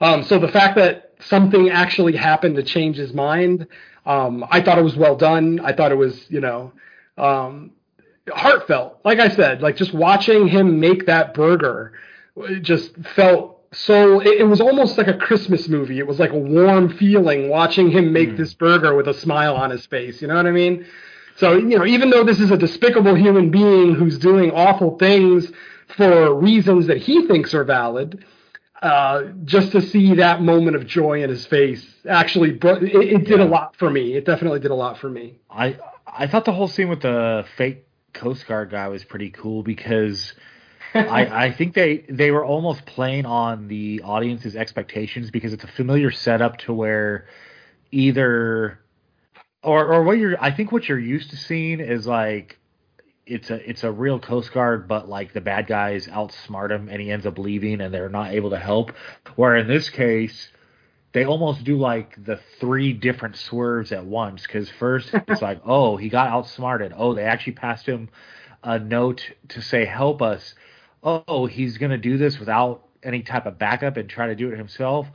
Um, 0.00 0.22
so 0.22 0.38
the 0.38 0.48
fact 0.48 0.76
that 0.76 1.14
something 1.20 1.70
actually 1.70 2.16
happened 2.16 2.56
to 2.56 2.62
change 2.62 2.96
his 2.96 3.12
mind, 3.12 3.66
um, 4.06 4.44
I 4.50 4.62
thought 4.62 4.78
it 4.78 4.84
was 4.84 4.96
well 4.96 5.16
done. 5.16 5.60
I 5.60 5.72
thought 5.72 5.92
it 5.92 5.96
was, 5.96 6.24
you 6.30 6.40
know, 6.40 6.72
um, 7.16 7.72
heartfelt. 8.32 8.98
Like 9.04 9.18
I 9.18 9.28
said, 9.28 9.60
like 9.60 9.76
just 9.76 9.92
watching 9.92 10.48
him 10.48 10.80
make 10.80 11.06
that 11.06 11.34
burger 11.34 11.92
just 12.60 12.96
felt 13.14 13.56
so 13.72 14.20
it, 14.20 14.40
it, 14.40 14.44
was 14.44 14.60
almost 14.60 14.96
like 14.96 15.08
a 15.08 15.16
Christmas 15.16 15.68
movie. 15.68 15.98
It 15.98 16.06
was 16.06 16.18
like 16.18 16.30
a 16.30 16.38
warm 16.38 16.88
feeling 16.96 17.50
watching 17.50 17.90
him 17.90 18.12
make 18.12 18.30
mm. 18.30 18.36
this 18.36 18.54
burger 18.54 18.94
with 18.94 19.08
a 19.08 19.14
smile 19.14 19.56
on 19.56 19.70
his 19.70 19.84
face. 19.86 20.22
You 20.22 20.28
know 20.28 20.36
what 20.36 20.46
I 20.46 20.52
mean? 20.52 20.86
So, 21.36 21.56
you 21.56 21.78
know, 21.78 21.84
even 21.84 22.08
though 22.10 22.24
this 22.24 22.40
is 22.40 22.50
a 22.50 22.56
despicable 22.56 23.14
human 23.14 23.50
being 23.50 23.94
who's 23.94 24.18
doing 24.18 24.50
awful 24.52 24.96
things 24.98 25.52
for 25.96 26.34
reasons 26.34 26.86
that 26.86 26.96
he 26.98 27.26
thinks 27.26 27.52
are 27.52 27.64
valid, 27.64 28.24
uh, 28.82 29.24
just 29.44 29.72
to 29.72 29.82
see 29.82 30.14
that 30.14 30.40
moment 30.40 30.76
of 30.76 30.86
joy 30.86 31.22
in 31.22 31.30
his 31.30 31.46
face. 31.46 31.84
Actually 32.08 32.50
it, 32.50 32.64
it 32.64 33.24
did 33.24 33.38
yeah. 33.38 33.44
a 33.44 33.46
lot 33.46 33.76
for 33.76 33.90
me. 33.90 34.14
It 34.14 34.24
definitely 34.24 34.60
did 34.60 34.70
a 34.70 34.76
lot 34.76 34.98
for 34.98 35.10
me. 35.10 35.38
I 35.50 35.76
i 36.06 36.26
thought 36.26 36.44
the 36.44 36.52
whole 36.52 36.68
scene 36.68 36.88
with 36.88 37.02
the 37.02 37.44
fake 37.56 37.86
coast 38.14 38.46
guard 38.46 38.70
guy 38.70 38.88
was 38.88 39.04
pretty 39.04 39.30
cool 39.30 39.62
because 39.62 40.32
I, 40.94 41.46
I 41.46 41.52
think 41.52 41.74
they 41.74 41.98
they 42.08 42.30
were 42.30 42.44
almost 42.44 42.86
playing 42.86 43.26
on 43.26 43.68
the 43.68 44.02
audience's 44.02 44.56
expectations 44.56 45.30
because 45.30 45.52
it's 45.52 45.64
a 45.64 45.68
familiar 45.68 46.10
setup 46.10 46.58
to 46.58 46.72
where 46.72 47.26
either 47.90 48.80
or 49.62 49.92
or 49.92 50.02
what 50.04 50.18
you're 50.18 50.42
I 50.42 50.50
think 50.50 50.72
what 50.72 50.88
you're 50.88 50.98
used 50.98 51.30
to 51.30 51.36
seeing 51.36 51.80
is 51.80 52.06
like 52.06 52.58
it's 53.28 53.50
a 53.50 53.68
it's 53.68 53.84
a 53.84 53.92
real 53.92 54.18
Coast 54.18 54.52
Guard, 54.52 54.88
but 54.88 55.08
like 55.08 55.32
the 55.32 55.40
bad 55.40 55.66
guys 55.66 56.06
outsmart 56.06 56.70
him, 56.70 56.88
and 56.88 57.00
he 57.00 57.10
ends 57.10 57.26
up 57.26 57.38
leaving, 57.38 57.80
and 57.80 57.92
they're 57.92 58.08
not 58.08 58.32
able 58.32 58.50
to 58.50 58.58
help. 58.58 58.92
Where 59.36 59.56
in 59.56 59.68
this 59.68 59.90
case, 59.90 60.50
they 61.12 61.24
almost 61.24 61.64
do 61.64 61.76
like 61.76 62.22
the 62.24 62.40
three 62.58 62.92
different 62.92 63.36
swerves 63.36 63.92
at 63.92 64.04
once. 64.04 64.42
Because 64.42 64.70
first 64.70 65.10
it's 65.28 65.42
like, 65.42 65.60
oh, 65.64 65.96
he 65.96 66.08
got 66.08 66.28
outsmarted. 66.28 66.92
Oh, 66.96 67.14
they 67.14 67.24
actually 67.24 67.52
passed 67.54 67.86
him 67.86 68.08
a 68.62 68.78
note 68.78 69.30
to 69.48 69.62
say 69.62 69.84
help 69.84 70.22
us. 70.22 70.54
Oh, 71.02 71.46
he's 71.46 71.78
gonna 71.78 71.98
do 71.98 72.18
this 72.18 72.38
without 72.38 72.84
any 73.02 73.22
type 73.22 73.46
of 73.46 73.58
backup 73.58 73.96
and 73.96 74.08
try 74.08 74.28
to 74.28 74.34
do 74.34 74.50
it 74.50 74.58
himself. 74.58 75.06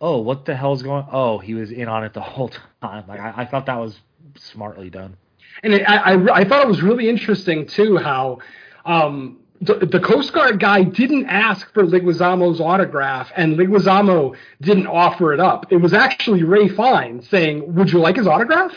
Oh, 0.00 0.20
what 0.20 0.44
the 0.44 0.56
hell's 0.56 0.82
going? 0.82 1.06
Oh, 1.10 1.38
he 1.38 1.54
was 1.54 1.70
in 1.70 1.88
on 1.88 2.04
it 2.04 2.12
the 2.12 2.20
whole 2.20 2.50
time. 2.82 3.04
Like 3.06 3.20
I, 3.20 3.34
I 3.38 3.46
thought 3.46 3.66
that 3.66 3.78
was 3.78 3.98
smartly 4.36 4.90
done 4.90 5.16
and 5.62 5.74
it, 5.74 5.82
I, 5.88 6.14
I, 6.14 6.36
I 6.40 6.44
thought 6.44 6.62
it 6.62 6.68
was 6.68 6.82
really 6.82 7.08
interesting 7.08 7.66
too 7.66 7.96
how 7.96 8.38
um, 8.84 9.38
the, 9.60 9.74
the, 9.74 10.00
Coast 10.00 10.32
Guard 10.32 10.58
guy 10.58 10.82
didn't 10.82 11.26
ask 11.26 11.72
for 11.72 11.84
Leguizamo's 11.84 12.60
autograph, 12.60 13.30
and 13.36 13.56
Leguizamo 13.56 14.34
didn't 14.60 14.88
offer 14.88 15.32
it 15.32 15.38
up. 15.38 15.70
It 15.70 15.76
was 15.76 15.92
actually 15.92 16.42
Ralph 16.42 16.72
Fiennes 16.72 17.28
saying, 17.28 17.74
"Would 17.74 17.92
you 17.92 18.00
like 18.00 18.16
his 18.16 18.26
autograph?" 18.26 18.72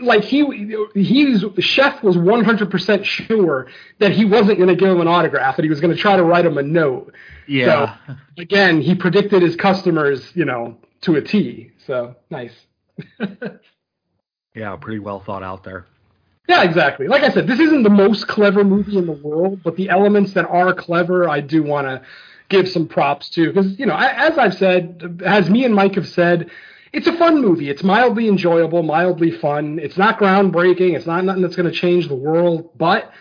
like 0.00 0.24
he 0.24 0.44
he's 0.94 1.42
the 1.42 1.62
chef 1.62 2.02
was 2.02 2.16
100% 2.16 3.04
sure 3.04 3.68
that 3.98 4.12
he 4.12 4.24
wasn't 4.24 4.58
going 4.58 4.68
to 4.68 4.74
give 4.74 4.88
him 4.88 5.00
an 5.00 5.08
autograph 5.08 5.56
that 5.56 5.62
he 5.62 5.68
was 5.68 5.80
going 5.80 5.94
to 5.94 6.00
try 6.00 6.16
to 6.16 6.24
write 6.24 6.44
him 6.44 6.58
a 6.58 6.62
note 6.62 7.12
yeah 7.46 7.96
so, 8.06 8.14
again 8.38 8.80
he 8.80 8.94
predicted 8.94 9.40
his 9.40 9.54
customers 9.54 10.32
you 10.34 10.44
know 10.44 10.76
to 11.00 11.14
a 11.14 11.22
t 11.22 11.70
so 11.86 12.14
nice 12.28 12.52
Yeah, 14.54 14.76
pretty 14.76 14.98
well 14.98 15.20
thought 15.20 15.42
out 15.42 15.64
there. 15.64 15.86
Yeah, 16.48 16.62
exactly. 16.62 17.08
Like 17.08 17.22
I 17.22 17.30
said, 17.30 17.46
this 17.46 17.60
isn't 17.60 17.82
the 17.82 17.90
most 17.90 18.26
clever 18.26 18.64
movie 18.64 18.96
in 18.96 19.06
the 19.06 19.12
world, 19.12 19.62
but 19.62 19.76
the 19.76 19.90
elements 19.90 20.32
that 20.32 20.46
are 20.46 20.72
clever, 20.72 21.28
I 21.28 21.40
do 21.40 21.62
want 21.62 21.86
to 21.86 22.02
give 22.48 22.68
some 22.68 22.88
props 22.88 23.28
to 23.30 23.52
because 23.52 23.78
you 23.78 23.84
know, 23.84 23.94
as 23.94 24.38
I've 24.38 24.54
said, 24.54 25.22
as 25.24 25.50
me 25.50 25.64
and 25.64 25.74
Mike 25.74 25.96
have 25.96 26.08
said, 26.08 26.50
it's 26.92 27.06
a 27.06 27.16
fun 27.18 27.42
movie. 27.42 27.68
It's 27.68 27.82
mildly 27.82 28.28
enjoyable, 28.28 28.82
mildly 28.82 29.30
fun. 29.30 29.78
It's 29.78 29.98
not 29.98 30.18
groundbreaking. 30.18 30.96
It's 30.96 31.06
not 31.06 31.24
nothing 31.24 31.42
that's 31.42 31.56
going 31.56 31.70
to 31.70 31.78
change 31.78 32.08
the 32.08 32.14
world, 32.14 32.70
but 32.78 33.12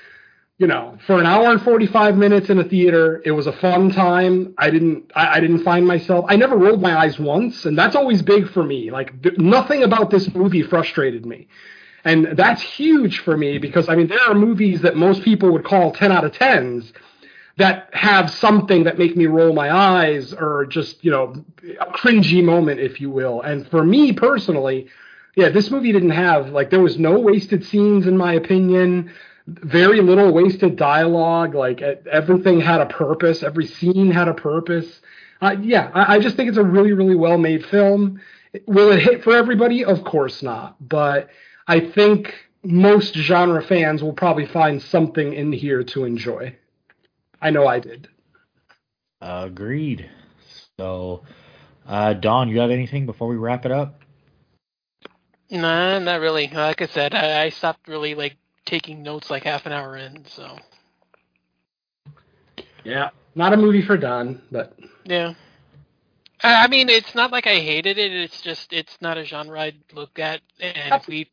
you 0.58 0.66
know, 0.66 0.98
for 1.06 1.20
an 1.20 1.26
hour 1.28 1.52
and 1.52 1.62
45 1.62 2.18
minutes 2.18 2.50
in 2.50 2.58
a 2.58 2.64
theater, 2.64 3.22
it 3.24 3.32
was 3.32 3.46
a 3.46 3.52
fun 3.54 3.92
time. 3.92 4.56
I 4.58 4.72
didn't, 4.72 5.12
I, 5.16 5.38
I 5.38 5.40
didn't 5.40 5.64
find 5.64 5.86
myself, 5.86 6.26
I 6.28 6.36
never 6.36 6.58
rolled 6.58 6.82
my 6.82 6.98
eyes 6.98 7.20
once, 7.20 7.66
and 7.66 7.78
that's 7.78 7.96
always 7.96 8.24
big 8.24 8.50
for 8.50 8.64
me. 8.64 8.90
Like, 8.90 9.22
th- 9.22 9.38
nothing 9.38 9.84
about 9.84 10.10
this 10.10 10.34
movie 10.34 10.64
frustrated 10.64 11.26
me. 11.26 11.48
And 12.04 12.38
that's 12.38 12.62
huge 12.62 13.20
for 13.20 13.38
me 13.38 13.60
because, 13.60 13.88
I 13.88 13.96
mean, 13.96 14.08
there 14.08 14.22
are 14.22 14.34
movies 14.34 14.82
that 14.82 14.96
most 14.96 15.22
people 15.22 15.52
would 15.52 15.64
call 15.64 15.92
10 15.92 16.12
out 16.12 16.24
of 16.24 16.32
10s 16.32 16.92
that 17.58 17.90
have 17.94 18.32
something 18.32 18.84
that 18.86 18.98
make 18.98 19.16
me 19.16 19.26
roll 19.26 19.54
my 19.54 19.72
eyes 19.72 20.34
or 20.34 20.66
just, 20.68 21.04
you 21.04 21.12
know, 21.12 21.36
a 21.80 21.86
cringy 21.92 22.44
moment, 22.44 22.80
if 22.80 23.02
you 23.02 23.10
will. 23.10 23.42
And 23.42 23.68
for 23.68 23.84
me 23.84 24.14
personally, 24.14 24.88
yeah, 25.36 25.50
this 25.50 25.70
movie 25.70 25.92
didn't 25.92 26.12
have, 26.12 26.50
like, 26.50 26.72
there 26.72 26.82
was 26.82 26.98
no 26.98 27.20
wasted 27.20 27.64
scenes, 27.66 28.08
in 28.08 28.18
my 28.18 28.34
opinion 28.34 29.12
very 29.48 30.02
little 30.02 30.32
wasted 30.34 30.76
dialogue. 30.76 31.56
Like 31.56 31.82
everything 31.82 32.60
had 32.60 32.82
a 32.82 32.86
purpose. 32.86 33.44
Every 33.44 33.66
scene 33.66 34.12
had 34.12 34.28
a 34.28 34.34
purpose. 34.34 35.02
Uh, 35.42 35.56
yeah, 35.62 35.90
I, 35.94 36.16
I, 36.16 36.20
just 36.20 36.36
think 36.36 36.50
it's 36.50 36.58
a 36.58 36.64
really, 36.64 36.94
really 36.94 37.16
well 37.16 37.38
made 37.38 37.66
film. 37.66 38.20
Will 38.66 38.92
it 38.92 39.02
hit 39.02 39.24
for 39.24 39.36
everybody? 39.36 39.86
Of 39.86 40.04
course 40.04 40.42
not. 40.42 40.76
But 40.86 41.30
I 41.68 41.80
think 41.80 42.34
most 42.64 43.14
genre 43.14 43.62
fans 43.62 44.02
will 44.02 44.14
probably 44.14 44.48
find 44.48 44.82
something 44.82 45.34
in 45.34 45.52
here 45.52 45.84
to 45.84 46.06
enjoy. 46.06 46.56
I 47.42 47.52
know 47.52 47.68
I 47.68 47.80
did. 47.80 48.08
Agreed. 49.22 50.10
So, 50.80 51.24
uh, 51.88 52.14
Don, 52.14 52.50
you 52.50 52.60
have 52.60 52.72
anything 52.72 53.06
before 53.06 53.28
we 53.28 53.36
wrap 53.36 53.66
it 53.66 53.72
up? 53.72 54.02
Nah, 55.50 56.00
not 56.00 56.20
really. 56.20 56.48
Like 56.48 56.82
I 56.82 56.88
said, 56.88 57.14
I, 57.14 57.44
I 57.44 57.50
stopped 57.50 57.88
really 57.88 58.16
like 58.16 58.38
taking 58.68 59.02
notes 59.02 59.32
like 59.32 59.44
half 59.44 59.66
an 59.66 59.72
hour 59.72 59.98
in. 59.98 60.26
So. 60.26 60.58
Yeah, 62.84 63.10
not 63.34 63.54
a 63.54 63.58
movie 63.58 63.82
for 63.82 63.98
Don, 63.98 64.42
but. 64.52 64.78
Yeah. 65.06 65.34
I 66.44 66.68
mean, 66.68 66.90
it's 66.90 67.16
not 67.16 67.32
like 67.32 67.48
I 67.48 67.56
hated 67.56 67.98
it. 67.98 68.12
It's 68.12 68.42
just 68.42 68.72
it's 68.72 68.96
not 69.02 69.18
a 69.18 69.24
genre 69.24 69.60
I'd 69.60 69.78
look 69.94 70.20
at, 70.20 70.42
and 70.60 70.94
if 70.94 71.08
we 71.08 71.32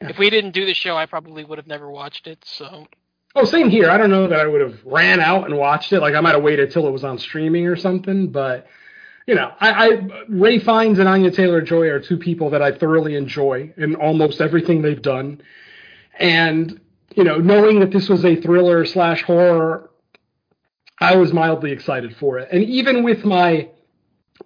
if 0.00 0.18
we 0.18 0.28
didn't 0.28 0.50
do 0.50 0.66
the 0.66 0.74
show, 0.74 0.96
I 0.96 1.06
probably 1.06 1.42
would 1.42 1.58
have 1.58 1.66
never 1.66 1.90
watched 1.90 2.26
it. 2.26 2.44
So. 2.44 2.86
Oh, 3.34 3.44
same 3.46 3.70
here. 3.70 3.88
I 3.88 3.96
don't 3.96 4.10
know 4.10 4.28
that 4.28 4.40
I 4.40 4.46
would 4.46 4.60
have 4.60 4.78
ran 4.84 5.20
out 5.20 5.46
and 5.46 5.56
watched 5.56 5.94
it. 5.94 6.00
Like 6.00 6.14
I 6.14 6.20
might 6.20 6.34
have 6.34 6.42
waited 6.42 6.70
till 6.70 6.86
it 6.86 6.90
was 6.90 7.02
on 7.02 7.18
streaming 7.18 7.66
or 7.66 7.76
something. 7.76 8.28
But 8.28 8.66
you 9.26 9.34
know, 9.34 9.52
I, 9.58 9.70
I 9.70 10.24
Ralph 10.28 10.64
Fiennes 10.64 10.98
and 10.98 11.08
Anya 11.08 11.30
Taylor 11.30 11.62
Joy 11.62 11.88
are 11.88 12.00
two 12.00 12.18
people 12.18 12.50
that 12.50 12.60
I 12.60 12.72
thoroughly 12.72 13.16
enjoy 13.16 13.72
in 13.78 13.94
almost 13.94 14.42
everything 14.42 14.82
they've 14.82 15.00
done. 15.00 15.40
And 16.18 16.80
you 17.14 17.24
know, 17.24 17.38
knowing 17.38 17.80
that 17.80 17.90
this 17.90 18.08
was 18.08 18.24
a 18.24 18.36
thriller 18.36 18.84
slash 18.84 19.22
horror, 19.22 19.90
I 21.00 21.16
was 21.16 21.32
mildly 21.32 21.72
excited 21.72 22.16
for 22.16 22.38
it. 22.38 22.48
And 22.52 22.62
even 22.64 23.02
with 23.02 23.24
my 23.24 23.68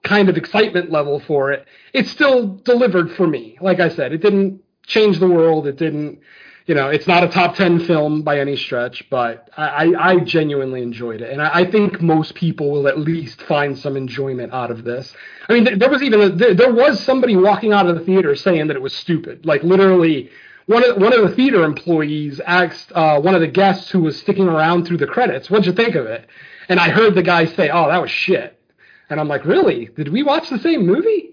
kind 0.02 0.28
of 0.28 0.36
excitement 0.36 0.90
level 0.90 1.20
for 1.20 1.52
it, 1.52 1.66
it 1.92 2.06
still 2.06 2.46
delivered 2.46 3.12
for 3.12 3.26
me. 3.26 3.58
Like 3.60 3.80
I 3.80 3.88
said, 3.88 4.12
it 4.12 4.18
didn't 4.22 4.62
change 4.86 5.18
the 5.18 5.28
world. 5.28 5.66
It 5.66 5.76
didn't, 5.76 6.20
you 6.66 6.74
know, 6.74 6.88
it's 6.88 7.06
not 7.06 7.24
a 7.24 7.28
top 7.28 7.56
10 7.56 7.80
film 7.80 8.22
by 8.22 8.40
any 8.40 8.56
stretch, 8.56 9.08
but 9.10 9.50
I, 9.56 9.94
I 9.98 10.20
genuinely 10.20 10.82
enjoyed 10.82 11.20
it. 11.20 11.30
And 11.30 11.42
I, 11.42 11.60
I, 11.60 11.70
think 11.70 12.00
most 12.00 12.34
people 12.34 12.70
will 12.70 12.88
at 12.88 12.98
least 12.98 13.42
find 13.42 13.78
some 13.78 13.96
enjoyment 13.96 14.52
out 14.52 14.70
of 14.70 14.84
this. 14.84 15.14
I 15.48 15.52
mean, 15.52 15.78
there 15.78 15.90
was 15.90 16.02
even, 16.02 16.20
a, 16.20 16.54
there 16.54 16.72
was 16.72 17.02
somebody 17.02 17.36
walking 17.36 17.72
out 17.72 17.86
of 17.86 17.96
the 17.98 18.04
theater 18.04 18.34
saying 18.34 18.68
that 18.68 18.76
it 18.76 18.82
was 18.82 18.94
stupid. 18.94 19.46
Like 19.46 19.62
literally, 19.62 20.30
one 20.66 20.84
of 20.84 20.96
one 20.96 21.12
of 21.12 21.28
the 21.28 21.34
theater 21.34 21.64
employees 21.64 22.40
asked 22.40 22.92
uh, 22.94 23.20
one 23.20 23.34
of 23.34 23.40
the 23.40 23.46
guests 23.46 23.90
who 23.90 24.00
was 24.00 24.18
sticking 24.18 24.48
around 24.48 24.86
through 24.86 24.98
the 24.98 25.06
credits, 25.06 25.48
"What'd 25.48 25.66
you 25.66 25.72
think 25.72 25.94
of 25.94 26.06
it?" 26.06 26.28
And 26.68 26.80
I 26.80 26.90
heard 26.90 27.14
the 27.14 27.22
guy 27.22 27.46
say, 27.46 27.70
"Oh, 27.70 27.88
that 27.88 28.02
was 28.02 28.10
shit." 28.10 28.60
And 29.08 29.20
I'm 29.20 29.28
like, 29.28 29.44
"Really? 29.44 29.86
Did 29.96 30.08
we 30.08 30.22
watch 30.22 30.50
the 30.50 30.58
same 30.58 30.84
movie?" 30.84 31.30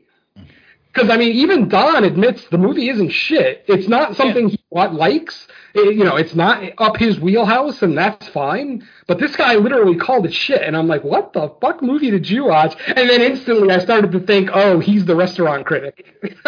Because 0.93 1.10
I 1.10 1.18
mean, 1.18 1.34
even 1.34 1.68
Don 1.68 2.03
admits 2.03 2.45
the 2.49 2.60
movie 2.60 2.89
isn't 2.89 3.10
shit. 3.10 3.65
It's 3.68 3.88
not 3.88 4.15
something 4.15 4.49
yeah. 4.49 4.89
he 4.89 4.95
likes. 4.95 5.47
It, 5.73 5.95
you 5.95 6.03
know, 6.03 6.18
it's 6.18 6.35
not 6.35 6.61
up 6.77 6.97
his 6.97 7.19
wheelhouse, 7.19 7.81
and 7.81 7.97
that's 7.97 8.27
fine. 8.27 8.88
But 9.07 9.18
this 9.18 9.35
guy 9.35 9.55
literally 9.55 9.95
called 9.95 10.27
it 10.27 10.34
shit, 10.35 10.61
and 10.61 10.77
I'm 10.77 10.88
like, 10.88 11.03
"What 11.03 11.34
the 11.34 11.51
fuck 11.60 11.81
movie 11.81 12.11
did 12.11 12.30
you 12.30 12.45
watch?" 12.45 12.76
And 12.85 13.10
then 13.10 13.22
instantly, 13.23 13.72
I 13.72 13.80
started 13.80 14.11
to 14.11 14.19
think, 14.19 14.51
"Oh, 14.53 14.80
he's 14.80 15.05
the 15.05 15.15
restaurant 15.15 15.65
critic." 15.65 16.05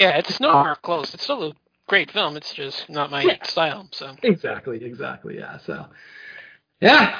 yeah, 0.00 0.18
it's 0.18 0.40
nowhere 0.40 0.74
close. 0.82 1.14
It's 1.14 1.22
still 1.22 1.44
a 1.44 1.52
great 1.88 2.10
film. 2.12 2.36
It's 2.36 2.54
just 2.54 2.88
not 2.88 3.10
my 3.10 3.22
yeah. 3.22 3.42
style. 3.44 3.88
So 3.92 4.14
exactly, 4.22 4.84
exactly, 4.84 5.38
yeah. 5.38 5.58
So 5.58 5.86
yeah, 6.80 7.18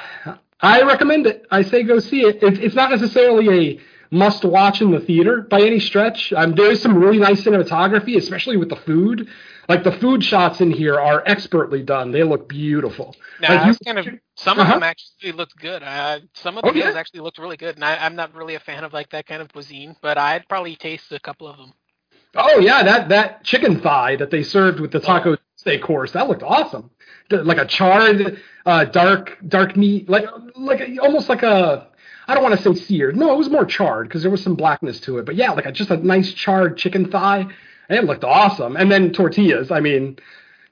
I 0.61 0.83
recommend 0.83 1.27
it. 1.27 1.45
I 1.51 1.63
say 1.63 1.83
go 1.83 1.99
see 1.99 2.21
it. 2.21 2.41
It's, 2.41 2.59
it's 2.59 2.75
not 2.75 2.91
necessarily 2.91 3.49
a 3.49 3.79
must 4.11 4.43
watch 4.43 4.81
in 4.81 4.91
the 4.91 4.99
theater 4.99 5.41
by 5.41 5.61
any 5.61 5.79
stretch. 5.79 6.33
Um, 6.33 6.55
there 6.55 6.71
is 6.71 6.81
some 6.81 6.97
really 6.97 7.19
nice 7.19 7.43
cinematography, 7.43 8.17
especially 8.17 8.57
with 8.57 8.69
the 8.69 8.75
food. 8.75 9.27
Like 9.67 9.83
the 9.83 9.91
food 9.91 10.23
shots 10.23 10.61
in 10.61 10.71
here 10.71 10.99
are 10.99 11.21
expertly 11.27 11.83
done. 11.83 12.11
They 12.11 12.23
look 12.23 12.49
beautiful. 12.49 13.15
Now, 13.39 13.67
like 13.67 13.67
you, 13.67 13.85
kind 13.85 13.99
of 13.99 14.07
some 14.35 14.59
uh-huh. 14.59 14.73
of 14.73 14.75
them 14.77 14.83
actually 14.83 15.31
looked 15.31 15.55
good. 15.59 15.83
Uh, 15.83 16.21
some 16.33 16.57
of 16.57 16.63
the 16.63 16.71
oh, 16.71 16.73
meals 16.73 16.93
yeah? 16.93 16.99
actually 16.99 17.19
looked 17.19 17.37
really 17.37 17.57
good, 17.57 17.75
and 17.75 17.85
I, 17.85 17.97
I'm 17.97 18.15
not 18.15 18.33
really 18.33 18.55
a 18.55 18.59
fan 18.59 18.83
of 18.83 18.93
like 18.93 19.11
that 19.11 19.27
kind 19.27 19.43
of 19.43 19.53
cuisine, 19.53 19.95
but 20.01 20.17
I'd 20.17 20.47
probably 20.49 20.75
taste 20.75 21.11
a 21.11 21.19
couple 21.19 21.47
of 21.47 21.57
them. 21.57 21.73
Oh 22.35 22.59
yeah, 22.59 22.83
that 22.83 23.09
that 23.09 23.43
chicken 23.43 23.79
thigh 23.81 24.15
that 24.17 24.31
they 24.31 24.43
served 24.43 24.79
with 24.79 24.91
the 24.91 24.99
taco 24.99 25.37
steak 25.55 25.81
course 25.81 26.11
that 26.11 26.27
looked 26.27 26.43
awesome. 26.43 26.91
Like 27.31 27.57
a 27.57 27.65
charred, 27.65 28.41
uh, 28.65 28.85
dark 28.85 29.37
dark 29.47 29.75
meat, 29.75 30.09
like 30.09 30.25
like 30.55 30.81
almost 31.01 31.29
like 31.29 31.43
a 31.43 31.87
I 32.27 32.35
don't 32.35 32.43
want 32.43 32.55
to 32.59 32.61
say 32.61 32.79
seared. 32.79 33.17
No, 33.17 33.33
it 33.33 33.37
was 33.37 33.49
more 33.49 33.65
charred 33.65 34.07
because 34.07 34.21
there 34.21 34.29
was 34.29 34.43
some 34.43 34.53
blackness 34.55 34.99
to 35.01 35.17
it. 35.17 35.25
But 35.25 35.35
yeah, 35.35 35.51
like 35.51 35.65
a, 35.65 35.71
just 35.71 35.89
a 35.89 35.97
nice 35.97 36.31
charred 36.31 36.77
chicken 36.77 37.09
thigh. 37.09 37.47
It 37.89 38.05
looked 38.05 38.23
awesome. 38.23 38.77
And 38.77 38.91
then 38.91 39.11
tortillas. 39.11 39.71
I 39.71 39.79
mean, 39.79 40.19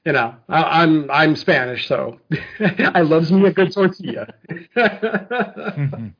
you 0.04 0.12
know, 0.12 0.36
I, 0.48 0.84
am 0.84 1.02
I'm, 1.02 1.10
I'm 1.10 1.36
Spanish, 1.36 1.88
so 1.88 2.20
I 2.60 3.00
loves 3.00 3.32
me 3.32 3.44
a 3.46 3.52
good 3.52 3.72
tortilla. 3.72 4.32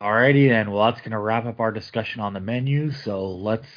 Alrighty 0.00 0.48
then. 0.48 0.70
Well, 0.70 0.84
that's 0.84 1.00
going 1.00 1.12
to 1.12 1.18
wrap 1.18 1.46
up 1.46 1.60
our 1.60 1.72
discussion 1.72 2.20
on 2.20 2.32
the 2.32 2.40
menu. 2.40 2.90
So 2.90 3.26
let's 3.26 3.68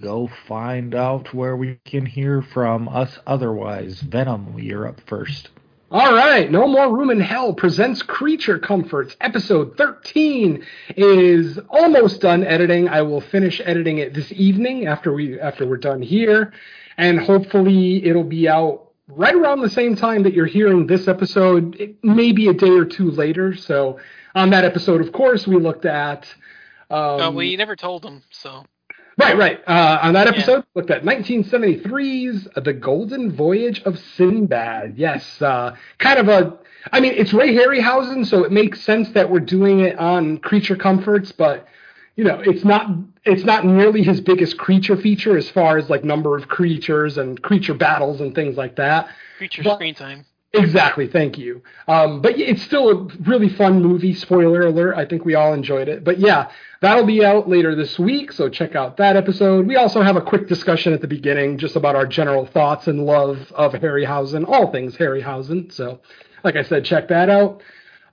go 0.00 0.30
find 0.46 0.94
out 0.94 1.32
where 1.34 1.56
we 1.56 1.78
can 1.84 2.06
hear 2.06 2.42
from 2.42 2.88
us 2.88 3.18
otherwise. 3.26 4.00
Venom, 4.00 4.58
you're 4.58 4.86
up 4.86 5.00
first. 5.06 5.50
All 5.88 6.14
right, 6.14 6.50
No 6.50 6.66
More 6.66 6.92
Room 6.92 7.10
in 7.10 7.20
Hell 7.20 7.54
presents 7.54 8.02
Creature 8.02 8.58
Comforts. 8.58 9.16
Episode 9.20 9.76
13 9.76 10.64
is 10.96 11.60
almost 11.68 12.20
done 12.20 12.42
editing. 12.42 12.88
I 12.88 13.02
will 13.02 13.20
finish 13.20 13.60
editing 13.64 13.98
it 13.98 14.12
this 14.12 14.32
evening 14.32 14.88
after 14.88 15.12
we 15.12 15.38
after 15.38 15.64
we're 15.64 15.76
done 15.76 16.02
here, 16.02 16.52
and 16.98 17.20
hopefully 17.20 18.04
it'll 18.04 18.24
be 18.24 18.48
out 18.48 18.90
right 19.06 19.36
around 19.36 19.60
the 19.60 19.70
same 19.70 19.94
time 19.94 20.24
that 20.24 20.32
you're 20.32 20.46
hearing 20.46 20.88
this 20.88 21.06
episode, 21.06 21.96
maybe 22.02 22.48
a 22.48 22.52
day 22.52 22.70
or 22.70 22.84
two 22.84 23.12
later. 23.12 23.54
So 23.54 24.00
on 24.36 24.50
that 24.50 24.64
episode, 24.64 25.00
of 25.00 25.12
course, 25.12 25.46
we 25.46 25.56
looked 25.56 25.86
at. 25.86 26.32
Um, 26.90 27.18
no, 27.18 27.30
we 27.32 27.56
never 27.56 27.74
told 27.74 28.02
them. 28.02 28.22
So. 28.30 28.64
Right, 29.18 29.36
right. 29.36 29.60
Uh, 29.66 29.98
on 30.02 30.12
that 30.12 30.26
episode, 30.26 30.58
yeah. 30.58 30.62
looked 30.74 30.90
at 30.90 31.02
1973's 31.02 32.48
The 32.62 32.74
Golden 32.74 33.32
Voyage 33.32 33.82
of 33.84 33.98
Sinbad. 33.98 34.98
Yes, 34.98 35.40
uh, 35.40 35.74
kind 35.98 36.18
of 36.18 36.28
a. 36.28 36.58
I 36.92 37.00
mean, 37.00 37.14
it's 37.16 37.32
Ray 37.32 37.54
Harryhausen, 37.54 38.26
so 38.26 38.44
it 38.44 38.52
makes 38.52 38.82
sense 38.82 39.08
that 39.10 39.30
we're 39.30 39.40
doing 39.40 39.80
it 39.80 39.98
on 39.98 40.36
Creature 40.38 40.76
Comforts, 40.76 41.32
but 41.32 41.66
you 42.14 42.24
know, 42.24 42.40
it's 42.44 42.64
not 42.64 42.90
it's 43.24 43.44
not 43.44 43.64
nearly 43.64 44.02
his 44.02 44.20
biggest 44.20 44.58
creature 44.58 44.96
feature 44.96 45.36
as 45.36 45.48
far 45.50 45.78
as 45.78 45.88
like 45.88 46.04
number 46.04 46.36
of 46.36 46.46
creatures 46.48 47.18
and 47.18 47.42
creature 47.42 47.74
battles 47.74 48.20
and 48.20 48.34
things 48.34 48.56
like 48.56 48.76
that. 48.76 49.08
Creature 49.38 49.62
but, 49.64 49.74
screen 49.76 49.94
time. 49.94 50.26
Exactly, 50.56 51.06
thank 51.06 51.38
you. 51.38 51.62
Um, 51.88 52.20
but 52.20 52.38
it's 52.38 52.62
still 52.62 52.90
a 52.90 53.04
really 53.22 53.48
fun 53.48 53.82
movie. 53.82 54.14
Spoiler 54.14 54.62
alert! 54.62 54.96
I 54.96 55.04
think 55.04 55.24
we 55.24 55.34
all 55.34 55.52
enjoyed 55.52 55.88
it. 55.88 56.04
But 56.04 56.18
yeah, 56.18 56.50
that'll 56.80 57.06
be 57.06 57.24
out 57.24 57.48
later 57.48 57.74
this 57.74 57.98
week, 57.98 58.32
so 58.32 58.48
check 58.48 58.74
out 58.74 58.96
that 58.96 59.16
episode. 59.16 59.66
We 59.66 59.76
also 59.76 60.02
have 60.02 60.16
a 60.16 60.20
quick 60.20 60.48
discussion 60.48 60.92
at 60.92 61.00
the 61.00 61.08
beginning, 61.08 61.58
just 61.58 61.76
about 61.76 61.96
our 61.96 62.06
general 62.06 62.46
thoughts 62.46 62.86
and 62.86 63.04
love 63.04 63.52
of 63.52 63.72
Harryhausen, 63.72 64.48
all 64.48 64.70
things 64.72 64.96
Harryhausen. 64.96 65.72
So, 65.72 66.00
like 66.44 66.56
I 66.56 66.62
said, 66.62 66.84
check 66.84 67.08
that 67.08 67.28
out. 67.28 67.62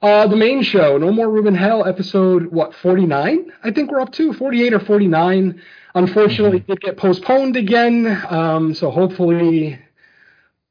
Uh, 0.02 0.28
the 0.28 0.36
main 0.36 0.62
show, 0.64 0.98
No 0.98 1.12
More 1.12 1.30
Room 1.30 1.48
in 1.48 1.56
Hell, 1.56 1.86
episode 1.86 2.48
what 2.48 2.76
forty 2.76 3.06
nine? 3.06 3.52
I 3.64 3.72
think 3.72 3.90
we're 3.90 4.02
up 4.02 4.12
to 4.14 4.34
forty 4.34 4.64
eight 4.64 4.74
or 4.74 4.80
forty 4.80 5.08
nine. 5.08 5.62
Unfortunately, 5.96 6.60
mm-hmm. 6.60 6.72
it 6.74 6.80
get 6.82 6.98
postponed 6.98 7.56
again. 7.56 8.22
Um, 8.28 8.74
so 8.74 8.90
hopefully 8.90 9.80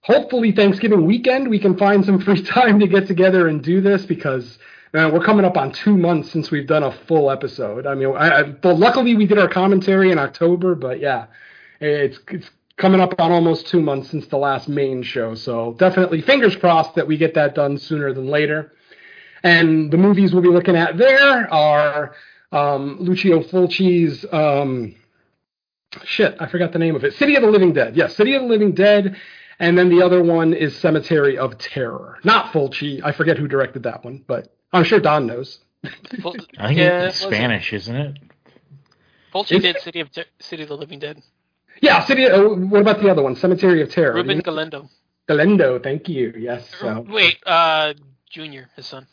hopefully 0.03 0.53
Thanksgiving 0.53 1.07
weekend 1.07 1.49
we 1.49 1.59
can 1.59 1.77
find 1.77 2.05
some 2.05 2.21
free 2.21 2.43
time 2.45 2.81
to 2.81 2.87
get 2.87 3.07
together 3.07 3.49
and 3.49 3.63
do 3.63 3.81
this 3.81 4.05
because 4.05 4.59
man, 4.93 5.13
we're 5.13 5.25
coming 5.25 5.45
up 5.45 5.57
on 5.57 5.73
two 5.73 5.97
months 5.97 6.31
since 6.31 6.51
we've 6.51 6.67
done 6.67 6.83
a 6.83 6.93
full 7.07 7.31
episode. 7.31 7.87
I 7.87 7.95
mean, 7.95 8.15
I, 8.15 8.41
I, 8.41 8.43
but 8.43 8.79
luckily 8.79 9.15
we 9.15 9.27
did 9.27 9.39
our 9.39 9.49
commentary 9.49 10.11
in 10.13 10.19
October, 10.19 10.75
but 10.75 11.01
yeah, 11.01 11.27
it's 11.81 12.19
it's 12.29 12.51
coming 12.77 13.01
up 13.01 13.15
on 13.21 13.33
almost 13.33 13.69
two 13.69 13.81
months 13.81 14.11
since 14.11 14.27
the 14.27 14.37
last 14.37 14.69
main 14.69 15.03
show. 15.03 15.35
So 15.35 15.75
definitely 15.79 16.21
fingers 16.21 16.57
crossed 16.57 16.95
that 16.97 17.07
we 17.07 17.17
get 17.17 17.35
that 17.35 17.55
done 17.55 17.79
sooner 17.79 18.13
than 18.13 18.27
later. 18.27 18.73
And 19.45 19.91
the 19.91 19.97
movies 19.97 20.33
we'll 20.33 20.43
be 20.43 20.49
looking 20.49 20.77
at 20.77 20.97
there 20.97 21.53
are 21.53 22.15
um, 22.53 22.99
Lucio 23.01 23.43
Fulci's 23.43 24.25
um, 24.33 24.95
shit, 26.05 26.37
I 26.39 26.47
forgot 26.47 26.73
the 26.73 26.79
name 26.79 26.95
of 26.95 27.05
it. 27.05 27.15
City 27.15 27.35
of 27.37 27.43
the 27.43 27.51
Living 27.51 27.73
Dead. 27.73 27.97
Yes, 27.97 28.15
City 28.17 28.35
of 28.35 28.43
the 28.43 28.49
Living 28.49 28.73
Dead. 28.73 29.17
And 29.59 29.77
then 29.79 29.89
the 29.89 30.03
other 30.03 30.23
one 30.23 30.53
is 30.55 30.77
Cemetery 30.77 31.39
of 31.39 31.59
Terror. 31.59 32.19
Not 32.25 32.53
Fulci. 32.53 33.01
I 33.05 33.13
forget 33.13 33.39
who 33.39 33.47
directed 33.49 33.85
that 33.85 34.05
one, 34.05 34.25
but 34.27 34.55
I'm 34.73 34.85
sure 34.85 35.01
Don 35.01 35.27
knows. 35.27 35.61
Ful- 36.21 36.37
I 36.59 36.69
think 36.69 36.79
yeah, 36.79 37.07
it's 37.07 37.21
what 37.23 37.31
was 37.31 37.35
it? 37.35 37.37
Spanish, 37.37 37.73
isn't 37.73 37.97
it? 37.97 38.19
Fulci 39.35 39.53
Is 39.57 39.63
did 39.63 39.77
it? 39.77 39.83
City 39.83 40.01
of 40.01 40.11
Ter- 40.13 40.25
City 40.41 40.63
of 40.63 40.69
the 40.69 40.77
Living 40.77 40.99
Dead. 40.99 41.23
Yeah, 41.81 42.05
City. 42.05 42.27
Uh, 42.27 42.43
what 42.51 42.81
about 42.81 43.01
the 43.01 43.11
other 43.11 43.23
one? 43.23 43.35
Cemetery 43.37 43.83
of 43.83 43.91
Terror. 43.91 44.15
Ruben 44.15 44.31
You 44.31 44.37
know- 44.37 44.43
Galindo. 44.43 44.89
Galindo. 45.29 45.79
Thank 45.79 46.09
you. 46.09 46.33
Yes. 46.37 46.69
So. 46.81 47.07
Wait, 47.09 47.39
uh, 47.47 47.95
Junior, 48.31 48.69
his 48.77 48.87
son. 48.87 49.07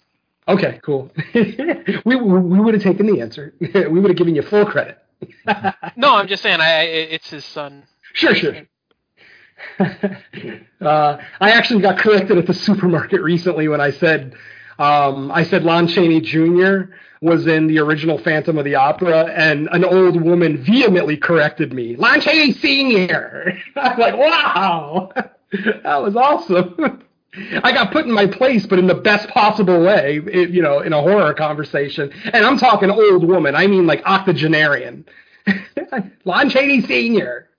Okay, 0.48 0.80
cool. 0.84 1.11
we 1.34 2.16
we 2.16 2.60
would 2.60 2.74
have 2.74 2.82
taken 2.84 3.06
the 3.06 3.22
answer. 3.22 3.53
we 3.60 3.99
would 3.99 4.10
have 4.10 4.18
given 4.18 4.36
you 4.36 4.41
full 4.41 4.66
credit. 4.66 4.98
No, 5.98 6.16
I'm 6.16 6.28
just 6.28 6.41
saying, 6.41 6.61
I, 6.61 6.80
I 6.80 6.82
it's 6.84 7.30
his 7.30 7.44
son. 7.45 7.84
Sure, 8.14 8.34
sure. 8.34 8.56
uh, 10.81 11.18
I 11.40 11.52
actually 11.52 11.81
got 11.81 11.99
corrected 11.99 12.38
at 12.38 12.48
the 12.48 12.53
supermarket 12.53 13.22
recently 13.22 13.68
when 13.68 13.81
I 13.81 13.91
said 13.91 14.36
um, 14.80 15.30
I 15.31 15.44
said 15.44 15.64
Lon 15.64 15.88
Chaney 15.88 16.22
Jr. 16.22 16.94
was 17.22 17.48
in 17.48 17.68
the 17.68 17.80
original 17.80 18.18
Phantom 18.18 18.57
of 18.57 18.64
the 18.64 18.76
Opera, 18.76 19.26
and 19.26 19.68
an 19.73 19.84
old 19.84 20.22
woman 20.22 20.64
vehemently 20.64 21.18
corrected 21.18 21.73
me. 21.73 21.98
Lon 21.98 22.22
Chaney 22.22 22.53
Sr. 22.53 23.57
I'm 23.76 23.99
like, 23.99 24.15
wow, 24.15 25.11
that 25.52 26.02
was 26.02 26.15
awesome. 26.15 27.03
I 27.61 27.73
got 27.73 27.91
put 27.91 28.06
in 28.06 28.11
my 28.11 28.26
place, 28.26 28.65
but 28.65 28.80
in 28.80 28.88
the 28.88 28.95
best 28.95 29.27
possible 29.30 29.84
way, 29.84 30.22
it, 30.26 30.49
you 30.49 30.61
know, 30.61 30.80
in 30.80 30.94
a 30.94 31.02
horror 31.02 31.34
conversation. 31.34 32.11
And 32.34 32.45
I'm 32.45 32.57
talking 32.57 32.90
old 32.90 33.27
woman. 33.27 33.56
I 33.56 33.68
mean, 33.68 33.86
like 33.86 34.02
octogenarian. 34.06 35.06
Lon 36.26 36.49
Chaney 36.49 36.81
Sr. 36.81 37.49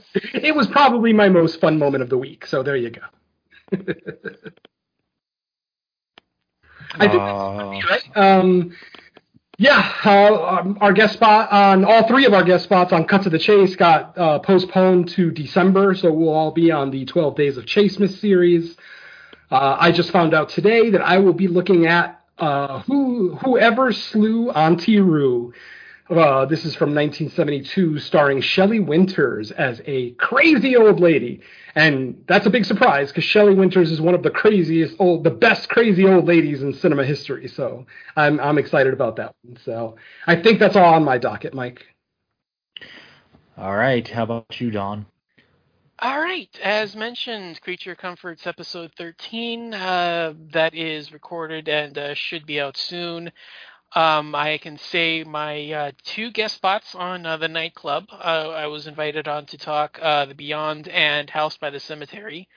it 0.34 0.54
was 0.54 0.66
probably 0.66 1.12
my 1.12 1.28
most 1.28 1.60
fun 1.60 1.78
moment 1.78 2.02
of 2.02 2.10
the 2.10 2.18
week. 2.18 2.46
So 2.46 2.62
there 2.62 2.76
you 2.76 2.90
go. 2.90 3.00
I 6.94 7.08
think 7.08 7.22
Uh, 7.22 7.80
right? 7.88 8.16
Um, 8.16 8.76
yeah, 9.58 9.92
uh, 10.04 10.58
um, 10.60 10.78
our 10.80 10.92
guest 10.92 11.14
spot 11.14 11.52
on 11.52 11.84
all 11.84 12.06
three 12.08 12.26
of 12.26 12.34
our 12.34 12.42
guest 12.42 12.64
spots 12.64 12.92
on 12.92 13.04
Cut 13.04 13.22
to 13.22 13.30
the 13.30 13.38
Chase 13.38 13.76
got 13.76 14.16
uh, 14.18 14.38
postponed 14.40 15.08
to 15.10 15.30
December, 15.30 15.94
so 15.94 16.12
we'll 16.12 16.30
all 16.30 16.50
be 16.50 16.70
on 16.70 16.90
the 16.90 17.04
12 17.04 17.36
Days 17.36 17.56
of 17.56 17.64
Chasemas 17.64 18.18
series. 18.18 18.76
Uh, 19.50 19.76
I 19.78 19.92
just 19.92 20.10
found 20.10 20.34
out 20.34 20.48
today 20.48 20.90
that 20.90 21.02
I 21.02 21.18
will 21.18 21.34
be 21.34 21.48
looking 21.48 21.86
at 21.86 22.22
uh, 22.38 22.80
who 22.80 23.36
whoever 23.36 23.92
slew 23.92 24.50
Auntie 24.50 25.00
Roo. 25.00 25.52
Uh, 26.12 26.44
this 26.44 26.66
is 26.66 26.74
from 26.74 26.94
1972, 26.94 27.98
starring 27.98 28.42
Shelley 28.42 28.80
Winters 28.80 29.50
as 29.50 29.80
a 29.86 30.10
crazy 30.12 30.76
old 30.76 31.00
lady, 31.00 31.40
and 31.74 32.22
that's 32.28 32.44
a 32.46 32.50
big 32.50 32.66
surprise 32.66 33.08
because 33.08 33.24
Shelley 33.24 33.54
Winters 33.54 33.90
is 33.90 34.00
one 34.00 34.14
of 34.14 34.22
the 34.22 34.30
craziest 34.30 34.94
old, 34.98 35.24
the 35.24 35.30
best 35.30 35.70
crazy 35.70 36.04
old 36.06 36.26
ladies 36.26 36.62
in 36.62 36.74
cinema 36.74 37.04
history. 37.04 37.48
So 37.48 37.86
I'm 38.14 38.38
I'm 38.40 38.58
excited 38.58 38.92
about 38.92 39.16
that 39.16 39.34
one. 39.42 39.58
So 39.64 39.96
I 40.26 40.36
think 40.36 40.58
that's 40.60 40.76
all 40.76 40.94
on 40.94 41.04
my 41.04 41.18
docket, 41.18 41.54
Mike. 41.54 41.82
all 43.56 43.74
right. 43.74 44.06
How 44.06 44.24
about 44.24 44.60
you, 44.60 44.70
Don? 44.70 45.06
All 46.00 46.20
right, 46.20 46.50
as 46.60 46.96
mentioned, 46.96 47.60
Creature 47.60 47.94
Comforts 47.94 48.44
episode 48.44 48.90
13, 48.98 49.72
uh, 49.72 50.34
that 50.50 50.74
is 50.74 51.12
recorded 51.12 51.68
and 51.68 51.96
uh, 51.96 52.14
should 52.14 52.44
be 52.44 52.60
out 52.60 52.76
soon. 52.76 53.30
Um, 53.94 54.34
I 54.34 54.58
can 54.58 54.78
say 54.78 55.22
my 55.22 55.70
uh, 55.70 55.92
two 56.02 56.30
guest 56.30 56.54
spots 56.54 56.94
on 56.94 57.26
uh, 57.26 57.36
the 57.36 57.48
nightclub. 57.48 58.06
Uh, 58.10 58.50
I 58.50 58.66
was 58.66 58.86
invited 58.86 59.28
on 59.28 59.44
to 59.46 59.58
talk 59.58 59.98
uh, 60.00 60.24
The 60.24 60.34
Beyond 60.34 60.88
and 60.88 61.28
House 61.28 61.58
by 61.58 61.68
the 61.68 61.80
Cemetery. 61.80 62.48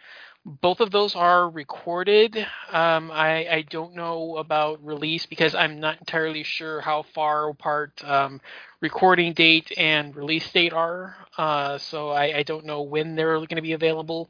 Both 0.45 0.80
of 0.80 0.91
those 0.91 1.16
are 1.16 1.49
recorded. 1.49 2.38
Um, 2.72 3.12
I, 3.12 3.48
I 3.48 3.66
don't 3.70 3.95
know 3.95 4.38
about 4.38 4.86
release 4.86 5.26
because 5.26 5.56
I'm 5.56 5.80
not 5.80 5.99
entirely 5.99 6.44
sure 6.44 6.82
how 6.82 7.03
far 7.16 7.49
apart 7.49 8.02
um, 8.06 8.40
recording 8.80 9.34
date 9.34 9.72
and 9.76 10.16
release 10.16 10.49
date 10.52 10.72
are. 10.72 11.18
Uh, 11.38 11.80
so 11.80 12.10
I, 12.12 12.38
I 12.38 12.44
don't 12.44 12.66
know 12.66 12.84
when 12.84 13.16
they're 13.16 13.38
going 13.38 13.56
to 13.56 13.62
be 13.62 13.74
available. 13.74 14.30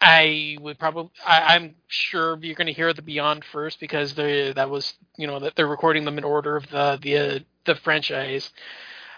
I 0.00 0.58
would 0.60 0.78
probably. 0.78 1.10
I, 1.26 1.54
I'm 1.56 1.74
sure 1.88 2.38
you're 2.42 2.54
going 2.54 2.66
to 2.66 2.72
hear 2.72 2.92
the 2.92 3.02
Beyond 3.02 3.44
first 3.44 3.80
because 3.80 4.14
they 4.14 4.52
that 4.52 4.70
was 4.70 4.94
you 5.16 5.26
know 5.26 5.38
that 5.40 5.56
they're 5.56 5.66
recording 5.66 6.04
them 6.04 6.18
in 6.18 6.24
order 6.24 6.56
of 6.56 6.68
the 6.70 6.98
the 7.00 7.16
uh, 7.16 7.38
the 7.64 7.74
franchise. 7.76 8.50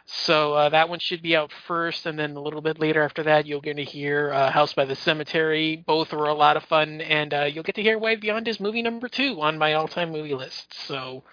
So 0.06 0.54
uh, 0.54 0.68
that 0.70 0.88
one 0.88 1.00
should 1.00 1.20
be 1.20 1.36
out 1.36 1.52
first, 1.66 2.06
and 2.06 2.18
then 2.18 2.34
a 2.34 2.40
little 2.40 2.62
bit 2.62 2.80
later 2.80 3.02
after 3.02 3.22
that, 3.24 3.44
you're 3.44 3.60
going 3.60 3.76
to 3.76 3.84
hear 3.84 4.32
uh, 4.32 4.50
House 4.50 4.72
by 4.72 4.86
the 4.86 4.96
Cemetery. 4.96 5.84
Both 5.86 6.12
were 6.12 6.28
a 6.28 6.34
lot 6.34 6.56
of 6.56 6.64
fun, 6.64 7.02
and 7.02 7.34
uh, 7.34 7.44
you'll 7.44 7.62
get 7.64 7.74
to 7.74 7.82
hear 7.82 7.98
why 7.98 8.16
Beyond 8.16 8.48
is 8.48 8.58
movie 8.58 8.80
number 8.80 9.08
two 9.08 9.42
on 9.42 9.58
my 9.58 9.74
all-time 9.74 10.10
movie 10.10 10.34
list. 10.34 10.72
So 10.86 11.24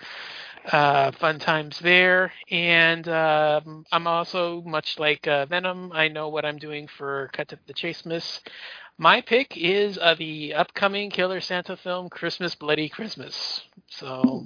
uh, 0.72 1.12
fun 1.14 1.40
times 1.40 1.80
there. 1.80 2.34
And 2.52 3.08
um, 3.08 3.86
I'm 3.92 4.08
also 4.08 4.62
much 4.64 5.00
like 5.00 5.26
uh, 5.28 5.46
Venom. 5.46 5.92
I 5.94 6.08
know 6.10 6.30
what 6.30 6.46
I'm 6.46 6.58
doing 6.58 6.88
for 6.88 7.30
Cut 7.34 7.48
to 7.50 7.60
the 7.68 7.74
Chasemas. 7.74 8.42
My 8.98 9.22
pick 9.22 9.58
is 9.58 9.98
uh, 9.98 10.16
the 10.16 10.54
upcoming 10.54 11.10
Killer 11.10 11.42
Santa 11.42 11.76
film, 11.76 12.10
Christmas 12.10 12.56
Bloody 12.56 12.88
Christmas. 12.88 13.62
So, 13.88 14.46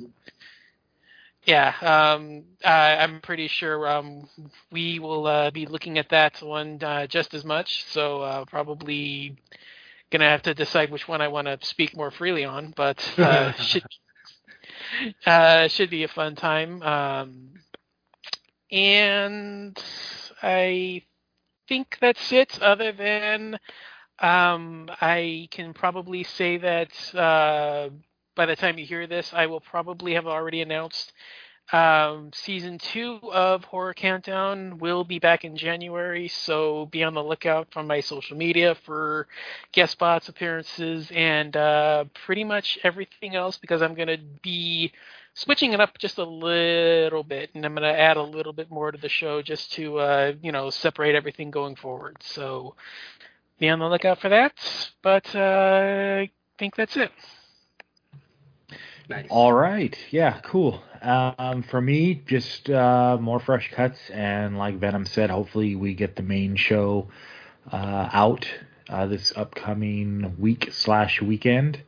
yeah, 1.45 1.73
um, 1.81 2.43
I, 2.65 2.97
I'm 2.97 3.21
pretty 3.21 3.47
sure 3.47 3.88
um, 3.88 4.27
we 4.71 4.97
will 4.97 5.27
uh, 5.27 5.51
be 5.51 5.67
looking 5.67 5.99
at 5.99 6.09
that 6.09 6.41
one 6.41 6.81
uh, 6.81 7.05
just 7.05 7.35
as 7.35 7.45
much. 7.45 7.85
So, 7.85 8.21
uh, 8.21 8.45
probably 8.45 9.38
gonna 10.09 10.30
have 10.30 10.41
to 10.43 10.55
decide 10.55 10.89
which 10.89 11.07
one 11.07 11.21
I 11.21 11.27
want 11.27 11.47
to 11.47 11.57
speak 11.61 11.95
more 11.95 12.09
freely 12.09 12.43
on, 12.43 12.73
but 12.76 13.07
uh, 13.19 13.51
should 13.53 13.84
uh, 15.27 15.67
should 15.67 15.91
be 15.91 16.03
a 16.03 16.07
fun 16.07 16.35
time. 16.35 16.81
Um, 16.81 17.49
and 18.71 19.77
I 20.41 21.03
think 21.67 21.97
that's 22.01 22.31
it. 22.31 22.59
Other 22.61 22.91
than 22.91 23.59
um, 24.22 24.90
I 25.02 25.48
can 25.52 25.74
probably 25.74 26.24
say 26.24 26.58
that 26.58 27.16
uh, 27.16 27.90
by 28.36 28.46
the 28.46 28.56
time 28.56 28.78
you 28.78 28.86
hear 28.86 29.08
this, 29.08 29.34
I 29.34 29.46
will 29.48 29.62
probably 29.62 30.14
have 30.14 30.28
already 30.28 30.62
announced 30.62 31.14
um, 31.72 32.32
season 32.34 32.80
two 32.80 33.20
of 33.32 33.64
Horror 33.64 33.94
Countdown 33.94 34.80
will 34.80 35.04
be 35.04 35.20
back 35.20 35.46
in 35.46 35.56
January, 35.56 36.28
so 36.28 36.88
be 36.88 37.04
on 37.04 37.14
the 37.14 37.24
lookout 37.24 37.72
from 37.72 37.86
my 37.86 38.00
social 38.00 38.36
media 38.36 38.76
for 38.86 39.28
guest 39.72 39.91
spots, 39.91 40.30
appearances, 40.30 41.12
and 41.14 41.56
uh, 41.56 42.06
pretty 42.26 42.44
much 42.44 42.80
everything 42.84 43.36
else 43.36 43.58
because 43.58 43.84
I'm 43.84 43.94
going 43.94 44.08
to 44.08 44.18
be 44.41 44.91
switching 45.36 45.74
it 45.74 45.80
up 45.80 45.96
just 46.00 46.18
a 46.18 46.24
little 46.24 47.24
bit, 47.24 47.52
and 47.54 47.64
I'm 47.64 47.76
going 47.76 47.84
to 47.84 48.00
add 48.00 48.18
a 48.18 48.24
little 48.24 48.54
bit 48.54 48.72
more 48.72 48.91
to 48.91 48.98
the 48.98 49.10
show 49.10 49.44
just 49.44 49.72
to 49.74 50.00
uh, 50.00 50.34
you 50.41 50.52
know 50.52 50.72
separate 50.72 51.14
everything 51.14 51.52
going 51.52 51.76
forward. 51.76 52.18
So 52.22 52.76
be 53.60 53.69
on 53.69 53.80
the 53.80 53.88
lookout 53.88 54.19
for 54.19 54.30
that. 54.30 54.53
But 55.02 55.36
uh, 55.36 56.22
I 56.22 56.31
think 56.57 56.76
that's 56.76 56.98
it. 56.98 57.11
Nice. 59.10 59.27
All 59.30 59.53
right. 59.53 59.98
Yeah, 60.11 60.40
cool. 60.41 60.84
Um, 61.02 61.64
for 61.64 61.81
me, 61.81 62.22
just 62.27 62.69
uh, 62.69 63.18
more 63.19 63.40
fresh 63.40 63.72
cuts, 63.73 63.98
and 64.11 64.57
like 64.57 64.77
Venom 64.77 65.06
said, 65.06 65.30
hopefully 65.30 65.76
we 65.76 65.95
get 65.95 66.15
the 66.15 66.22
main 66.22 66.56
show 66.56 67.07
uh, 67.72 68.10
out 68.11 68.48
uh, 68.88 69.07
this 69.07 69.34
upcoming 69.36 70.36
week 70.38 70.69
slash 70.72 71.22
weekend. 71.22 71.81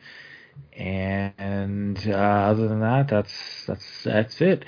And 0.73 1.99
uh, 2.07 2.11
other 2.11 2.68
than 2.68 2.80
that, 2.80 3.07
that's 3.07 3.65
that's 3.68 4.03
that's 4.03 4.41
it. 4.41 4.65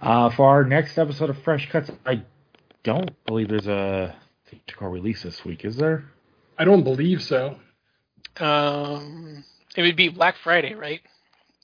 Uh, 0.00 0.30
for 0.30 0.48
our 0.48 0.64
next 0.64 0.98
episode 0.98 1.30
of 1.30 1.42
Fresh 1.42 1.70
Cuts, 1.70 1.90
I 2.06 2.22
don't 2.84 3.10
believe 3.26 3.48
there's 3.48 3.68
a 3.68 4.16
theatrical 4.48 4.88
release 4.88 5.22
this 5.22 5.44
week, 5.44 5.64
is 5.64 5.76
there? 5.76 6.04
I 6.58 6.64
don't 6.64 6.84
believe 6.84 7.22
so. 7.22 7.56
Um, 8.38 9.44
it 9.76 9.82
would 9.82 9.96
be 9.96 10.08
Black 10.08 10.36
Friday, 10.42 10.74
right? 10.74 11.00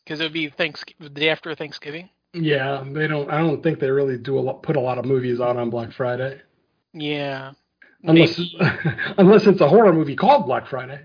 Because 0.04 0.20
it 0.20 0.24
would 0.24 0.32
be 0.32 0.48
Thanksgiving, 0.48 1.04
the 1.12 1.20
day 1.20 1.28
after 1.30 1.54
Thanksgiving. 1.54 2.08
Yeah, 2.34 2.84
they 2.86 3.06
don't. 3.06 3.30
I 3.30 3.38
don't 3.38 3.62
think 3.62 3.80
they 3.80 3.90
really 3.90 4.18
do 4.18 4.38
a 4.38 4.40
lot, 4.40 4.62
put 4.62 4.76
a 4.76 4.80
lot 4.80 4.98
of 4.98 5.04
movies 5.04 5.40
out 5.40 5.56
on 5.56 5.70
Black 5.70 5.92
Friday. 5.92 6.40
Yeah. 6.92 7.52
unless 8.04 8.38
unless 9.18 9.46
it's 9.46 9.60
a 9.60 9.68
horror 9.68 9.92
movie 9.92 10.16
called 10.16 10.46
Black 10.46 10.66
Friday. 10.66 11.00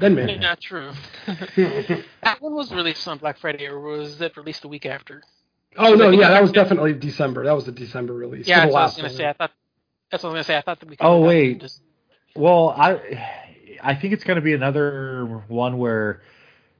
Then 0.00 0.14
maybe. 0.14 0.38
Not 0.38 0.60
true. 0.60 0.92
that 1.26 2.36
one 2.40 2.54
was 2.54 2.72
released 2.72 3.06
on 3.08 3.18
Black 3.18 3.38
Friday, 3.38 3.66
or 3.66 3.80
was 3.80 4.20
it 4.20 4.36
released 4.36 4.62
the 4.62 4.68
week 4.68 4.86
after? 4.86 5.22
oh 5.76 5.94
no, 5.94 6.10
yeah, 6.10 6.30
that 6.30 6.42
was 6.42 6.52
definitely 6.52 6.92
December. 6.92 7.44
That 7.44 7.54
was 7.54 7.66
a 7.68 7.72
December 7.72 8.14
release. 8.14 8.46
Yeah, 8.46 8.60
that's 8.60 8.72
what 8.72 8.80
I 8.80 8.84
was 8.84 8.96
gonna 8.96 9.08
one. 9.08 9.16
say. 9.16 9.28
I 9.28 9.32
thought 9.32 9.50
that's 10.10 10.22
what 10.22 10.30
I 10.30 10.32
was 10.32 10.36
gonna 10.36 10.44
say. 10.44 10.56
I 10.56 10.60
thought 10.62 10.80
that 10.80 10.88
we. 10.88 10.96
Oh, 10.96 10.96
covered 10.96 11.14
that 11.14 11.18
one 11.18 11.28
wait. 11.28 11.60
Just, 11.60 11.82
Well, 12.38 12.68
I 12.70 13.80
I 13.82 13.94
think 13.96 14.12
it's 14.14 14.22
going 14.22 14.36
to 14.36 14.42
be 14.42 14.54
another 14.54 15.42
one 15.48 15.76
where 15.78 16.22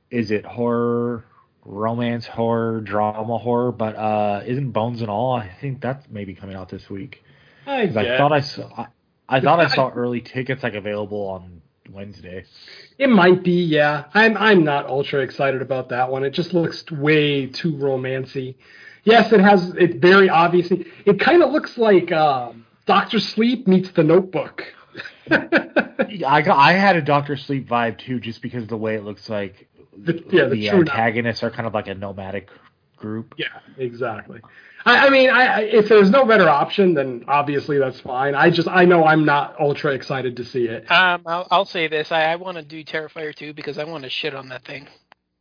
is 0.08 0.30
it 0.30 0.44
horror, 0.44 1.24
romance 1.64 2.26
horror, 2.26 2.80
drama 2.80 3.38
horror, 3.38 3.72
but 3.72 3.96
uh 3.96 4.42
isn't 4.46 4.70
Bones 4.70 5.00
and 5.00 5.10
All? 5.10 5.34
I 5.34 5.50
think 5.60 5.80
that's 5.80 6.06
maybe 6.08 6.34
coming 6.34 6.54
out 6.54 6.68
this 6.68 6.88
week. 6.88 7.24
I, 7.66 7.82
I 7.82 8.16
thought 8.16 8.32
I 8.32 8.40
saw 8.40 8.70
I, 8.76 8.86
I 9.28 9.40
thought 9.40 9.58
I 9.58 9.66
saw 9.66 9.90
early 9.90 10.20
tickets 10.20 10.62
like 10.62 10.74
available 10.74 11.26
on 11.26 11.60
Wednesday. 11.90 12.44
It 12.96 13.10
might 13.10 13.42
be, 13.42 13.64
yeah. 13.64 14.04
I'm 14.14 14.36
I'm 14.36 14.62
not 14.62 14.86
ultra 14.86 15.22
excited 15.22 15.60
about 15.60 15.88
that 15.88 16.08
one. 16.08 16.22
It 16.22 16.30
just 16.30 16.54
looks 16.54 16.88
way 16.90 17.46
too 17.46 17.72
romancy. 17.72 18.54
Yes, 19.02 19.32
it 19.32 19.40
has. 19.40 19.74
It's 19.76 19.96
very 19.96 20.28
obviously. 20.28 20.86
It 21.04 21.18
kind 21.18 21.42
of 21.42 21.50
looks 21.50 21.76
like 21.78 22.12
um, 22.12 22.64
Doctor 22.86 23.18
Sleep 23.18 23.66
meets 23.66 23.90
The 23.90 24.04
Notebook. 24.04 24.64
I 25.30 26.42
got 26.42 26.58
I 26.58 26.72
had 26.72 26.96
a 26.96 27.02
Doctor 27.02 27.36
Sleep 27.36 27.68
vibe 27.68 27.98
too, 27.98 28.20
just 28.20 28.42
because 28.42 28.62
of 28.64 28.68
the 28.68 28.76
way 28.76 28.94
it 28.94 29.04
looks 29.04 29.28
like 29.28 29.68
The- 29.96 30.24
yeah, 30.30 30.44
the 30.44 30.56
the 30.56 30.68
true 30.68 30.80
antagonists 30.80 31.42
are 31.42 31.50
kind 31.50 31.66
of 31.66 31.74
like 31.74 31.88
a 31.88 31.94
nomadic 31.94 32.48
group. 32.96 33.34
yeah, 33.38 33.46
exactly. 33.76 34.40
I, 34.84 35.06
I 35.06 35.10
mean, 35.10 35.28
I, 35.30 35.46
I 35.46 35.60
if 35.62 35.88
there's 35.88 36.10
no 36.10 36.24
better 36.24 36.48
option, 36.48 36.94
then 36.94 37.24
obviously 37.28 37.78
that's 37.78 38.00
fine. 38.00 38.34
I 38.34 38.50
just 38.50 38.68
I 38.68 38.84
know 38.84 39.04
I'm 39.04 39.24
not 39.24 39.56
ultra 39.60 39.92
excited 39.92 40.36
to 40.36 40.44
see 40.44 40.66
it. 40.66 40.90
um, 40.90 41.22
I'll, 41.26 41.46
I'll 41.50 41.64
say 41.64 41.88
this: 41.88 42.10
I, 42.12 42.24
I 42.24 42.36
want 42.36 42.56
to 42.58 42.62
do 42.62 42.82
Terrifier 42.84 43.34
2 43.34 43.52
because 43.54 43.76
I 43.78 43.84
want 43.84 44.04
to 44.04 44.10
shit 44.10 44.34
on 44.34 44.48
that 44.50 44.64
thing. 44.64 44.86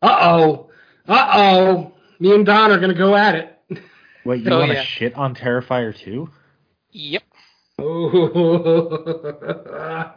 Uh 0.02 0.18
oh, 0.22 0.70
uh 1.08 1.32
oh. 1.36 1.94
Me 2.20 2.34
and 2.34 2.46
Don 2.46 2.72
are 2.72 2.80
gonna 2.80 2.94
go 2.96 3.16
at 3.16 3.36
it. 3.36 3.54
Wait, 4.26 4.44
you 4.44 4.52
Oh, 4.52 4.58
want 4.60 4.72
to 4.72 4.76
yeah. 4.78 4.84
shit 4.84 5.14
on 5.16 5.34
Terrifier 5.36 5.96
2? 5.98 6.30
Yep. 6.92 7.24
Oh, 7.80 8.10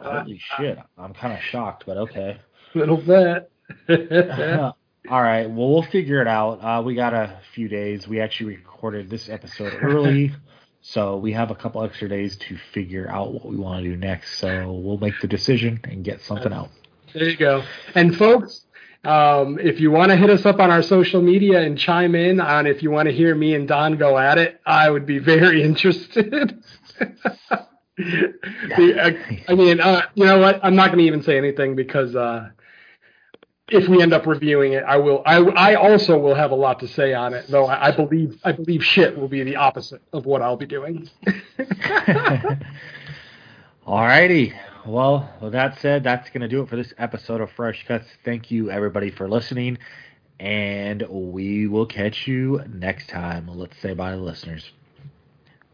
Holy 0.01 0.41
shit! 0.57 0.79
I'm 0.97 1.13
kind 1.13 1.33
of 1.33 1.39
shocked, 1.41 1.83
but 1.85 1.97
okay. 1.97 2.39
little 2.73 2.97
bit. 2.97 3.51
All 5.09 5.21
right. 5.21 5.49
Well, 5.49 5.71
we'll 5.71 5.83
figure 5.83 6.21
it 6.21 6.27
out. 6.27 6.63
Uh, 6.63 6.81
we 6.83 6.95
got 6.95 7.13
a 7.13 7.39
few 7.53 7.67
days. 7.67 8.07
We 8.07 8.19
actually 8.19 8.55
recorded 8.57 9.09
this 9.09 9.29
episode 9.29 9.73
early, 9.81 10.33
so 10.81 11.17
we 11.17 11.33
have 11.33 11.51
a 11.51 11.55
couple 11.55 11.83
extra 11.83 12.09
days 12.09 12.35
to 12.37 12.57
figure 12.73 13.09
out 13.09 13.33
what 13.33 13.45
we 13.45 13.57
want 13.57 13.83
to 13.83 13.89
do 13.89 13.95
next. 13.95 14.39
So 14.39 14.71
we'll 14.71 14.97
make 14.97 15.19
the 15.21 15.27
decision 15.27 15.79
and 15.83 16.03
get 16.03 16.21
something 16.21 16.51
out. 16.51 16.69
There 17.13 17.29
you 17.29 17.37
go. 17.37 17.63
And 17.93 18.15
folks, 18.15 18.65
um, 19.03 19.57
if 19.59 19.79
you 19.79 19.89
want 19.89 20.11
to 20.11 20.15
hit 20.15 20.29
us 20.29 20.45
up 20.45 20.59
on 20.59 20.69
our 20.69 20.83
social 20.83 21.21
media 21.21 21.59
and 21.61 21.77
chime 21.77 22.13
in 22.13 22.39
on 22.39 22.67
if 22.67 22.83
you 22.83 22.91
want 22.91 23.09
to 23.09 23.13
hear 23.13 23.33
me 23.33 23.55
and 23.55 23.67
Don 23.67 23.97
go 23.97 24.17
at 24.17 24.37
it, 24.37 24.61
I 24.65 24.89
would 24.89 25.07
be 25.07 25.17
very 25.17 25.63
interested. 25.63 26.63
The- 27.97 28.99
I, 28.99 29.43
I 29.51 29.55
mean, 29.55 29.79
uh, 29.79 30.01
you 30.15 30.25
know 30.25 30.39
what? 30.39 30.59
I'm 30.63 30.75
not 30.75 30.87
going 30.87 30.99
to 30.99 31.05
even 31.05 31.21
say 31.21 31.37
anything 31.37 31.75
because 31.75 32.15
uh, 32.15 32.49
if 33.69 33.87
we 33.87 34.01
end 34.01 34.13
up 34.13 34.25
reviewing 34.25 34.73
it, 34.73 34.83
I 34.83 34.97
will. 34.97 35.21
I, 35.25 35.37
I 35.37 35.75
also 35.75 36.17
will 36.17 36.33
have 36.35 36.51
a 36.51 36.55
lot 36.55 36.79
to 36.79 36.87
say 36.87 37.13
on 37.13 37.33
it, 37.33 37.45
though. 37.47 37.65
I, 37.65 37.87
I 37.89 37.91
believe 37.95 38.39
I 38.43 38.53
believe 38.53 38.83
shit 38.83 39.15
will 39.17 39.27
be 39.27 39.43
the 39.43 39.55
opposite 39.57 40.01
of 40.13 40.25
what 40.25 40.41
I'll 40.41 40.57
be 40.57 40.65
doing. 40.65 41.09
All 43.85 44.01
righty. 44.03 44.53
Well, 44.85 45.31
with 45.41 45.53
that 45.53 45.79
said, 45.79 46.03
that's 46.03 46.29
going 46.29 46.41
to 46.41 46.47
do 46.47 46.61
it 46.63 46.69
for 46.69 46.75
this 46.75 46.93
episode 46.97 47.39
of 47.41 47.51
Fresh 47.51 47.85
Cuts. 47.87 48.07
Thank 48.25 48.49
you, 48.49 48.71
everybody, 48.71 49.11
for 49.11 49.29
listening. 49.29 49.77
And 50.39 51.05
we 51.09 51.67
will 51.67 51.85
catch 51.85 52.27
you 52.27 52.61
next 52.67 53.09
time. 53.09 53.47
Let's 53.47 53.77
say 53.79 53.93
bye 53.93 54.11
to 54.11 54.17
the 54.17 54.23
listeners. 54.23 54.71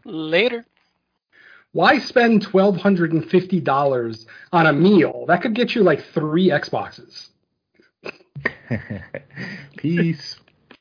Later. 0.04 0.66
Why 1.72 1.98
spend 1.98 2.42
twelve 2.42 2.76
hundred 2.76 3.12
and 3.12 3.28
fifty 3.28 3.60
dollars 3.60 4.26
on 4.52 4.66
a 4.66 4.72
meal 4.72 5.26
that 5.28 5.42
could 5.42 5.54
get 5.54 5.74
you 5.74 5.82
like 5.82 6.02
three 6.12 6.48
Xboxes? 6.48 7.28
Peace. 9.76 10.38